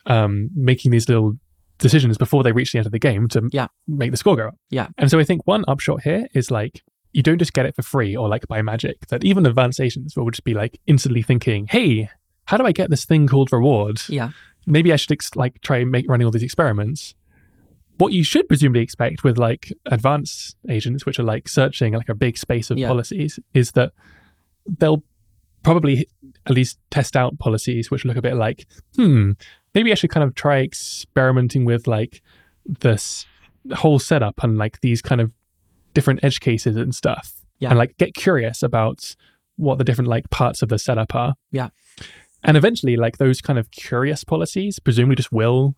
um 0.05 0.49
making 0.55 0.91
these 0.91 1.09
little 1.09 1.33
decisions 1.79 2.17
before 2.17 2.43
they 2.43 2.51
reach 2.51 2.71
the 2.71 2.79
end 2.79 2.85
of 2.87 2.91
the 2.91 2.99
game 2.99 3.27
to 3.29 3.49
Yeah. 3.51 3.67
make 3.87 4.11
the 4.11 4.17
score 4.17 4.35
go 4.35 4.47
up. 4.49 4.55
Yeah. 4.69 4.87
And 4.97 5.11
so 5.11 5.19
I 5.19 5.23
think 5.23 5.45
one 5.45 5.63
upshot 5.67 6.01
here 6.03 6.27
is 6.33 6.49
like 6.49 6.81
you 7.13 7.23
don't 7.23 7.39
just 7.39 7.53
get 7.53 7.65
it 7.65 7.75
for 7.75 7.81
free 7.81 8.15
or 8.15 8.27
like 8.27 8.47
by 8.47 8.61
magic, 8.61 9.07
that 9.07 9.23
even 9.23 9.45
advanced 9.45 9.79
agents 9.79 10.15
will 10.15 10.29
just 10.29 10.43
be 10.43 10.53
like 10.53 10.79
instantly 10.87 11.21
thinking, 11.21 11.67
hey, 11.69 12.09
how 12.45 12.57
do 12.57 12.65
I 12.65 12.71
get 12.71 12.89
this 12.89 13.05
thing 13.05 13.27
called 13.27 13.51
reward? 13.51 14.01
Yeah. 14.07 14.31
Maybe 14.65 14.91
I 14.91 14.97
should 14.97 15.11
ex- 15.13 15.35
like 15.35 15.61
try 15.61 15.83
make 15.83 16.05
running 16.07 16.25
all 16.25 16.31
these 16.31 16.43
experiments. 16.43 17.15
What 17.97 18.13
you 18.13 18.23
should 18.23 18.47
presumably 18.47 18.81
expect 18.81 19.23
with 19.23 19.37
like 19.37 19.73
advanced 19.85 20.55
agents, 20.69 21.05
which 21.05 21.19
are 21.19 21.23
like 21.23 21.47
searching 21.49 21.93
like 21.93 22.09
a 22.09 22.15
big 22.15 22.37
space 22.37 22.69
of 22.69 22.77
Yeah. 22.77 22.87
policies, 22.87 23.39
is 23.53 23.71
that 23.71 23.91
they'll 24.67 25.03
probably 25.63 26.07
at 26.45 26.53
least 26.53 26.79
test 26.91 27.15
out 27.17 27.37
policies 27.39 27.89
which 27.91 28.05
look 28.05 28.15
a 28.17 28.21
bit 28.21 28.35
like, 28.35 28.67
hmm, 28.95 29.31
maybe 29.73 29.91
I 29.91 29.95
should 29.95 30.11
kind 30.11 30.23
of 30.23 30.35
try 30.35 30.59
experimenting 30.61 31.65
with 31.65 31.87
like 31.87 32.21
this 32.65 33.25
whole 33.73 33.99
setup 33.99 34.43
and 34.43 34.57
like 34.57 34.79
these 34.81 35.01
kind 35.01 35.19
of 35.19 35.31
different 35.93 36.23
edge 36.23 36.39
cases 36.39 36.75
and 36.75 36.93
stuff. 36.93 37.33
Yeah. 37.59 37.69
And 37.69 37.77
like 37.79 37.97
get 37.97 38.13
curious 38.13 38.61
about 38.61 39.15
what 39.55 39.79
the 39.79 39.83
different 39.83 40.07
like 40.09 40.29
parts 40.29 40.61
of 40.61 40.69
the 40.69 40.77
setup 40.77 41.15
are. 41.15 41.33
Yeah. 41.51 41.69
And 42.43 42.55
eventually, 42.55 42.95
like 42.95 43.17
those 43.17 43.41
kind 43.41 43.57
of 43.57 43.71
curious 43.71 44.23
policies 44.23 44.77
presumably 44.79 45.15
just 45.15 45.31
will 45.31 45.75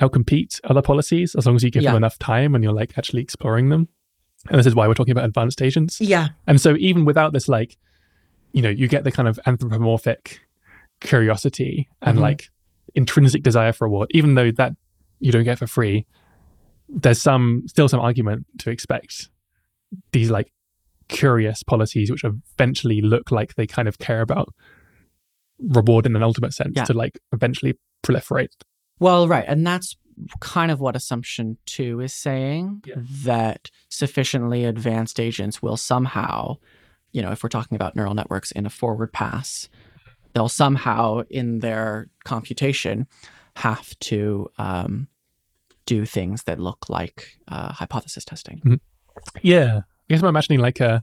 outcompete 0.00 0.60
other 0.64 0.82
policies 0.82 1.34
as 1.34 1.46
long 1.46 1.56
as 1.56 1.62
you 1.62 1.70
give 1.70 1.82
Yeah. 1.82 1.90
them 1.90 1.98
enough 1.98 2.18
time 2.18 2.54
and 2.54 2.62
you're 2.64 2.72
like 2.72 2.96
actually 2.98 3.22
exploring 3.22 3.68
them. 3.68 3.88
And 4.48 4.58
this 4.58 4.66
is 4.66 4.74
why 4.74 4.86
we're 4.86 4.94
talking 4.94 5.12
about 5.12 5.24
advanced 5.24 5.60
agents. 5.60 6.00
Yeah. 6.00 6.28
And 6.46 6.60
so 6.60 6.76
even 6.76 7.04
without 7.04 7.32
this, 7.32 7.48
like, 7.48 7.76
you 8.52 8.62
know, 8.62 8.68
you 8.70 8.86
get 8.88 9.04
the 9.04 9.10
kind 9.12 9.28
of 9.28 9.38
anthropomorphic 9.46 10.40
curiosity 11.00 11.88
and 12.02 12.18
Mhm. 12.18 12.22
like 12.22 12.48
intrinsic 12.94 13.42
desire 13.42 13.72
for 13.72 13.86
reward, 13.86 14.08
even 14.12 14.34
though 14.34 14.50
that 14.52 14.72
you 15.20 15.32
don't 15.32 15.44
get 15.44 15.58
for 15.58 15.66
free, 15.66 16.06
there's 16.88 17.20
some 17.20 17.64
still 17.66 17.88
some 17.88 18.00
argument 18.00 18.46
to 18.58 18.70
expect 18.70 19.28
these 20.12 20.30
like 20.30 20.52
curious 21.08 21.62
policies 21.62 22.10
which 22.10 22.24
eventually 22.24 23.00
look 23.00 23.30
like 23.30 23.54
they 23.54 23.66
kind 23.66 23.88
of 23.88 23.98
care 23.98 24.20
about 24.20 24.54
reward 25.58 26.06
in 26.06 26.14
an 26.14 26.22
ultimate 26.22 26.52
sense 26.54 26.74
Yeah. 26.76 26.84
to 26.84 26.92
like 26.94 27.18
eventually 27.32 27.74
proliferate. 28.04 28.48
Well, 28.98 29.28
right. 29.28 29.44
And 29.46 29.66
that's 29.66 29.96
kind 30.40 30.70
of 30.70 30.80
what 30.80 30.96
assumption 30.96 31.58
two 31.66 32.00
is 32.00 32.12
saying 32.14 32.82
Yeah. 32.86 32.96
that 33.24 33.70
sufficiently 33.88 34.64
advanced 34.64 35.20
agents 35.20 35.62
will 35.62 35.76
somehow, 35.76 36.56
you 37.12 37.22
know, 37.22 37.30
if 37.30 37.42
we're 37.42 37.48
talking 37.48 37.76
about 37.76 37.94
neural 37.94 38.14
networks 38.14 38.50
in 38.50 38.66
a 38.66 38.70
forward 38.70 39.12
pass, 39.12 39.68
they'll 40.34 40.48
somehow 40.48 41.22
in 41.30 41.60
their 41.60 42.08
computation 42.24 43.06
have 43.56 43.96
to 44.00 44.48
um, 44.58 45.08
do 45.86 46.04
things 46.04 46.42
that 46.44 46.58
look 46.58 46.88
like 46.88 47.38
uh, 47.48 47.72
hypothesis 47.72 48.24
testing. 48.24 48.80
Yeah. 49.42 49.78
I 49.78 50.14
guess 50.14 50.22
I'm 50.22 50.28
imagining 50.28 50.60
like 50.60 50.80
a 50.80 51.02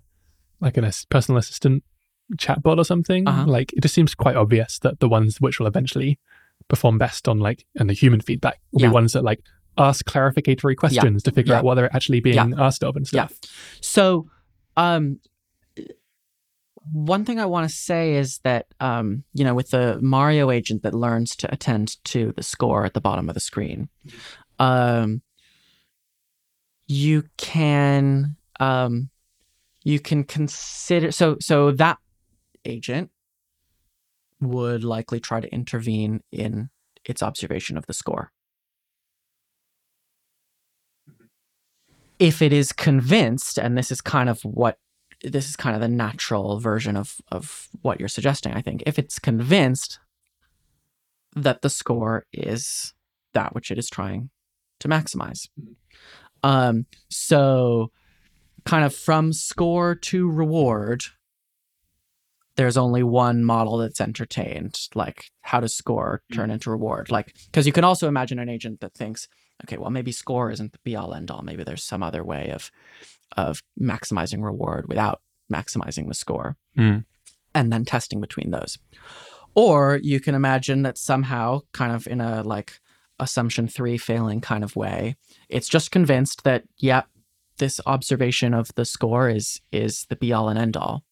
like 0.61 0.77
an 0.77 0.85
ass- 0.85 1.05
personal 1.09 1.37
assistant 1.37 1.83
chatbot 2.37 2.77
or 2.77 2.85
something. 2.85 3.27
Uh-huh. 3.27 3.45
Like 3.45 3.71
it 3.73 3.81
just 3.81 3.93
seems 3.93 4.15
quite 4.15 4.35
obvious 4.35 4.79
that 4.79 4.99
the 4.99 5.07
ones 5.09 5.39
which 5.39 5.59
will 5.59 5.67
eventually 5.67 6.17
perform 6.67 6.97
best 6.97 7.27
on 7.27 7.39
like 7.39 7.65
and 7.75 7.89
the 7.89 7.93
human 7.93 8.19
feedback 8.21 8.59
will 8.71 8.81
Yeah. 8.81 8.87
be 8.89 8.93
ones 8.93 9.13
that 9.13 9.23
like 9.23 9.39
ask 9.77 10.05
clarificatory 10.05 10.75
questions 10.75 11.21
to 11.23 11.31
figure 11.31 11.53
Yeah. 11.53 11.59
out 11.59 11.63
what 11.65 11.75
they're 11.75 11.93
actually 11.95 12.21
being 12.21 12.53
asked 12.57 12.83
of 12.83 12.95
and 12.95 13.05
Yeah. 13.11 13.27
stuff. 13.27 13.39
So, 13.81 14.27
um, 14.77 15.19
one 16.91 17.25
thing 17.25 17.39
I 17.39 17.45
want 17.47 17.67
to 17.69 17.75
say 17.75 18.15
is 18.15 18.39
that, 18.43 18.67
um, 18.79 19.23
you 19.33 19.43
know, 19.43 19.55
with 19.55 19.71
the 19.71 19.99
Mario 20.01 20.51
agent 20.51 20.83
that 20.83 20.93
learns 20.93 21.35
to 21.37 21.51
attend 21.51 21.97
to 22.05 22.31
the 22.35 22.43
score 22.43 22.85
at 22.85 22.93
the 22.93 23.01
bottom 23.01 23.27
of 23.27 23.33
the 23.33 23.39
screen, 23.41 23.89
um, 24.59 25.21
you 26.87 27.23
can, 27.37 28.35
um, 28.59 29.09
you 29.83 29.99
can 29.99 30.23
consider 30.23 31.11
so 31.11 31.37
so 31.39 31.71
that 31.71 31.97
agent 32.65 33.11
would 34.41 34.83
likely 34.83 35.19
try 35.19 35.39
to 35.39 35.53
intervene 35.53 36.21
in 36.31 36.69
its 37.03 37.23
observation 37.23 37.77
of 37.77 37.85
the 37.85 37.93
score. 37.93 38.31
if 42.19 42.41
it 42.41 42.53
is 42.53 42.71
convinced, 42.71 43.57
and 43.57 43.77
this 43.77 43.91
is 43.91 44.01
kind 44.01 44.29
of 44.29 44.41
what 44.41 44.77
this 45.23 45.49
is 45.49 45.55
kind 45.55 45.75
of 45.75 45.81
the 45.81 45.87
natural 45.87 46.59
version 46.59 46.95
of 46.95 47.17
of 47.31 47.67
what 47.81 47.99
you're 47.99 48.09
suggesting, 48.09 48.53
I 48.53 48.61
think. 48.61 48.83
If 48.85 48.99
it's 48.99 49.19
convinced 49.19 49.99
that 51.35 51.61
the 51.61 51.69
score 51.69 52.25
is 52.31 52.93
that 53.33 53.53
which 53.53 53.71
it 53.71 53.77
is 53.77 53.89
trying 53.89 54.29
to 54.79 54.87
maximize. 54.87 55.49
Um, 56.43 56.85
so 57.09 57.91
kind 58.65 58.85
of 58.85 58.95
from 58.95 59.33
score 59.33 59.95
to 59.95 60.29
reward, 60.29 61.03
there's 62.57 62.77
only 62.77 63.03
one 63.03 63.43
model 63.43 63.77
that's 63.77 63.99
entertained. 64.01 64.79
Like, 64.95 65.29
how 65.41 65.59
does 65.59 65.75
score 65.75 66.21
turn 66.33 66.51
into 66.51 66.69
reward? 66.69 67.11
Like, 67.11 67.35
because 67.45 67.65
you 67.67 67.73
can 67.73 67.83
also 67.83 68.07
imagine 68.07 68.39
an 68.39 68.49
agent 68.49 68.79
that 68.79 68.93
thinks, 68.93 69.27
okay, 69.63 69.77
well, 69.77 69.89
maybe 69.89 70.11
score 70.11 70.51
isn't 70.51 70.71
the 70.71 70.79
be 70.83 70.95
all 70.95 71.13
end 71.13 71.31
all. 71.31 71.41
Maybe 71.41 71.63
there's 71.63 71.83
some 71.83 72.03
other 72.03 72.23
way 72.23 72.51
of 72.51 72.71
of 73.37 73.61
maximizing 73.81 74.43
reward 74.43 74.87
without 74.87 75.21
maximizing 75.51 76.07
the 76.07 76.13
score, 76.13 76.55
Mm. 76.77 77.05
and 77.53 77.71
then 77.73 77.83
testing 77.85 78.21
between 78.21 78.51
those. 78.51 78.77
Or 79.55 79.99
you 80.03 80.19
can 80.19 80.35
imagine 80.35 80.83
that 80.83 80.97
somehow, 80.97 81.61
kind 81.71 81.91
of 81.93 82.07
in 82.07 82.19
a 82.21 82.43
like 82.43 82.79
assumption 83.19 83.67
three 83.67 83.97
failing 83.97 84.41
kind 84.41 84.63
of 84.63 84.75
way, 84.75 85.15
it's 85.49 85.69
just 85.69 85.91
convinced 85.91 86.43
that, 86.43 86.63
yeah, 86.77 87.03
this 87.57 87.79
observation 87.85 88.53
of 88.53 88.69
the 88.75 88.83
score 88.85 89.29
is 89.29 89.61
is 89.71 90.05
the 90.09 90.15
be 90.17 90.33
all 90.33 90.49
and 90.49 90.59
end 90.59 90.75
all. 90.75 91.03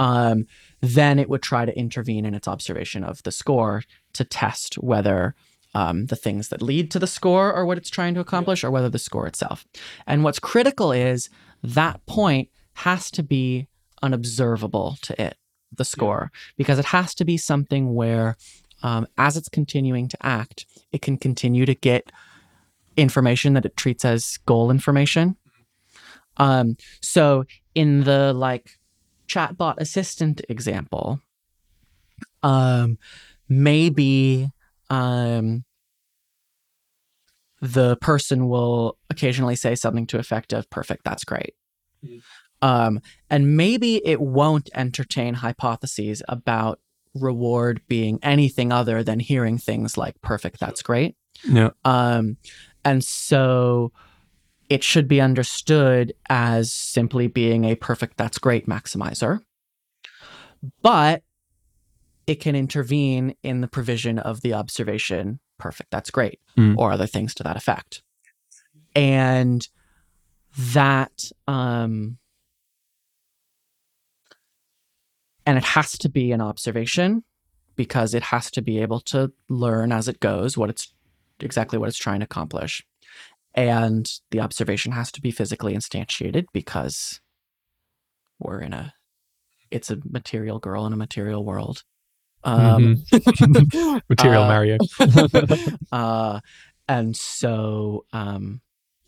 Um, 0.00 0.46
then 0.80 1.18
it 1.18 1.28
would 1.28 1.42
try 1.42 1.66
to 1.66 1.78
intervene 1.78 2.24
in 2.24 2.34
its 2.34 2.48
observation 2.48 3.04
of 3.04 3.22
the 3.22 3.30
score 3.30 3.82
to 4.14 4.24
test 4.24 4.74
whether 4.76 5.34
um, 5.74 6.06
the 6.06 6.16
things 6.16 6.48
that 6.48 6.62
lead 6.62 6.90
to 6.90 6.98
the 6.98 7.06
score 7.06 7.52
are 7.52 7.66
what 7.66 7.78
it's 7.78 7.90
trying 7.90 8.14
to 8.14 8.20
accomplish, 8.20 8.64
or 8.64 8.70
whether 8.70 8.88
the 8.88 8.98
score 8.98 9.26
itself. 9.26 9.66
And 10.06 10.24
what's 10.24 10.38
critical 10.40 10.90
is 10.90 11.28
that 11.62 12.04
point 12.06 12.48
has 12.72 13.10
to 13.10 13.22
be 13.22 13.68
unobservable 14.02 14.96
to 15.02 15.22
it, 15.22 15.36
the 15.76 15.84
score, 15.84 16.32
because 16.56 16.78
it 16.78 16.86
has 16.86 17.14
to 17.16 17.24
be 17.26 17.36
something 17.36 17.94
where, 17.94 18.36
um, 18.82 19.06
as 19.18 19.36
it's 19.36 19.50
continuing 19.50 20.08
to 20.08 20.16
act, 20.22 20.64
it 20.92 21.02
can 21.02 21.18
continue 21.18 21.66
to 21.66 21.74
get 21.74 22.10
information 22.96 23.52
that 23.52 23.66
it 23.66 23.76
treats 23.76 24.04
as 24.04 24.38
goal 24.46 24.70
information. 24.70 25.36
Um, 26.38 26.76
so 27.02 27.44
in 27.74 28.04
the 28.04 28.32
like 28.32 28.79
chatbot 29.30 29.74
assistant 29.78 30.40
example, 30.48 31.20
um, 32.42 32.98
maybe 33.48 34.50
um, 34.88 35.64
the 37.60 37.96
person 38.00 38.48
will 38.48 38.96
occasionally 39.10 39.56
say 39.56 39.74
something 39.74 40.06
to 40.06 40.18
effect 40.18 40.52
of 40.52 40.68
perfect 40.70 41.04
that's 41.04 41.24
great 41.24 41.54
Mhm. 42.04 42.22
um, 42.62 43.00
and 43.28 43.56
maybe 43.56 44.00
it 44.06 44.20
won't 44.20 44.70
entertain 44.74 45.34
hypotheses 45.34 46.22
about 46.28 46.80
reward 47.14 47.82
being 47.88 48.18
anything 48.22 48.72
other 48.72 49.02
than 49.02 49.20
hearing 49.20 49.58
things 49.58 49.98
like 49.98 50.20
perfect 50.22 50.58
that's 50.60 50.82
great 50.82 51.14
Yeah. 51.44 51.70
um, 51.84 52.36
and 52.84 53.04
so 53.04 53.92
it 54.70 54.84
should 54.84 55.08
be 55.08 55.20
understood 55.20 56.14
as 56.30 56.72
simply 56.72 57.26
being 57.26 57.64
a 57.64 57.74
perfect 57.74 58.16
that's 58.16 58.38
great 58.38 58.66
maximizer. 58.66 59.40
But 60.80 61.22
it 62.26 62.36
can 62.36 62.54
intervene 62.54 63.34
in 63.42 63.60
the 63.60 63.68
provision 63.68 64.18
of 64.20 64.40
the 64.42 64.54
observation 64.54 65.40
perfect 65.58 65.90
that's 65.90 66.10
great 66.10 66.40
Mm. 66.56 66.76
or 66.78 66.92
other 66.92 67.06
things 67.06 67.34
to 67.34 67.42
that 67.42 67.56
effect. 67.56 68.02
And 68.94 69.66
that 70.56 71.30
um 71.46 72.18
and 75.46 75.58
it 75.58 75.64
has 75.64 75.92
to 75.98 76.08
be 76.08 76.32
an 76.32 76.40
observation 76.40 77.24
because 77.76 78.14
it 78.14 78.22
has 78.24 78.50
to 78.52 78.62
be 78.62 78.78
able 78.78 79.00
to 79.00 79.32
learn 79.48 79.90
as 79.92 80.06
it 80.08 80.20
goes 80.20 80.56
what 80.56 80.70
it's 80.70 80.92
exactly 81.40 81.78
what 81.78 81.88
it's 81.88 81.98
trying 81.98 82.20
to 82.20 82.24
accomplish 82.24 82.84
and 83.54 84.10
the 84.30 84.40
observation 84.40 84.92
has 84.92 85.10
to 85.12 85.20
be 85.20 85.30
physically 85.30 85.74
instantiated 85.74 86.46
because 86.52 87.20
we're 88.38 88.60
in 88.60 88.72
a 88.72 88.94
it's 89.70 89.90
a 89.90 89.98
material 90.08 90.58
girl 90.58 90.86
in 90.86 90.92
a 90.92 90.96
material 90.96 91.44
world 91.44 91.82
um 92.44 92.96
Mhm. 93.20 94.02
Material 94.08 94.44
uh, 94.44 94.48
Mario. 94.48 94.78
uh, 95.92 96.40
and 96.88 97.14
so, 97.16 98.04
um, 98.12 98.62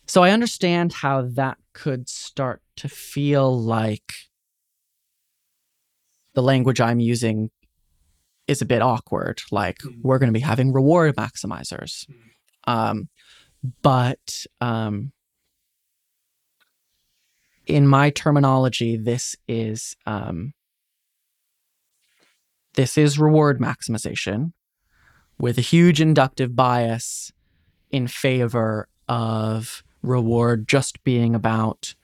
so 0.07 0.23
I 0.23 0.31
understand 0.31 0.93
how 0.93 1.23
that 1.23 1.57
could 1.73 2.09
start 2.09 2.61
to 2.77 2.89
feel 2.89 3.59
like 3.59 4.13
the 6.35 6.43
language 6.43 6.81
I'm 6.81 7.01
using 7.01 7.51
is 8.47 8.63
a 8.63 8.67
bit 8.67 8.83
awkward. 8.83 9.41
Like 9.51 9.79
Mhm. 9.79 10.03
we're 10.03 10.19
going 10.19 10.29
to 10.33 10.39
be 10.39 10.41
having 10.41 10.73
reward 10.73 11.17
maximizers, 11.17 12.07
um, 12.65 13.09
but 13.83 14.47
um, 14.61 15.13
in 17.67 17.87
my 17.87 18.11
terminology, 18.11 18.97
this 18.97 19.37
is 19.47 19.97
um, 20.07 20.53
this 22.75 22.97
is 22.99 23.19
reward 23.19 23.61
maximization 23.61 24.53
with 25.39 25.59
a 25.59 25.63
huge 25.63 26.01
inductive 26.01 26.57
bias 26.57 27.33
in 27.91 28.07
favor 28.07 28.89
of 29.09 29.83
reward 30.03 30.67
just 30.67 31.03
being 31.05 31.35
about 31.35 31.95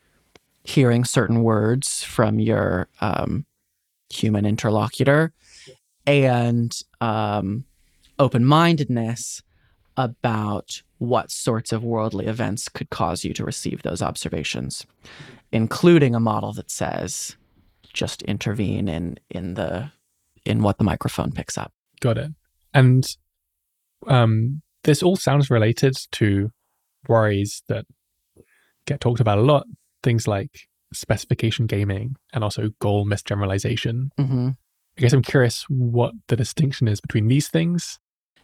hearing 0.63 1.05
certain 1.05 1.43
words 1.43 2.03
from 2.03 2.39
your 2.39 2.89
um, 3.01 3.47
human 4.11 4.45
interlocutor 4.45 5.33
and 6.07 6.83
um, 7.01 7.65
open 8.19 8.45
mindedness 8.45 9.43
about 9.97 10.83
what 10.99 11.31
sorts 11.31 11.73
of 11.73 11.85
worldly 11.85 12.27
events 12.27 12.69
could 12.69 12.91
cause 12.91 13.25
you 13.25 13.33
to 13.35 13.45
receive 13.45 13.83
those 13.83 14.03
observations, 14.03 14.87
including 15.53 16.15
a 16.15 16.21
model 16.21 16.53
that 16.53 16.71
says 16.71 17.37
just 17.93 18.23
intervene 18.23 18.89
in 18.89 19.19
in 19.31 19.55
the 19.55 19.91
in 20.45 20.63
what 20.63 20.79
the 20.79 20.85
microphone 20.85 21.33
picks 21.33 21.57
up. 21.59 21.73
Got 22.01 22.19
it. 22.19 22.33
And 22.75 23.07
um, 24.07 24.63
this 24.85 25.03
all 25.03 25.17
sounds 25.17 25.51
related 25.51 25.97
to 26.13 26.51
worries 27.09 27.63
that 27.69 27.87
get 28.87 29.01
talked 29.01 29.21
about 29.21 29.39
a 29.39 29.43
lot. 29.43 29.67
Things 30.03 30.29
like 30.29 30.69
specification 30.93 31.67
gaming 31.67 32.17
and 32.33 32.45
also 32.45 32.71
goal 32.81 33.07
misgeneralization. 33.07 34.11
Mm-hmm. 34.19 34.49
I 34.97 35.01
guess 35.01 35.13
I'm 35.13 35.23
curious 35.23 35.65
what 35.69 36.13
the 36.29 36.37
distinction 36.37 36.89
is 36.89 37.01
between 37.01 37.29
these 37.29 37.49
things. 37.49 37.99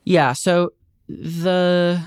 Yeah, 0.04 0.32
so 0.34 0.72
the 1.08 2.00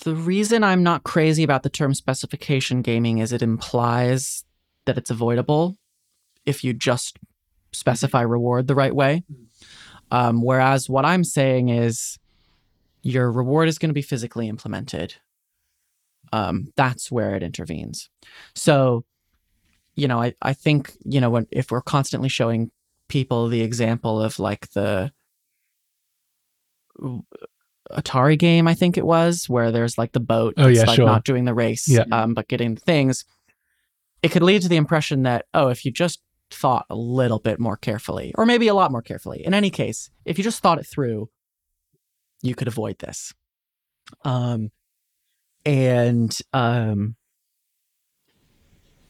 the 0.00 0.14
reason 0.14 0.64
I'm 0.64 0.82
not 0.82 1.04
crazy 1.04 1.42
about 1.42 1.62
the 1.62 1.70
term 1.70 1.94
specification 1.94 2.82
gaming 2.82 3.18
is 3.18 3.32
it 3.32 3.42
implies 3.42 4.44
that 4.86 4.98
it's 4.98 5.10
avoidable 5.10 5.76
if 6.46 6.64
you 6.64 6.72
just 6.72 7.18
specify 7.72 8.22
reward 8.22 8.66
the 8.66 8.74
right 8.74 8.94
way. 8.94 9.24
Um, 10.10 10.42
whereas 10.42 10.88
what 10.88 11.04
I'm 11.04 11.24
saying 11.24 11.68
is 11.68 12.18
your 13.02 13.30
reward 13.30 13.68
is 13.68 13.78
going 13.78 13.90
to 13.90 13.94
be 13.94 14.02
physically 14.02 14.48
implemented. 14.48 15.14
Um, 16.32 16.72
that's 16.76 17.10
where 17.10 17.34
it 17.34 17.42
intervenes. 17.42 18.10
So, 18.54 19.04
you 19.94 20.08
know, 20.08 20.20
I, 20.20 20.34
I 20.42 20.52
think, 20.52 20.92
you 21.04 21.20
know, 21.20 21.30
when, 21.30 21.46
if 21.50 21.70
we're 21.70 21.80
constantly 21.80 22.28
showing 22.28 22.70
people 23.08 23.48
the 23.48 23.62
example 23.62 24.20
of 24.20 24.38
like 24.38 24.70
the 24.70 25.12
Atari 27.96 28.38
game, 28.38 28.66
I 28.68 28.74
think 28.74 28.96
it 28.96 29.06
was, 29.06 29.48
where 29.48 29.70
there's 29.72 29.96
like 29.98 30.12
the 30.12 30.20
boat 30.20 30.54
Oh, 30.56 30.66
yeah, 30.68 30.84
like 30.84 30.96
sure. 30.96 31.06
not 31.06 31.24
doing 31.24 31.44
the 31.44 31.54
race, 31.54 31.88
Yeah. 31.88 32.04
um, 32.12 32.34
but 32.34 32.48
getting 32.48 32.74
the 32.74 32.80
things. 32.80 33.24
It 34.22 34.30
could 34.30 34.42
lead 34.42 34.62
to 34.62 34.68
the 34.68 34.76
impression 34.76 35.22
that, 35.22 35.46
oh, 35.54 35.68
if 35.68 35.84
you 35.84 35.90
just 35.90 36.20
thought 36.50 36.84
a 36.90 36.94
little 36.96 37.38
bit 37.38 37.58
more 37.58 37.76
carefully, 37.76 38.32
or 38.36 38.44
maybe 38.44 38.68
a 38.68 38.74
lot 38.74 38.92
more 38.92 39.00
carefully, 39.02 39.44
in 39.44 39.54
any 39.54 39.70
case, 39.70 40.10
if 40.24 40.36
you 40.36 40.44
just 40.44 40.60
thought 40.60 40.78
it 40.78 40.86
through, 40.86 41.30
you 42.42 42.54
could 42.54 42.68
avoid 42.68 42.98
this. 42.98 43.32
Um, 44.24 44.70
and 45.64 46.36
um, 46.52 47.16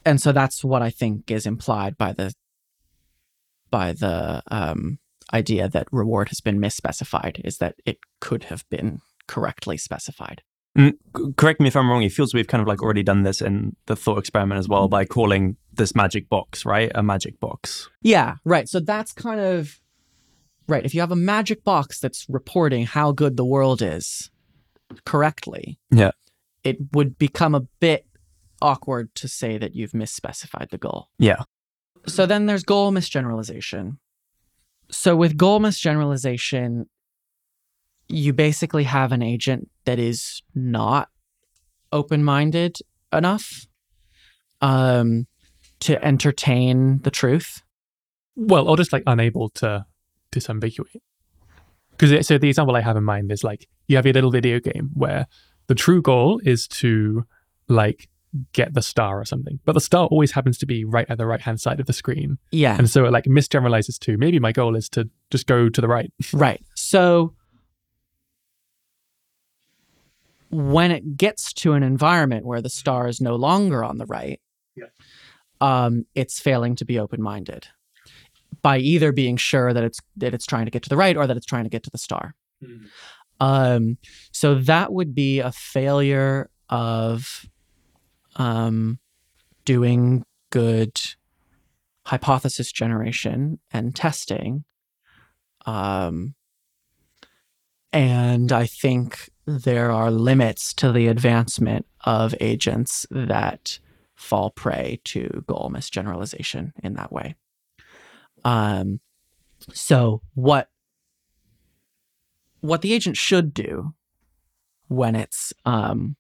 and 0.05 0.21
so 0.21 0.31
that's 0.33 0.63
what 0.63 0.81
I 0.83 0.91
think 0.91 1.31
is 1.31 1.45
implied 1.47 1.99
by 1.99 2.13
the 2.13 2.33
by 3.71 3.93
the 3.93 4.43
um, 4.51 4.99
idea 5.33 5.69
that 5.69 5.89
reward 5.93 6.29
has 6.29 6.41
been 6.41 6.61
misspecified 6.61 7.41
is 7.45 7.59
that 7.59 7.77
it 7.85 7.99
could 8.21 8.45
have 8.45 8.69
been 8.69 9.01
correctly 9.27 9.77
specified. 9.77 10.43
Mm, 10.77 10.93
c- 11.17 11.33
correct 11.37 11.61
me 11.61 11.69
if 11.69 11.77
I'm 11.77 11.91
wrong. 11.91 12.03
It 12.03 12.13
feels 12.13 12.33
we've 12.33 12.47
kind 12.47 12.63
of 12.63 12.69
like 12.69 12.83
already 12.83 13.03
done 13.03 13.23
this 13.23 13.41
in 13.41 13.77
the 13.87 13.97
thought 13.97 14.19
experiment 14.19 14.59
as 14.59 14.69
well 14.69 14.83
mm-hmm. 14.83 14.91
by 14.91 15.05
calling 15.05 15.57
this 15.73 15.95
magic 15.95 16.29
box, 16.29 16.65
right? 16.65 16.91
A 16.95 17.03
magic 17.03 17.41
box. 17.41 17.89
Yeah, 18.03 18.37
right. 18.45 18.69
So 18.69 18.81
that's 18.81 19.13
kind 19.13 19.41
of 19.41 19.81
right. 20.69 20.85
If 20.85 20.95
you 20.95 21.01
have 21.01 21.13
a 21.13 21.17
magic 21.17 21.65
box 21.65 21.99
that's 21.99 22.27
reporting 22.29 22.87
how 22.87 23.13
good 23.13 23.37
the 23.37 23.45
world 23.45 23.83
is 23.83 24.31
correctly, 25.05 25.79
Yeah. 25.91 26.13
it 26.63 26.77
would 26.93 27.19
become 27.19 27.55
a 27.55 27.67
bit 27.81 28.07
awkward 28.63 29.15
to 29.17 29.29
say 29.29 29.59
that 29.59 29.75
you've 29.75 29.93
misspecified 29.93 30.71
the 30.71 30.79
goal. 30.79 31.09
Yeah. 31.19 31.43
So 32.07 32.27
then 32.27 32.47
there's 32.47 32.63
goal 32.63 32.93
misgeneralization. 32.93 33.99
So 34.91 35.17
with 35.17 35.37
goal 35.37 35.61
misgeneralization, 35.61 36.87
you 38.09 38.33
basically 38.33 38.85
have 38.85 39.13
an 39.13 39.23
agent 39.23 39.71
that 39.85 39.99
is 39.99 40.43
not 40.55 41.09
open-minded 41.93 42.79
enough 43.13 43.67
um, 44.61 45.27
to 45.81 46.05
entertain 46.05 46.99
the 47.03 47.11
truth. 47.11 47.63
Well, 48.37 48.69
or 48.69 48.77
just 48.77 48.93
like 48.93 49.03
unable 49.07 49.51
to 49.51 49.87
disambiguate. 50.33 51.01
Because 51.97 52.27
so 52.27 52.39
the 52.39 52.49
example 52.49 52.77
I 52.77 52.81
have 52.81 52.97
in 52.97 53.05
mind 53.05 53.31
is 53.31 53.45
like 53.45 53.69
you 53.87 53.97
have 53.97 54.07
your 54.07 54.15
little 54.15 54.31
video 54.31 54.59
game 54.59 54.91
where 54.95 55.27
the 55.67 55.75
true 55.75 56.01
goal 56.01 56.41
is 56.45 56.67
to 56.69 57.25
like 57.69 58.09
get 58.53 58.75
the 58.75 58.83
star 58.83 59.21
or 59.21 59.25
something, 59.25 59.59
but 59.65 59.73
the 59.73 59.81
star 59.81 60.07
always 60.07 60.33
happens 60.33 60.57
to 60.59 60.67
be 60.67 60.85
right 60.85 61.07
at 61.09 61.19
the 61.19 61.27
right 61.27 61.41
hand 61.41 61.61
side 61.61 61.81
of 61.81 61.87
the 61.87 61.93
screen, 61.93 62.39
Yeah. 62.53 62.77
and 62.79 62.89
so 62.89 63.05
it 63.05 63.11
like 63.13 63.25
misgeneralizes 63.25 63.99
to 64.01 64.17
maybe 64.19 64.39
my 64.39 64.53
goal 64.53 64.77
is 64.77 64.89
to 64.91 65.09
just 65.31 65.47
go 65.47 65.69
to 65.69 65.81
the 65.81 65.89
right. 65.89 66.13
Right. 66.33 66.63
So 66.77 67.35
when 70.51 70.91
it 70.91 71.17
gets 71.17 71.53
to 71.53 71.73
an 71.75 71.83
environment 71.83 72.45
where 72.45 72.61
the 72.61 72.71
star 72.71 73.07
is 73.09 73.21
no 73.21 73.37
longer 73.37 73.85
on 73.85 73.99
the 73.99 74.07
right, 74.07 74.41
Yeah. 74.77 74.87
um, 75.61 76.07
it's 76.15 76.41
failing 76.41 76.75
to 76.77 76.85
be 76.85 76.99
open-minded 76.99 77.69
by 78.63 78.79
either 78.79 79.13
being 79.13 79.37
sure 79.37 79.73
that 79.73 79.85
it's 79.85 80.01
that 80.17 80.35
it's 80.35 80.45
trying 80.47 80.65
to 80.67 80.71
get 80.71 80.83
to 80.83 80.89
the 80.89 80.97
right 80.97 81.17
or 81.17 81.27
that 81.27 81.37
it's 81.37 81.47
trying 81.47 81.65
to 81.65 81.71
get 81.71 81.83
to 81.85 81.91
the 81.91 81.99
star. 81.99 82.35
Um, 83.41 83.97
so 84.33 84.57
that 84.57 84.93
would 84.93 85.15
be 85.15 85.39
a 85.39 85.51
failure 85.53 86.51
of 86.69 87.47
um, 88.37 88.99
doing 89.65 90.25
good 90.51 91.01
hypothesis 92.07 92.73
generation 92.73 93.59
and 93.71 93.95
testing. 93.95 94.65
Um, 95.67 96.35
and 97.93 98.53
I 98.53 98.67
think 98.67 99.31
there 99.47 99.91
are 99.91 100.11
limits 100.11 100.73
to 100.75 100.93
the 100.93 101.09
advancement 101.09 101.87
of 102.05 102.35
agents 102.41 103.07
that 103.11 103.79
fall 104.15 104.51
prey 104.51 105.01
to 105.05 105.45
goal 105.47 105.71
misgeneralization 105.73 106.73
in 106.83 106.95
that 106.95 107.13
way. 107.13 107.35
Um, 108.45 109.01
so 109.73 110.23
what 110.35 110.69
what 112.61 112.83
the 112.83 112.93
agent 112.93 113.17
should 113.17 113.55
do 113.55 113.95
when 114.89 115.15
it's 115.15 115.53
um, 115.65 116.17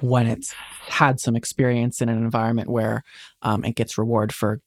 when 0.00 0.26
it's 0.26 0.52
had 0.52 1.20
some 1.20 1.36
experience 1.36 2.00
in 2.00 2.08
an 2.08 2.18
environment 2.18 2.68
where 2.68 3.02
um, 3.42 3.64
it 3.64 3.74
gets 3.74 3.98
reward 3.98 4.32
for 4.32 4.60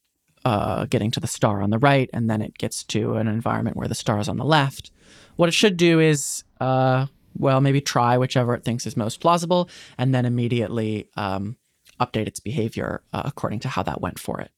uh, 0.44 0.84
getting 0.86 1.10
to 1.10 1.20
the 1.20 1.26
star 1.26 1.62
on 1.62 1.70
the 1.70 1.78
right, 1.78 2.10
and 2.12 2.28
then 2.28 2.42
it 2.42 2.56
gets 2.58 2.84
to 2.84 3.14
an 3.14 3.28
environment 3.28 3.76
where 3.76 3.88
the 3.88 3.94
star 3.94 4.18
is 4.20 4.28
on 4.28 4.36
the 4.36 4.44
left. 4.44 4.90
What 5.36 5.48
it 5.48 5.52
should 5.52 5.76
do 5.76 6.00
is, 6.00 6.44
uh, 6.60 7.06
well, 7.36 7.60
maybe 7.60 7.80
try 7.80 8.18
whichever 8.18 8.54
it 8.54 8.64
thinks 8.64 8.86
is 8.86 8.96
most 8.96 9.20
plausible, 9.20 9.68
and 9.98 10.14
then 10.14 10.26
immediately 10.26 11.08
um, 11.16 11.56
update 12.00 12.26
its 12.26 12.40
behavior 12.40 13.02
uh, 13.12 13.22
according 13.24 13.60
to 13.60 13.68
how 13.68 13.82
that 13.82 14.00
went 14.00 14.18
for 14.18 14.40
it. 14.40 14.50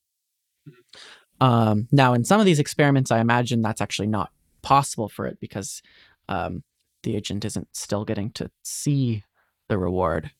Um, 1.40 1.88
now, 1.92 2.14
in 2.14 2.24
some 2.24 2.40
of 2.40 2.46
these 2.46 2.58
experiments, 2.58 3.10
I 3.10 3.20
imagine 3.20 3.62
that's 3.62 3.80
actually 3.80 4.08
not 4.08 4.30
possible 4.62 5.08
for 5.08 5.26
it 5.26 5.38
because 5.40 5.82
um, 6.28 6.64
the 7.02 7.14
agent 7.14 7.44
isn't 7.44 7.68
still 7.72 8.04
getting 8.04 8.30
to 8.32 8.50
see 8.62 9.22
the 9.68 9.78
reward. 9.78 10.30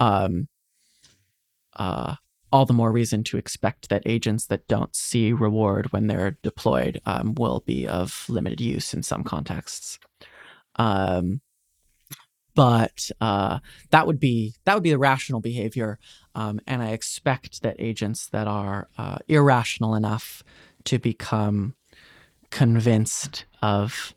Um, 0.00 0.48
uh, 1.74 2.16
all 2.52 2.64
the 2.64 2.72
more 2.72 2.92
reason 2.92 3.24
to 3.24 3.36
expect 3.36 3.88
that 3.88 4.02
agents 4.06 4.46
that 4.46 4.66
don't 4.68 4.94
see 4.94 5.32
reward 5.32 5.92
when 5.92 6.06
they're 6.06 6.38
deployed 6.42 7.00
um, 7.04 7.34
will 7.34 7.62
be 7.66 7.86
of 7.86 8.24
limited 8.28 8.60
use 8.60 8.94
in 8.94 9.02
some 9.02 9.24
contexts. 9.24 9.98
Um, 10.76 11.40
but 12.54 13.10
uh, 13.20 13.58
that 13.90 14.06
would 14.06 14.18
be 14.18 14.54
that 14.64 14.74
would 14.74 14.82
be 14.82 14.90
the 14.90 14.98
rational 14.98 15.40
behavior, 15.40 15.98
um, 16.34 16.58
and 16.66 16.82
I 16.82 16.92
expect 16.92 17.62
that 17.62 17.76
agents 17.78 18.28
that 18.28 18.46
are 18.46 18.88
uh, 18.96 19.18
irrational 19.28 19.94
enough 19.94 20.42
to 20.84 20.98
become 20.98 21.74
convinced 22.50 23.44
of 23.60 24.14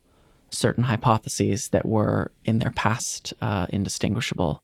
certain 0.51 0.85
hypotheses 0.85 1.69
that 1.69 1.85
were 1.85 2.31
in 2.45 2.59
their 2.59 2.71
past 2.71 3.33
uh, 3.41 3.67
indistinguishable 3.69 4.63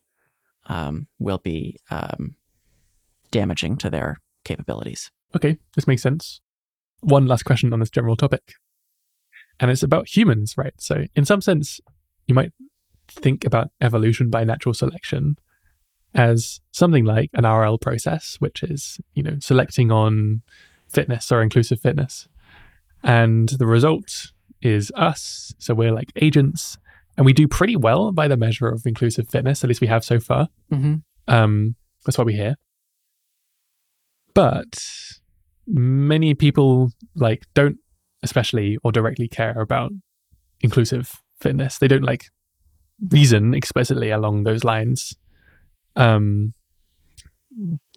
um, 0.68 1.08
will 1.20 1.40
be 1.40 1.78
um, 1.90 2.36
damaging 3.32 3.78
to 3.78 3.90
their 3.90 4.18
capabilities. 4.44 5.12
Okay, 5.36 5.58
this 5.76 5.88
makes 5.88 6.02
sense. 6.02 6.42
One 7.02 7.28
last 7.28 7.44
question 7.44 7.74
on 7.74 7.80
this 7.80 7.90
general 7.90 8.16
topic. 8.16 8.54
And 9.60 9.72
it's 9.72 9.84
about 9.84 10.08
humans, 10.16 10.56
right? 10.58 10.74
So, 10.78 11.06
in 11.16 11.26
some 11.26 11.42
sense, 11.42 11.80
you 12.28 12.36
might 12.36 12.52
think 13.08 13.46
about 13.46 13.72
evolution 13.82 14.30
by 14.30 14.44
natural 14.44 14.74
selection 14.74 15.38
as 16.14 16.62
something 16.72 17.06
like 17.06 17.30
an 17.34 17.46
RL 17.46 17.78
process, 17.78 18.38
which 18.40 18.64
is, 18.64 19.00
you 19.14 19.24
know, 19.24 19.38
selecting 19.40 19.92
on 19.92 20.42
fitness 20.90 21.32
or 21.32 21.42
inclusive 21.42 21.80
fitness. 21.80 22.28
And 23.04 23.50
the 23.50 23.68
result 23.68 24.32
is 24.62 24.92
us. 24.96 25.54
So 25.60 25.74
we're 25.74 25.92
like 25.92 26.12
agents 26.16 26.78
and 27.18 27.26
we 27.26 27.34
do 27.34 27.48
pretty 27.48 27.76
well 27.76 28.12
by 28.12 28.28
the 28.28 28.38
measure 28.38 28.68
of 28.68 28.86
inclusive 28.86 29.30
fitness, 29.30 29.64
at 29.64 29.68
least 29.68 29.82
we 29.82 29.88
have 29.88 30.04
so 30.04 30.20
far. 30.20 30.50
Mm-hmm. 30.72 30.96
Um, 31.28 31.76
that's 32.06 32.18
what 32.18 32.28
we 32.28 32.34
hear. 32.34 32.56
But 34.34 34.78
many 35.68 36.34
people 36.34 36.92
like 37.16 37.46
don't 37.54 37.78
especially 38.22 38.78
or 38.84 38.92
directly 38.92 39.28
care 39.28 39.60
about 39.60 39.92
inclusive 40.62 41.22
fitness. 41.40 41.78
They 41.78 41.88
don't 41.88 42.04
like 42.04 42.26
reason 43.10 43.54
explicitly 43.54 44.10
along 44.10 44.44
those 44.44 44.64
lines. 44.64 45.16
Um, 45.96 46.54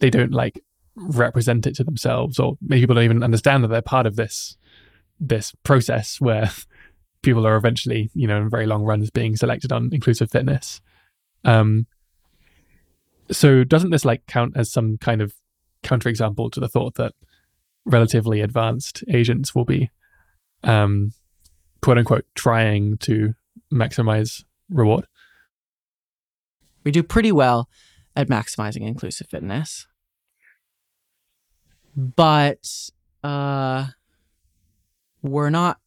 they 0.00 0.10
don't 0.10 0.32
like 0.32 0.62
represent 0.94 1.66
it 1.66 1.74
to 1.76 1.84
themselves, 1.84 2.38
or 2.38 2.56
maybe 2.60 2.82
people 2.82 2.94
don't 2.94 3.04
even 3.04 3.22
understand 3.22 3.64
that 3.64 3.68
they're 3.68 3.82
part 3.82 4.06
of 4.06 4.16
this 4.16 4.56
this 5.20 5.52
process 5.64 6.20
where 6.20 6.50
people 7.22 7.46
are 7.46 7.56
eventually, 7.56 8.10
you 8.14 8.26
know, 8.26 8.40
in 8.40 8.50
very 8.50 8.66
long 8.66 8.84
runs 8.84 9.10
being 9.10 9.36
selected 9.36 9.72
on 9.72 9.90
inclusive 9.92 10.30
fitness. 10.30 10.80
Um, 11.44 11.86
so 13.30 13.64
doesn't 13.64 13.90
this 13.90 14.04
like 14.04 14.26
count 14.26 14.56
as 14.56 14.70
some 14.70 14.98
kind 14.98 15.20
of 15.20 15.34
counterexample 15.82 16.50
to 16.52 16.60
the 16.60 16.68
thought 16.68 16.94
that 16.94 17.12
relatively 17.84 18.40
advanced 18.40 19.04
agents 19.08 19.54
will 19.54 19.64
be 19.64 19.90
um, 20.64 21.12
quote 21.82 21.98
unquote 21.98 22.26
trying 22.34 22.96
to 22.98 23.34
maximize 23.72 24.44
reward? 24.70 25.06
We 26.84 26.90
do 26.90 27.02
pretty 27.02 27.32
well 27.32 27.68
at 28.16 28.28
maximizing 28.28 28.82
inclusive 28.82 29.28
fitness. 29.28 29.86
But 31.96 32.90
uh, 33.24 33.88
we're 35.22 35.50
not 35.50 35.78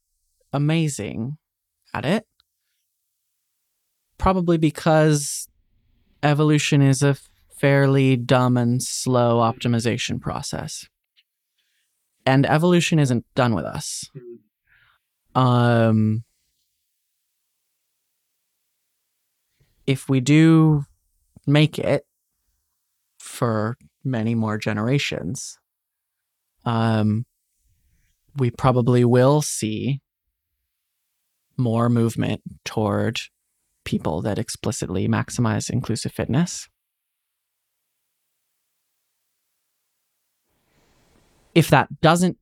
amazing 0.53 1.37
at 1.93 2.05
it. 2.05 2.25
Probably 4.17 4.57
because 4.57 5.47
evolution 6.21 6.81
is 6.81 7.01
a 7.01 7.17
fairly 7.55 8.15
dumb 8.15 8.57
and 8.57 8.81
slow 8.81 9.39
optimization 9.39 10.19
process. 10.19 10.87
And 12.25 12.45
evolution 12.45 12.99
isn't 12.99 13.25
done 13.35 13.55
with 13.55 13.65
us. 13.65 14.05
Um, 15.33 16.23
if 19.87 20.07
we 20.07 20.19
do 20.19 20.85
make 21.47 21.79
it 21.79 22.05
for 23.19 23.77
many 24.03 24.35
more 24.35 24.57
generations, 24.57 25.57
um, 26.65 27.25
we 28.37 28.51
probably 28.51 29.03
will 29.03 29.41
see 29.41 30.01
more 31.61 31.89
movement 31.89 32.41
toward 32.65 33.21
people 33.85 34.21
that 34.21 34.37
explicitly 34.37 35.07
maximize 35.07 35.69
inclusive 35.69 36.11
fitness. 36.11 36.67
If 41.53 41.69
that 41.69 42.01
doesn't 42.01 42.37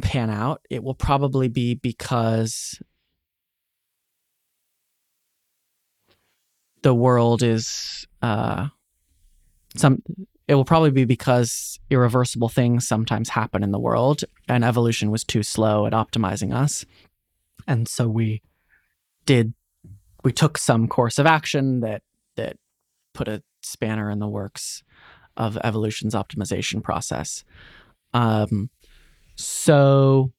pan 0.00 0.30
out, 0.30 0.62
it 0.70 0.82
will 0.82 0.94
probably 0.94 1.48
be 1.48 1.74
because 1.74 2.80
the 6.82 6.94
world 6.94 7.42
is 7.42 8.06
uh, 8.22 8.68
some 9.76 10.02
it 10.46 10.54
will 10.54 10.64
probably 10.64 10.90
be 10.90 11.04
because 11.04 11.78
irreversible 11.90 12.48
things 12.48 12.88
sometimes 12.88 13.28
happen 13.28 13.62
in 13.62 13.70
the 13.70 13.78
world 13.78 14.24
and 14.48 14.64
evolution 14.64 15.10
was 15.10 15.24
too 15.24 15.42
slow 15.42 15.86
at 15.86 15.92
optimizing 15.92 16.54
us 16.54 16.86
and 17.66 17.88
so 17.88 18.08
we 18.08 18.42
did 19.26 19.54
we 20.24 20.32
took 20.32 20.58
some 20.58 20.88
course 20.88 21.18
of 21.18 21.26
action 21.26 21.80
that 21.80 22.02
that 22.36 22.56
put 23.14 23.28
a 23.28 23.42
spanner 23.62 24.10
in 24.10 24.18
the 24.18 24.28
works 24.28 24.82
of 25.36 25.58
evolution's 25.62 26.14
optimization 26.14 26.82
process. 26.82 27.44
Um 28.14 28.70
so 29.36 30.32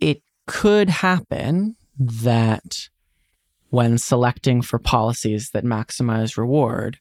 it 0.00 0.22
could 0.46 0.88
happen 0.88 1.76
that 1.98 2.88
when 3.70 3.98
selecting 3.98 4.62
for 4.62 4.78
policies 4.78 5.50
that 5.52 5.64
maximize 5.64 6.36
reward 6.36 6.98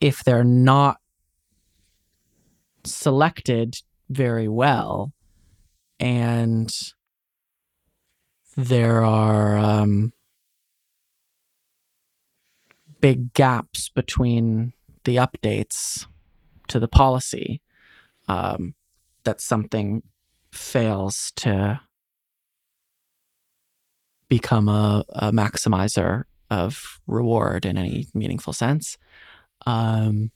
if 0.00 0.22
they're 0.24 0.44
not 0.44 0.98
selected 2.84 3.76
very 4.08 4.48
well 4.48 5.12
and 5.98 6.70
there 8.56 9.04
are 9.04 9.56
um, 9.56 10.12
big 13.00 13.32
gaps 13.34 13.88
between 13.88 14.72
the 15.04 15.16
updates 15.16 16.06
to 16.68 16.80
the 16.80 16.88
policy 16.88 17.60
um, 18.28 18.74
that 19.24 19.40
something 19.40 20.02
fails 20.52 21.32
to 21.36 21.80
become 24.28 24.68
a, 24.68 25.04
a 25.10 25.30
maximizer 25.30 26.24
of 26.50 27.00
reward 27.06 27.66
in 27.66 27.76
any 27.76 28.08
meaningful 28.14 28.52
sense. 28.52 28.96
Um, 29.66 30.30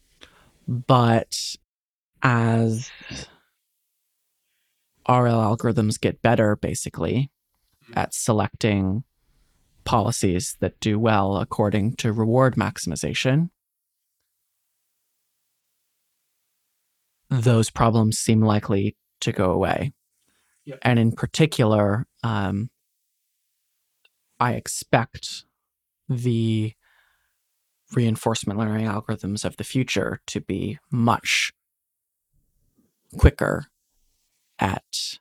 but 0.68 1.56
as 2.22 2.90
RL 5.10 5.40
algorithms 5.40 6.00
get 6.00 6.22
better 6.22 6.54
basically 6.54 7.30
at 7.94 8.14
selecting 8.14 9.02
policies 9.84 10.56
that 10.60 10.78
do 10.78 11.00
well 11.00 11.38
according 11.38 11.96
to 11.96 12.12
reward 12.12 12.54
maximization, 12.54 13.50
those 17.28 17.70
problems 17.70 18.18
seem 18.18 18.40
likely 18.40 18.96
to 19.20 19.32
go 19.32 19.50
away. 19.50 19.92
Yep. 20.64 20.78
And 20.82 20.98
in 21.00 21.12
particular, 21.12 22.06
um, 22.22 22.70
I 24.38 24.52
expect 24.52 25.44
the 26.08 26.74
reinforcement 27.92 28.60
learning 28.60 28.86
algorithms 28.86 29.44
of 29.44 29.56
the 29.56 29.64
future 29.64 30.20
to 30.28 30.40
be 30.40 30.78
much 30.90 31.52
quicker 33.18 33.66
at 34.60 35.18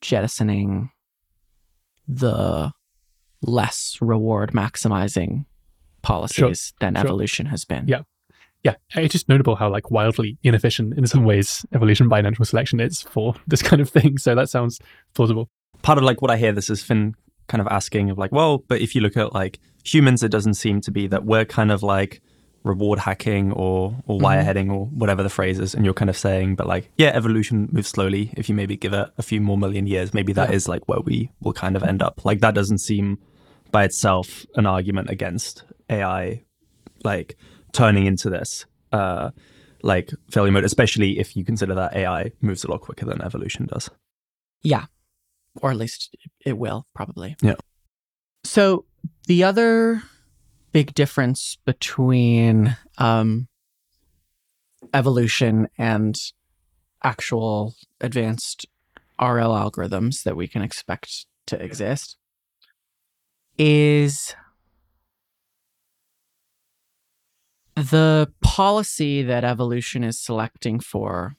jettisoning 0.00 0.90
the 2.06 2.72
less 3.42 3.98
reward 4.00 4.52
maximizing 4.52 5.44
policies 6.02 6.72
than 6.80 6.94
sure. 6.94 7.04
evolution 7.04 7.46
has 7.46 7.64
been. 7.64 7.86
Yeah. 7.86 8.02
Yeah, 8.64 8.74
it's 8.96 9.12
just 9.12 9.28
notable 9.28 9.54
how 9.54 9.70
like 9.70 9.90
wildly 9.90 10.36
inefficient 10.42 10.98
in 10.98 11.06
some 11.06 11.24
ways 11.24 11.64
evolution 11.72 12.08
by 12.08 12.20
natural 12.20 12.44
selection 12.44 12.80
is 12.80 13.00
for 13.00 13.34
this 13.46 13.62
kind 13.62 13.80
of 13.80 13.88
thing. 13.88 14.18
So 14.18 14.34
that 14.34 14.50
sounds 14.50 14.80
plausible. 15.14 15.48
Part 15.82 15.96
of 15.96 16.04
like 16.04 16.20
what 16.20 16.30
I 16.30 16.36
hear 16.36 16.52
this 16.52 16.68
is 16.68 16.82
Fin 16.82 17.14
kind 17.46 17.60
of 17.60 17.68
asking 17.68 18.10
of 18.10 18.18
like, 18.18 18.32
well, 18.32 18.58
but 18.58 18.80
if 18.80 18.94
you 18.94 19.00
look 19.00 19.16
at 19.16 19.32
like 19.32 19.58
humans, 19.84 20.22
it 20.22 20.30
doesn't 20.30 20.54
seem 20.54 20.80
to 20.82 20.90
be 20.90 21.06
that 21.06 21.24
we're 21.24 21.44
kind 21.44 21.70
of 21.70 21.82
like 21.82 22.20
reward 22.68 22.98
hacking 22.98 23.52
or 23.52 23.96
or 24.06 24.18
wireheading 24.20 24.70
or 24.70 24.86
whatever 24.86 25.22
the 25.22 25.28
phrase 25.30 25.58
is, 25.58 25.74
and 25.74 25.84
you're 25.84 25.94
kind 25.94 26.10
of 26.10 26.16
saying, 26.16 26.54
but 26.56 26.66
like, 26.66 26.90
yeah, 26.96 27.08
evolution 27.08 27.68
moves 27.72 27.88
slowly. 27.88 28.32
If 28.36 28.48
you 28.48 28.54
maybe 28.54 28.76
give 28.76 28.92
it 28.92 29.08
a 29.18 29.22
few 29.22 29.40
more 29.40 29.58
million 29.58 29.86
years, 29.86 30.14
maybe 30.14 30.32
that 30.34 30.52
is 30.52 30.66
Yeah. 30.66 30.72
like 30.72 30.88
where 30.88 31.00
we 31.00 31.30
will 31.40 31.52
kind 31.52 31.74
of 31.76 31.82
end 31.82 32.02
up. 32.02 32.24
Like 32.24 32.40
that 32.40 32.54
doesn't 32.54 32.78
seem 32.78 33.18
by 33.72 33.84
itself 33.84 34.46
an 34.54 34.66
argument 34.66 35.10
against 35.10 35.64
AI, 35.90 36.44
like 37.04 37.36
turning 37.72 38.06
into 38.06 38.30
this. 38.30 38.64
Uh, 38.92 39.30
like 39.82 40.10
failure 40.30 40.50
mode, 40.50 40.64
especially 40.64 41.18
if 41.20 41.36
you 41.36 41.44
consider 41.44 41.74
that 41.74 41.94
AI 41.94 42.32
moves 42.40 42.64
a 42.64 42.70
lot 42.70 42.80
quicker 42.80 43.06
than 43.06 43.22
evolution 43.22 43.66
does. 43.66 43.88
Yeah. 44.62 44.86
Or 45.62 45.70
at 45.70 45.76
least 45.76 46.16
it 46.44 46.58
will, 46.58 46.84
probably. 46.94 47.36
Yeah. 47.40 47.54
So 48.44 48.86
the 49.28 49.44
other 49.44 50.02
big 50.78 50.94
difference 50.94 51.58
between 51.64 52.76
um, 52.98 53.48
evolution 54.94 55.66
and 55.76 56.14
actual 57.02 57.74
advanced 58.00 58.64
RL 59.20 59.50
algorithms 59.50 60.22
that 60.22 60.36
we 60.36 60.46
can 60.46 60.62
expect 60.62 61.26
to 61.48 61.60
exist 61.60 62.16
is 63.58 64.36
the 67.74 68.32
policy 68.40 69.20
that 69.24 69.42
evolution 69.42 70.04
is 70.04 70.16
selecting 70.16 70.78
for 70.78 71.34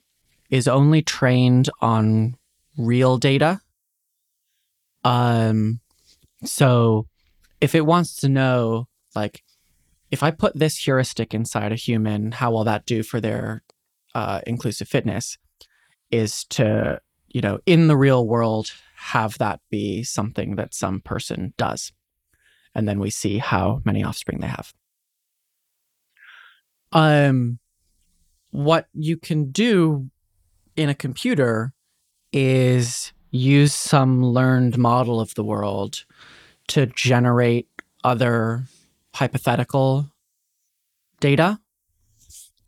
is 0.50 0.68
only 0.68 1.02
trained 1.02 1.70
on 1.80 2.36
real 2.78 3.18
data. 3.18 3.62
Um, 5.06 5.80
so 6.44 7.08
if 7.62 7.74
it 7.74 7.86
wants 7.86 8.18
to 8.18 8.28
know, 8.28 8.90
like, 9.16 9.44
if 10.12 10.24
I 10.24 10.32
put 10.32 10.58
this 10.58 10.78
heuristic 10.78 11.34
inside 11.34 11.72
a 11.72 11.76
human, 11.76 12.32
how 12.32 12.52
will 12.52 12.64
that 12.64 12.86
do 12.86 13.04
for 13.04 13.22
their 13.22 13.64
uh, 14.16 14.42
inclusive 14.48 14.88
fitness? 14.88 15.38
Is 16.12 16.46
to, 16.46 17.00
you 17.28 17.42
know, 17.42 17.60
in 17.66 17.88
the 17.88 17.98
real 17.98 18.28
world, 18.28 18.72
have 18.96 19.38
that 19.38 19.60
be 19.70 20.04
something 20.04 20.56
that 20.56 20.74
some 20.74 21.00
person 21.00 21.54
does. 21.58 21.92
And 22.74 22.88
then 22.88 23.00
we 23.00 23.10
see 23.10 23.38
how 23.38 23.82
many 23.86 24.04
offspring 24.04 24.40
they 24.40 24.48
have. 24.48 24.74
Um, 26.92 27.60
what 28.52 28.88
you 28.94 29.18
can 29.18 29.52
do 29.52 30.10
in 30.76 30.90
a 30.90 30.96
computer 30.96 31.74
is 32.34 33.14
use 33.32 33.74
some 33.74 34.24
learned 34.24 34.78
model 34.78 35.20
of 35.20 35.36
the 35.36 35.44
world 35.44 36.06
to 36.70 36.88
generate 36.88 37.68
other 38.04 38.64
hypothetical 39.16 40.12
data 41.20 41.60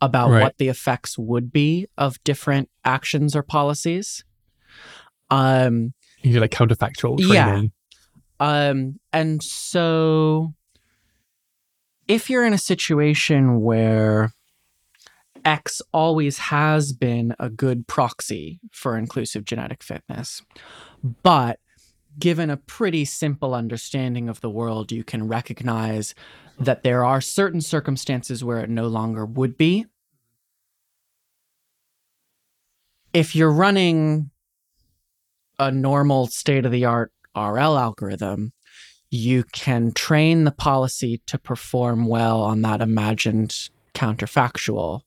about 0.00 0.30
Right. 0.30 0.40
what 0.42 0.58
the 0.58 0.68
effects 0.68 1.16
would 1.16 1.52
be 1.52 1.86
of 1.96 2.22
different 2.24 2.68
actions 2.84 3.36
or 3.36 3.42
policies. 3.42 4.24
Um, 5.30 5.94
You 6.22 6.32
do 6.34 6.40
like 6.40 6.50
counterfactual 6.50 7.18
Yeah. 7.20 7.44
training. 7.46 7.72
um, 8.40 8.98
and 9.12 9.42
so 9.42 10.52
if 12.08 12.28
you're 12.28 12.44
in 12.44 12.52
a 12.52 12.58
situation 12.58 13.60
where 13.60 14.32
X 15.44 15.80
always 15.92 16.38
has 16.38 16.92
been 16.92 17.34
a 17.38 17.48
good 17.48 17.86
proxy 17.86 18.60
for 18.72 18.96
inclusive 18.98 19.44
genetic 19.44 19.82
fitness, 19.82 20.42
but 21.22 21.58
given 22.18 22.50
a 22.50 22.56
pretty 22.56 23.04
simple 23.04 23.54
understanding 23.54 24.28
of 24.28 24.40
the 24.40 24.50
world, 24.50 24.92
you 24.92 25.04
can 25.04 25.28
recognize 25.28 26.14
that 26.58 26.82
there 26.82 27.04
are 27.04 27.20
certain 27.20 27.60
circumstances 27.60 28.44
where 28.44 28.60
it 28.60 28.70
no 28.70 28.86
longer 28.86 29.24
would 29.24 29.56
be. 29.56 29.86
If 33.12 33.36
you're 33.36 33.52
running 33.52 34.30
a 35.58 35.70
normal 35.70 36.26
state 36.26 36.64
of 36.64 36.72
the 36.72 36.84
art 36.84 37.12
RL 37.36 37.78
algorithm, 37.78 38.52
you 39.10 39.44
can 39.52 39.92
train 39.92 40.44
the 40.44 40.50
policy 40.52 41.20
to 41.26 41.38
perform 41.38 42.06
well 42.06 42.42
on 42.42 42.62
that 42.62 42.80
imagined 42.80 43.68
counterfactual, 43.94 45.02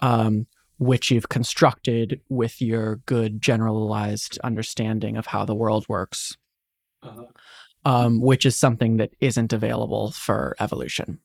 um, 0.00 0.46
which 0.82 1.10
you've 1.10 1.28
constructed 1.28 2.20
with 2.28 2.60
your 2.60 2.96
good 3.06 3.40
generalized 3.40 4.38
understanding 4.42 5.16
of 5.16 5.26
how 5.26 5.44
the 5.44 5.54
world 5.54 5.86
works, 5.88 6.36
um, 7.84 8.20
which 8.20 8.44
is 8.44 8.56
something 8.56 8.96
that 8.96 9.10
isn't 9.20 9.52
available 9.52 10.10
for 10.12 10.54
evolution. 10.60 11.18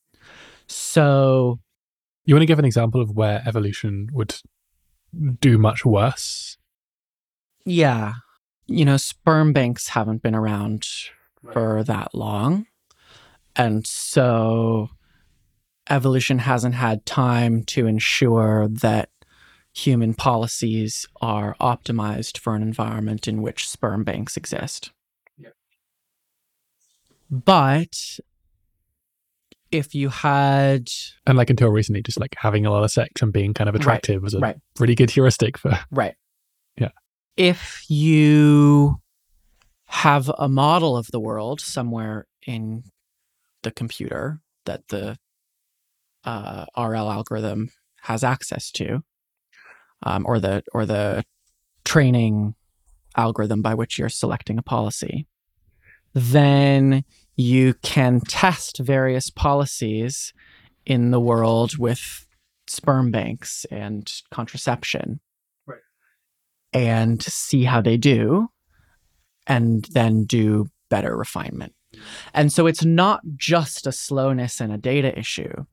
So, 0.67 1.59
You 2.25 2.35
want 2.35 2.41
to 2.41 2.45
give 2.47 2.59
an 2.59 2.65
example 2.65 3.01
of 3.01 3.11
where 3.11 3.41
evolution 3.47 4.09
would 4.13 4.35
do 5.39 5.57
much 5.57 5.85
worse? 5.85 6.57
yeah, 7.65 8.13
you 8.67 8.85
know, 8.85 8.95
sperm 8.97 9.51
banks 9.53 9.89
haven't 9.89 10.21
been 10.21 10.35
around 10.35 10.87
for 11.53 11.83
that 11.83 12.13
long. 12.15 12.65
And 13.57 13.85
so 13.87 14.89
evolution 15.89 16.39
hasn't 16.39 16.75
had 16.75 17.05
time 17.05 17.63
to 17.63 17.87
ensure 17.87 18.67
that 18.69 19.09
human 19.77 20.13
policies 20.15 21.05
are 21.21 21.55
optimized 21.61 22.39
for 22.39 22.55
an 22.55 22.63
environment 22.63 23.27
in 23.27 23.41
which 23.43 23.69
sperm 23.69 24.03
banks 24.03 24.35
exist. 24.35 24.91
Yep. 25.37 25.53
But 27.29 28.19
if 29.71 29.93
you 29.93 30.09
had 30.09 30.89
And 31.27 31.37
like 31.37 31.51
until 31.51 31.69
recently, 31.69 32.01
just 32.01 32.19
like 32.19 32.33
having 32.37 32.65
a 32.65 32.71
lot 32.71 32.83
of 32.83 32.91
sex 32.91 33.21
and 33.21 33.31
being 33.31 33.53
kind 33.53 33.69
of 33.69 33.75
Right, 33.75 33.81
attractive 33.81 34.23
was 34.23 34.33
a 34.33 34.39
right. 34.39 34.55
pretty 34.75 34.95
good 34.95 35.11
heuristic 35.11 35.57
for. 35.57 35.77
Right. 35.91 36.15
Yeah. 36.79 36.89
If 37.35 37.83
you 37.87 38.95
have 39.85 40.31
a 40.39 40.49
model 40.49 40.97
of 40.97 41.07
the 41.11 41.19
world 41.19 41.61
somewhere 41.61 42.25
in 42.47 42.83
the 43.61 43.71
computer 43.71 44.39
that 44.65 44.87
the 44.87 45.17
uh, 46.23 46.65
RL 46.75 47.11
algorithm 47.11 47.69
has 48.01 48.23
access 48.23 48.71
to, 48.71 49.03
um, 50.03 50.25
or 50.27 50.39
the 50.39 50.63
or 50.73 50.85
the 50.85 51.23
training 51.85 52.55
algorithm 53.15 53.61
by 53.61 53.73
which 53.73 53.97
you're 53.97 54.09
selecting 54.09 54.57
a 54.57 54.63
policy, 54.63 55.27
then 56.13 57.03
you 57.35 57.73
can 57.75 58.19
test 58.21 58.79
various 58.79 59.29
policies 59.29 60.33
in 60.85 61.11
the 61.11 61.19
world 61.19 61.77
with 61.77 62.25
sperm 62.67 63.11
banks 63.11 63.65
and 63.71 64.11
contraception 64.31 65.19
right. 65.65 65.79
and 66.73 67.21
see 67.23 67.63
how 67.63 67.81
they 67.81 67.97
do 67.97 68.47
and 69.45 69.85
then 69.91 70.25
do 70.25 70.67
better 70.89 71.15
refinement. 71.15 71.73
And 72.33 72.51
so 72.51 72.67
it's 72.67 72.83
not 72.83 73.21
just 73.37 73.87
a 73.87 73.91
slowness 73.91 74.59
and 74.59 74.73
a 74.73 74.77
data 74.77 75.17
issue. 75.17 75.65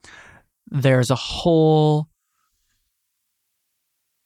There's 0.68 1.10
a 1.10 1.16
whole 1.16 2.08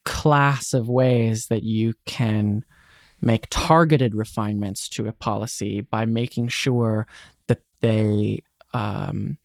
class 0.04 0.72
of 0.72 0.88
ways 0.88 1.46
that 1.46 1.62
you 1.62 1.94
can 2.06 2.64
make 3.20 3.46
targeted 3.50 4.14
refinements 4.14 4.88
to 4.88 5.06
a 5.06 5.12
policy 5.12 5.80
by 5.80 6.06
making 6.06 6.48
sure 6.48 7.06
that 7.48 7.60
they 7.80 8.42
um, 8.72 9.38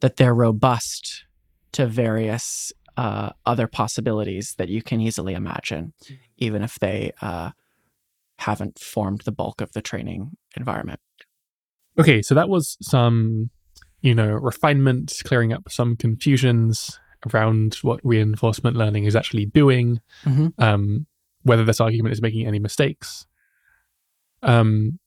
that 0.00 0.16
they're 0.16 0.34
robust 0.34 1.24
to 1.72 1.86
various 1.86 2.72
uh, 2.96 3.30
other 3.44 3.66
possibilities 3.66 4.54
that 4.56 4.68
you 4.68 4.82
can 4.82 5.00
easily 5.00 5.34
imagine, 5.34 5.92
even 6.38 6.62
if 6.62 6.78
they 6.78 7.12
uh, 7.20 7.50
haven't 8.38 8.78
formed 8.78 9.22
the 9.22 9.32
bulk 9.32 9.60
of 9.60 9.72
the 9.72 9.82
training 9.82 10.30
environment. 10.56 11.00
Okay, 11.98 12.22
so 12.22 12.34
that 12.34 12.48
was 12.48 12.76
some, 12.80 13.50
you 14.00 14.14
know, 14.14 14.28
refinement, 14.28 15.12
clearing 15.24 15.52
up 15.52 15.70
some 15.70 15.96
confusions 15.96 16.98
around 17.32 17.74
what 17.82 18.00
reinforcement 18.04 18.76
learning 18.76 19.04
is 19.04 19.16
actually 19.16 19.46
doing, 19.46 20.00
Mhm. 20.24 20.52
um, 20.58 21.06
whether 21.42 21.64
this 21.64 21.80
argument 21.80 22.12
is 22.12 22.22
making 22.22 22.46
any 22.46 22.58
mistakes. 22.58 23.26
Um, 24.42 24.98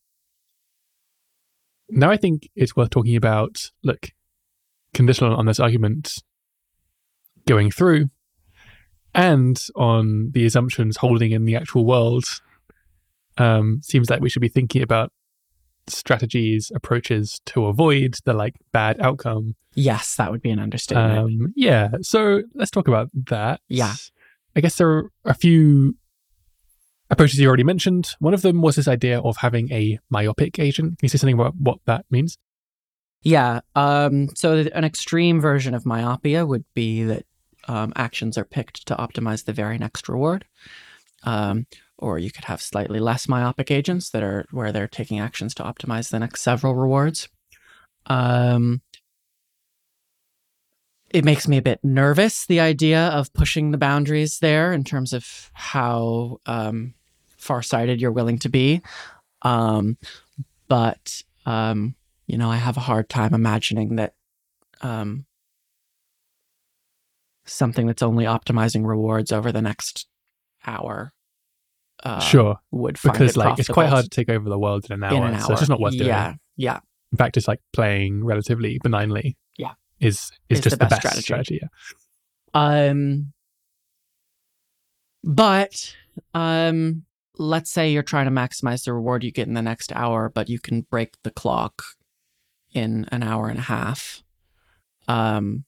now 1.89 2.09
I 2.11 2.17
think 2.17 2.49
it's 2.55 2.75
worth 2.75 2.89
talking 2.89 3.15
about, 3.15 3.71
look, 3.83 4.09
conditional 4.93 5.35
on 5.35 5.45
this 5.45 5.59
argument 5.59 6.13
going 7.47 7.71
through 7.71 8.09
and 9.13 9.59
on 9.75 10.31
the 10.31 10.45
assumptions 10.45 10.97
holding 10.97 11.31
in 11.31 11.45
the 11.45 11.55
actual 11.55 11.85
world, 11.85 12.25
um, 13.37 13.79
seems 13.81 14.09
like 14.09 14.21
we 14.21 14.29
should 14.29 14.41
be 14.41 14.49
thinking 14.49 14.81
about 14.81 15.11
strategies, 15.91 16.71
approaches 16.73 17.39
to 17.47 17.65
avoid 17.65 18.15
the 18.25 18.33
like 18.33 18.55
bad 18.71 18.99
outcome. 18.99 19.55
Yes, 19.75 20.15
that 20.15 20.31
would 20.31 20.41
be 20.41 20.49
an 20.49 20.59
understatement. 20.59 21.19
Um, 21.19 21.53
yeah. 21.55 21.89
So 22.01 22.43
let's 22.55 22.71
talk 22.71 22.87
about 22.87 23.09
that. 23.27 23.61
Yeah. 23.67 23.93
I 24.55 24.61
guess 24.61 24.75
there 24.77 24.89
are 24.89 25.11
a 25.25 25.33
few 25.33 25.95
approaches 27.09 27.39
you 27.39 27.47
already 27.47 27.63
mentioned. 27.63 28.09
One 28.19 28.33
of 28.33 28.41
them 28.41 28.61
was 28.61 28.75
this 28.75 28.87
idea 28.87 29.19
of 29.19 29.37
having 29.37 29.71
a 29.71 29.99
myopic 30.09 30.59
agent. 30.59 30.99
Can 30.99 31.05
you 31.05 31.09
say 31.09 31.17
something 31.17 31.39
about 31.39 31.55
what 31.55 31.79
that 31.85 32.05
means? 32.09 32.37
Yeah. 33.21 33.61
Um, 33.75 34.29
so 34.35 34.57
an 34.73 34.83
extreme 34.83 35.41
version 35.41 35.73
of 35.73 35.85
myopia 35.85 36.45
would 36.45 36.65
be 36.73 37.03
that 37.03 37.25
um, 37.67 37.93
actions 37.95 38.37
are 38.37 38.45
picked 38.45 38.87
to 38.87 38.95
optimize 38.95 39.45
the 39.45 39.53
very 39.53 39.77
next 39.77 40.09
reward. 40.09 40.45
Um, 41.23 41.67
or 41.99 42.17
you 42.17 42.31
could 42.31 42.45
have 42.45 42.61
slightly 42.61 42.99
less 42.99 43.27
myopic 43.27 43.69
agents 43.69 44.09
that 44.09 44.23
are 44.23 44.45
where 44.51 44.71
they're 44.71 44.87
taking 44.87 45.19
actions 45.19 45.53
to 45.55 45.63
optimize 45.63 46.09
the 46.09 46.19
next 46.19 46.41
several 46.41 46.75
rewards. 46.75 47.29
Um, 48.07 48.81
it 51.11 51.25
makes 51.25 51.47
me 51.47 51.57
a 51.57 51.61
bit 51.61 51.79
nervous 51.83 52.45
the 52.45 52.59
idea 52.59 53.07
of 53.09 53.33
pushing 53.33 53.71
the 53.71 53.77
boundaries 53.77 54.39
there 54.39 54.71
in 54.71 54.83
terms 54.83 55.13
of 55.13 55.51
how 55.53 56.39
um, 56.45 56.93
far-sighted 57.37 57.99
you're 57.99 58.11
willing 58.11 58.39
to 58.39 58.49
be. 58.49 58.81
Um, 59.41 59.97
but 60.67 61.23
um, 61.45 61.95
you 62.27 62.37
know, 62.37 62.49
I 62.49 62.57
have 62.57 62.77
a 62.77 62.81
hard 62.81 63.09
time 63.09 63.33
imagining 63.33 63.95
that 63.95 64.13
um, 64.81 65.25
something 67.45 67.87
that's 67.87 68.03
only 68.03 68.25
optimizing 68.25 68.85
rewards 68.85 69.31
over 69.31 69.51
the 69.51 69.61
next 69.61 70.07
hour 70.65 71.11
uh, 72.03 72.19
sure. 72.19 72.57
would 72.71 72.97
Because 73.01 73.31
it 73.31 73.37
like 73.37 73.59
it's 73.59 73.67
quite 73.67 73.89
hard 73.89 74.03
to 74.05 74.09
take 74.09 74.29
over 74.29 74.49
the 74.49 74.59
world 74.59 74.85
in 74.89 74.93
an 74.93 75.03
hour. 75.03 75.13
in 75.17 75.23
an 75.23 75.33
hour. 75.35 75.41
So 75.41 75.51
it's 75.53 75.61
just 75.61 75.69
not 75.69 75.79
worth 75.79 75.93
doing. 75.93 76.07
Yeah, 76.07 76.33
yeah. 76.57 76.79
In 77.11 77.17
fact, 77.17 77.37
it's 77.37 77.47
like 77.47 77.61
playing 77.73 78.23
relatively 78.23 78.79
benignly. 78.83 79.35
Yeah. 79.57 79.73
Is 79.99 80.31
is 80.49 80.59
Is 80.59 80.63
just 80.63 80.79
the 80.79 80.85
the 80.85 80.89
best 80.89 81.03
best, 81.03 81.21
strategy. 81.21 81.57
strategy. 81.57 81.59
yeah. 82.53 82.89
Um, 82.89 83.33
but 85.23 85.95
um, 86.33 87.03
let's 87.37 87.71
say 87.71 87.91
you're 87.91 88.03
trying 88.03 88.25
to 88.25 88.31
maximize 88.31 88.83
the 88.85 88.93
reward 88.93 89.23
you 89.23 89.31
get 89.31 89.47
in 89.47 89.53
the 89.53 89.61
next 89.61 89.91
hour, 89.93 90.29
but 90.29 90.49
you 90.49 90.59
can 90.59 90.81
break 90.81 91.15
the 91.23 91.31
clock 91.31 91.81
in 92.73 93.05
an 93.11 93.23
hour 93.23 93.49
and 93.49 93.59
a 93.59 93.63
half, 93.63 94.23
um, 95.07 95.65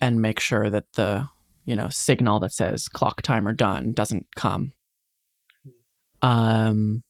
and 0.00 0.22
make 0.22 0.40
sure 0.40 0.70
that 0.70 0.84
the 0.94 1.28
you 1.64 1.74
know 1.76 1.88
signal 1.88 2.40
that 2.40 2.52
says 2.52 2.88
clock 2.88 3.20
timer 3.22 3.52
done 3.52 3.92
doesn't 3.92 4.26
come. 4.36 4.72
Um, 6.22 7.02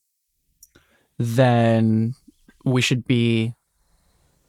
then 1.18 2.14
we 2.64 2.80
should 2.80 3.06
be 3.06 3.54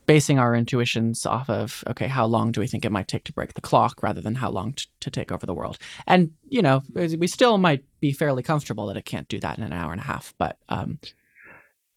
basing 0.06 0.40
our 0.40 0.56
intuitions 0.56 1.26
off 1.26 1.50
of 1.52 1.84
okay 1.88 2.08
how 2.08 2.26
long 2.26 2.52
do 2.52 2.60
we 2.60 2.66
think 2.66 2.84
it 2.84 2.92
might 2.92 3.08
take 3.08 3.24
to 3.24 3.32
break 3.32 3.54
the 3.54 3.62
clock 3.62 4.02
rather 4.02 4.20
than 4.22 4.34
how 4.34 4.50
long 4.50 4.74
t- 4.74 4.86
to 5.00 5.12
take 5.12 5.32
over 5.32 5.46
the 5.46 5.54
world 5.54 5.78
and 6.08 6.32
you 6.48 6.64
know 6.64 6.82
we 6.96 7.28
still 7.28 7.60
might 7.60 7.84
be 8.00 8.12
fairly 8.12 8.42
comfortable 8.42 8.88
that 8.88 8.98
it 8.98 9.06
can't 9.06 9.28
do 9.28 9.40
that 9.40 9.60
in 9.60 9.64
an 9.64 9.72
hour 9.72 9.92
and 9.92 10.02
a 10.02 10.04
half 10.04 10.34
but 10.40 10.58
um, 10.70 10.98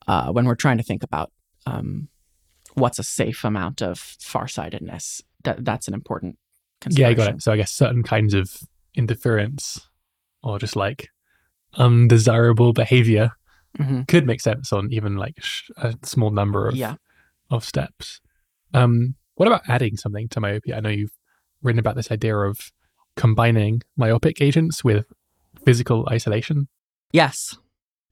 uh, 0.07 0.31
when 0.31 0.45
we're 0.45 0.55
trying 0.55 0.77
to 0.77 0.83
think 0.83 1.03
about 1.03 1.33
um, 1.65 2.07
what's 2.75 2.99
a 2.99 3.03
safe 3.03 3.45
amount 3.45 3.81
of 3.81 3.99
farsightedness 3.99 5.23
that 5.45 5.65
that's 5.65 5.89
an 5.89 5.95
important 5.95 6.37
Yeah, 6.99 7.09
I 7.09 7.15
got 7.15 7.35
it. 7.35 7.43
So 7.43 7.53
I 7.53 7.57
guess 7.57 7.71
certain 7.71 8.03
kinds 8.03 8.35
of 8.35 8.57
interference 8.95 9.89
or 10.43 10.59
just 10.59 10.77
like 10.77 11.09
undesirable 11.75 12.73
behavior 12.73 13.33
Mhm. 13.79 14.07
could 14.07 14.27
make 14.27 14.41
sense 14.41 14.73
on 14.73 14.93
even 14.93 15.17
like 15.17 15.35
sh- 15.43 15.71
a 15.77 15.95
small 16.03 16.31
number 16.31 16.69
of 16.69 16.77
yeah 16.77 16.97
of 17.51 17.65
steps. 17.65 18.21
Um, 18.75 19.15
what 19.35 19.47
about 19.47 19.63
adding 19.69 19.97
something 19.97 20.29
to 20.29 20.41
myopia? 20.41 20.77
I 20.77 20.81
know 20.81 20.89
you've 20.91 21.17
written 21.63 21.79
about 21.79 21.97
this 21.97 22.11
idea 22.11 22.37
of 22.37 22.71
combining 23.17 23.83
myopic 23.97 24.41
agents 24.41 24.83
with 24.85 25.07
physical 25.65 26.07
isolation. 26.11 26.69
Yes. 27.13 27.57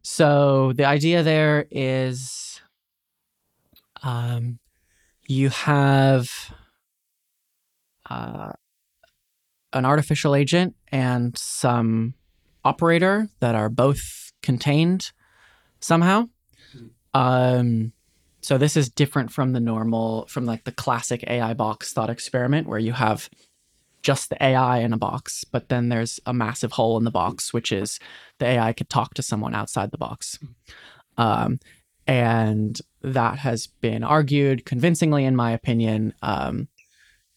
So 0.02 0.72
the 0.74 0.84
idea 0.84 1.22
there 1.22 1.66
is 1.70 2.60
um, 4.02 4.58
you 5.26 5.50
have 5.50 6.30
uh, 8.08 8.52
an 9.72 9.84
artificial 9.84 10.34
agent 10.34 10.74
and 10.90 11.36
some 11.36 12.14
operator 12.64 13.28
that 13.40 13.54
are 13.54 13.68
both 13.68 14.32
contained 14.42 15.12
somehow. 15.80 16.28
Um, 17.14 17.92
so 18.42 18.56
this 18.56 18.76
is 18.76 18.88
different 18.88 19.32
from 19.32 19.52
the 19.52 19.60
normal, 19.60 20.26
from 20.26 20.46
like 20.46 20.64
the 20.64 20.72
classic 20.72 21.24
AI 21.26 21.54
box 21.54 21.92
thought 21.92 22.10
experiment 22.10 22.66
where 22.66 22.78
you 22.78 22.92
have 22.92 23.28
just 24.02 24.30
the 24.30 24.42
AI 24.42 24.78
in 24.78 24.92
a 24.92 24.98
box, 24.98 25.44
but 25.44 25.68
then 25.68 25.88
there's 25.90 26.20
a 26.24 26.32
massive 26.32 26.72
hole 26.72 26.96
in 26.96 27.04
the 27.04 27.10
box, 27.10 27.52
which 27.52 27.70
is 27.70 27.98
the 28.38 28.46
AI 28.46 28.72
could 28.72 28.88
talk 28.88 29.14
to 29.14 29.22
someone 29.22 29.54
outside 29.54 29.90
the 29.90 29.98
box. 29.98 30.38
Um, 31.18 31.60
and 32.06 32.80
that 33.02 33.38
has 33.38 33.66
been 33.66 34.02
argued 34.02 34.64
convincingly, 34.64 35.24
in 35.24 35.36
my 35.36 35.52
opinion, 35.52 36.14
um, 36.22 36.68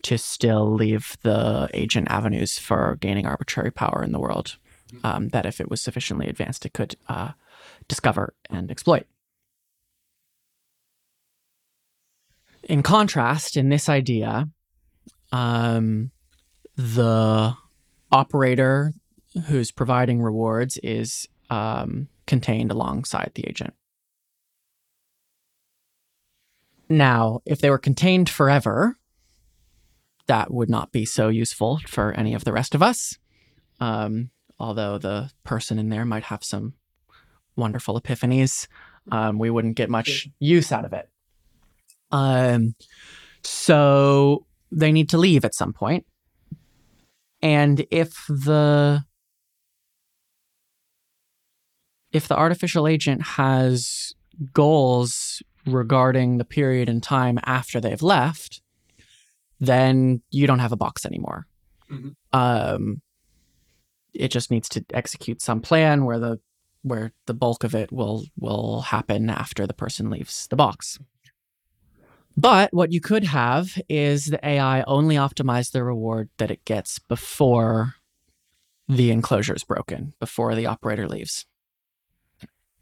to 0.03 0.17
still 0.17 0.73
leave 0.73 1.17
the 1.23 1.69
agent 1.73 2.09
avenues 2.09 2.57
for 2.57 2.97
gaining 2.99 3.25
arbitrary 3.25 3.71
power 3.71 4.01
in 4.03 4.11
the 4.11 4.19
world. 4.19 4.57
Um, 5.03 5.29
that 5.29 5.45
if 5.45 5.59
it 5.59 5.69
was 5.69 5.81
sufficiently 5.81 6.27
advanced, 6.27 6.65
it 6.65 6.73
could 6.73 6.95
uh, 7.07 7.31
discover 7.87 8.33
and 8.49 8.69
exploit. 8.69 9.05
In 12.63 12.83
contrast, 12.83 13.57
in 13.57 13.69
this 13.69 13.89
idea, 13.89 14.47
um, 15.31 16.11
the 16.75 17.53
operator 18.11 18.93
who's 19.47 19.71
providing 19.71 20.21
rewards 20.21 20.77
is 20.83 21.27
um, 21.49 22.07
contained 22.27 22.71
alongside 22.71 23.31
the 23.35 23.47
agent. 23.47 23.73
Now, 26.87 27.41
if 27.45 27.59
they 27.59 27.69
were 27.69 27.79
contained 27.79 28.29
forever, 28.29 28.97
that 30.27 30.53
would 30.53 30.69
not 30.69 30.91
be 30.91 31.05
so 31.05 31.29
useful 31.29 31.79
for 31.87 32.11
any 32.13 32.33
of 32.33 32.43
the 32.43 32.53
rest 32.53 32.75
of 32.75 32.83
us. 32.83 33.17
Um, 33.79 34.29
although 34.63 34.97
the 34.97 35.29
person 35.43 35.77
in 35.77 35.89
there 35.89 36.05
might 36.05 36.23
have 36.23 36.41
some 36.41 36.73
wonderful 37.57 37.99
epiphanies, 37.99 38.67
um, 39.11 39.37
we 39.37 39.49
wouldn't 39.49 39.75
get 39.75 39.89
much 39.89 40.29
use 40.39 40.71
out 40.71 40.85
of 40.85 40.93
it. 40.93 41.09
Um, 42.11 42.73
so 43.43 44.45
they 44.71 44.93
need 44.93 45.09
to 45.09 45.17
leave 45.17 45.43
at 45.43 45.53
some 45.53 45.73
point. 45.73 46.05
And 47.41 47.85
if 47.91 48.25
the 48.29 49.03
if 52.13 52.27
the 52.29 52.37
artificial 52.37 52.87
agent 52.87 53.21
has 53.21 54.13
goals 54.53 55.43
regarding 55.65 56.37
the 56.37 56.45
period 56.45 56.87
in 56.87 57.01
time 57.01 57.37
after 57.43 57.81
they've 57.81 58.01
left, 58.01 58.61
then 59.59 60.21
you 60.29 60.47
don't 60.47 60.59
have 60.59 60.71
a 60.71 60.77
box 60.77 61.05
anymore. 61.05 61.47
Mhm. 61.91 62.15
Um, 62.31 63.01
it 64.13 64.29
just 64.29 64.51
needs 64.51 64.69
to 64.69 64.85
execute 64.93 65.41
some 65.41 65.61
plan 65.61 66.05
where 66.05 66.19
the 66.19 66.39
where 66.83 67.13
the 67.27 67.33
bulk 67.33 67.63
of 67.63 67.73
it 67.73 67.91
will 67.91 68.25
will 68.37 68.81
happen 68.81 69.29
after 69.29 69.65
the 69.65 69.73
person 69.73 70.09
leaves 70.09 70.47
the 70.47 70.55
box. 70.55 70.99
But 72.35 72.73
what 72.73 72.91
you 72.91 72.99
could 72.99 73.23
have 73.25 73.79
is 73.87 74.25
the 74.25 74.45
AI 74.45 74.81
only 74.83 75.15
optimize 75.15 75.71
the 75.71 75.83
reward 75.83 76.29
that 76.37 76.51
it 76.51 76.65
gets 76.65 76.99
before 76.99 77.93
the 78.89 79.11
enclosure 79.11 79.55
is 79.55 79.63
broken, 79.63 80.13
before 80.19 80.55
the 80.55 80.65
operator 80.65 81.07
leaves. 81.07 81.45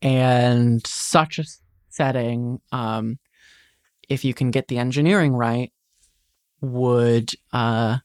And 0.01 0.85
such 0.87 1.37
a 1.37 1.45
setting, 1.89 2.59
um, 2.71 3.19
if 4.09 4.25
you 4.25 4.33
can 4.33 4.51
get 4.51 4.67
the 4.67 4.77
engineering 4.77 5.33
right, 5.33 5.71
would 6.61 7.31
uh, 7.51 7.97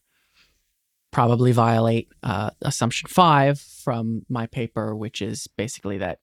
probably 1.11 1.51
violate 1.51 2.09
uh, 2.23 2.51
assumption 2.61 3.07
five 3.07 3.59
from 3.59 4.25
my 4.29 4.45
paper, 4.47 4.95
which 4.95 5.21
is 5.21 5.47
basically 5.57 5.97
that 5.97 6.19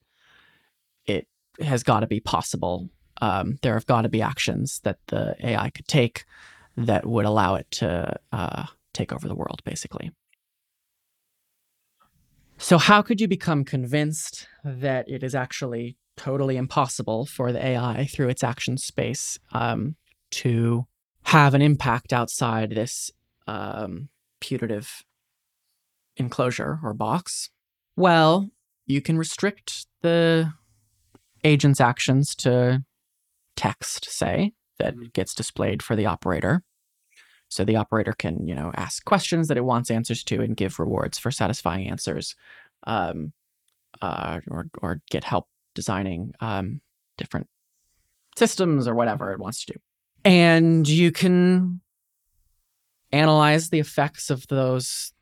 it 1.05 1.27
has 1.59 1.83
got 1.83 2.01
to 2.01 2.07
be 2.07 2.19
possible. 2.19 2.89
Um, 3.21 3.57
there 3.61 3.73
have 3.73 3.85
got 3.85 4.01
to 4.01 4.09
be 4.09 4.21
actions 4.21 4.81
that 4.83 4.99
the 5.07 5.35
AI 5.43 5.69
could 5.69 5.87
take 5.87 6.25
that 6.77 7.05
would 7.05 7.25
allow 7.25 7.55
it 7.55 7.69
to 7.71 8.15
uh, 8.31 8.65
take 8.93 9.13
over 9.13 9.27
the 9.27 9.35
world, 9.35 9.61
basically. 9.63 10.11
So, 12.57 12.77
how 12.77 13.01
could 13.01 13.19
you 13.19 13.27
become 13.27 13.65
convinced 13.65 14.47
that 14.63 15.09
it 15.09 15.23
is 15.23 15.35
actually 15.35 15.97
totally 16.17 16.57
impossible 16.57 17.25
for 17.25 17.51
the 17.51 17.63
AI 17.63 18.07
through 18.11 18.29
its 18.29 18.43
action 18.43 18.77
space 18.77 19.37
um, 19.51 19.95
to 20.31 20.87
have 21.23 21.53
an 21.53 21.61
impact 21.61 22.13
outside 22.13 22.71
this 22.71 23.11
um, 23.47 24.09
putative 24.39 25.03
enclosure 26.17 26.79
or 26.83 26.93
box? 26.93 27.49
Well, 27.95 28.49
you 28.85 29.01
can 29.01 29.17
restrict 29.17 29.87
the 30.01 30.53
agent's 31.43 31.81
actions 31.81 32.35
to 32.35 32.83
text, 33.55 34.09
say, 34.09 34.53
that 34.79 35.13
gets 35.13 35.33
displayed 35.33 35.81
for 35.81 35.95
the 35.95 36.05
operator. 36.05 36.63
So 37.47 37.63
the 37.63 37.75
operator 37.75 38.13
can, 38.13 38.47
you 38.47 38.55
know, 38.55 38.71
ask 38.75 39.05
questions 39.05 39.47
that 39.47 39.57
it 39.57 39.63
wants 39.63 39.91
answers 39.91 40.23
to 40.25 40.41
and 40.41 40.57
give 40.57 40.79
rewards 40.79 41.17
for 41.17 41.31
satisfying 41.31 41.87
answers, 41.87 42.35
um, 42.87 43.33
uh, 44.01 44.39
or 44.49 44.67
or 44.81 45.01
get 45.09 45.23
help 45.23 45.47
designing 45.73 46.33
um, 46.39 46.81
different 47.17 47.47
systems 48.35 48.87
or 48.87 48.95
whatever 48.95 49.31
it 49.31 49.39
wants 49.39 49.63
to 49.63 49.73
do. 49.73 49.79
And 50.25 50.87
you 50.87 51.11
can 51.11 51.81
analyze 53.11 53.69
the 53.69 53.79
effects 53.79 54.29
of 54.29 54.47
those 54.47 55.13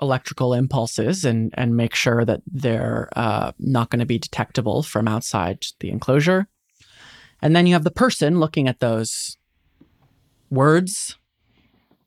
electrical 0.00 0.52
impulses 0.52 1.24
and 1.24 1.54
and 1.54 1.76
make 1.76 1.94
sure 1.94 2.24
that 2.24 2.42
they're 2.46 3.08
uh, 3.16 3.52
not 3.58 3.90
going 3.90 4.00
to 4.00 4.06
be 4.06 4.18
detectable 4.18 4.82
from 4.82 5.08
outside 5.08 5.64
the 5.80 5.90
enclosure. 5.90 6.48
And 7.42 7.54
then 7.54 7.66
you 7.66 7.74
have 7.74 7.84
the 7.84 7.90
person 7.90 8.40
looking 8.40 8.68
at 8.68 8.80
those 8.80 9.36
words 10.50 11.16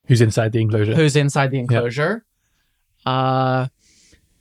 Who's 0.08 0.22
inside 0.22 0.52
the 0.52 0.62
enclosure? 0.62 0.96
who's 0.96 1.16
inside 1.16 1.52
the 1.52 1.60
enclosure. 1.60 2.26
Uh, 3.06 3.68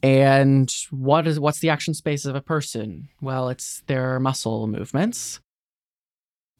and 0.02 0.72
what 0.90 1.26
is 1.26 1.40
what's 1.40 1.60
the 1.60 1.70
action 1.70 1.94
space 1.94 2.24
of 2.24 2.34
a 2.34 2.40
person? 2.40 3.08
Well, 3.20 3.48
it's 3.48 3.82
their 3.86 4.20
muscle 4.20 4.66
movements. 4.66 5.40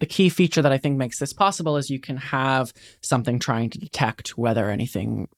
The 0.00 0.06
key 0.06 0.28
feature 0.28 0.62
that 0.62 0.72
I 0.72 0.78
think 0.78 0.96
makes 0.96 1.18
this 1.18 1.32
possible 1.32 1.76
is 1.76 1.90
you 1.90 2.00
can 2.00 2.16
have 2.16 2.72
something 3.02 3.38
trying 3.38 3.70
to 3.70 3.78
detect 3.78 4.38
whether 4.38 4.70
anything 4.70 5.28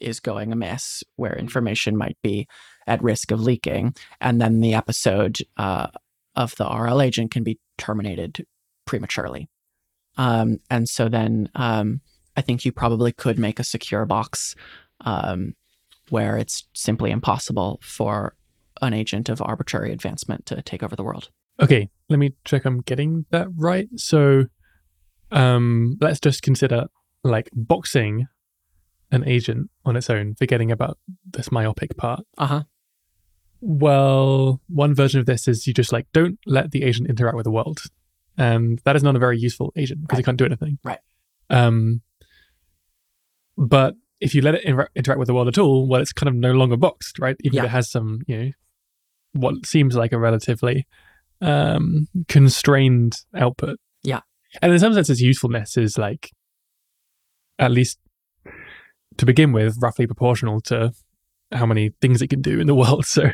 is 0.00 0.20
going 0.20 0.52
amiss, 0.52 1.02
where 1.16 1.36
information 1.36 1.96
might 1.96 2.18
be 2.22 2.46
at 2.86 3.02
risk 3.02 3.30
of 3.30 3.40
leaking, 3.40 3.94
and 4.20 4.40
then 4.40 4.60
the 4.60 4.74
episode 4.74 5.38
uh, 5.56 5.88
of 6.36 6.54
the 6.56 6.64
RL 6.64 7.02
agent 7.02 7.30
can 7.30 7.42
be 7.42 7.58
terminated 7.78 8.46
prematurely. 8.86 9.48
Um, 10.16 10.58
and 10.70 10.88
so 10.88 11.08
then 11.08 11.48
um, 11.54 12.00
I 12.36 12.40
think 12.40 12.64
you 12.64 12.72
probably 12.72 13.12
could 13.12 13.38
make 13.38 13.58
a 13.58 13.64
secure 13.64 14.04
box 14.06 14.54
um, 15.00 15.54
where 16.10 16.36
it's 16.36 16.64
simply 16.74 17.10
impossible 17.10 17.80
for 17.82 18.34
an 18.80 18.94
agent 18.94 19.28
of 19.28 19.42
arbitrary 19.42 19.92
advancement 19.92 20.46
to 20.46 20.62
take 20.62 20.82
over 20.82 20.96
the 20.96 21.02
world. 21.02 21.30
Okay, 21.60 21.90
let 22.08 22.18
me 22.18 22.34
check 22.44 22.64
I'm 22.64 22.80
getting 22.80 23.26
that 23.30 23.48
right. 23.56 23.88
So 23.96 24.44
um 25.30 25.96
let's 26.00 26.20
just 26.20 26.42
consider 26.42 26.86
like 27.24 27.50
boxing 27.52 28.26
an 29.10 29.26
agent 29.26 29.70
on 29.84 29.96
its 29.96 30.08
own, 30.10 30.34
forgetting 30.34 30.70
about 30.70 30.98
this 31.24 31.50
myopic 31.50 31.96
part. 31.96 32.20
Uh 32.36 32.46
huh. 32.46 32.62
Well, 33.60 34.60
one 34.68 34.94
version 34.94 35.18
of 35.20 35.26
this 35.26 35.48
is 35.48 35.66
you 35.66 35.74
just 35.74 35.92
like 35.92 36.06
don't 36.12 36.38
let 36.46 36.70
the 36.70 36.84
agent 36.84 37.08
interact 37.10 37.36
with 37.36 37.44
the 37.44 37.50
world. 37.50 37.80
And 38.36 38.80
that 38.84 38.94
is 38.94 39.02
not 39.02 39.16
a 39.16 39.18
very 39.18 39.38
useful 39.38 39.72
agent 39.76 40.02
because 40.02 40.18
Right. 40.18 40.20
it 40.22 40.24
can't 40.26 40.38
do 40.38 40.44
anything. 40.44 40.78
Right. 40.84 41.00
Um 41.50 42.02
but 43.56 43.94
if 44.20 44.34
you 44.34 44.42
let 44.42 44.54
it 44.54 44.64
inter- 44.64 44.88
interact 44.94 45.18
with 45.18 45.26
the 45.28 45.34
world 45.34 45.48
at 45.48 45.58
all, 45.58 45.88
well, 45.88 46.00
it's 46.00 46.12
kind 46.12 46.28
of 46.28 46.34
no 46.34 46.52
longer 46.52 46.76
boxed, 46.76 47.18
right? 47.18 47.36
Even 47.44 47.56
Yeah. 47.56 47.62
if 47.62 47.66
it 47.66 47.70
has 47.70 47.90
some, 47.90 48.20
you 48.26 48.36
know, 48.36 48.50
what 49.32 49.66
seems 49.66 49.96
like 49.96 50.12
a 50.12 50.18
relatively 50.18 50.86
um, 51.40 52.06
constrained 52.28 53.16
output. 53.34 53.78
Yeah. 54.02 54.20
And 54.62 54.72
in 54.72 54.78
some 54.78 54.94
sense, 54.94 55.10
its 55.10 55.20
usefulness 55.20 55.76
is 55.76 55.98
like, 55.98 56.30
at 57.58 57.70
least 57.70 57.98
to 59.16 59.26
begin 59.26 59.52
with, 59.52 59.76
roughly 59.80 60.06
proportional 60.06 60.60
to 60.62 60.92
how 61.52 61.66
many 61.66 61.90
things 62.00 62.22
it 62.22 62.28
can 62.28 62.42
do 62.42 62.60
in 62.60 62.66
the 62.66 62.74
world. 62.82 63.04
So, 63.06 63.30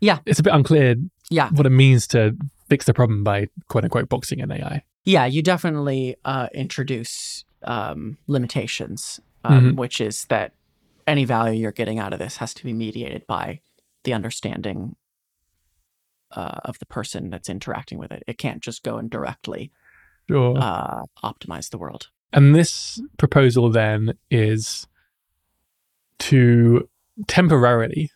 Yeah. 0.00 0.18
it's 0.26 0.38
a 0.38 0.42
bit 0.42 0.52
unclear 0.54 0.96
Yeah. 1.30 1.50
what 1.50 1.66
it 1.66 1.70
means 1.70 2.06
to 2.08 2.36
fix 2.68 2.84
the 2.86 2.94
problem 2.94 3.22
by 3.24 3.46
quote 3.68 3.84
unquote 3.84 4.08
boxing 4.08 4.40
an 4.40 4.50
AI. 4.52 4.82
Yeah, 5.04 5.24
you 5.26 5.42
definitely 5.42 6.16
uh, 6.24 6.48
introduce 6.54 7.44
um, 7.64 8.16
limitations, 8.26 9.20
um, 9.44 9.72
Mhm. 9.72 9.76
which 9.76 10.00
is 10.00 10.24
that 10.26 10.54
any 11.06 11.24
value 11.24 11.60
you're 11.60 11.72
getting 11.72 11.98
out 11.98 12.12
of 12.12 12.18
this 12.18 12.36
has 12.38 12.54
to 12.54 12.64
be 12.64 12.72
mediated 12.72 13.26
by 13.26 13.60
the 14.04 14.12
understanding 14.14 14.96
uh, 16.32 16.60
of 16.64 16.78
the 16.78 16.86
person 16.86 17.30
that's 17.30 17.48
interacting 17.48 17.98
with 17.98 18.12
it. 18.12 18.22
It 18.26 18.38
can't 18.38 18.62
just 18.62 18.82
go 18.82 18.96
and 18.98 19.10
directly 19.10 19.70
Sure. 20.28 20.56
uh, 20.58 21.04
optimize 21.24 21.70
the 21.70 21.78
world. 21.78 22.08
And 22.32 22.54
this 22.54 23.00
proposal 23.18 23.70
then 23.70 24.14
is 24.30 24.86
to 26.20 26.88
temporarily 27.26 28.10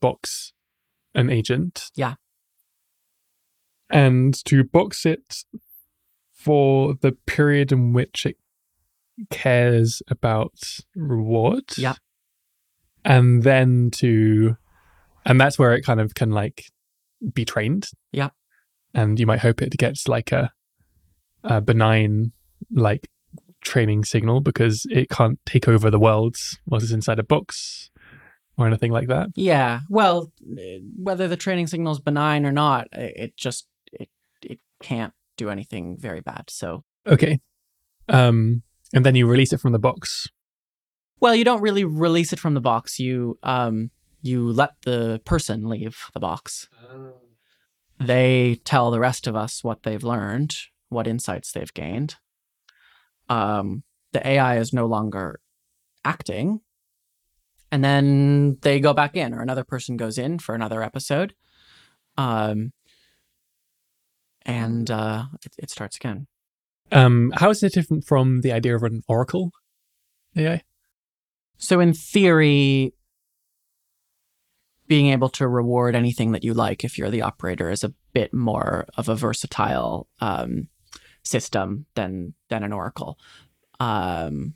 box 0.00 0.52
an 1.14 1.30
agent. 1.30 1.90
Yeah. 1.94 2.14
And 3.90 4.32
to 4.44 4.64
box 4.64 5.04
it 5.04 5.44
for 6.32 6.94
the 7.00 7.12
period 7.26 7.72
in 7.72 7.92
which 7.92 8.24
it 8.26 8.36
cares 9.30 10.02
about 10.08 10.54
reward. 10.94 11.64
Yeah. 11.76 11.94
And 13.04 13.42
then 13.42 13.90
to, 13.92 14.56
and 15.26 15.40
that's 15.40 15.58
where 15.58 15.74
it 15.74 15.82
kind 15.84 16.00
of 16.00 16.14
can 16.14 16.30
like 16.30 16.66
be 17.32 17.44
trained. 17.44 17.88
Yeah. 18.12 18.30
And 18.94 19.18
you 19.18 19.26
might 19.26 19.40
hope 19.40 19.62
it 19.62 19.76
gets 19.78 20.08
like 20.08 20.32
a, 20.32 20.52
a 21.44 21.60
benign 21.60 22.32
like 22.70 23.08
training 23.62 24.04
signal 24.04 24.40
because 24.40 24.86
it 24.90 25.08
can't 25.08 25.38
take 25.46 25.68
over 25.68 25.90
the 25.90 25.98
world 25.98 26.36
once 26.66 26.82
it's 26.82 26.92
inside 26.92 27.18
a 27.18 27.22
box 27.22 27.90
or 28.58 28.66
anything 28.66 28.92
like 28.92 29.08
that. 29.08 29.28
Yeah, 29.34 29.80
well, 29.88 30.30
whether 30.98 31.26
the 31.28 31.36
training 31.36 31.68
signal 31.68 31.92
is 31.92 32.00
benign 32.00 32.44
or 32.44 32.52
not, 32.52 32.88
it 32.92 33.36
just 33.36 33.66
it 33.92 34.08
it 34.42 34.58
can't 34.82 35.14
do 35.36 35.48
anything 35.48 35.96
very 35.98 36.20
bad. 36.20 36.44
So, 36.50 36.84
Okay. 37.06 37.40
Um, 38.08 38.62
and 38.92 39.06
then 39.06 39.14
you 39.14 39.26
release 39.26 39.52
it 39.52 39.60
from 39.60 39.72
the 39.72 39.78
box. 39.78 40.28
well, 41.20 41.34
you 41.34 41.44
don't 41.44 41.62
really 41.62 41.84
release 41.84 42.32
it 42.32 42.38
from 42.40 42.54
the 42.54 42.60
box. 42.60 42.98
You 42.98 43.38
um 43.42 43.90
you 44.22 44.52
let 44.52 44.70
the 44.82 45.20
person 45.24 45.68
leave 45.68 46.06
the 46.14 46.20
box. 46.20 46.68
they 48.00 48.60
tell 48.64 48.90
the 48.90 49.00
rest 49.00 49.26
of 49.26 49.36
us 49.36 49.62
what 49.62 49.82
they've 49.82 50.02
learned, 50.02 50.54
what 50.88 51.06
insights 51.06 51.52
they've 51.52 51.74
gained. 51.74 52.16
Um, 53.28 53.84
the 54.12 54.26
AI 54.26 54.58
is 54.58 54.72
no 54.72 54.86
longer 54.86 55.40
acting. 56.04 56.60
And 57.70 57.84
then 57.84 58.58
they 58.62 58.80
go 58.80 58.92
back 58.92 59.16
in, 59.16 59.32
or 59.32 59.40
another 59.40 59.64
person 59.64 59.96
goes 59.96 60.18
in 60.18 60.38
for 60.38 60.54
another 60.54 60.82
episode. 60.82 61.34
Um, 62.18 62.72
and 64.44 64.90
uh, 64.90 65.24
it, 65.44 65.54
it 65.58 65.70
starts 65.70 65.96
again. 65.96 66.26
Um, 66.90 67.32
how 67.36 67.48
is 67.50 67.62
it 67.62 67.72
different 67.72 68.04
from 68.04 68.42
the 68.42 68.52
idea 68.52 68.76
of 68.76 68.82
an 68.82 69.02
oracle 69.08 69.52
AI? 70.36 70.62
So, 71.56 71.80
in 71.80 71.94
theory, 71.94 72.92
being 74.92 75.06
able 75.06 75.30
to 75.30 75.48
reward 75.48 75.96
anything 75.96 76.32
that 76.32 76.44
you 76.44 76.52
like 76.52 76.84
if 76.84 76.98
you're 76.98 77.08
the 77.08 77.22
operator 77.22 77.70
is 77.70 77.82
a 77.82 77.94
bit 78.12 78.34
more 78.34 78.86
of 78.98 79.08
a 79.08 79.14
versatile 79.14 80.06
um, 80.20 80.68
system 81.24 81.86
than 81.94 82.34
than 82.50 82.62
an 82.62 82.74
oracle. 82.74 83.18
Um, 83.80 84.52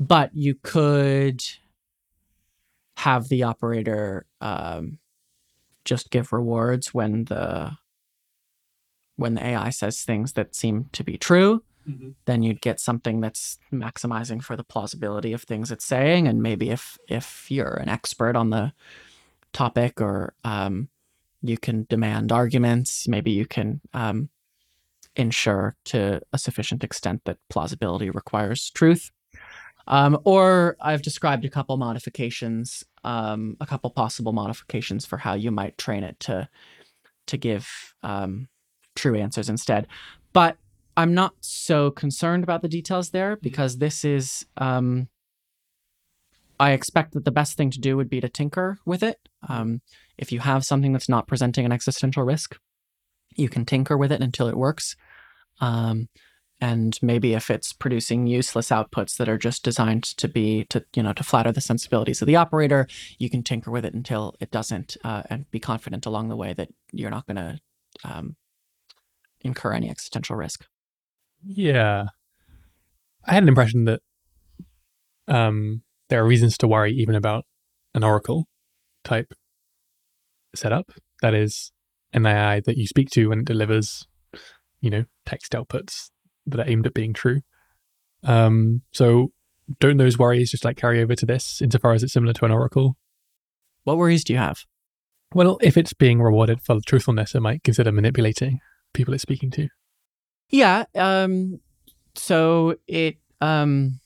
but 0.00 0.34
you 0.34 0.56
could 0.56 1.44
have 2.96 3.28
the 3.28 3.44
operator 3.44 4.26
um, 4.40 4.98
just 5.84 6.10
give 6.10 6.32
rewards 6.32 6.92
when 6.92 7.26
the 7.26 7.70
when 9.14 9.34
the 9.34 9.46
AI 9.46 9.70
says 9.70 10.02
things 10.02 10.32
that 10.32 10.56
seem 10.56 10.86
to 10.90 11.04
be 11.04 11.16
true. 11.16 11.62
Then 12.24 12.42
you'd 12.42 12.60
get 12.60 12.80
something 12.80 13.20
that's 13.20 13.58
maximizing 13.72 14.42
for 14.42 14.56
the 14.56 14.64
plausibility 14.64 15.32
of 15.32 15.42
things 15.44 15.70
it's 15.70 15.84
saying. 15.84 16.26
And 16.26 16.42
maybe 16.42 16.70
if 16.70 16.98
if 17.08 17.48
you're 17.48 17.74
an 17.74 17.88
expert 17.88 18.34
on 18.34 18.50
the 18.50 18.72
topic 19.52 20.00
or 20.00 20.34
um, 20.44 20.88
you 21.42 21.58
can 21.58 21.86
demand 21.88 22.32
arguments 22.32 23.06
maybe 23.08 23.30
you 23.30 23.46
can 23.46 23.80
um, 23.94 24.28
ensure 25.16 25.76
to 25.84 26.20
a 26.32 26.38
sufficient 26.38 26.82
extent 26.84 27.22
that 27.24 27.38
plausibility 27.50 28.10
requires 28.10 28.70
truth 28.70 29.10
Um, 29.88 30.18
or 30.24 30.76
I've 30.80 31.02
described 31.02 31.44
a 31.44 31.50
couple 31.50 31.76
modifications, 31.76 32.84
um, 33.04 33.56
a 33.60 33.66
couple 33.66 33.90
possible 33.90 34.32
modifications 34.32 35.04
for 35.06 35.18
how 35.18 35.34
you 35.34 35.50
might 35.50 35.76
train 35.76 36.04
it 36.04 36.20
to 36.20 36.48
to 37.26 37.36
give 37.36 37.68
um, 38.02 38.48
true 38.94 39.16
answers 39.16 39.48
instead. 39.48 39.86
But 40.32 40.56
I'm 40.96 41.14
not 41.14 41.32
so 41.40 41.90
concerned 41.90 42.44
about 42.44 42.62
the 42.62 42.68
details 42.68 43.10
there 43.10 43.36
because 43.36 43.78
this 43.78 44.04
is. 44.04 44.46
Um, 44.56 45.08
I 46.62 46.72
expect 46.72 47.14
that 47.14 47.24
the 47.24 47.32
best 47.32 47.56
thing 47.56 47.72
to 47.72 47.80
do 47.80 47.96
would 47.96 48.08
be 48.08 48.20
to 48.20 48.28
tinker 48.28 48.78
with 48.86 49.02
it. 49.02 49.18
Um, 49.48 49.80
if 50.16 50.30
you 50.30 50.38
have 50.38 50.64
something 50.64 50.92
that's 50.92 51.08
not 51.08 51.26
presenting 51.26 51.64
an 51.64 51.72
existential 51.72 52.22
risk, 52.22 52.56
you 53.34 53.48
can 53.48 53.66
tinker 53.66 53.96
with 53.96 54.12
it 54.12 54.20
until 54.20 54.46
it 54.46 54.56
works. 54.56 54.94
Um, 55.60 56.08
and 56.60 56.96
maybe 57.02 57.34
if 57.34 57.50
it's 57.50 57.72
producing 57.72 58.28
useless 58.28 58.68
outputs 58.68 59.16
that 59.16 59.28
are 59.28 59.38
just 59.38 59.64
designed 59.64 60.04
to 60.04 60.28
be 60.28 60.64
to 60.66 60.84
you 60.94 61.02
know 61.02 61.12
to 61.12 61.24
flatter 61.24 61.50
the 61.50 61.60
sensibilities 61.60 62.22
of 62.22 62.26
the 62.26 62.36
operator 62.36 62.86
you 63.18 63.28
can 63.28 63.42
tinker 63.42 63.72
with 63.72 63.84
it 63.84 63.94
until 63.94 64.36
it 64.38 64.52
doesn't 64.52 64.96
uh, 65.02 65.24
and 65.28 65.50
be 65.50 65.58
confident 65.58 66.06
along 66.06 66.28
the 66.28 66.36
way 66.36 66.52
that 66.52 66.68
you're 66.92 67.10
not 67.10 67.26
going 67.26 67.36
to 67.36 67.58
um, 68.04 68.36
incur 69.40 69.72
any 69.72 69.90
existential 69.90 70.36
risk 70.36 70.64
Yeah. 71.44 72.04
I 73.26 73.34
had 73.34 73.42
an 73.42 73.48
impression 73.48 73.86
that 73.86 74.00
um, 75.26 75.82
there 76.12 76.22
are 76.22 76.26
reasons 76.26 76.58
to 76.58 76.68
worry 76.68 76.92
even 76.92 77.14
about 77.14 77.46
an 77.94 78.04
Oracle 78.04 78.46
type 79.02 79.32
setup. 80.54 80.92
That 81.22 81.32
is 81.32 81.72
an 82.12 82.26
AI 82.26 82.60
that 82.60 82.76
you 82.76 82.86
speak 82.86 83.08
to 83.12 83.32
and 83.32 83.40
it 83.40 83.46
delivers, 83.46 84.06
you 84.82 84.90
know, 84.90 85.06
text 85.24 85.52
outputs 85.52 86.10
that 86.44 86.60
are 86.60 86.68
aimed 86.68 86.86
at 86.86 86.92
being 86.92 87.14
true. 87.14 87.40
Um, 88.24 88.82
so 88.92 89.32
don't 89.80 89.96
those 89.96 90.18
worries 90.18 90.50
just 90.50 90.66
like 90.66 90.76
carry 90.76 91.00
over 91.02 91.14
to 91.14 91.24
this 91.24 91.62
insofar 91.62 91.94
as 91.94 92.02
it's 92.02 92.12
similar 92.12 92.34
to 92.34 92.44
an 92.44 92.52
Oracle? 92.52 92.98
what 93.84 93.96
worries 93.96 94.22
do 94.22 94.34
you 94.34 94.38
have 94.38 94.66
Well, 95.34 95.56
if 95.62 95.78
it's 95.78 95.94
being 95.94 96.20
rewarded 96.20 96.60
for 96.60 96.78
truthfulness, 96.84 97.34
it 97.34 97.40
might 97.40 97.64
consider 97.64 97.90
manipulating 97.90 98.60
people 98.92 99.14
it's 99.14 99.22
speaking 99.22 99.50
to. 99.52 99.68
Yeah. 100.50 100.84
Um, 100.94 101.60
so 102.14 102.76
it, 102.86 103.16
um, 103.40 104.01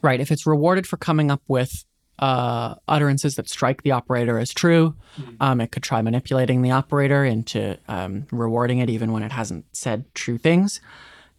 right, 0.00 0.20
if 0.20 0.30
it's 0.30 0.46
rewarded 0.46 0.86
for 0.86 0.96
coming 0.96 1.30
up 1.30 1.42
with 1.48 1.84
uh, 2.18 2.76
utterances 2.86 3.34
that 3.34 3.48
strike 3.48 3.82
the 3.82 3.90
operator 3.90 4.38
as 4.38 4.52
true, 4.52 4.94
um, 5.40 5.60
it 5.60 5.72
could 5.72 5.82
try 5.82 6.00
manipulating 6.02 6.62
the 6.62 6.70
operator 6.70 7.24
into 7.24 7.76
um, 7.88 8.26
rewarding 8.30 8.78
it 8.78 8.88
even 8.88 9.12
when 9.12 9.22
it 9.22 9.32
hasn't 9.32 9.64
said 9.72 10.04
true 10.14 10.38
things. 10.38 10.80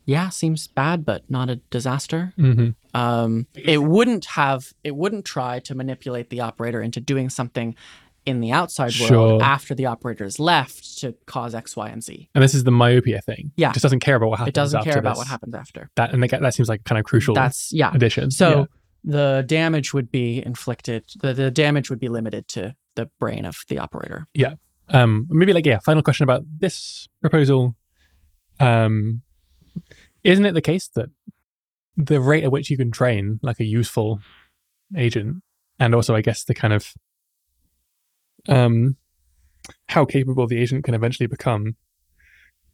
Yeah, 0.05 0.27
seems 0.29 0.67
bad, 0.67 1.05
but 1.05 1.23
not 1.29 1.49
a 1.49 1.55
disaster. 1.69 2.33
Mm-hmm. 2.37 2.71
Um, 2.93 3.47
it 3.53 3.81
wouldn't 3.81 4.25
have, 4.25 4.73
it 4.83 4.95
wouldn't 4.95 5.23
try 5.23 5.59
to 5.59 5.75
manipulate 5.75 6.29
the 6.29 6.41
operator 6.41 6.81
into 6.81 6.99
doing 6.99 7.29
something 7.29 7.75
in 8.25 8.39
the 8.39 8.51
outside 8.51 8.93
Sure. 8.93 9.17
world 9.17 9.41
after 9.41 9.75
the 9.75 9.85
operator 9.85 10.23
is 10.23 10.39
left 10.39 10.99
to 10.99 11.13
cause 11.25 11.53
X, 11.53 11.75
Y, 11.75 11.89
and 11.89 12.03
Z. 12.03 12.29
And 12.33 12.43
this 12.43 12.53
is 12.53 12.63
the 12.63 12.71
myopia 12.71 13.21
thing. 13.21 13.51
Yeah. 13.57 13.69
It 13.69 13.73
just 13.73 13.83
doesn't 13.83 13.99
care 13.99 14.15
about 14.15 14.29
what 14.29 14.39
happens. 14.39 14.49
It 14.49 14.55
doesn't 14.55 14.77
after 14.79 14.91
care 14.91 14.99
about 14.99 15.11
this. 15.11 15.17
what 15.19 15.27
happens 15.27 15.55
after. 15.55 15.89
That 15.95 16.13
and 16.13 16.23
that, 16.23 16.41
that 16.41 16.53
seems 16.53 16.69
like 16.69 16.83
kind 16.85 16.99
of 16.99 17.05
crucial 17.05 17.35
That's 17.35 17.71
yeah. 17.73 17.91
addition. 17.93 18.31
So 18.31 18.67
the 19.03 19.43
damage 19.45 19.93
would 19.93 20.11
be 20.11 20.43
inflicted. 20.45 21.03
The, 21.19 21.33
the 21.33 21.51
damage 21.51 21.89
would 21.89 21.99
be 21.99 22.09
limited 22.09 22.47
to 22.49 22.75
the 22.95 23.09
brain 23.19 23.45
of 23.45 23.57
the 23.67 23.79
operator. 23.79 24.27
Yeah. 24.33 24.53
Um, 24.89 25.27
maybe 25.29 25.53
like 25.53 25.65
yeah. 25.65 25.79
Final 25.79 26.03
question 26.03 26.23
about 26.23 26.43
this 26.59 27.07
proposal. 27.21 27.75
Um, 28.59 29.21
isn't 30.23 30.45
it 30.45 30.53
the 30.53 30.61
case 30.61 30.87
that 30.89 31.09
the 31.97 32.21
rate 32.21 32.43
at 32.43 32.51
which 32.51 32.69
you 32.69 32.77
can 32.77 32.91
train 32.91 33.39
like 33.41 33.59
a 33.59 33.65
useful 33.65 34.19
agent, 34.95 35.43
and 35.79 35.93
also 35.95 36.15
I 36.15 36.21
guess 36.21 36.43
the 36.43 36.53
kind 36.53 36.73
of 36.73 36.93
um, 38.49 38.97
how 39.87 40.05
capable 40.05 40.47
the 40.47 40.59
agent 40.59 40.83
can 40.83 40.93
eventually 40.93 41.27
become, 41.27 41.75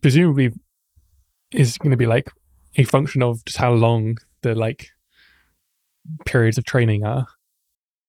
presumably 0.02 0.52
is 1.52 1.78
going 1.78 1.92
to 1.92 1.98
be 1.98 2.06
like 2.06 2.32
a 2.76 2.84
function 2.84 3.24
of 3.24 3.44
just 3.46 3.58
how 3.58 3.74
long 3.74 4.18
the 4.42 4.56
like 4.56 4.90
periods 6.26 6.58
of 6.58 6.66
training 6.66 7.04
are. 7.04 7.28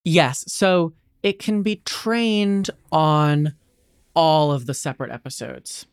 Yes. 0.03 0.43
So 0.47 0.93
it 1.23 1.39
can 1.39 1.61
be 1.61 1.77
trained 1.85 2.69
on 2.91 3.53
all 4.15 4.51
of 4.51 4.65
the 4.65 4.73
separate 4.73 5.11
episodes. 5.11 5.85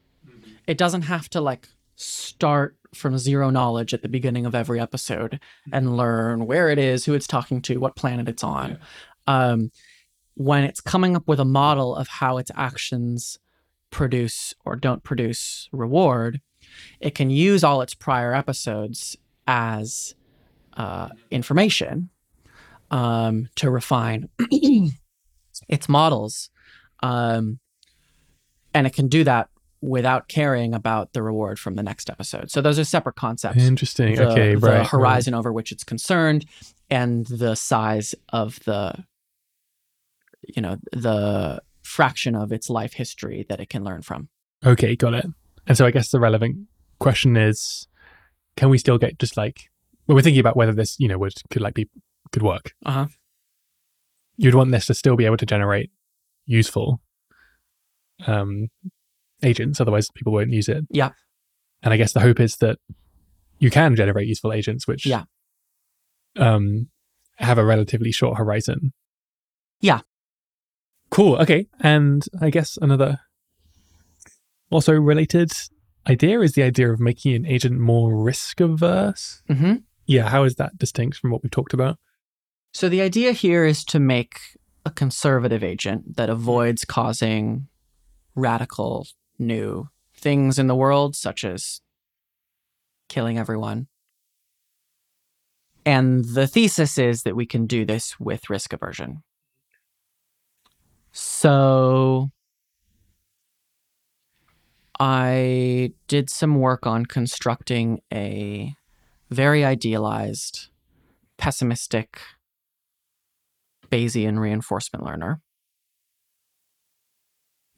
It 0.67 0.79
doesn't 0.79 1.03
have 1.03 1.29
to 1.31 1.41
like 1.41 1.69
start 1.97 2.77
from 2.95 3.19
zero 3.19 3.51
knowledge 3.51 3.93
at 3.93 4.03
the 4.03 4.09
beginning 4.09 4.47
of 4.47 4.55
every 4.55 4.81
episode 4.81 5.41
and 5.73 5.97
learn 5.97 6.47
where 6.47 6.69
it 6.71 6.79
is, 6.79 7.05
who 7.05 7.15
it's 7.15 7.27
talking 7.27 7.61
to, 7.63 7.79
what 7.79 7.97
planet 7.97 8.29
it's 8.29 8.45
on. 8.45 8.79
Um, 9.27 9.71
when 10.39 10.63
it's 10.63 10.81
coming 10.81 11.17
up 11.17 11.27
with 11.27 11.41
a 11.41 11.45
model 11.45 11.97
of 11.97 12.07
how 12.07 12.39
its 12.39 12.53
actions 12.55 13.41
produce 13.91 14.55
or 14.65 14.77
don't 14.77 15.03
produce 15.03 15.69
reward, 15.73 16.41
it 17.01 17.17
can 17.17 17.29
use 17.29 17.65
all 17.65 17.83
its 17.83 17.93
prior 17.93 18.33
episodes 18.33 19.17
as 19.49 20.15
uh, 20.77 21.09
information 21.33 22.11
um, 22.93 23.49
to 23.57 23.69
refine 23.69 24.29
its 25.69 25.89
models. 25.89 26.51
Um, 27.03 27.59
and 28.73 28.87
it 28.87 28.95
can 28.95 29.09
do 29.09 29.25
that 29.25 29.49
without 29.81 30.29
caring 30.29 30.73
about 30.73 31.15
the 31.15 31.23
reward 31.23 31.59
from 31.59 31.75
the 31.75 31.83
next 31.83 32.09
episode. 32.11 32.49
So 32.53 32.61
those 32.61 32.79
are 32.79 32.85
separate 32.85 33.17
concepts. 33.17 33.61
Interesting. 33.61 34.15
The, 34.15 34.31
okay, 34.31 34.55
the 34.55 34.61
right. 34.61 34.79
right. 34.79 34.87
horizon 34.87 35.35
over 35.35 35.53
which 35.53 35.73
it's 35.73 35.83
concerned 35.83 36.47
and 36.91 37.27
the 37.27 37.57
size 37.57 38.15
of 38.29 38.61
the, 38.67 39.05
you 40.55 40.63
know, 40.63 40.77
the 40.93 41.61
fraction 41.83 42.35
of 42.35 42.53
its 42.53 42.69
life 42.69 42.95
history 42.95 43.47
that 43.49 43.61
it 43.61 43.69
can 43.71 43.85
learn 43.85 44.03
from. 44.03 44.29
Okay, 44.65 44.97
got 44.97 45.15
it. 45.15 45.27
And 45.67 45.77
so 45.77 45.87
I 45.87 45.91
guess 45.91 46.11
the 46.11 46.21
relevant 46.21 46.67
question 46.99 47.37
is, 47.37 47.87
can 48.57 48.69
we 48.71 48.79
still 48.79 48.99
get 48.99 49.19
just 49.19 49.37
like 49.37 49.71
when 50.07 50.17
we're 50.17 50.23
thinking 50.23 50.41
about 50.41 50.57
whether 50.57 50.73
this, 50.73 50.99
you 50.99 51.07
know, 51.09 51.19
would 51.19 51.35
could 51.51 51.63
like 51.63 51.75
be 51.75 51.89
could 52.33 52.43
work? 52.43 52.73
Uh-huh. 52.85 53.07
You'd 54.37 54.55
want 54.55 54.71
this 54.71 54.87
to 54.87 54.95
still 54.95 55.17
be 55.17 55.25
able 55.27 55.37
to 55.37 55.47
generate 55.47 55.91
useful 56.47 57.01
um 58.27 58.69
agents, 59.43 59.81
otherwise 59.81 60.09
people 60.15 60.33
won't 60.33 60.51
use 60.53 60.69
it. 60.69 60.85
Yeah. 60.91 61.11
And 61.83 61.95
I 61.95 61.97
guess 61.97 62.13
the 62.13 62.21
hope 62.21 62.41
is 62.41 62.57
that 62.57 62.79
you 63.61 63.71
can 63.71 63.95
generate 63.95 64.27
useful 64.27 64.53
agents, 64.53 64.87
which 64.89 65.07
Yeah. 65.07 65.25
um 66.37 66.89
have 67.37 67.59
a 67.59 67.65
relatively 67.65 68.11
short 68.11 68.37
horizon. 68.39 68.93
Yeah. 69.81 70.01
Cool. 71.11 71.37
Okay. 71.37 71.67
And 71.81 72.25
I 72.41 72.51
guess 72.51 72.79
another 72.81 73.21
also 74.71 74.93
related 74.93 75.53
idea 76.07 76.41
is 76.41 76.53
the 76.53 76.63
idea 76.63 76.93
of 76.93 77.01
making 77.01 77.35
an 77.35 77.47
agent 77.47 77.79
more 77.79 78.15
risk 78.15 78.61
averse. 78.61 79.43
hmm 79.49 79.77
Yeah. 80.07 80.29
How 80.29 80.45
is 80.45 80.57
that 80.57 80.79
distinct 80.79 81.19
from 81.19 81.31
what 81.31 81.43
we've 81.43 81.51
talked 81.51 81.75
about? 81.75 81.99
So 82.73 82.89
the 82.89 83.01
idea 83.01 83.33
here 83.33 83.65
is 83.65 83.85
to 83.87 83.99
make 83.99 84.39
a 84.85 84.91
conservative 84.91 85.65
agent 85.65 86.17
that 86.17 86.31
avoids 86.31 86.85
causing 86.85 87.69
radical 88.35 89.07
new 89.39 89.89
things 90.15 90.59
in 90.59 90.67
the 90.67 90.75
world, 90.75 91.17
such 91.17 91.45
as 91.45 91.81
killing 93.09 93.39
everyone. 93.39 93.89
And 95.85 96.25
the 96.25 96.47
thesis 96.47 96.99
is 96.99 97.23
that 97.23 97.37
we 97.37 97.47
can 97.47 97.67
do 97.67 97.85
this 97.85 98.21
with 98.21 98.51
risk 98.51 98.73
aversion. 98.73 99.23
So 101.21 102.31
I 105.01 105.91
did 106.07 106.31
some 106.31 106.55
work 106.55 106.87
on 106.87 107.07
constructing 107.07 108.03
a 108.15 108.73
very 109.29 109.65
idealized, 109.65 110.69
pessimistic 111.37 112.21
Bayesian 113.91 114.39
reinforcement 114.39 115.05
learner, 115.05 115.41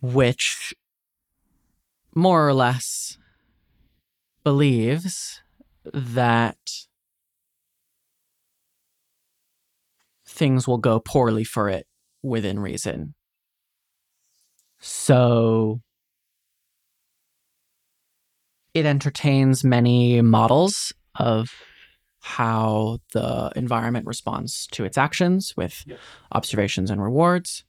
which 0.03 0.75
more 2.15 2.47
or 2.47 2.53
less 2.53 3.17
believes 4.45 5.41
that 5.95 6.59
things 10.27 10.69
will 10.69 10.77
go 10.77 11.01
poorly 11.01 11.45
for 11.45 11.71
it 11.71 11.87
within 12.23 12.61
reason. 12.61 13.15
So 14.81 15.81
it 18.75 18.87
entertains 18.87 19.63
many 19.63 20.21
models 20.23 20.93
of 21.17 21.53
how 22.21 22.99
the 23.13 23.51
environment 23.57 24.07
responds 24.07 24.67
to 24.69 24.85
its 24.85 24.99
actions 24.99 25.55
with 25.57 25.85
Yeah. 25.87 25.97
observations 26.33 26.91
and 26.91 27.03
rewards. 27.03 27.65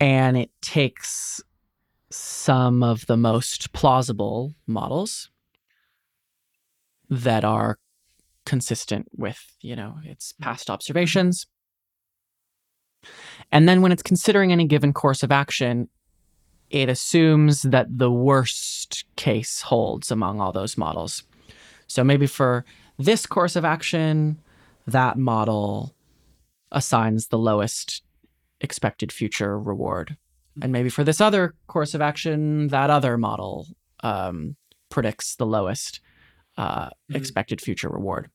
And 0.00 0.36
it 0.36 0.50
takes 0.60 1.42
some 2.10 2.82
of 2.82 3.06
the 3.06 3.16
most 3.16 3.72
plausible 3.72 4.54
models 4.66 5.30
that 7.08 7.44
are 7.44 7.78
consistent 8.44 9.08
with 9.12 9.56
you 9.60 9.76
know 9.76 9.96
its 10.04 10.32
mm-hmm. 10.32 10.44
past 10.44 10.70
observations. 10.70 11.46
And 13.52 13.68
then 13.68 13.80
when 13.80 13.92
it's 13.92 14.02
considering 14.02 14.52
any 14.52 14.66
given 14.66 14.92
course 14.92 15.22
of 15.22 15.32
action, 15.32 15.88
it 16.70 16.88
assumes 16.88 17.62
that 17.62 17.86
the 17.98 18.10
worst 18.10 19.04
case 19.16 19.62
holds 19.62 20.10
among 20.10 20.40
all 20.40 20.52
those 20.52 20.76
models. 20.76 21.22
So 21.86 22.02
maybe 22.02 22.26
for 22.26 22.64
this 22.98 23.24
course 23.26 23.54
of 23.56 23.64
action, 23.64 24.40
that 24.86 25.16
model 25.16 25.94
assigns 26.72 27.28
the 27.28 27.38
lowest 27.38 28.02
expected 28.60 29.12
future 29.12 29.58
reward. 29.58 30.16
And 30.60 30.72
maybe 30.72 30.88
for 30.88 31.04
this 31.04 31.20
other 31.20 31.54
course 31.68 31.94
of 31.94 32.00
action, 32.00 32.68
that 32.68 32.90
other 32.90 33.16
model 33.16 33.68
um, 34.02 34.56
predicts 34.88 35.36
the 35.36 35.46
lowest 35.46 36.00
uh, 36.58 36.86
Mhm. 37.10 37.16
expected 37.16 37.60
future 37.60 37.90
reward. 37.90 38.30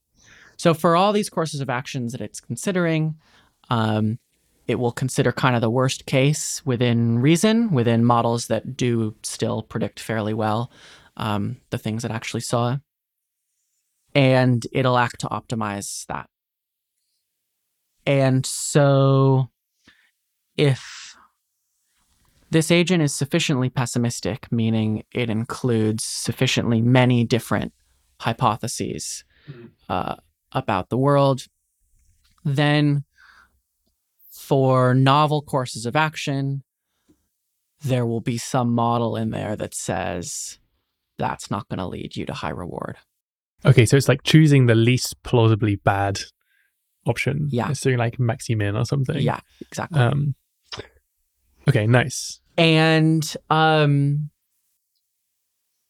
So 0.56 0.76
for 0.76 0.96
all 0.96 1.12
these 1.12 1.30
courses 1.30 1.60
of 1.60 1.72
actions 1.72 2.12
that 2.12 2.22
it's 2.22 2.40
considering, 2.40 3.16
um, 3.72 4.20
it 4.72 4.80
will 4.80 4.92
consider 4.92 5.32
kind 5.32 5.56
of 5.56 5.62
the 5.62 5.70
worst 5.70 6.06
case 6.06 6.66
within 6.66 7.20
reason, 7.20 7.72
within 7.72 8.04
models 8.06 8.48
that 8.48 8.76
do 8.76 9.16
still 9.24 9.62
predict 9.62 10.00
fairly 10.00 10.34
well 10.34 10.72
um, 11.18 11.58
the 11.70 11.78
things 11.78 12.04
it 12.04 12.12
actually 12.12 12.42
saw. 12.42 12.78
And 14.16 14.66
it'll 14.72 14.98
act 14.98 15.20
to 15.22 15.28
optimize 15.28 16.06
that. 16.08 16.28
And 18.06 18.46
so 18.46 19.50
if 20.58 21.16
this 22.50 22.72
agent 22.72 23.04
is 23.04 23.16
sufficiently 23.16 23.70
pessimistic, 23.70 24.52
meaning 24.52 25.04
it 25.14 25.30
includes 25.30 26.04
sufficiently 26.04 26.82
many 26.82 27.24
different 27.24 27.74
hypotheses 28.20 29.24
Mhm. 29.50 29.72
uh, 29.90 30.16
about 30.52 30.90
the 30.90 30.98
world, 30.98 31.48
then 32.44 33.06
for 34.52 34.94
novel 34.94 35.42
courses 35.42 35.86
of 35.86 35.96
action, 35.96 36.62
there 37.86 38.06
will 38.06 38.20
be 38.20 38.38
some 38.38 38.76
model 38.76 39.16
in 39.16 39.30
there 39.30 39.56
that 39.56 39.74
says 39.74 40.60
that's 41.18 41.50
not 41.50 41.70
going 41.70 41.78
to 41.78 41.88
lead 41.88 42.18
you 42.18 42.26
to 42.26 42.34
high 42.34 42.50
reward. 42.50 42.98
Okay, 43.66 43.86
so 43.86 43.96
it's 43.96 44.10
like 44.10 44.24
choosing 44.24 44.66
the 44.66 44.76
least 44.76 45.16
plausibly 45.24 45.78
bad 45.78 46.20
option. 47.06 47.48
Yeah. 47.50 47.72
So 47.72 47.92
like 47.92 48.20
Maximin 48.20 48.76
or 48.76 48.84
something. 48.84 49.20
Yeah, 49.20 49.40
exactly. 49.62 50.02
Um. 50.02 50.36
Okay, 51.70 51.88
nice. 51.88 52.42
And 52.58 53.24
um, 53.50 54.32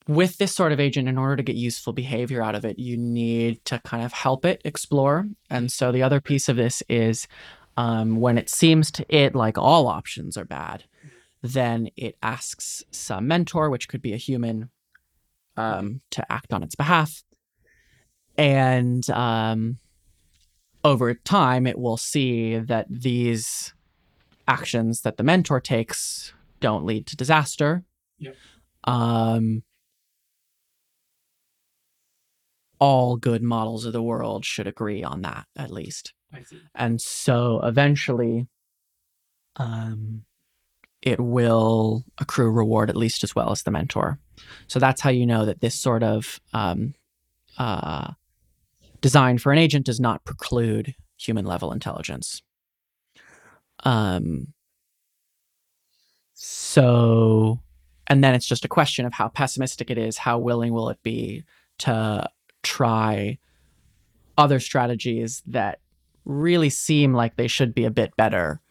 with 0.07 0.37
this 0.37 0.53
sort 0.53 0.71
of 0.71 0.79
agent, 0.79 1.07
in 1.07 1.17
order 1.17 1.37
to 1.37 1.43
get 1.43 1.55
useful 1.55 1.93
behavior 1.93 2.43
out 2.43 2.53
of 2.53 2.63
it, 2.63 2.77
you 2.77 2.95
need 2.95 3.65
to 3.65 3.79
kind 3.79 4.05
of 4.05 4.13
help 4.13 4.45
it 4.45 4.61
explore. 4.63 5.25
And 5.49 5.71
so 5.71 5.91
the 5.91 6.03
other 6.03 6.21
piece 6.21 6.47
of 6.47 6.57
this 6.57 6.83
is 6.87 7.27
um, 7.77 8.19
when 8.19 8.37
it 8.37 8.49
seems 8.49 8.91
to 8.91 9.05
it 9.09 9.35
like 9.35 9.57
all 9.57 9.87
options 9.87 10.37
are 10.37 10.45
bad, 10.45 10.83
then 11.41 11.89
it 11.95 12.17
asks 12.21 12.83
some 12.91 13.27
mentor, 13.27 13.69
which 13.69 13.87
could 13.87 14.01
be 14.01 14.13
a 14.13 14.17
human, 14.17 14.69
um, 15.57 16.01
to 16.11 16.31
act 16.31 16.53
on 16.53 16.63
its 16.63 16.75
behalf. 16.75 17.23
And 18.37 19.07
um, 19.09 19.77
over 20.83 21.13
time, 21.13 21.67
it 21.67 21.77
will 21.77 21.97
see 21.97 22.57
that 22.57 22.87
these 22.89 23.73
actions 24.47 25.01
that 25.01 25.17
the 25.17 25.23
mentor 25.23 25.59
takes 25.59 26.33
don't 26.59 26.85
lead 26.85 27.07
to 27.07 27.15
disaster. 27.15 27.83
Yep. 28.19 28.35
Um, 28.83 29.63
all 32.79 33.15
good 33.15 33.43
models 33.43 33.85
of 33.85 33.93
the 33.93 34.01
world 34.01 34.43
should 34.43 34.67
agree 34.67 35.03
on 35.03 35.21
that, 35.21 35.45
at 35.55 35.71
least. 35.71 36.13
And 36.75 37.01
so 37.01 37.59
eventually, 37.63 38.47
um, 39.57 40.23
it 41.01 41.19
will 41.19 42.03
accrue 42.19 42.49
reward 42.49 42.89
at 42.89 42.95
least 42.95 43.23
as 43.23 43.35
well 43.35 43.51
as 43.51 43.63
the 43.63 43.71
mentor. 43.71 44.19
So 44.67 44.79
that's 44.79 45.01
how 45.01 45.09
you 45.09 45.25
know 45.25 45.45
that 45.45 45.61
this 45.61 45.75
sort 45.75 46.03
of 46.03 46.39
um, 46.53 46.93
uh, 47.57 48.11
design 49.01 49.37
for 49.37 49.51
an 49.51 49.57
agent 49.57 49.85
does 49.85 49.99
not 49.99 50.23
preclude 50.23 50.95
human 51.17 51.45
level 51.45 51.71
intelligence. 51.71 52.41
Um, 53.83 54.53
so, 56.33 57.59
and 58.07 58.23
then 58.23 58.35
it's 58.35 58.47
just 58.47 58.65
a 58.65 58.69
question 58.69 59.05
of 59.05 59.13
how 59.13 59.27
pessimistic 59.27 59.89
it 59.89 59.97
is. 59.97 60.17
How 60.17 60.37
willing 60.39 60.73
will 60.73 60.89
it 60.89 61.01
be 61.03 61.43
to 61.79 62.29
try 62.63 63.37
other 64.37 64.59
strategies 64.59 65.41
that 65.47 65.80
really 66.25 66.69
seem 66.69 67.13
like 67.13 67.35
they 67.35 67.47
should 67.47 67.73
be 67.73 67.85
a 67.85 67.91
bit 67.91 68.15
better? 68.15 68.61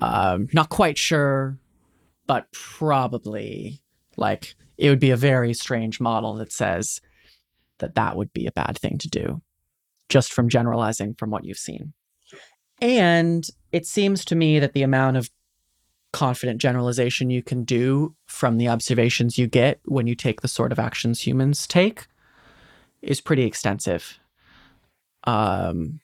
Um, 0.00 0.48
not 0.52 0.68
quite 0.68 0.96
sure, 0.96 1.58
but 2.26 2.50
probably 2.52 3.80
like 4.16 4.54
it 4.78 4.88
would 4.88 5.00
be 5.00 5.10
a 5.10 5.16
very 5.16 5.54
strange 5.54 6.00
model 6.00 6.34
that 6.34 6.52
says 6.52 7.00
that 7.78 7.94
that 7.94 8.16
would 8.16 8.32
be 8.32 8.46
a 8.46 8.52
bad 8.52 8.78
thing 8.78 8.98
to 8.98 9.08
do, 9.08 9.42
just 10.08 10.32
from 10.32 10.48
generalizing 10.48 11.14
from 11.14 11.30
what 11.30 11.44
you've 11.44 11.58
seen. 11.58 11.92
And 12.80 13.46
it 13.70 13.86
seems 13.86 14.24
to 14.26 14.34
me 14.34 14.58
that 14.58 14.72
the 14.72 14.82
amount 14.82 15.16
of 15.16 15.30
confident 16.12 16.60
generalization 16.60 17.30
you 17.30 17.42
can 17.42 17.64
do 17.64 18.14
from 18.26 18.58
the 18.58 18.68
observations 18.68 19.38
you 19.38 19.46
get 19.46 19.80
when 19.84 20.06
you 20.06 20.14
take 20.14 20.40
the 20.40 20.48
sort 20.48 20.72
of 20.72 20.78
actions 20.78 21.26
humans 21.26 21.66
take 21.66 22.06
is 23.00 23.20
pretty 23.20 23.44
extensive. 23.44 24.18
Um, 25.24 26.00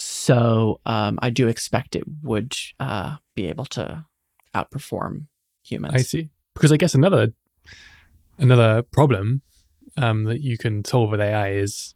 so 0.00 0.80
um, 0.86 1.18
I 1.22 1.30
do 1.30 1.48
expect 1.48 1.96
it 1.96 2.04
would 2.22 2.54
uh, 2.80 3.16
be 3.34 3.46
able 3.46 3.64
to 3.66 4.04
outperform 4.54 5.26
humans. 5.62 5.94
I 5.94 5.98
see. 5.98 6.30
Because 6.54 6.72
I 6.72 6.76
guess 6.76 6.94
another 6.94 7.32
another 8.38 8.82
problem 8.82 9.42
um, 9.96 10.24
that 10.24 10.40
you 10.40 10.56
can 10.58 10.84
solve 10.84 11.10
with 11.10 11.20
AI 11.20 11.52
is 11.52 11.94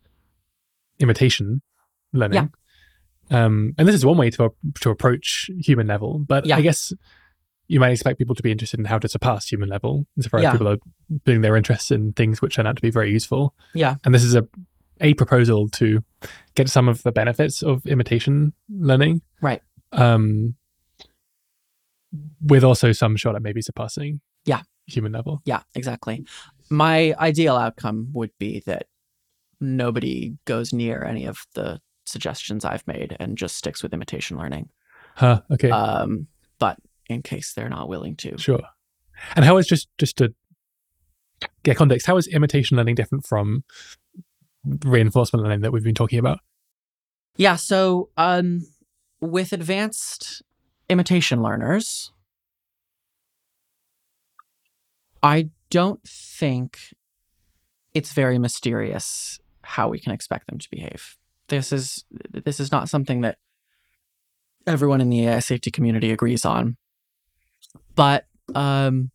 imitation 1.00 1.62
learning. 2.12 2.52
Um, 3.30 3.74
and 3.78 3.88
this 3.88 3.94
is 3.94 4.04
one 4.04 4.18
way 4.18 4.30
to 4.30 4.52
to 4.80 4.90
approach 4.90 5.50
human 5.60 5.86
level, 5.86 6.18
but 6.18 6.44
Yeah. 6.46 6.56
I 6.56 6.60
guess 6.60 6.92
you 7.68 7.80
might 7.80 7.92
expect 7.92 8.18
people 8.18 8.34
to 8.34 8.42
be 8.42 8.50
interested 8.50 8.78
in 8.78 8.84
how 8.86 8.98
to 8.98 9.08
surpass 9.08 9.48
human 9.48 9.68
level, 9.68 10.06
insofar 10.16 10.40
as 10.40 10.44
Yeah. 10.44 10.52
people 10.52 10.68
are 10.68 10.76
putting 11.24 11.40
their 11.40 11.56
interests 11.56 11.90
in 11.90 12.12
things 12.12 12.42
which 12.42 12.56
turn 12.56 12.66
out 12.66 12.76
to 12.76 12.82
be 12.82 12.90
very 12.90 13.10
useful. 13.10 13.54
Yeah. 13.74 13.96
And 14.04 14.14
this 14.14 14.24
is 14.24 14.34
a 14.34 14.46
a 15.00 15.14
proposal 15.14 15.68
to 15.70 16.04
get 16.54 16.68
some 16.68 16.88
of 16.88 17.02
the 17.02 17.12
benefits 17.12 17.62
of 17.62 17.84
imitation 17.86 18.52
learning. 18.68 19.22
Right. 19.40 19.62
Um, 19.92 20.54
with 22.42 22.62
also 22.64 22.92
some 22.92 23.16
shot 23.16 23.34
at 23.36 23.42
maybe 23.42 23.62
surpassing 23.62 24.20
Yeah. 24.44 24.62
human 24.86 25.12
level. 25.12 25.40
Yeah, 25.44 25.62
exactly. 25.74 26.26
My 26.70 27.14
ideal 27.18 27.56
outcome 27.56 28.08
would 28.12 28.30
be 28.38 28.60
that 28.66 28.86
nobody 29.60 30.36
goes 30.44 30.72
near 30.72 31.02
any 31.04 31.24
of 31.26 31.46
the 31.54 31.80
suggestions 32.04 32.64
I've 32.64 32.86
made 32.86 33.16
and 33.20 33.38
just 33.38 33.56
sticks 33.56 33.82
with 33.82 33.92
imitation 33.94 34.36
learning. 34.36 34.68
Huh. 35.16 35.42
Okay. 35.50 35.70
Um, 35.70 36.26
but 36.58 36.78
in 37.08 37.22
case 37.22 37.52
they're 37.54 37.68
not 37.68 37.88
willing 37.88 38.16
to, 38.16 38.36
Sure. 38.38 38.60
And 39.36 39.44
how 39.44 39.56
is 39.58 39.66
just 39.66 39.88
just 39.98 40.16
to 40.18 40.34
get 41.62 41.76
context? 41.76 42.06
How 42.06 42.16
is 42.16 42.26
imitation 42.26 42.76
learning 42.76 42.96
different 42.96 43.24
from 43.24 43.62
reinforcement 44.64 45.44
learning 45.44 45.60
that 45.60 45.72
we've 45.72 45.84
been 45.84 45.94
talking 45.94 46.18
about? 46.18 46.40
Yeah, 47.36 47.56
so 47.56 48.10
um, 48.16 48.66
with 49.20 49.52
advanced 49.52 50.42
imitation 50.88 51.42
learners, 51.42 52.12
I 55.22 55.50
don't 55.70 56.02
think 56.06 56.78
it's 57.94 58.12
very 58.12 58.38
mysterious 58.38 59.38
how 59.62 59.88
we 59.88 59.98
can 59.98 60.12
expect 60.12 60.48
them 60.48 60.58
to 60.58 60.68
behave. 60.70 61.16
This 61.48 61.72
is 61.72 62.04
this 62.30 62.60
is 62.60 62.72
not 62.72 62.88
something 62.88 63.20
that 63.22 63.38
everyone 64.66 65.00
in 65.00 65.10
the 65.10 65.26
AI 65.26 65.38
safety 65.40 65.70
community 65.70 66.10
agrees 66.10 66.44
on. 66.44 66.76
But 67.94 68.26
um, 68.54 69.10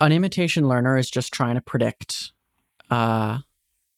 an 0.00 0.12
imitation 0.12 0.68
learner 0.68 0.96
is 0.96 1.10
just 1.10 1.32
trying 1.32 1.54
to 1.54 1.60
predict 1.60 2.32
uh, 2.90 3.38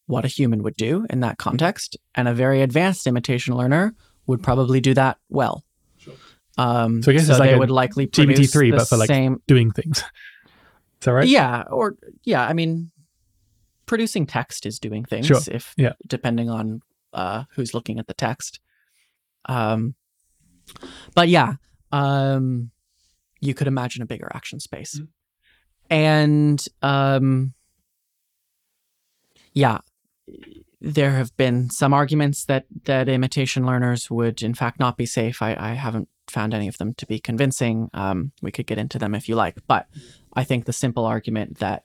what 0.06 0.24
a 0.24 0.28
human 0.28 0.62
would 0.62 0.77
do 0.77 1.06
in 1.10 1.20
that 1.20 1.39
context, 1.39 1.97
and 2.14 2.28
a 2.28 2.35
very 2.35 2.62
advanced 2.62 3.06
imitation 3.06 3.55
learner 3.56 3.94
would 4.27 4.43
probably 4.43 4.81
do 4.81 4.94
that 4.94 5.19
well. 5.28 5.64
Sure. 5.98 6.14
Um, 6.59 7.02
So 7.02 7.10
I 7.10 7.14
guess 7.14 7.28
it's 7.28 7.39
like 7.39 7.51
they 7.51 7.55
a 7.55 7.59
would 7.59 7.70
likely 7.70 8.06
produce 8.06 8.52
GPT-3, 8.52 8.70
the 8.73 8.77
but 8.77 8.89
for, 8.89 8.97
like, 8.97 9.09
same. 9.09 9.43
Doing 9.47 9.70
things. 9.70 9.98
Is 11.01 11.06
that 11.06 11.12
right? 11.12 11.27
Yeah, 11.27 11.62
or 11.70 11.97
yeah, 12.24 12.47
I 12.47 12.52
mean, 12.52 12.90
producing 13.86 14.24
text 14.27 14.64
is 14.66 14.78
doing 14.78 15.05
things. 15.05 15.27
Sure, 15.27 15.40
If 15.51 15.74
yeah. 15.77 15.94
depending 16.06 16.48
on 16.48 16.81
uh, 17.12 17.44
who's 17.56 17.74
looking 17.74 17.98
at 17.98 18.06
the 18.06 18.14
text. 18.14 18.60
Um, 19.47 19.97
but 21.16 21.28
yeah, 21.28 21.55
um, 21.90 22.70
you 23.40 23.52
could 23.55 23.66
imagine 23.66 24.02
a 24.02 24.06
bigger 24.06 24.31
action 24.32 24.60
space, 24.60 25.01
Mhm. 25.01 25.09
and 25.90 26.64
um, 26.82 27.55
Yeah. 29.52 29.78
There 30.80 31.12
have 31.12 31.36
been 31.36 31.70
some 31.70 31.94
arguments 31.94 32.44
that 32.46 32.66
that 32.84 33.08
imitation 33.08 33.64
learners 33.64 34.10
would 34.10 34.42
in 34.42 34.54
fact 34.54 34.80
not 34.80 34.96
be 34.96 35.06
safe. 35.06 35.40
I, 35.42 35.56
I 35.58 35.74
haven't 35.74 36.08
found 36.28 36.54
any 36.54 36.68
of 36.68 36.78
them 36.78 36.94
to 36.94 37.06
be 37.06 37.18
convincing. 37.18 37.88
Um, 37.94 38.32
we 38.42 38.50
could 38.50 38.66
get 38.66 38.78
into 38.78 38.98
them 38.98 39.14
if 39.14 39.28
you 39.28 39.34
like, 39.36 39.56
but 39.68 39.86
I 40.34 40.44
think 40.44 40.64
the 40.64 40.72
simple 40.72 41.04
argument 41.04 41.58
that 41.58 41.84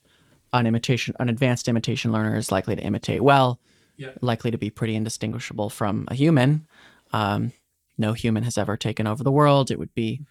an 0.53 0.65
imitation, 0.65 1.13
an 1.19 1.29
advanced 1.29 1.67
imitation 1.67 2.11
learner 2.11 2.37
is 2.37 2.51
likely 2.51 2.75
to 2.75 2.81
imitate 2.81 3.21
well, 3.21 3.59
Yeah. 3.97 4.11
likely 4.21 4.49
to 4.51 4.57
be 4.57 4.69
pretty 4.69 4.95
indistinguishable 4.95 5.69
from 5.69 6.05
a 6.07 6.15
human. 6.15 6.65
Um, 7.11 7.51
no 7.97 8.13
human 8.13 8.43
has 8.43 8.57
ever 8.57 8.77
taken 8.77 9.05
over 9.07 9.23
the 9.23 9.31
world. 9.31 9.69
It 9.69 9.79
would 9.79 9.93
be 9.93 10.21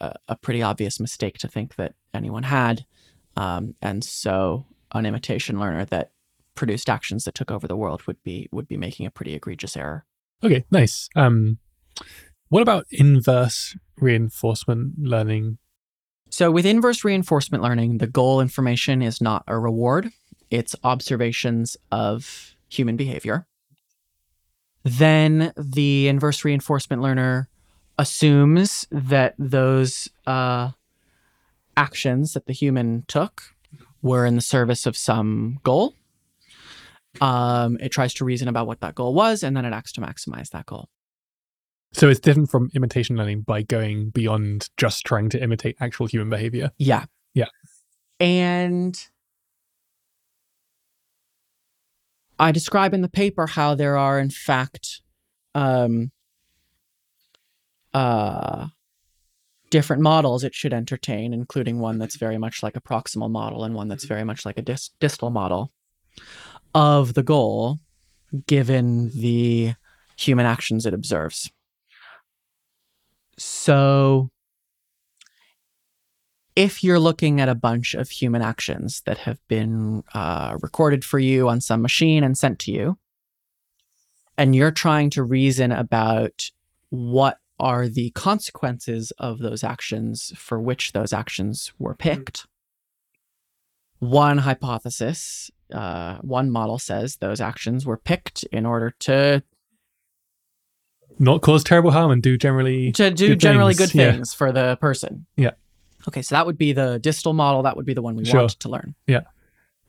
a, 0.00 0.14
a 0.28 0.36
pretty 0.36 0.62
obvious 0.62 0.98
mistake 0.98 1.38
to 1.38 1.48
think 1.48 1.74
that 1.76 1.94
anyone 2.14 2.44
had, 2.44 2.86
um, 3.36 3.74
and 3.82 4.02
so 4.02 4.64
an 4.92 5.06
imitation 5.06 5.60
learner 5.60 5.84
that 5.86 6.10
produced 6.54 6.90
actions 6.90 7.24
that 7.24 7.34
took 7.34 7.50
over 7.50 7.66
the 7.66 7.76
world 7.76 8.02
would 8.06 8.22
be 8.22 8.48
would 8.52 8.68
be 8.68 8.76
making 8.76 9.06
a 9.06 9.10
pretty 9.10 9.34
egregious 9.34 9.76
error. 9.76 10.04
Okay, 10.42 10.64
nice. 10.70 11.08
Um, 11.16 11.58
what 12.48 12.62
about 12.62 12.86
inverse 12.90 13.76
reinforcement 13.98 14.94
learning? 14.98 15.58
So 16.30 16.50
with 16.50 16.64
inverse 16.64 17.04
reinforcement 17.04 17.62
learning, 17.62 17.98
the 17.98 18.06
goal 18.06 18.40
information 18.40 19.02
is 19.02 19.20
not 19.20 19.44
a 19.46 19.58
reward, 19.58 20.10
it's 20.50 20.74
observations 20.84 21.76
of 21.90 22.54
human 22.68 22.96
behavior. 22.96 23.46
Then 24.84 25.52
the 25.56 26.08
inverse 26.08 26.44
reinforcement 26.44 27.02
learner 27.02 27.48
assumes 27.98 28.86
that 28.90 29.34
those 29.38 30.08
uh, 30.26 30.70
actions 31.76 32.32
that 32.32 32.46
the 32.46 32.52
human 32.52 33.04
took 33.06 33.42
were 34.02 34.24
in 34.24 34.36
the 34.36 34.40
service 34.40 34.86
of 34.86 34.96
some 34.96 35.58
goal. 35.62 35.94
Um, 37.20 37.76
it 37.80 37.90
tries 37.90 38.14
to 38.14 38.24
reason 38.24 38.48
about 38.48 38.66
what 38.66 38.80
that 38.80 38.94
goal 38.94 39.14
was, 39.14 39.42
and 39.42 39.56
then 39.56 39.64
it 39.64 39.72
acts 39.72 39.92
to 39.92 40.00
maximize 40.00 40.50
that 40.50 40.66
goal. 40.66 40.88
So 41.92 42.08
it's 42.08 42.20
different 42.20 42.50
from 42.50 42.70
imitation 42.74 43.16
learning 43.16 43.42
by 43.42 43.62
going 43.62 44.10
beyond 44.10 44.68
just 44.76 45.04
trying 45.04 45.28
to 45.30 45.42
imitate 45.42 45.76
actual 45.80 46.06
human 46.06 46.30
behavior. 46.30 46.70
Yeah. 46.78 47.06
Yeah. 47.34 47.46
And 48.20 48.96
I 52.38 52.52
describe 52.52 52.94
in 52.94 53.02
the 53.02 53.08
paper 53.08 53.48
how 53.48 53.74
there 53.74 53.96
are, 53.96 54.20
in 54.20 54.30
fact, 54.30 55.00
um, 55.54 56.12
uh, 57.92 58.68
different 59.70 60.02
models 60.02 60.44
it 60.44 60.54
should 60.54 60.72
entertain, 60.72 61.34
including 61.34 61.80
one 61.80 61.98
that's 61.98 62.16
very 62.16 62.38
much 62.38 62.62
like 62.62 62.76
a 62.76 62.80
proximal 62.80 63.30
model 63.30 63.64
and 63.64 63.74
one 63.74 63.88
that's 63.88 64.04
very 64.04 64.24
much 64.24 64.44
like 64.46 64.58
a 64.58 64.62
dis- 64.62 64.90
distal 65.00 65.30
model 65.30 65.72
of 66.74 67.14
the 67.14 67.22
goal 67.22 67.78
given 68.46 69.10
the 69.10 69.74
human 70.16 70.46
actions 70.46 70.86
it 70.86 70.94
observes. 70.94 71.50
So, 73.38 74.30
if 76.54 76.84
you're 76.84 77.00
looking 77.00 77.40
at 77.40 77.48
a 77.48 77.54
bunch 77.54 77.94
of 77.94 78.10
human 78.10 78.42
actions 78.42 79.02
that 79.06 79.18
have 79.18 79.38
been 79.48 80.04
uh, 80.12 80.58
recorded 80.60 81.04
for 81.04 81.18
you 81.18 81.48
on 81.48 81.60
some 81.60 81.80
machine 81.80 82.22
and 82.22 82.36
sent 82.36 82.58
to 82.60 82.72
you, 82.72 82.98
and 84.36 84.54
you're 84.54 84.70
trying 84.70 85.10
to 85.10 85.22
reason 85.22 85.72
about 85.72 86.50
what 86.90 87.38
are 87.58 87.88
the 87.88 88.10
consequences 88.10 89.10
of 89.18 89.38
those 89.38 89.62
actions 89.62 90.32
for 90.36 90.60
which 90.60 90.92
those 90.92 91.12
actions 91.12 91.72
were 91.78 91.94
picked, 91.94 92.46
one 93.98 94.38
hypothesis, 94.38 95.50
uh, 95.72 96.18
one 96.22 96.50
model 96.50 96.78
says 96.78 97.16
those 97.16 97.40
actions 97.40 97.86
were 97.86 97.96
picked 97.96 98.44
in 98.44 98.66
order 98.66 98.94
to 99.00 99.42
Not 101.18 101.42
cause 101.42 101.62
terrible 101.64 101.90
harm 101.90 102.10
and 102.10 102.22
do 102.22 102.36
generally. 102.36 102.92
to 102.92 103.10
do 103.10 103.28
Good 103.28 103.40
generally 103.40 103.74
things, 103.74 103.92
good 103.92 103.98
yeah. 103.98 104.12
things 104.12 104.32
for 104.34 104.52
the 104.52 104.76
person. 104.80 105.26
Yeah. 105.36 105.50
Okay, 106.08 106.22
so 106.22 106.34
that 106.34 106.46
would 106.46 106.56
be 106.56 106.72
the 106.72 106.98
distal 106.98 107.32
model. 107.34 107.62
That 107.62 107.76
would 107.76 107.84
be 107.86 107.94
the 107.94 108.02
one 108.02 108.16
we 108.16 108.24
Sure. 108.24 108.40
want 108.40 108.52
to 108.60 108.68
learn. 108.68 108.94
Yeah. 109.06 109.20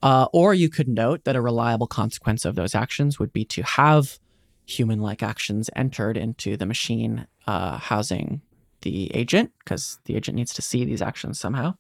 Uh, 0.03 0.27
or 0.33 0.53
you 0.53 0.67
could 0.69 0.87
note 0.87 1.23
that 1.23 1.35
a 1.35 1.41
reliable 1.41 1.87
consequence 1.87 2.43
of 2.43 2.55
those 2.55 2.75
actions 2.75 3.19
would 3.19 3.31
be 3.31 3.45
to 3.45 3.61
have 3.63 4.19
human-like 4.65 5.23
actions 5.23 5.69
entered 5.75 6.17
into 6.17 6.57
the 6.57 6.65
machine 6.65 7.27
uh, 7.47 7.77
housing 7.77 8.41
the 8.81 9.13
agent, 9.15 9.51
because 9.63 9.99
the 10.05 10.15
agent 10.15 10.35
needs 10.35 10.53
to 10.55 10.61
see 10.61 10.83
these 10.83 11.01
actions 11.01 11.39
somehow. 11.39 11.75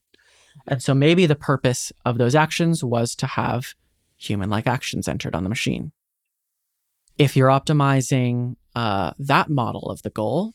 And 0.67 0.83
so 0.83 0.93
maybe 0.93 1.25
the 1.25 1.35
purpose 1.35 1.91
of 2.05 2.17
those 2.19 2.35
actions 2.35 2.83
was 2.83 3.15
to 3.15 3.25
have 3.25 3.73
human-like 4.21 4.67
actions 4.67 5.07
entered 5.07 5.35
on 5.35 5.43
the 5.43 5.49
machine. 5.49 5.91
If 7.17 7.35
you're 7.35 7.49
optimizing 7.49 8.55
uh, 8.75 9.11
that 9.19 9.49
model 9.49 9.89
of 9.89 10.01
the 10.01 10.09
goal, 10.09 10.53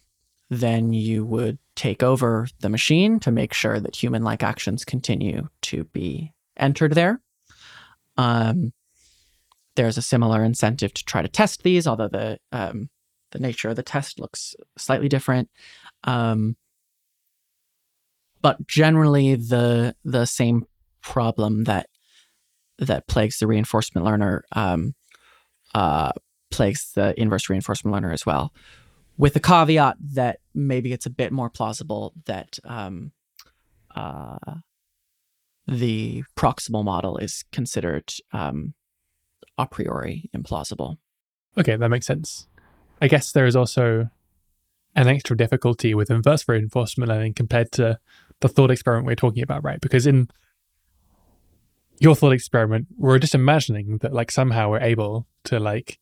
then 0.48 0.92
you 0.92 1.24
would 1.24 1.58
take 1.74 2.02
over 2.02 2.46
the 2.60 2.68
machine 2.68 3.20
to 3.20 3.30
make 3.30 3.52
sure 3.52 3.80
that 3.80 3.96
human 3.96 4.22
like 4.22 4.42
actions 4.42 4.84
continue 4.84 5.48
to 5.62 5.84
be 5.84 6.32
entered 6.56 6.94
there. 6.94 7.20
Um, 8.16 8.72
there's 9.74 9.98
a 9.98 10.02
similar 10.02 10.42
incentive 10.42 10.94
to 10.94 11.04
try 11.04 11.22
to 11.22 11.28
test 11.28 11.62
these, 11.62 11.86
although 11.86 12.08
the 12.08 12.38
um, 12.52 12.88
the 13.32 13.38
nature 13.38 13.68
of 13.68 13.76
the 13.76 13.82
test 13.82 14.18
looks 14.18 14.54
slightly 14.78 15.08
different. 15.08 15.50
Um, 16.04 16.56
but 18.40 18.66
generally, 18.66 19.34
the 19.34 19.94
the 20.04 20.24
same 20.24 20.64
problem 21.02 21.64
that 21.64 21.88
that 22.78 23.06
plagues 23.08 23.38
the 23.38 23.46
reinforcement 23.46 24.04
learner 24.04 24.44
um, 24.52 24.94
uh, 25.74 26.12
plagues 26.50 26.92
the 26.94 27.18
inverse 27.20 27.48
reinforcement 27.48 27.92
learner 27.92 28.12
as 28.12 28.24
well 28.24 28.52
with 29.18 29.34
the 29.34 29.40
caveat 29.40 29.96
that 30.14 30.40
maybe 30.54 30.92
it's 30.92 31.06
a 31.06 31.10
bit 31.10 31.32
more 31.32 31.50
plausible 31.50 32.12
that 32.26 32.58
um, 32.64 33.12
uh, 33.94 34.36
the 35.66 36.22
proximal 36.36 36.84
model 36.84 37.16
is 37.16 37.44
considered 37.50 38.12
um, 38.32 38.74
a 39.58 39.66
priori 39.66 40.28
implausible. 40.36 40.96
Okay, 41.58 41.76
that 41.76 41.88
makes 41.88 42.06
sense. 42.06 42.46
I 43.00 43.08
guess 43.08 43.32
there 43.32 43.46
is 43.46 43.56
also 43.56 44.10
an 44.94 45.08
extra 45.08 45.36
difficulty 45.36 45.94
with 45.94 46.10
inverse 46.10 46.44
reinforcement 46.48 47.10
learning 47.10 47.34
compared 47.34 47.72
to 47.72 47.98
the 48.40 48.48
thought 48.48 48.70
experiment 48.70 49.06
we're 49.06 49.14
talking 49.14 49.42
about, 49.42 49.64
right? 49.64 49.80
Because 49.80 50.06
in 50.06 50.28
your 51.98 52.14
thought 52.14 52.32
experiment, 52.32 52.86
we're 52.96 53.18
just 53.18 53.34
imagining 53.34 53.98
that 53.98 54.12
like 54.12 54.30
somehow 54.30 54.70
we're 54.70 54.80
able 54.80 55.26
to 55.44 55.58
like 55.58 55.98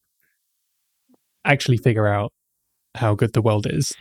actually 1.44 1.76
figure 1.76 2.06
out 2.06 2.32
how 2.94 3.14
good 3.14 3.32
the 3.32 3.42
world 3.42 3.66
is. 3.68 3.94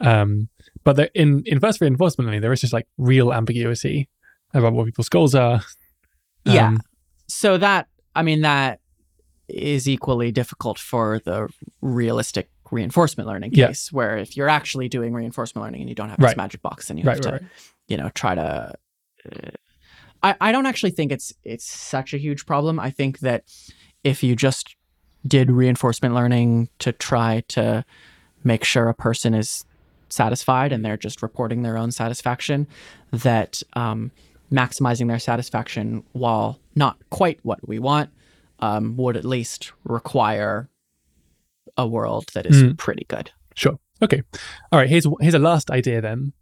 Um, 0.00 0.48
but 0.84 0.96
there, 0.96 1.10
in 1.14 1.42
inverse 1.46 1.80
reinforcement 1.80 2.26
learning, 2.26 2.40
there 2.42 2.52
is 2.52 2.60
just 2.60 2.72
like 2.72 2.86
real 2.96 3.32
ambiguity 3.32 4.08
about 4.54 4.72
what 4.72 4.86
people's 4.86 5.08
goals 5.08 5.34
are. 5.34 5.60
Yeah. 6.44 6.68
Um, 6.68 6.80
So 7.26 7.58
that, 7.58 7.88
I 8.14 8.22
mean, 8.22 8.40
that 8.42 8.80
is 9.48 9.88
equally 9.88 10.30
difficult 10.32 10.78
for 10.78 11.20
the 11.24 11.48
realistic 11.82 12.48
reinforcement 12.70 13.28
learning 13.28 13.50
Yeah. 13.54 13.68
case, 13.68 13.92
where 13.92 14.16
if 14.18 14.36
you're 14.36 14.48
actually 14.48 14.88
doing 14.88 15.12
reinforcement 15.14 15.64
learning 15.64 15.80
and 15.82 15.88
you 15.88 15.94
don't 15.94 16.10
have 16.10 16.18
Right. 16.18 16.30
this 16.30 16.36
magic 16.36 16.62
box, 16.62 16.88
then 16.88 16.98
you 16.98 17.04
right, 17.04 17.16
have 17.16 17.20
to 17.22 17.30
right, 17.32 17.42
right. 17.42 17.50
you 17.88 17.96
know 17.96 18.10
try 18.14 18.34
to 18.34 18.74
uh, 19.32 19.50
I, 20.22 20.34
I 20.40 20.52
don't 20.52 20.66
actually 20.66 20.90
think 20.90 21.12
it's 21.12 21.32
it's 21.44 21.64
such 21.64 22.12
a 22.14 22.18
huge 22.18 22.46
problem 22.46 22.78
i 22.80 22.90
think 22.90 23.20
that 23.20 23.44
if 24.04 24.22
you 24.22 24.34
just 24.36 24.76
did 25.26 25.50
reinforcement 25.50 26.14
learning 26.14 26.68
to 26.78 26.92
try 26.92 27.42
to 27.48 27.84
make 28.44 28.64
sure 28.64 28.88
a 28.88 28.94
person 28.94 29.34
is 29.34 29.64
satisfied 30.08 30.72
and 30.72 30.84
they're 30.84 30.96
just 30.96 31.22
reporting 31.22 31.62
their 31.62 31.76
own 31.76 31.90
satisfaction 31.90 32.66
that 33.10 33.62
um, 33.74 34.10
maximizing 34.50 35.08
their 35.08 35.18
satisfaction 35.18 36.02
while 36.12 36.58
not 36.74 36.96
quite 37.10 37.38
what 37.42 37.58
we 37.68 37.78
want 37.78 38.08
um, 38.60 38.96
would 38.96 39.16
at 39.16 39.24
least 39.24 39.72
require 39.84 40.68
a 41.76 41.86
world 41.86 42.28
that 42.34 42.46
is 42.46 42.62
Mm. 42.62 42.78
pretty 42.78 43.04
good 43.08 43.30
Sure. 43.54 43.76
Okay. 44.00 44.22
All 44.70 44.78
right. 44.78 44.88
Here's 44.88 45.04
here's 45.20 45.34
a 45.34 45.40
last 45.40 45.68
idea 45.68 46.00
then, 46.00 46.32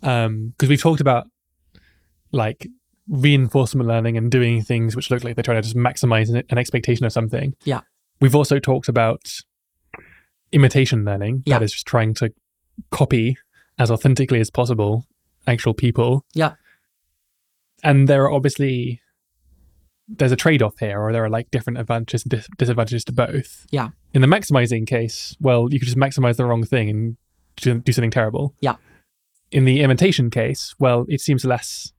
because 0.00 0.68
we've 0.68 0.80
talked 0.82 1.00
about 1.00 1.28
like 2.32 2.66
reinforcement 3.08 3.88
learning 3.88 4.16
and 4.16 4.30
doing 4.30 4.62
things 4.62 4.96
which 4.96 5.10
look 5.10 5.24
like 5.24 5.36
they're 5.36 5.42
trying 5.42 5.60
to 5.60 5.62
just 5.62 5.76
maximize 5.76 6.30
an, 6.30 6.42
an 6.48 6.58
expectation 6.58 7.04
of 7.04 7.12
something. 7.12 7.54
Yeah. 7.64 7.80
We've 8.20 8.34
also 8.34 8.58
talked 8.58 8.88
about 8.88 9.20
imitation 10.52 11.04
learning. 11.04 11.42
Yeah. 11.46 11.58
That 11.58 11.64
is 11.64 11.72
just 11.72 11.86
trying 11.86 12.14
to 12.14 12.32
copy 12.90 13.36
as 13.78 13.90
authentically 13.90 14.40
as 14.40 14.50
possible 14.50 15.04
actual 15.46 15.74
people. 15.74 16.24
Yeah. 16.34 16.54
And 17.82 18.08
there 18.08 18.24
are 18.24 18.32
obviously 18.32 19.00
there's 20.06 20.32
a 20.32 20.36
trade-off 20.36 20.74
here, 20.78 21.00
or 21.00 21.12
there 21.12 21.24
are 21.24 21.30
like 21.30 21.50
different 21.50 21.78
advantages 21.78 22.24
and 22.24 22.30
dis- 22.30 22.48
disadvantages 22.58 23.04
to 23.06 23.12
both. 23.12 23.66
Yeah. 23.70 23.88
In 24.12 24.20
the 24.20 24.26
maximizing 24.26 24.86
case, 24.86 25.34
well, 25.40 25.72
you 25.72 25.78
could 25.78 25.86
just 25.86 25.96
maximize 25.96 26.36
the 26.36 26.44
wrong 26.44 26.62
thing 26.64 26.90
and 26.90 27.16
do, 27.56 27.80
do 27.80 27.92
something 27.92 28.10
terrible. 28.10 28.54
Yeah. 28.60 28.76
In 29.50 29.64
the 29.64 29.80
imitation 29.80 30.30
case, 30.30 30.74
well, 30.78 31.06
it 31.08 31.20
seems 31.20 31.44
less 31.44 31.92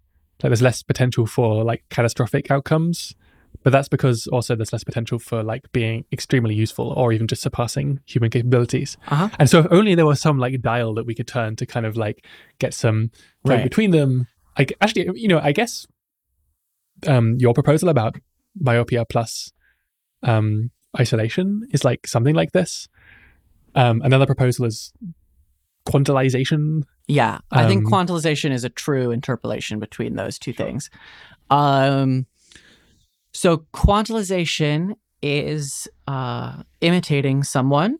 like 0.43 0.49
there's 0.49 0.61
less 0.61 0.83
potential 0.83 1.25
for 1.25 1.63
like 1.63 1.83
catastrophic 1.89 2.51
outcomes 2.51 3.15
but 3.63 3.71
that's 3.71 3.87
because 3.89 4.27
also 4.27 4.55
there's 4.55 4.71
less 4.71 4.83
potential 4.83 5.17
for 5.17 5.41
like 5.41 5.71
being 5.71 6.05
extremely 6.11 6.53
useful 6.53 6.91
or 6.91 7.11
even 7.11 7.25
just 7.25 7.41
surpassing 7.41 7.99
human 8.05 8.29
capabilities. 8.29 8.95
Uh-huh. 9.07 9.29
And 9.39 9.49
so 9.49 9.59
if 9.61 9.67
only 9.71 9.95
there 9.95 10.05
was 10.05 10.21
some 10.21 10.37
like 10.37 10.61
dial 10.61 10.93
that 10.93 11.07
we 11.07 11.15
could 11.15 11.27
turn 11.27 11.55
to 11.55 11.65
kind 11.65 11.85
of 11.85 11.97
like 11.97 12.25
get 12.59 12.75
some 12.75 13.09
Right. 13.43 13.63
between 13.63 13.89
them. 13.89 14.27
Like 14.57 14.73
actually, 14.81 15.09
you 15.19 15.27
know, 15.27 15.39
I 15.39 15.51
guess 15.51 15.87
um, 17.07 17.37
your 17.39 17.53
proposal 17.55 17.89
about 17.89 18.17
myopia 18.55 19.03
plus 19.03 19.51
um, 20.21 20.69
isolation 20.99 21.67
is 21.71 21.83
like 21.83 22.05
something 22.05 22.35
like 22.35 22.51
this. 22.51 22.87
Um, 23.73 24.01
another 24.03 24.27
proposal 24.27 24.65
is 24.65 24.93
quantilization. 25.85 26.85
Yeah, 27.07 27.39
I 27.51 27.67
think 27.67 27.85
Um, 27.85 27.91
quantilization 27.91 28.51
is 28.51 28.63
a 28.63 28.69
true 28.69 29.11
interpolation 29.11 29.79
between 29.79 30.15
those 30.15 30.39
two 30.39 30.53
things. 30.53 30.89
Um, 31.49 32.25
so 33.31 33.65
quantilization 33.73 34.95
is 35.21 35.87
uh, 36.07 36.63
imitating 36.81 37.43
someone 37.43 37.97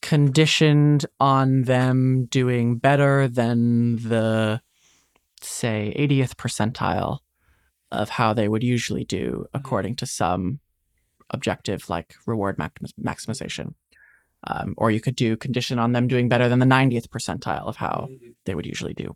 conditioned 0.00 1.06
on 1.18 1.62
them 1.62 2.26
doing 2.26 2.76
better 2.76 3.26
than 3.26 3.96
the 3.96 4.60
say 5.40 5.94
80th 5.98 6.34
percentile 6.34 7.18
of 7.90 8.10
how 8.10 8.34
they 8.34 8.48
would 8.48 8.62
usually 8.62 9.04
do 9.04 9.46
according 9.54 9.96
to 9.96 10.06
some 10.06 10.60
objective 11.30 11.88
like 11.88 12.14
reward 12.26 12.58
max- 12.58 12.92
maximization 13.02 13.74
um, 14.46 14.74
or 14.76 14.90
you 14.90 15.00
could 15.00 15.16
do 15.16 15.36
condition 15.36 15.78
on 15.78 15.92
them 15.92 16.08
doing 16.08 16.28
better 16.28 16.48
than 16.48 16.58
the 16.58 16.66
90th 16.66 17.08
percentile 17.08 17.66
of 17.66 17.76
how 17.76 18.08
they 18.44 18.54
would 18.54 18.66
usually 18.66 18.94
do. 18.94 19.14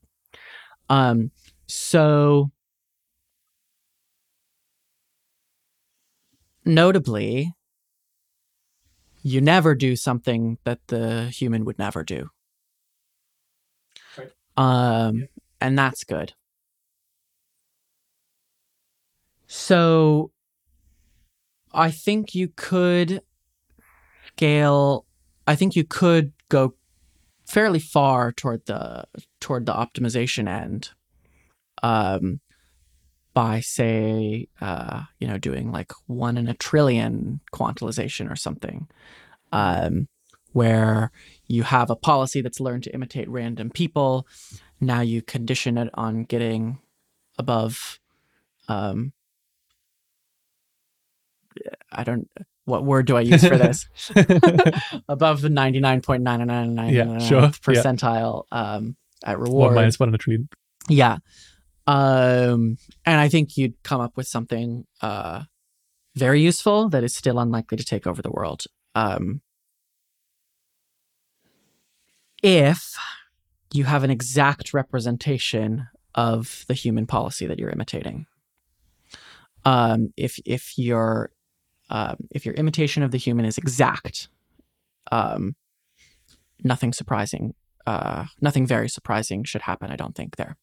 Um, 0.89 1.31
so, 1.67 2.51
notably, 6.65 7.53
you 9.23 9.41
never 9.41 9.75
do 9.75 9.97
something 9.97 10.59
that 10.65 10.87
the 10.87 11.27
human 11.27 11.65
would 11.65 11.79
never 11.79 12.03
do. 12.05 12.31
Right. 14.17 14.31
Um, 14.57 15.29
and 15.61 15.79
that's 15.79 16.05
good. 16.05 16.33
So, 19.47 20.31
I 21.73 21.91
think 21.91 22.35
you 22.35 22.49
could 22.49 23.23
scale 24.29 25.05
I 25.49 25.57
think 25.57 25.75
you 25.75 25.85
could 25.85 26.35
go 26.51 26.75
fairly 27.47 27.79
far 27.79 28.33
toward 28.33 28.67
the 28.67 29.05
toward 29.41 29.65
the 29.65 29.73
optimization 29.73 30.47
end, 30.47 30.91
um, 31.83 32.41
by 33.33 33.61
say, 33.61 34.49
uh, 34.61 35.05
you 35.19 35.27
know, 35.27 35.39
doing 35.39 35.73
like 35.73 35.93
one 36.07 36.37
in 36.37 36.49
a 36.49 36.55
trillion 36.55 37.41
quantilization 37.51 38.29
or 38.29 38.37
something, 38.37 38.89
um, 39.51 40.09
where 40.53 41.13
you 41.47 41.63
have 41.63 41.89
a 41.89 41.97
policy 41.97 42.43
that's 42.43 42.61
learned 42.61 42.83
to 42.85 42.93
imitate 42.93 43.29
random 43.31 43.71
people. 43.71 44.27
Now 44.83 45.01
you 45.01 45.23
condition 45.23 45.79
it 45.79 45.89
on 45.95 46.25
getting 46.25 46.79
above. 47.39 47.99
Um, 48.69 49.15
I 51.93 52.05
don't. 52.05 52.29
What 52.65 52.85
word 52.85 53.07
do 53.07 53.17
I 53.17 53.23
use 53.23 53.47
for 53.47 53.57
this? 53.57 53.89
above 55.09 55.41
the 55.41 55.49
99.999 55.49 56.93
Yeah, 56.93 57.19
sure, 57.19 57.41
yeah. 57.43 57.49
percentile 57.49 58.45
um, 58.53 58.97
at 59.25 59.39
One 59.39 59.47
reward. 59.47 59.75
minus 59.75 59.99
one 59.99 60.11
in 60.11 60.15
a 60.15 60.19
trillion. 60.19 60.49
Yeah. 60.89 61.19
Um, 61.87 62.77
and 63.07 63.19
I 63.21 63.29
think 63.31 63.57
you'd 63.57 63.83
come 63.83 64.03
up 64.03 64.17
with 64.19 64.27
something 64.29 64.85
uh, 65.01 65.45
very 66.15 66.43
useful 66.43 66.91
that 66.91 67.03
is 67.05 67.15
still 67.17 67.39
unlikely 67.39 67.79
to 67.79 67.85
take 67.85 68.07
over 68.07 68.21
the 68.21 68.31
world. 68.31 68.65
Um, 68.95 69.41
if 72.43 72.95
you 73.73 73.85
have 73.85 74.05
an 74.05 74.11
exact 74.11 74.75
representation 74.75 75.89
of 76.15 76.65
the 76.69 76.75
human 76.75 77.07
policy 77.07 77.47
that 77.47 77.59
you're 77.59 77.71
imitating. 77.71 78.27
Um, 79.65 80.13
if 80.17 80.39
if 80.45 80.79
your 80.79 81.31
um, 81.91 82.17
if 82.31 82.45
your 82.45 82.55
imitation 82.55 83.03
of 83.03 83.11
the 83.11 83.19
human 83.19 83.45
is 83.45 83.59
exact, 83.59 84.29
um, 85.11 85.57
nothing 86.63 86.93
surprising, 86.93 87.55
uh, 87.87 88.27
nothing 88.41 88.67
very 88.67 88.89
surprising 88.89 89.45
should 89.45 89.63
happen. 89.63 89.91
I 89.91 89.97
don't 89.97 90.15
think 90.15 90.37
there. 90.37 90.57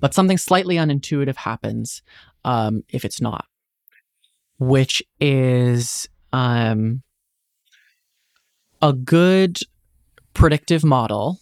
But 0.00 0.14
something 0.14 0.38
slightly 0.38 0.76
unintuitive 0.76 1.36
happens 1.36 2.02
um, 2.44 2.84
if 2.88 3.04
it's 3.04 3.20
not, 3.20 3.44
which 4.58 5.02
is 5.20 6.08
um, 6.32 7.02
a 8.80 8.92
good 8.92 9.58
predictive 10.32 10.84
model 10.84 11.40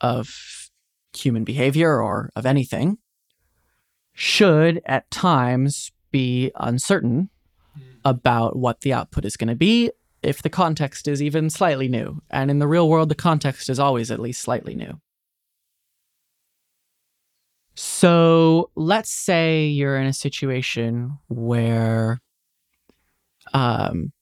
of 0.00 0.70
human 1.12 1.44
behavior 1.44 2.00
or 2.00 2.30
of 2.34 2.46
anything 2.46 2.98
should 4.14 4.80
at 4.86 5.10
times 5.10 5.92
be 6.10 6.50
uncertain 6.56 7.30
about 8.04 8.56
what 8.56 8.80
the 8.80 8.92
output 8.92 9.24
is 9.24 9.36
going 9.36 9.48
to 9.48 9.56
be 9.56 9.90
if 10.22 10.42
the 10.42 10.50
context 10.50 11.08
is 11.08 11.22
even 11.22 11.50
slightly 11.50 11.88
new. 11.88 12.22
And 12.30 12.50
in 12.50 12.58
the 12.58 12.68
real 12.68 12.88
world, 12.88 13.08
the 13.08 13.14
context 13.14 13.68
is 13.68 13.78
always 13.78 14.10
at 14.10 14.20
least 14.20 14.42
slightly 14.42 14.74
new. 14.74 15.00
So 17.74 18.70
let's 18.74 19.10
say 19.10 19.66
you're 19.66 19.96
in 19.96 20.06
a 20.06 20.12
situation 20.12 21.18
where 21.28 22.20
um, 23.54 24.12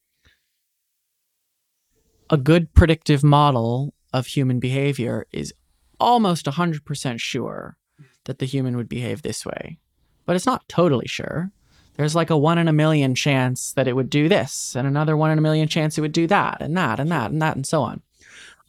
a 2.30 2.36
good 2.36 2.72
predictive 2.74 3.24
model 3.24 3.94
of 4.12 4.26
human 4.26 4.60
behavior 4.60 5.26
is 5.32 5.52
almost 5.98 6.46
100% 6.46 7.20
sure 7.20 7.76
that 8.24 8.38
the 8.38 8.46
human 8.46 8.76
would 8.76 8.88
behave 8.88 9.22
this 9.22 9.44
way, 9.44 9.78
but 10.24 10.36
it's 10.36 10.46
not 10.46 10.68
totally 10.68 11.08
sure. 11.08 11.50
There's 11.98 12.14
like 12.14 12.30
a 12.30 12.38
one 12.38 12.58
in 12.58 12.68
a 12.68 12.72
million 12.72 13.16
chance 13.16 13.72
that 13.72 13.88
it 13.88 13.96
would 13.96 14.08
do 14.08 14.28
this, 14.28 14.76
and 14.76 14.86
another 14.86 15.16
one 15.16 15.32
in 15.32 15.38
a 15.38 15.42
million 15.42 15.66
chance 15.66 15.98
it 15.98 16.00
would 16.00 16.12
do 16.12 16.28
that, 16.28 16.62
and 16.62 16.76
that, 16.76 17.00
and 17.00 17.10
that, 17.10 17.32
and 17.32 17.42
that, 17.42 17.56
and 17.56 17.66
so 17.66 17.82
on. 17.82 18.02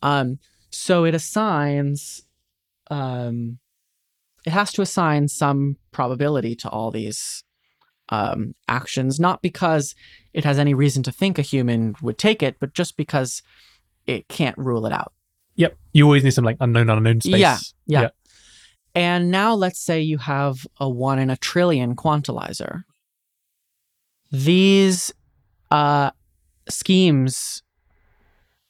Um, 0.01 0.40
so 0.72 1.06
it 1.06 1.14
assigns, 1.14 2.24
um, 2.90 3.59
it 4.48 4.49
has 4.49 4.72
to 4.74 4.82
assign 4.82 5.27
some 5.27 5.77
probability 5.91 6.56
to 6.56 6.69
all 6.69 6.90
these 6.90 7.43
um, 8.09 8.56
actions, 8.67 9.19
not 9.19 9.43
because 9.43 9.93
it 10.33 10.43
has 10.43 10.58
any 10.58 10.74
reason 10.74 11.03
to 11.03 11.11
think 11.11 11.38
a 11.38 11.43
human 11.43 11.95
would 12.01 12.17
take 12.17 12.41
it, 12.41 12.56
but 12.59 12.74
just 12.74 12.98
because 12.98 13.43
it 14.08 14.27
can't 14.27 14.58
rule 14.58 14.88
it 14.88 14.91
out. 14.91 15.14
Yep. 15.56 15.77
You 15.93 16.06
always 16.06 16.24
need 16.24 16.33
some 16.33 16.45
like 16.45 16.58
unknown 16.59 16.90
unknown 16.90 17.22
space. 17.22 17.40
Yeah, 17.40 17.59
yeah. 17.85 18.09
And 18.95 19.30
now 19.30 19.53
let's 19.53 19.80
say 19.80 20.01
you 20.01 20.17
have 20.17 20.66
a 20.80 20.90
one 20.90 21.19
in 21.19 21.30
a 21.30 21.38
trillion 21.38 21.95
quantilizer. 21.95 22.85
These 24.32 25.11
uh, 25.72 26.11
schemes 26.69 27.64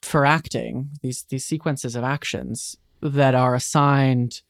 for 0.02 0.24
acting, 0.24 0.90
these 1.02 1.24
these 1.28 1.44
sequences 1.44 1.94
of 1.96 2.04
actions 2.04 2.76
that 3.02 3.34
are 3.34 3.54
assigned 3.54 4.42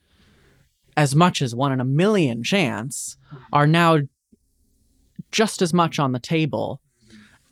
as 0.97 1.15
much 1.15 1.41
as 1.43 1.55
one 1.55 1.73
in 1.73 1.81
a 1.81 1.85
million 1.85 2.43
chance 2.43 3.17
are 3.53 3.67
now 3.67 3.99
just 5.31 5.63
as 5.63 5.73
much 5.73 5.99
on 5.99 6.13
the 6.13 6.19
table 6.19 6.81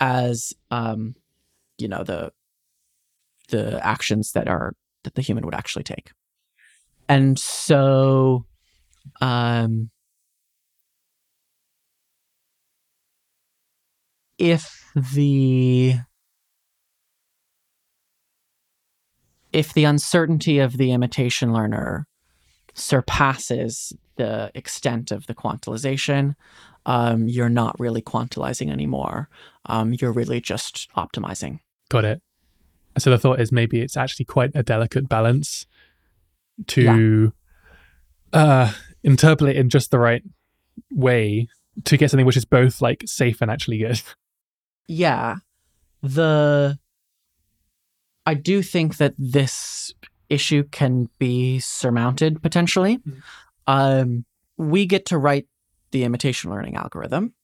as 0.01 0.53
um, 0.70 1.15
you 1.78 1.89
know 1.89 2.05
the 2.05 2.33
the 3.49 3.85
actions 3.85 4.33
that 4.33 4.49
are 4.49 4.75
that 5.05 5.15
the 5.15 5.23
human 5.23 5.45
would 5.45 5.55
actually 5.55 5.85
take. 5.85 6.12
And 7.09 7.39
so 7.39 8.45
um 9.20 9.91
if 14.39 14.92
the 14.94 15.97
if 19.52 19.73
the 19.73 19.84
uncertainty 19.84 20.58
of 20.58 20.76
the 20.76 20.92
imitation 20.92 21.52
learner 21.52 22.07
surpasses 22.75 23.92
the 24.17 24.50
extent 24.55 25.10
of 25.10 25.26
the 25.26 25.34
quantilization, 25.34 26.36
um, 26.86 27.28
you're 27.28 27.49
not 27.49 27.78
really 27.78 28.02
quantilizing 28.02 28.70
anymore. 28.70 29.28
Um, 29.67 29.94
you're 29.94 30.12
really 30.12 30.41
just 30.41 30.89
optimizing. 30.97 31.60
Got 31.89 32.05
it. 32.05 32.23
So 32.99 33.10
the 33.10 33.18
thought 33.18 33.41
is 33.41 33.52
maybe 33.52 33.81
it's 33.81 33.97
actually 33.97 34.26
quite 34.26 34.50
a 34.55 34.62
delicate 34.62 35.08
balance 35.08 35.67
to 36.67 37.33
uh 38.33 38.73
interpolate 39.05 39.55
in 39.57 39.68
just 39.68 39.92
the 39.92 39.99
right 39.99 40.23
way 40.91 41.47
to 41.84 41.97
get 41.97 42.10
something 42.10 42.26
which 42.26 42.36
is 42.36 42.44
both 42.44 42.83
like 42.83 43.05
safe 43.07 43.41
and 43.41 43.50
actually 43.50 43.78
good. 43.78 44.02
yeah 44.89 45.36
the 46.02 46.78
i 48.26 48.34
do 48.34 48.62
think 48.62 48.97
that 48.97 49.15
this 49.18 49.92
issue 50.28 50.65
can 50.70 51.08
be 51.18 51.58
surmounted 51.60 52.42
potentially 52.42 52.99
Mhm. 52.99 53.23
um 53.67 54.25
we 54.57 54.86
get 54.86 55.07
to 55.07 55.18
write 55.18 55.47
the 55.92 56.05
imitation 56.05 56.50
learning 56.50 56.76
algorithm 56.76 57.34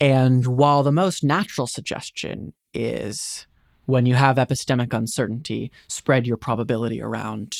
And 0.00 0.46
while 0.46 0.82
the 0.82 0.90
most 0.92 1.22
natural 1.22 1.66
suggestion 1.68 2.52
is 2.74 3.46
when 3.86 4.04
you 4.06 4.14
have 4.16 4.36
epistemic 4.36 4.92
uncertainty, 4.92 5.70
spread 5.88 6.26
your 6.26 6.36
probability 6.36 7.00
around 7.00 7.56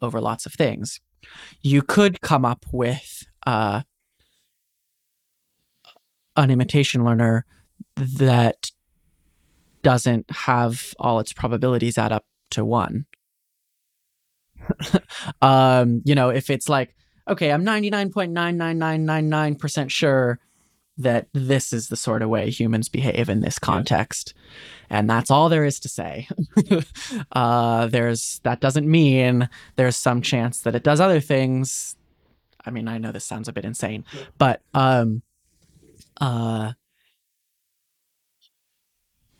over 0.00 0.20
lots 0.22 0.46
of 0.46 0.54
things, 0.54 1.00
you 1.60 1.82
could 1.82 2.20
come 2.22 2.44
up 2.46 2.64
with 2.72 3.24
uh, 3.46 3.82
an 6.36 6.50
imitation 6.50 7.04
learner 7.04 7.44
that 7.98 8.70
doesn't 9.82 10.30
have 10.30 10.94
all 10.98 11.20
its 11.20 11.32
probabilities 11.32 11.96
add 11.98 12.12
up 12.12 12.24
to 12.50 12.64
one. 12.64 13.06
um, 15.42 16.02
you 16.04 16.14
know, 16.14 16.30
if 16.30 16.50
it's 16.50 16.68
like, 16.68 16.94
okay, 17.26 17.50
I'm 17.52 17.64
99.99999% 17.64 19.90
sure 19.90 20.38
that 20.98 21.28
this 21.32 21.72
is 21.72 21.88
the 21.88 21.96
sort 21.96 22.22
of 22.22 22.28
way 22.28 22.50
humans 22.50 22.88
behave 22.88 23.28
in 23.28 23.40
this 23.40 23.58
context. 23.58 24.34
And 24.90 25.08
that's 25.08 25.30
all 25.30 25.48
there 25.48 25.64
is 25.64 25.78
to 25.80 25.88
say. 25.88 26.28
uh, 27.32 27.86
there's 27.86 28.40
that 28.42 28.60
doesn't 28.60 28.90
mean 28.90 29.48
there's 29.76 29.96
some 29.96 30.22
chance 30.22 30.62
that 30.62 30.74
it 30.74 30.82
does 30.82 31.00
other 31.00 31.20
things. 31.20 31.96
I 32.66 32.70
mean, 32.70 32.88
I 32.88 32.98
know 32.98 33.12
this 33.12 33.24
sounds 33.24 33.48
a 33.48 33.52
bit 33.52 33.64
insane, 33.64 34.04
but 34.38 34.60
um 34.74 35.22
uh 36.20 36.72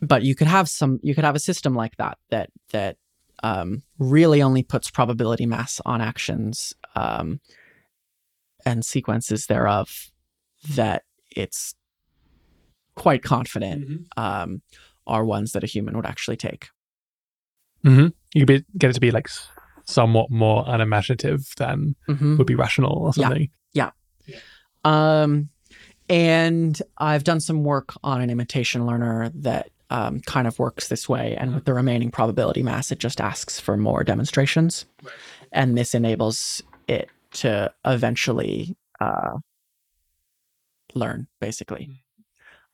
but 0.01 0.23
you 0.23 0.35
could 0.35 0.47
have 0.47 0.68
some 0.68 1.01
you 1.02 1.15
could 1.15 1.25
have 1.25 1.36
a 1.36 1.41
system 1.41 1.75
like 1.75 1.97
that 1.97 2.18
that 2.31 2.51
that 2.70 2.97
um, 3.43 3.83
really 3.99 4.43
only 4.43 4.62
puts 4.62 4.91
probability 4.91 5.47
mass 5.47 5.81
on 5.86 6.01
actions 6.01 6.75
um, 6.97 7.41
and 8.67 8.85
sequences 8.85 9.47
thereof 9.47 10.10
that 10.70 11.05
it's 11.36 11.75
quite 12.97 13.23
confident 13.23 13.89
Mm-hmm. 13.89 14.23
um, 14.23 14.62
are 15.07 15.25
ones 15.25 15.52
that 15.52 15.62
a 15.65 15.67
human 15.67 15.97
would 15.97 16.05
actually 16.05 16.36
take. 16.36 16.68
Mm-hmm. 17.86 18.09
You 18.35 18.41
could 18.41 18.47
be, 18.47 18.65
get 18.77 18.91
it 18.91 18.94
to 18.94 19.01
be 19.01 19.10
like 19.12 19.28
somewhat 19.86 20.31
more 20.31 20.65
unimaginative 20.67 21.52
than 21.57 21.94
Mm-hmm. 22.09 22.36
would 22.36 22.47
be 22.47 22.57
rational 22.57 22.93
or 22.93 23.12
something. 23.15 23.49
Yeah. 23.73 23.91
something. 24.27 24.41
Um, 24.85 25.49
and 26.10 26.81
I've 26.99 27.25
done 27.25 27.41
some 27.41 27.62
work 27.65 27.94
on 28.02 28.20
an 28.20 28.31
imitation 28.31 28.85
learner 28.86 29.31
that 29.36 29.70
um, 29.91 30.20
kind 30.20 30.47
of 30.47 30.58
works 30.58 30.89
this 30.89 31.08
way. 31.08 31.36
And 31.36 31.55
with 31.55 31.65
the 31.65 31.75
remaining 31.75 32.10
probability 32.10 32.62
mass, 32.62 32.92
it 32.92 32.99
just 32.99 33.20
asks 33.20 33.58
for 33.58 33.76
more 33.76 34.05
demonstrations. 34.05 34.86
And 35.52 35.76
this 35.76 35.94
enables 35.94 36.62
it 36.86 37.08
to 37.33 37.73
eventually 37.84 38.76
uh, 39.00 39.39
learn, 40.94 41.28
basically, 41.41 42.02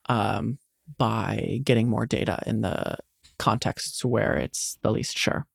um, 0.07 0.57
by 0.97 1.59
getting 1.63 1.89
more 1.89 2.05
data 2.05 2.41
in 2.45 2.61
the 2.61 2.97
contexts 3.37 4.03
where 4.03 4.35
it's 4.35 4.77
the 4.81 4.91
least 4.91 5.17
sure. 5.17 5.45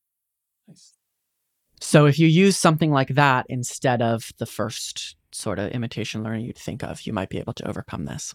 So 1.81 2.07
if 2.07 2.19
you 2.19 2.27
use 2.27 2.59
something 2.59 2.91
like 2.91 3.09
that 3.09 3.47
instead 3.49 4.03
of 4.03 4.33
the 4.39 4.47
first 4.47 5.17
sort 5.33 5.59
of 5.59 5.71
imitation 5.71 6.23
learning 6.23 6.45
you'd 6.45 6.59
think 6.59 6.83
of, 6.83 7.07
you 7.07 7.13
might 7.13 7.31
be 7.31 7.39
able 7.39 7.55
to 7.55 7.69
overcome 7.69 8.05
this. 8.05 8.35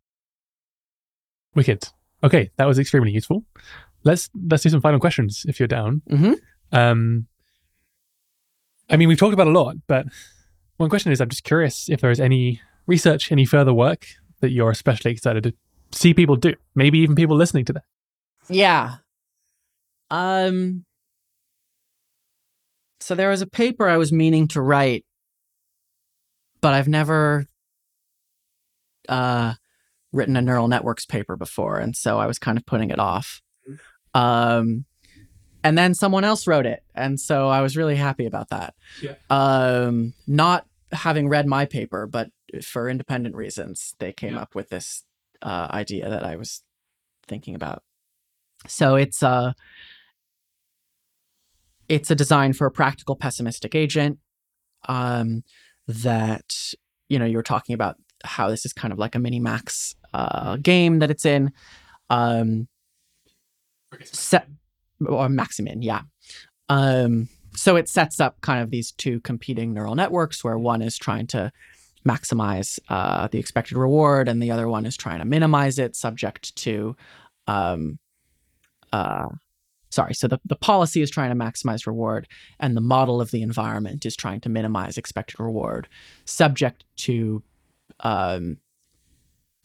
Wicked. 1.54 1.88
Okay, 2.24 2.50
that 2.58 2.66
was 2.66 2.80
extremely 2.80 3.12
useful. 3.12 3.44
Let's 4.04 4.30
let's 4.50 4.64
do 4.64 4.70
some 4.70 4.82
final 4.82 5.00
questions 5.00 5.46
if 5.48 5.60
you're 5.60 5.68
down. 5.68 6.02
Mhm. 6.10 6.36
Um, 6.72 7.28
I 8.90 8.98
mean, 8.98 9.08
we've 9.08 9.18
talked 9.18 9.34
about 9.34 9.48
a 9.48 9.52
lot, 9.52 9.76
but 9.88 10.06
one 10.78 10.90
question 10.90 11.12
is, 11.12 11.20
I'm 11.22 11.30
just 11.30 11.44
curious 11.44 11.90
if 11.90 12.02
there 12.02 12.12
is 12.12 12.20
any 12.20 12.62
research, 12.88 13.32
any 13.32 13.46
further 13.46 13.74
work 13.74 14.06
that 14.42 14.52
you're 14.52 14.70
especially 14.72 15.12
excited 15.12 15.44
to 15.44 15.54
see 15.92 16.14
people 16.14 16.36
do. 16.36 16.54
Maybe 16.76 17.00
even 17.00 17.16
people 17.16 17.36
listening 17.36 17.66
to 17.66 17.74
this. 17.74 17.84
Yeah. 18.50 18.98
Um 20.12 20.86
so 23.00 23.16
there 23.16 23.30
was 23.30 23.42
a 23.42 23.48
paper 23.48 23.88
I 23.88 23.98
was 23.98 24.12
meaning 24.12 24.48
to 24.50 24.62
write 24.62 25.06
but 26.62 26.74
I've 26.74 26.88
never 26.88 27.46
uh 29.10 29.54
written 30.16 30.36
a 30.38 30.42
neural 30.42 30.68
networks 30.68 31.06
paper 31.06 31.36
before 31.36 31.78
and 31.78 31.96
so 31.96 32.18
I 32.18 32.26
was 32.26 32.40
kind 32.40 32.58
of 32.58 32.66
putting 32.66 32.90
it 32.90 33.00
off. 33.00 33.42
Um 34.14 34.86
and 35.64 35.78
then 35.78 35.94
someone 35.94 36.24
else 36.24 36.48
wrote 36.48 36.66
it 36.66 36.84
and 36.94 37.20
so 37.20 37.48
I 37.50 37.62
was 37.62 37.76
really 37.76 37.96
happy 37.96 38.26
about 38.26 38.50
that. 38.50 38.74
Yeah. 39.02 39.16
Um 39.30 40.14
not 40.28 40.66
having 40.92 41.28
read 41.30 41.46
my 41.48 41.66
paper 41.66 42.08
but 42.08 42.30
for 42.64 42.90
independent 42.90 43.36
reasons 43.36 43.96
they 44.00 44.14
came 44.14 44.36
Yeah. 44.36 44.42
up 44.42 44.56
with 44.56 44.70
this 44.70 45.04
uh 45.42 45.68
idea 45.72 46.10
that 46.10 46.24
I 46.24 46.36
was 46.38 46.64
thinking 47.28 47.56
about. 47.56 47.84
So 48.68 48.96
it's 48.96 49.22
uh 49.22 49.54
it's 51.88 52.10
a 52.10 52.16
design 52.16 52.54
for 52.54 52.66
a 52.68 52.72
practical 52.72 53.16
pessimistic 53.16 53.76
agent 53.76 54.18
um, 54.88 55.44
that 55.88 56.54
you 57.10 57.20
know 57.20 57.26
you 57.26 57.38
were 57.38 57.44
talking 57.44 57.74
about 57.76 57.96
how 58.24 58.50
this 58.50 58.66
is 58.66 58.74
kind 58.74 58.92
of 58.92 58.98
like 58.98 59.14
a 59.16 59.20
mini 59.20 59.40
max 59.40 59.96
uh, 60.16 60.58
game 60.58 61.00
that 61.00 61.12
it's 61.12 61.26
in. 61.26 61.52
Um, 62.10 62.68
set 64.04 64.48
or 65.06 65.30
maximin 65.30 65.82
yeah. 65.82 66.02
Um, 66.70 67.30
so 67.54 67.76
it 67.76 67.88
sets 67.88 68.20
up 68.20 68.42
kind 68.42 68.62
of 68.62 68.72
these 68.72 68.92
two 68.92 69.20
competing 69.22 69.74
neural 69.74 69.96
networks 69.96 70.44
where 70.44 70.58
one 70.58 70.82
is 70.82 70.98
trying 70.98 71.28
to 71.28 71.52
maximize 72.08 72.80
uh, 72.90 73.28
the 73.28 73.40
expected 73.40 73.78
reward 73.78 74.28
and 74.28 74.42
the 74.42 74.52
other 74.52 74.68
one 74.68 74.86
is 74.86 74.98
trying 74.98 75.20
to 75.20 75.26
minimize 75.26 75.80
it 75.80 75.96
subject 75.96 76.56
to 76.56 76.96
um, 77.48 77.98
uh, 78.92 79.28
sorry 79.90 80.14
so 80.14 80.28
the, 80.28 80.40
the 80.46 80.56
policy 80.56 81.02
is 81.02 81.10
trying 81.10 81.30
to 81.30 81.36
maximize 81.36 81.88
reward 81.88 82.28
and 82.60 82.76
the 82.76 82.82
model 82.82 83.22
of 83.22 83.32
the 83.32 83.42
environment 83.42 84.06
is 84.06 84.16
trying 84.16 84.42
to 84.42 84.50
minimize 84.50 84.98
expected 84.98 85.40
reward 85.40 85.88
subject 86.26 86.84
to 86.98 87.42
um, 88.02 88.58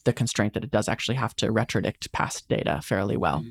the 0.05 0.13
constraint 0.13 0.55
that 0.55 0.65
it 0.65 0.71
does 0.71 0.89
actually 0.89 1.17
have 1.17 1.35
to 1.37 1.49
retrodict 1.49 2.13
past 2.13 2.49
data 2.49 2.81
fairly 2.83 3.17
well. 3.17 3.45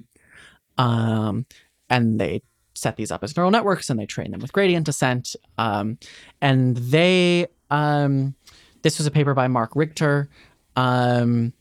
Um, 0.78 1.46
and 1.90 2.20
they 2.20 2.42
set 2.74 2.96
these 2.96 3.12
up 3.12 3.24
as 3.24 3.36
neural 3.36 3.52
networks 3.52 3.90
and 3.90 4.00
they 4.00 4.06
train 4.06 4.32
them 4.32 4.40
with 4.40 4.54
gradient 4.54 4.86
descent. 4.86 5.36
Um, 5.58 5.98
and 6.42 6.78
they 6.78 7.48
um, 7.70 8.36
this 8.82 8.98
was 8.98 9.08
a 9.08 9.12
paper 9.12 9.34
by 9.34 9.48
Marc 9.48 9.74
Rigter. 9.74 10.28
Um, 10.76 11.54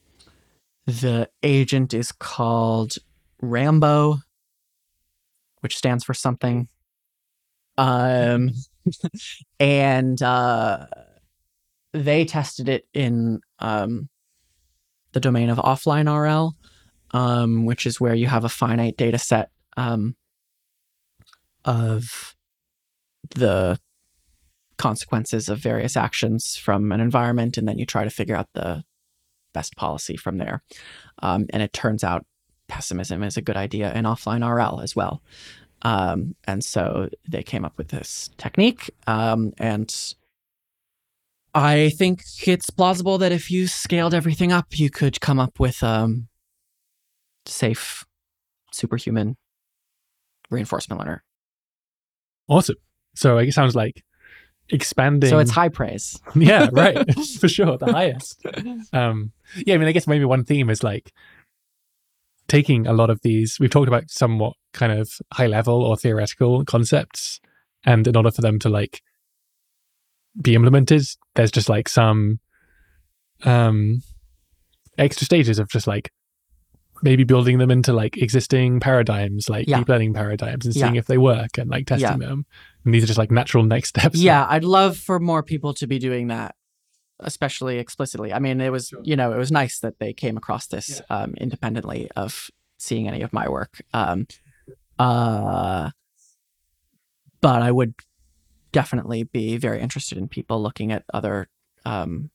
the 0.87 1.29
agent 1.43 1.93
is 1.93 2.13
called 2.13 2.95
rambo 3.43 4.19
which 5.61 5.77
stands 5.77 6.05
for 6.05 6.15
something. 6.15 6.69
Um, 7.77 8.51
and 9.61 10.21
uh, 10.23 10.87
they 11.93 12.25
tested 12.25 12.69
it 12.69 12.87
in 12.95 13.41
um, 13.59 14.09
the 15.13 15.21
domain 15.21 15.51
of 15.51 15.59
offline 15.59 16.07
RL, 16.07 16.55
um, 17.13 17.65
which 17.65 17.87
is 17.87 18.01
where 18.01 18.15
you 18.15 18.27
have 18.27 18.45
a 18.45 18.49
finite 18.49 18.97
data 18.97 19.19
set 19.19 19.51
um, 19.77 20.17
of 21.65 22.37
the 23.35 23.79
consequences 24.77 25.49
of 25.49 25.59
various 25.59 25.97
actions 25.97 26.57
from 26.57 26.93
an 26.93 27.01
environment, 27.01 27.59
and 27.59 27.67
then 27.67 27.79
you 27.79 27.87
try 27.87 28.05
to 28.05 28.11
figure 28.11 28.37
out 28.37 28.49
the 28.55 28.85
best 29.53 29.77
policy 29.77 30.17
from 30.17 30.39
there. 30.39 30.63
Um, 31.21 31.47
and 31.51 31.63
it 31.63 31.73
turns 31.73 32.05
out 32.05 32.25
pessimism 32.69 33.23
is 33.23 33.37
a 33.37 33.43
good 33.43 33.57
idea 33.57 33.93
in 33.95 34.05
offline 34.05 34.47
RL 34.47 34.81
as 34.81 34.95
well. 34.95 35.23
Um, 35.83 36.35
and 36.45 36.65
so 36.65 37.09
they 37.29 37.43
came 37.43 37.65
up 37.65 37.79
with 37.79 37.89
this 37.89 38.31
technique. 38.37 38.91
Um, 39.07 39.53
and 39.59 39.95
I 41.55 41.91
think 41.91 42.23
it's 42.47 42.71
plausible 42.71 43.19
that 43.19 43.33
if 43.33 43.51
you 43.51 43.67
scaled 43.67 44.15
everything 44.15 44.53
up, 44.53 44.79
you 44.79 44.91
could 44.91 45.21
come 45.21 45.41
up 45.41 45.59
with 45.59 45.83
um, 45.83 46.29
safe, 47.47 48.05
superhuman 48.73 49.37
reinforcement 50.51 51.01
learner. 51.01 51.25
Awesome. 52.49 52.77
So 53.15 53.39
it 53.39 53.53
sounds 53.53 53.75
like 53.75 54.03
expanding. 54.71 55.31
So 55.31 55.39
it's 55.39 55.51
high 55.51 55.69
praise. 55.69 56.21
yeah, 56.35 56.69
right. 56.73 57.15
For 57.41 57.49
sure, 57.49 57.79
the 57.79 57.93
highest. 57.93 58.45
Um, 58.93 59.33
yeah, 59.57 59.75
I 59.75 59.79
mean, 59.79 59.89
I 59.89 59.93
guess 59.93 60.07
maybe 60.07 60.25
one 60.25 60.45
theme 60.45 60.71
is 60.71 60.83
like 60.83 61.13
taking 62.47 62.87
a 62.87 62.93
lot 62.93 63.11
of 63.11 63.21
these. 63.23 63.59
We've 63.61 63.71
talked 63.71 63.89
about 63.89 64.11
somewhat 64.11 64.55
kind 64.73 64.93
of 64.93 65.11
high 65.33 65.47
level 65.47 65.83
or 65.83 65.97
theoretical 65.97 66.65
concepts, 66.65 67.41
and 67.85 68.07
in 68.07 68.17
order 68.17 68.31
for 68.31 68.43
them 68.43 68.59
to 68.61 68.69
like 68.69 69.03
be 70.41 70.55
implemented, 70.55 71.03
there's 71.35 71.51
just 71.51 71.69
like 71.69 71.89
some 71.89 72.41
um 73.45 74.03
extra 74.97 75.25
stages 75.25 75.59
of 75.59 75.69
just 75.69 75.87
like 75.87 76.11
maybe 77.03 77.23
building 77.23 77.59
them 77.59 77.71
into 77.71 77.93
like 77.93 78.17
existing 78.17 78.81
paradigms, 78.81 79.49
like 79.49 79.69
Yeah. 79.69 79.79
deep 79.79 79.89
learning 79.89 80.15
paradigms, 80.15 80.67
and 80.67 80.75
Yeah. 80.75 80.83
seeing 80.87 80.97
if 80.97 81.07
they 81.07 81.19
work 81.19 81.57
and 81.57 81.71
like 81.71 81.87
testing 81.87 82.19
them. 82.19 82.45
And 82.85 82.93
these 82.93 83.05
are 83.05 83.07
just 83.07 83.19
like 83.19 83.31
natural 83.31 83.63
next 83.65 83.89
steps. 83.97 84.19
Yeah, 84.19 84.47
I'd 84.49 84.65
love 84.65 84.97
for 84.97 85.21
more 85.21 85.43
people 85.45 85.73
to 85.75 85.87
be 85.87 85.99
doing 85.99 86.29
that. 86.29 86.55
especially 87.21 87.79
explicitly. 87.79 88.33
I 88.33 88.39
mean, 88.39 88.61
it 88.61 88.71
was 88.71 88.93
you 89.03 89.17
know 89.17 89.33
it 89.33 89.39
was 89.39 89.51
nice 89.51 89.81
that 89.81 89.99
they 89.99 90.13
came 90.13 90.37
across 90.37 90.69
this 90.69 91.03
um, 91.11 91.35
independently 91.37 92.09
of 92.15 92.49
seeing 92.79 93.09
any 93.09 93.23
of 93.23 93.33
my 93.33 93.49
work. 93.49 93.81
Um, 93.93 94.29
uh, 95.01 95.91
but 97.41 97.61
I 97.63 97.73
would 97.73 97.95
definitely 98.73 99.25
be 99.25 99.57
very 99.57 99.81
interested 99.81 100.19
in 100.19 100.29
people 100.29 100.63
looking 100.63 100.93
at 100.93 101.05
other, 101.13 101.49
um, 101.85 102.31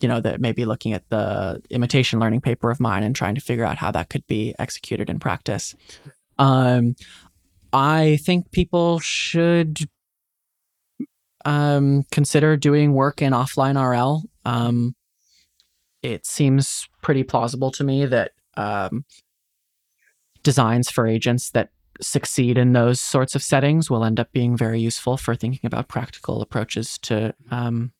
you 0.00 0.08
know, 0.08 0.20
that 0.20 0.40
maybe 0.40 0.64
looking 0.64 0.92
at 0.92 1.08
the 1.08 1.62
imitation 1.70 2.20
learning 2.20 2.40
paper 2.40 2.70
of 2.70 2.80
mine 2.80 3.02
and 3.02 3.16
trying 3.16 3.34
to 3.34 3.40
figure 3.40 3.64
out 3.64 3.78
how 3.78 3.90
that 3.90 4.10
could 4.10 4.26
be 4.26 4.54
executed 4.58 5.08
in 5.08 5.18
practice. 5.18 5.74
Um, 6.38 6.96
I 7.72 8.18
think 8.22 8.50
people 8.52 8.98
should 9.00 9.88
um, 11.44 12.04
consider 12.10 12.56
doing 12.56 12.92
work 12.92 13.22
in 13.22 13.32
offline 13.32 13.80
RL. 13.80 14.22
Um, 14.44 14.94
it 16.02 16.26
seems 16.26 16.88
pretty 17.02 17.22
plausible 17.22 17.70
to 17.72 17.84
me 17.84 18.06
that 18.06 18.32
um, 18.56 19.04
designs 20.42 20.90
for 20.90 21.06
agents 21.06 21.50
that 21.50 21.70
succeed 22.00 22.58
in 22.58 22.72
those 22.72 23.00
sorts 23.00 23.34
of 23.34 23.42
settings 23.42 23.90
will 23.90 24.04
end 24.04 24.20
up 24.20 24.32
being 24.32 24.56
very 24.56 24.80
useful 24.80 25.16
for 25.16 25.34
thinking 25.34 25.66
about 25.66 25.88
practical 25.88 26.42
approaches 26.42 26.98
to 26.98 27.34
um, 27.50 27.92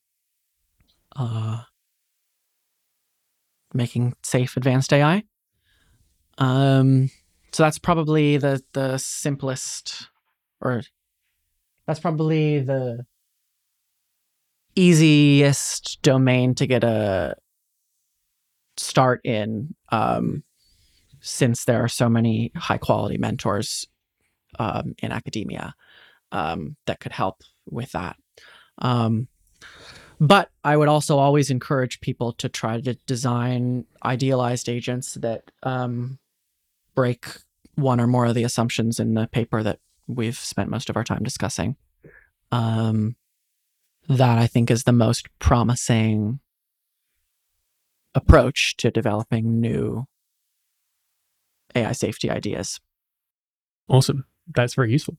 uh, 1.17 1.63
making 3.75 4.15
safe 4.23 4.57
advanced 4.57 4.93
AI. 4.93 5.25
Um, 6.39 7.11
so 7.53 7.63
that's 7.63 7.79
probably 7.79 8.37
the 8.37 8.63
the 8.73 8.99
simplest, 8.99 10.09
or 10.61 10.83
that's 11.87 12.01
probably 12.01 12.61
the 12.61 13.07
easiest 14.75 16.03
domain 16.03 16.55
to 16.55 16.67
get 16.67 16.85
a 16.85 17.35
start 18.77 19.21
in 19.25 19.75
um, 19.91 20.45
since 21.27 21.65
there 21.65 21.83
are 21.83 21.89
so 21.89 22.09
many 22.09 22.53
high 22.55 22.79
quality 22.79 23.19
mentors 23.19 23.87
um, 24.59 24.95
in 25.03 25.11
academia 25.11 25.75
um, 26.33 26.77
that 26.87 27.01
could 27.01 27.13
help 27.13 27.43
with 27.69 27.93
that. 27.93 28.17
Um, 28.79 29.29
but 30.21 30.51
I 30.65 30.77
would 30.77 30.89
also 30.89 31.19
always 31.19 31.51
encourage 31.51 32.01
people 32.01 32.33
to 32.35 32.49
try 32.49 32.81
to 32.81 32.95
design 33.07 33.85
idealized 34.05 34.69
agents 34.69 35.15
that 35.15 35.51
um, 35.63 36.19
break 36.95 37.27
one 37.75 38.01
or 38.01 38.07
more 38.07 38.27
of 38.27 38.35
the 38.35 38.45
assumptions 38.45 38.99
in 38.99 39.15
the 39.15 39.27
paper 39.27 39.63
that 39.63 39.81
we've 40.07 40.39
spent 40.39 40.71
most 40.71 40.89
of 40.89 40.97
our 40.97 41.05
time 41.05 41.23
discussing. 41.23 41.77
Um, 42.53 43.17
that 44.09 44.39
I 44.39 44.47
think 44.47 44.71
is 44.71 44.85
the 44.85 44.93
most 44.93 45.27
promising 45.41 46.39
approach 48.15 48.77
to 48.77 48.91
developing 48.91 49.61
new 49.61 50.07
AI 51.75 51.93
safety 51.93 52.31
ideas. 52.31 52.81
Awesome. 53.89 54.25
That's 54.55 54.75
very 54.75 54.93
useful. 54.93 55.17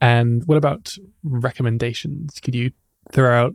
And 0.00 0.42
what 0.46 0.58
about 0.58 0.94
recommendations? 1.22 2.40
Could 2.40 2.54
you 2.54 2.72
throw 3.12 3.32
out 3.46 3.54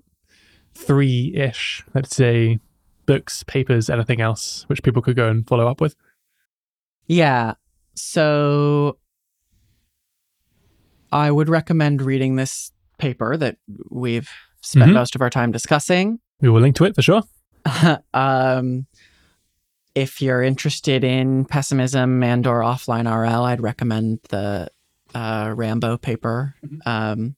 three 0.76 1.34
ish, 1.36 1.84
let's 1.94 2.16
say, 2.16 2.60
books, 3.06 3.44
papers, 3.44 3.90
anything 3.90 4.22
else 4.22 4.64
which 4.68 4.84
people 4.84 5.02
could 5.02 5.16
go 5.16 5.28
and 5.30 5.48
follow 5.48 5.68
up 5.68 5.82
with? 5.82 5.96
Yeah. 7.08 7.54
So 7.96 8.98
I 11.12 11.32
would 11.32 11.50
recommend 11.50 12.02
reading 12.02 12.36
this 12.36 12.72
paper 12.98 13.38
that 13.38 13.58
we've 13.90 14.30
spent 14.62 14.92
Mhm. 14.92 14.96
most 14.96 15.16
of 15.16 15.22
our 15.22 15.30
time 15.30 15.52
discussing. 15.52 16.20
We 16.42 16.50
will 16.50 16.62
link 16.62 16.76
to 16.78 16.86
it 16.86 16.96
for 16.96 17.02
sure. 17.02 17.24
um, 18.14 18.86
if 19.98 20.22
you're 20.22 20.44
interested 20.44 21.04
in 21.04 21.44
pessimism 21.44 22.22
and 22.22 22.46
or 22.46 22.60
offline 22.60 23.12
RL, 23.12 23.46
I'd 23.46 23.62
recommend 23.62 24.20
the 24.30 24.68
uh, 25.16 25.52
Rambo 25.56 25.98
paper. 25.98 26.54
Um, 26.86 27.36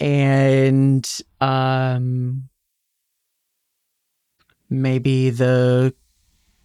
and 0.00 1.06
um, 1.42 2.48
maybe 4.70 5.28
the 5.28 5.94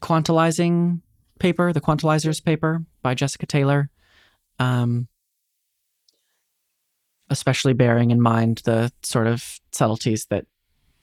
quantilizing 0.02 1.02
paper, 1.38 1.74
the 1.74 1.82
quantilizers 1.82 2.42
paper 2.42 2.86
by 3.02 3.14
Jessica 3.14 3.46
Taylor. 3.46 3.90
Um, 4.58 5.10
especially 7.30 7.74
bearing 7.74 8.12
in 8.12 8.22
mind 8.22 8.62
the 8.64 8.90
sort 9.04 9.28
of 9.28 9.60
subtleties 9.74 10.28
that 10.30 10.46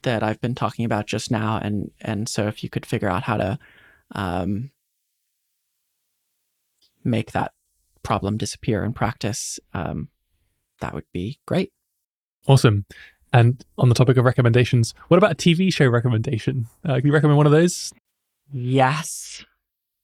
that 0.05 0.23
I've 0.23 0.41
been 0.41 0.55
talking 0.55 0.85
about 0.85 1.05
just 1.05 1.29
now, 1.29 1.59
and 1.61 1.91
and 2.01 2.27
so 2.27 2.47
if 2.47 2.63
you 2.63 2.69
could 2.69 2.85
figure 2.85 3.09
out 3.09 3.23
how 3.23 3.37
to 3.37 3.59
um, 4.11 4.71
make 7.03 7.33
that 7.33 7.51
problem 8.01 8.37
disappear 8.37 8.83
in 8.83 8.93
practice, 8.93 9.59
um, 9.73 10.09
that 10.79 10.93
would 10.93 11.05
be 11.13 11.39
great. 11.45 11.71
Awesome. 12.47 12.85
And 13.33 13.63
on 13.77 13.89
the 13.89 13.95
topic 13.95 14.17
of 14.17 14.23
recommendations, 14.23 14.93
what 15.09 15.17
about 15.17 15.33
a 15.33 15.35
TV 15.35 15.73
show 15.73 15.87
recommendation? 15.87 16.67
Uh, 16.85 16.95
can 16.95 17.07
you 17.07 17.13
recommend 17.13 17.37
one 17.37 17.47
of 17.47 17.51
those? 17.51 17.91
Yes, 18.53 19.43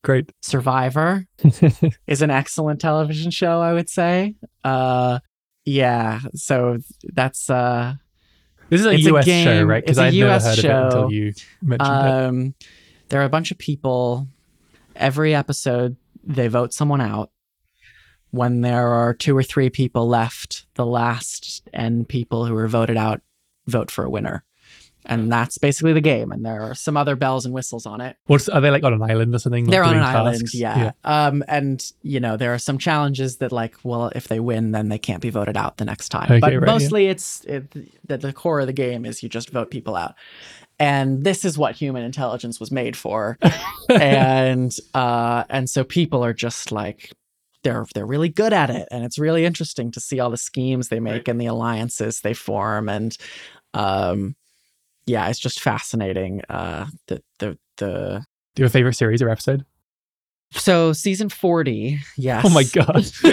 Great. 0.04 0.32
Survivor 0.42 1.28
is 2.08 2.22
an 2.24 2.32
excellent 2.32 2.82
television 2.82 3.30
show. 3.30 3.62
I 3.62 3.74
would 3.74 3.90
say. 3.90 4.36
Uh, 4.64 5.20
yeah, 5.64 6.22
so 6.34 6.80
that's 7.04 7.50
uh, 7.50 7.96
This 8.72 8.80
is 8.80 8.88
a 8.88 8.92
It's 8.94 9.06
a 9.06 9.10
US 9.16 9.26
show, 9.26 9.32
game. 9.32 9.68
right? 9.68 9.84
Because 9.84 9.98
a 10.00 10.04
I'd 10.06 10.14
never 10.16 10.32
US 10.34 10.44
heard 10.46 10.52
of 10.54 10.58
it 10.58 10.62
show. 10.62 10.86
until 10.86 11.12
you 11.12 11.34
mentioned 11.62 11.90
it. 11.90 12.12
Um, 12.12 12.56
there 13.10 13.22
are 13.22 13.26
a 13.26 13.30
bunch 13.30 13.52
of 13.52 13.58
people. 13.60 14.28
Every 14.96 15.36
episode, 15.36 15.98
they 16.24 16.48
vote 16.48 16.74
someone 16.74 17.02
out. 17.02 17.30
When 18.32 18.62
there 18.62 18.88
are 18.88 19.14
two 19.14 19.36
or 19.38 19.44
three 19.44 19.70
people 19.70 20.08
left, 20.08 20.66
the 20.76 20.86
last 20.86 21.68
N 21.74 22.06
people 22.06 22.46
who 22.46 22.56
are 22.56 22.68
voted 22.68 22.96
out 22.98 23.22
vote 23.68 23.92
for 23.92 24.06
a 24.06 24.10
winner. 24.10 24.44
And 25.06 25.32
that's 25.32 25.58
basically 25.58 25.94
the 25.94 26.02
game. 26.02 26.32
And 26.32 26.46
there 26.46 26.62
are 26.62 26.76
some 26.76 26.96
other 26.96 27.16
bells 27.16 27.46
and 27.46 27.54
whistles 27.54 27.86
on 27.86 28.02
it. 28.02 28.18
What's 28.26 28.48
are 28.50 28.62
they 28.62 28.70
like 28.70 28.84
on 28.84 28.94
an 28.94 29.02
island 29.02 29.34
or 29.34 29.40
something? 29.40 29.66
like 29.66 29.72
They're 29.72 29.84
on 29.84 29.96
an 29.96 30.04
island, 30.04 30.42
tasks? 30.42 30.56
yeah. 30.56 30.92
Um, 31.04 31.44
and 31.48 31.84
you 32.02 32.20
know 32.20 32.38
there 32.38 32.54
are 32.54 32.60
some 32.60 32.78
challenges 32.78 33.38
that, 33.38 33.52
like, 33.52 33.76
well, 33.84 34.12
if 34.16 34.28
they 34.28 34.40
win, 34.40 34.72
then 34.72 34.90
they 34.90 35.00
can't 35.00 35.22
be 35.22 35.30
voted 35.30 35.58
out 35.58 35.78
the 35.78 35.86
next 35.86 36.10
time. 36.10 36.26
Okay, 36.26 36.40
but 36.40 36.54
right, 36.54 36.62
yeah. 36.62 36.72
mostly, 36.72 37.08
it's 37.08 37.44
it, 37.46 37.72
the, 38.08 38.18
the 38.18 38.34
core 38.34 38.60
of 38.60 38.68
the 38.68 38.74
game 38.74 39.06
is 39.06 39.24
you 39.24 39.30
just 39.30 39.50
vote 39.50 39.72
people 39.72 39.96
out, 39.96 40.16
and 40.80 41.24
this 41.24 41.46
is 41.46 41.58
what 41.58 41.76
human 41.76 42.04
intelligence 42.04 42.60
was 42.60 42.72
made 42.72 42.96
for, 42.96 43.38
and 43.90 44.76
uh, 44.94 45.44
and 45.50 45.70
so 45.70 45.84
people 45.84 46.24
are 46.24 46.34
just 46.34 46.72
like 46.72 47.12
they're 47.64 47.86
they're 47.94 48.06
really 48.06 48.30
good 48.30 48.54
at 48.54 48.70
it, 48.70 48.88
and 48.92 49.04
it's 49.04 49.20
really 49.20 49.46
interesting 49.46 49.92
to 49.92 50.00
see 50.00 50.20
all 50.20 50.30
the 50.30 50.38
schemes 50.38 50.90
they 50.90 51.00
make 51.00 51.28
and 51.28 51.40
the 51.40 51.46
alliances 51.48 52.22
they 52.22 52.34
form, 52.34 52.90
and 52.90 53.18
um, 53.74 54.36
yeah, 55.06 55.28
it's 55.30 55.40
just 55.40 55.60
fascinating. 55.60 56.42
Uh, 56.50 56.88
the 57.08 57.22
the 57.40 57.58
the 57.78 58.24
Your 58.58 58.70
favorite 58.70 58.94
series 58.96 59.22
or 59.22 59.30
episode? 59.30 59.66
so 60.54 60.92
season 60.92 61.30
40, 61.30 62.00
yes. 62.18 62.44
Oh 62.46 62.50
my 62.50 62.64
god! 62.64 63.06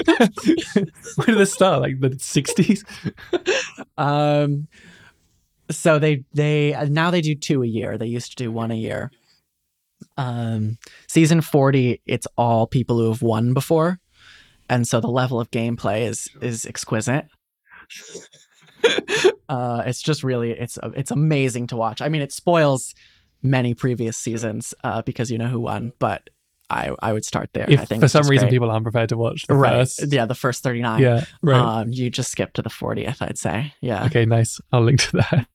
Where 1.17 1.27
did 1.27 1.39
this 1.39 1.53
start? 1.53 1.81
Like 1.83 1.99
the 2.01 2.17
sixties? 2.21 2.85
um 3.97 4.69
so 5.71 5.99
they 5.99 6.25
they 6.33 6.75
uh, 6.75 6.85
now 6.87 7.11
they 7.11 7.21
do 7.21 7.35
two 7.35 7.63
a 7.63 7.67
year. 7.67 7.99
They 7.99 8.07
used 8.07 8.31
to 8.31 8.45
do 8.45 8.53
one 8.53 8.71
a 8.71 8.77
year. 8.77 9.11
Um 10.17 10.79
season 11.09 11.41
40 11.41 12.01
it's 12.07 12.27
all 12.37 12.67
people 12.69 12.99
who 12.99 13.09
have 13.09 13.23
won 13.23 13.53
before. 13.53 13.99
And 14.71 14.87
so 14.87 15.01
the 15.01 15.09
level 15.09 15.41
of 15.41 15.51
gameplay 15.51 16.03
is 16.03 16.29
is 16.41 16.67
exquisite. 16.67 17.27
uh 19.49 19.83
it's 19.87 20.03
just 20.03 20.23
really 20.23 20.51
it's 20.53 20.79
it's 20.95 21.11
amazing 21.11 21.67
to 21.69 21.77
watch. 21.77 22.01
I 22.03 22.09
mean 22.09 22.23
it 22.23 22.33
spoils 22.33 22.95
many 23.43 23.75
previous 23.75 24.17
seasons 24.17 24.75
uh 24.85 25.03
because 25.03 25.31
you 25.31 25.39
know 25.39 25.47
who 25.49 25.61
won, 25.61 25.93
but 25.99 26.29
I 26.71 26.95
I 27.01 27.13
would 27.13 27.25
start 27.25 27.51
there. 27.55 27.65
I 27.69 27.73
If 27.73 27.89
think 27.89 28.03
for 28.03 28.09
some 28.09 28.29
reason 28.29 28.47
great. 28.47 28.57
people 28.57 28.71
aren't 28.71 28.85
prepared 28.85 29.09
to 29.11 29.17
watch 29.17 29.47
the 29.47 29.55
right. 29.55 29.73
first, 29.81 30.13
Yeah, 30.13 30.27
the 30.27 30.35
first 30.35 30.63
39. 30.63 31.01
yeah, 31.01 31.25
right. 31.43 31.59
Um, 31.81 31.91
you 31.93 32.11
just 32.11 32.31
skip 32.31 32.53
to 32.55 32.63
the 32.63 32.69
40th, 32.69 33.23
I'd 33.23 33.39
say. 33.39 33.73
Yeah. 33.81 34.05
Okay, 34.07 34.27
nice. 34.27 34.61
I'll 34.73 34.83
link 34.83 35.01
to 35.01 35.17
that. 35.17 35.47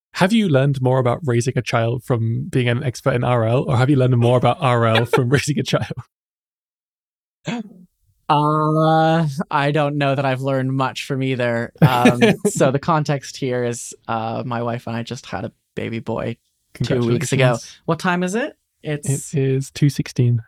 have 0.14 0.32
you 0.32 0.48
learned 0.48 0.80
more 0.80 0.98
about 0.98 1.18
raising 1.24 1.58
a 1.58 1.62
child 1.62 2.04
from 2.04 2.48
being 2.48 2.68
an 2.68 2.84
expert 2.84 3.14
in 3.14 3.22
RL, 3.22 3.64
or 3.68 3.76
have 3.76 3.90
you 3.90 3.96
learned 3.96 4.16
more 4.16 4.38
about 4.38 4.60
RL 4.62 5.04
from 5.06 5.28
raising 5.36 5.58
a 5.58 5.62
child? 5.64 5.92
Uh, 8.28 9.26
I 9.50 9.70
don't 9.72 9.96
know 9.96 10.14
that 10.14 10.24
I've 10.24 10.40
learned 10.42 10.72
much 10.72 11.04
from 11.06 11.22
either. 11.22 11.72
Um, 11.80 12.20
so 12.48 12.70
the 12.70 12.78
context 12.78 13.36
here 13.36 13.64
is 13.64 13.94
uh, 14.06 14.42
my 14.44 14.62
wife 14.62 14.86
and 14.86 14.94
I 14.96 15.02
just 15.02 15.26
had 15.26 15.44
a 15.44 15.52
baby 15.74 15.98
boy 16.00 16.36
two 16.74 17.06
weeks 17.06 17.32
ago. 17.32 17.56
What 17.86 17.98
time 17.98 18.22
is 18.22 18.34
it? 18.34 18.56
It's 18.82 19.34
It 19.34 19.40
is 19.42 19.70
two 19.70 19.88
sixteen. 19.88 20.42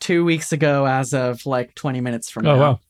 two 0.00 0.24
weeks 0.24 0.52
ago 0.52 0.86
as 0.86 1.14
of 1.14 1.46
like 1.46 1.74
20 1.74 2.00
minutes 2.00 2.28
from 2.30 2.46
Oh 2.46 2.54
now. 2.56 2.60
wow! 2.60 2.80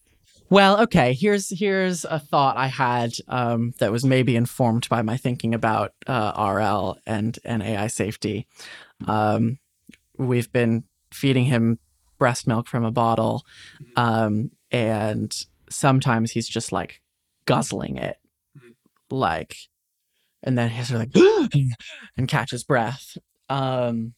Well, 0.48 0.80
okay. 0.82 1.12
Here's 1.12 1.48
here's 1.56 2.04
a 2.04 2.18
thought 2.18 2.56
I 2.56 2.66
had 2.66 3.12
um, 3.28 3.72
that 3.78 3.92
was 3.92 4.04
maybe 4.04 4.34
informed 4.34 4.88
by 4.88 5.02
my 5.02 5.16
thinking 5.16 5.54
about 5.54 5.92
uh, 6.08 6.32
RL 6.36 6.98
and 7.06 7.38
and 7.44 7.62
AI 7.62 7.86
safety. 7.88 8.46
Um, 9.06 9.58
we've 10.18 10.50
been 10.52 10.84
feeding 11.12 11.44
him 11.44 11.78
breast 12.20 12.46
milk 12.46 12.68
from 12.68 12.84
a 12.84 12.92
bottle, 12.92 13.44
um, 13.96 14.52
and 14.70 15.34
sometimes 15.68 16.30
he's 16.30 16.48
just 16.48 16.70
like 16.70 17.00
guzzling 17.46 17.96
it, 17.96 18.18
like, 19.10 19.56
and 20.44 20.56
then 20.56 20.70
he's 20.70 20.88
sort 20.88 21.02
of 21.02 21.16
like 21.16 21.54
and 22.16 22.28
catches 22.28 22.62
breath. 22.62 23.18
Um, 23.48 24.14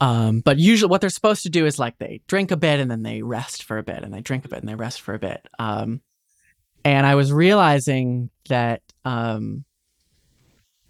um, 0.00 0.40
but 0.40 0.58
usually, 0.58 0.88
what 0.88 1.02
they're 1.02 1.10
supposed 1.10 1.42
to 1.42 1.50
do 1.50 1.66
is 1.66 1.78
like 1.78 1.98
they 1.98 2.22
drink 2.26 2.50
a 2.50 2.56
bit 2.56 2.80
and 2.80 2.90
then 2.90 3.02
they 3.02 3.20
rest 3.20 3.64
for 3.64 3.76
a 3.76 3.82
bit, 3.82 4.02
and 4.02 4.14
they 4.14 4.22
drink 4.22 4.46
a 4.46 4.48
bit 4.48 4.60
and 4.60 4.68
they 4.68 4.74
rest 4.74 5.02
for 5.02 5.12
a 5.12 5.18
bit. 5.18 5.46
Um, 5.58 6.00
and 6.84 7.06
I 7.06 7.14
was 7.14 7.32
realizing 7.32 8.30
that 8.48 8.82
um, 9.04 9.64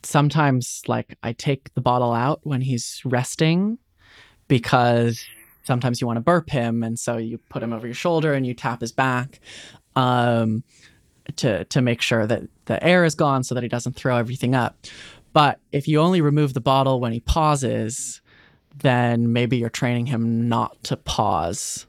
sometimes, 0.02 0.82
like, 0.86 1.16
I 1.22 1.32
take 1.32 1.72
the 1.74 1.80
bottle 1.80 2.12
out 2.12 2.40
when 2.44 2.60
he's 2.60 3.02
resting 3.04 3.78
because 4.48 5.24
sometimes 5.64 6.00
you 6.00 6.06
want 6.06 6.16
to 6.16 6.22
burp 6.22 6.50
him, 6.50 6.82
and 6.82 6.98
so 6.98 7.16
you 7.16 7.38
put 7.38 7.62
him 7.62 7.72
over 7.72 7.86
your 7.86 7.94
shoulder 7.94 8.34
and 8.34 8.46
you 8.46 8.54
tap 8.54 8.80
his 8.80 8.92
back 8.92 9.40
um, 9.96 10.62
to 11.36 11.64
to 11.64 11.82
make 11.82 12.02
sure 12.02 12.26
that 12.26 12.42
the 12.66 12.82
air 12.82 13.04
is 13.04 13.14
gone 13.14 13.44
so 13.44 13.54
that 13.54 13.62
he 13.62 13.68
doesn't 13.68 13.94
throw 13.94 14.16
everything 14.16 14.54
up. 14.54 14.86
But 15.32 15.60
if 15.72 15.88
you 15.88 16.00
only 16.00 16.20
remove 16.20 16.54
the 16.54 16.60
bottle 16.60 17.00
when 17.00 17.12
he 17.12 17.20
pauses, 17.20 18.20
then 18.76 19.32
maybe 19.32 19.56
you're 19.56 19.70
training 19.70 20.06
him 20.06 20.48
not 20.48 20.82
to 20.84 20.96
pause. 20.96 21.86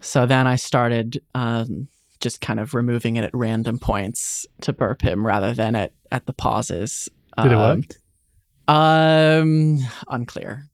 So 0.00 0.26
then 0.26 0.46
I 0.46 0.56
started 0.56 1.22
um, 1.34 1.88
just 2.20 2.40
kind 2.40 2.60
of 2.60 2.74
removing 2.74 3.16
it 3.16 3.24
at 3.24 3.30
random 3.32 3.78
points 3.78 4.46
to 4.62 4.72
burp 4.72 5.02
him 5.02 5.26
rather 5.26 5.54
than 5.54 5.74
at, 5.76 5.92
at 6.12 6.26
the 6.26 6.32
pauses. 6.32 7.08
Did 7.42 7.52
it 7.52 7.56
work? 7.56 7.84
Um, 8.68 8.76
um, 8.76 9.78
unclear. 10.08 10.68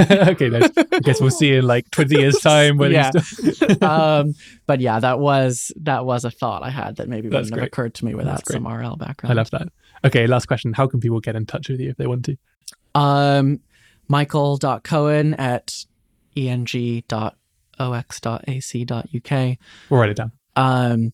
okay, 0.00 0.48
nice. 0.48 0.70
I 0.76 1.00
guess 1.00 1.20
we'll 1.20 1.30
see 1.30 1.54
in 1.54 1.66
like 1.66 1.90
20 1.90 2.18
years' 2.18 2.38
time 2.40 2.78
when 2.78 2.92
Yeah. 2.92 3.10
um, 3.82 4.34
but 4.66 4.80
yeah, 4.80 5.00
that 5.00 5.18
was 5.18 5.72
that 5.80 6.04
was 6.04 6.24
a 6.24 6.30
thought 6.30 6.62
I 6.62 6.70
had 6.70 6.96
that 6.96 7.08
maybe 7.08 7.28
That's 7.28 7.46
wouldn't 7.46 7.60
have 7.60 7.66
occurred 7.66 7.94
to 7.94 8.04
me 8.04 8.14
without 8.14 8.46
some 8.48 8.66
RL 8.66 8.96
background. 8.96 9.32
I 9.32 9.34
love 9.34 9.50
that. 9.50 9.68
Okay, 10.04 10.26
last 10.26 10.46
question. 10.46 10.72
How 10.72 10.86
can 10.86 11.00
people 11.00 11.20
get 11.20 11.36
in 11.36 11.46
touch 11.46 11.68
with 11.68 11.80
you 11.80 11.90
if 11.90 11.96
they 11.96 12.06
want 12.06 12.24
to? 12.26 12.36
Um, 12.94 13.60
Michael.cohen 14.08 15.34
at 15.34 15.84
eng.ox.ac.uk. 16.36 17.18
We'll 19.90 20.00
write 20.00 20.10
it 20.10 20.16
down. 20.16 20.32
Um, 20.56 21.12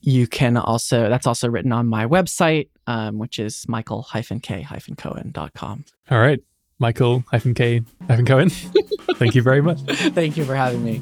you 0.00 0.26
can 0.26 0.56
also, 0.56 1.08
that's 1.08 1.28
also 1.28 1.48
written 1.48 1.70
on 1.72 1.86
my 1.86 2.06
website, 2.06 2.70
um, 2.86 3.18
which 3.18 3.38
is 3.38 3.64
michael-k-cohen.com. 3.68 5.84
All 6.10 6.18
right. 6.18 6.40
Michael 6.82 7.24
K 7.54 7.80
Cohen. 8.26 8.50
Thank 9.14 9.36
you 9.36 9.40
very 9.40 9.62
much. 9.62 9.78
Thank 10.18 10.36
you 10.36 10.44
for 10.44 10.56
having 10.56 10.84
me. 10.84 11.00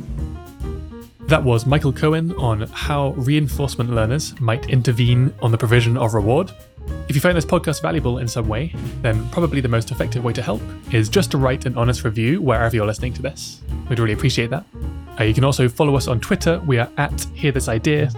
That 1.20 1.42
was 1.42 1.64
Michael 1.64 1.92
Cohen 1.92 2.32
on 2.32 2.62
how 2.72 3.12
reinforcement 3.12 3.88
learners 3.90 4.38
might 4.40 4.68
intervene 4.68 5.32
on 5.40 5.52
the 5.52 5.56
provision 5.56 5.96
of 5.96 6.12
reward. 6.12 6.52
If 7.08 7.14
you 7.14 7.22
find 7.22 7.34
this 7.34 7.46
podcast 7.46 7.80
valuable 7.80 8.18
in 8.18 8.28
some 8.28 8.46
way, 8.46 8.74
then 9.00 9.26
probably 9.30 9.62
the 9.62 9.68
most 9.68 9.90
effective 9.90 10.22
way 10.22 10.34
to 10.34 10.42
help 10.42 10.60
is 10.92 11.08
just 11.08 11.30
to 11.30 11.38
write 11.38 11.64
an 11.64 11.78
honest 11.78 12.04
review 12.04 12.42
wherever 12.42 12.76
you're 12.76 12.86
listening 12.86 13.14
to 13.14 13.22
this. 13.22 13.62
We'd 13.88 13.98
really 13.98 14.12
appreciate 14.12 14.50
that. 14.50 14.66
Uh, 15.18 15.24
you 15.24 15.32
can 15.32 15.44
also 15.44 15.66
follow 15.66 15.96
us 15.96 16.08
on 16.08 16.20
Twitter. 16.20 16.60
We 16.66 16.78
are 16.78 16.90
at 16.98 17.26
Hear 17.32 17.52
This 17.52 17.68
Idea. 17.68 18.10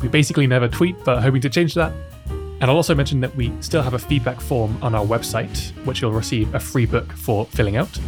We 0.00 0.08
basically 0.08 0.46
never 0.46 0.68
tweet, 0.68 1.02
but 1.04 1.22
hoping 1.22 1.40
to 1.40 1.50
change 1.50 1.74
that. 1.74 1.92
And 2.60 2.70
I'll 2.70 2.76
also 2.76 2.94
mention 2.94 3.20
that 3.20 3.34
we 3.36 3.52
still 3.60 3.82
have 3.82 3.94
a 3.94 3.98
feedback 3.98 4.40
form 4.40 4.76
on 4.82 4.94
our 4.94 5.04
website, 5.04 5.72
which 5.84 6.02
you'll 6.02 6.12
receive 6.12 6.54
a 6.54 6.60
free 6.60 6.86
book 6.86 7.10
for 7.12 7.46
filling 7.46 7.76
out. 7.76 7.98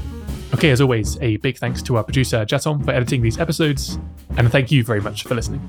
Okay, 0.54 0.70
as 0.70 0.80
always, 0.82 1.18
a 1.22 1.38
big 1.38 1.56
thanks 1.56 1.80
to 1.82 1.96
our 1.96 2.04
producer 2.04 2.44
Jason 2.44 2.82
for 2.84 2.90
editing 2.90 3.22
these 3.22 3.38
episodes, 3.38 3.98
and 4.36 4.52
thank 4.52 4.70
you 4.70 4.84
very 4.84 5.00
much 5.00 5.24
for 5.24 5.34
listening. 5.34 5.60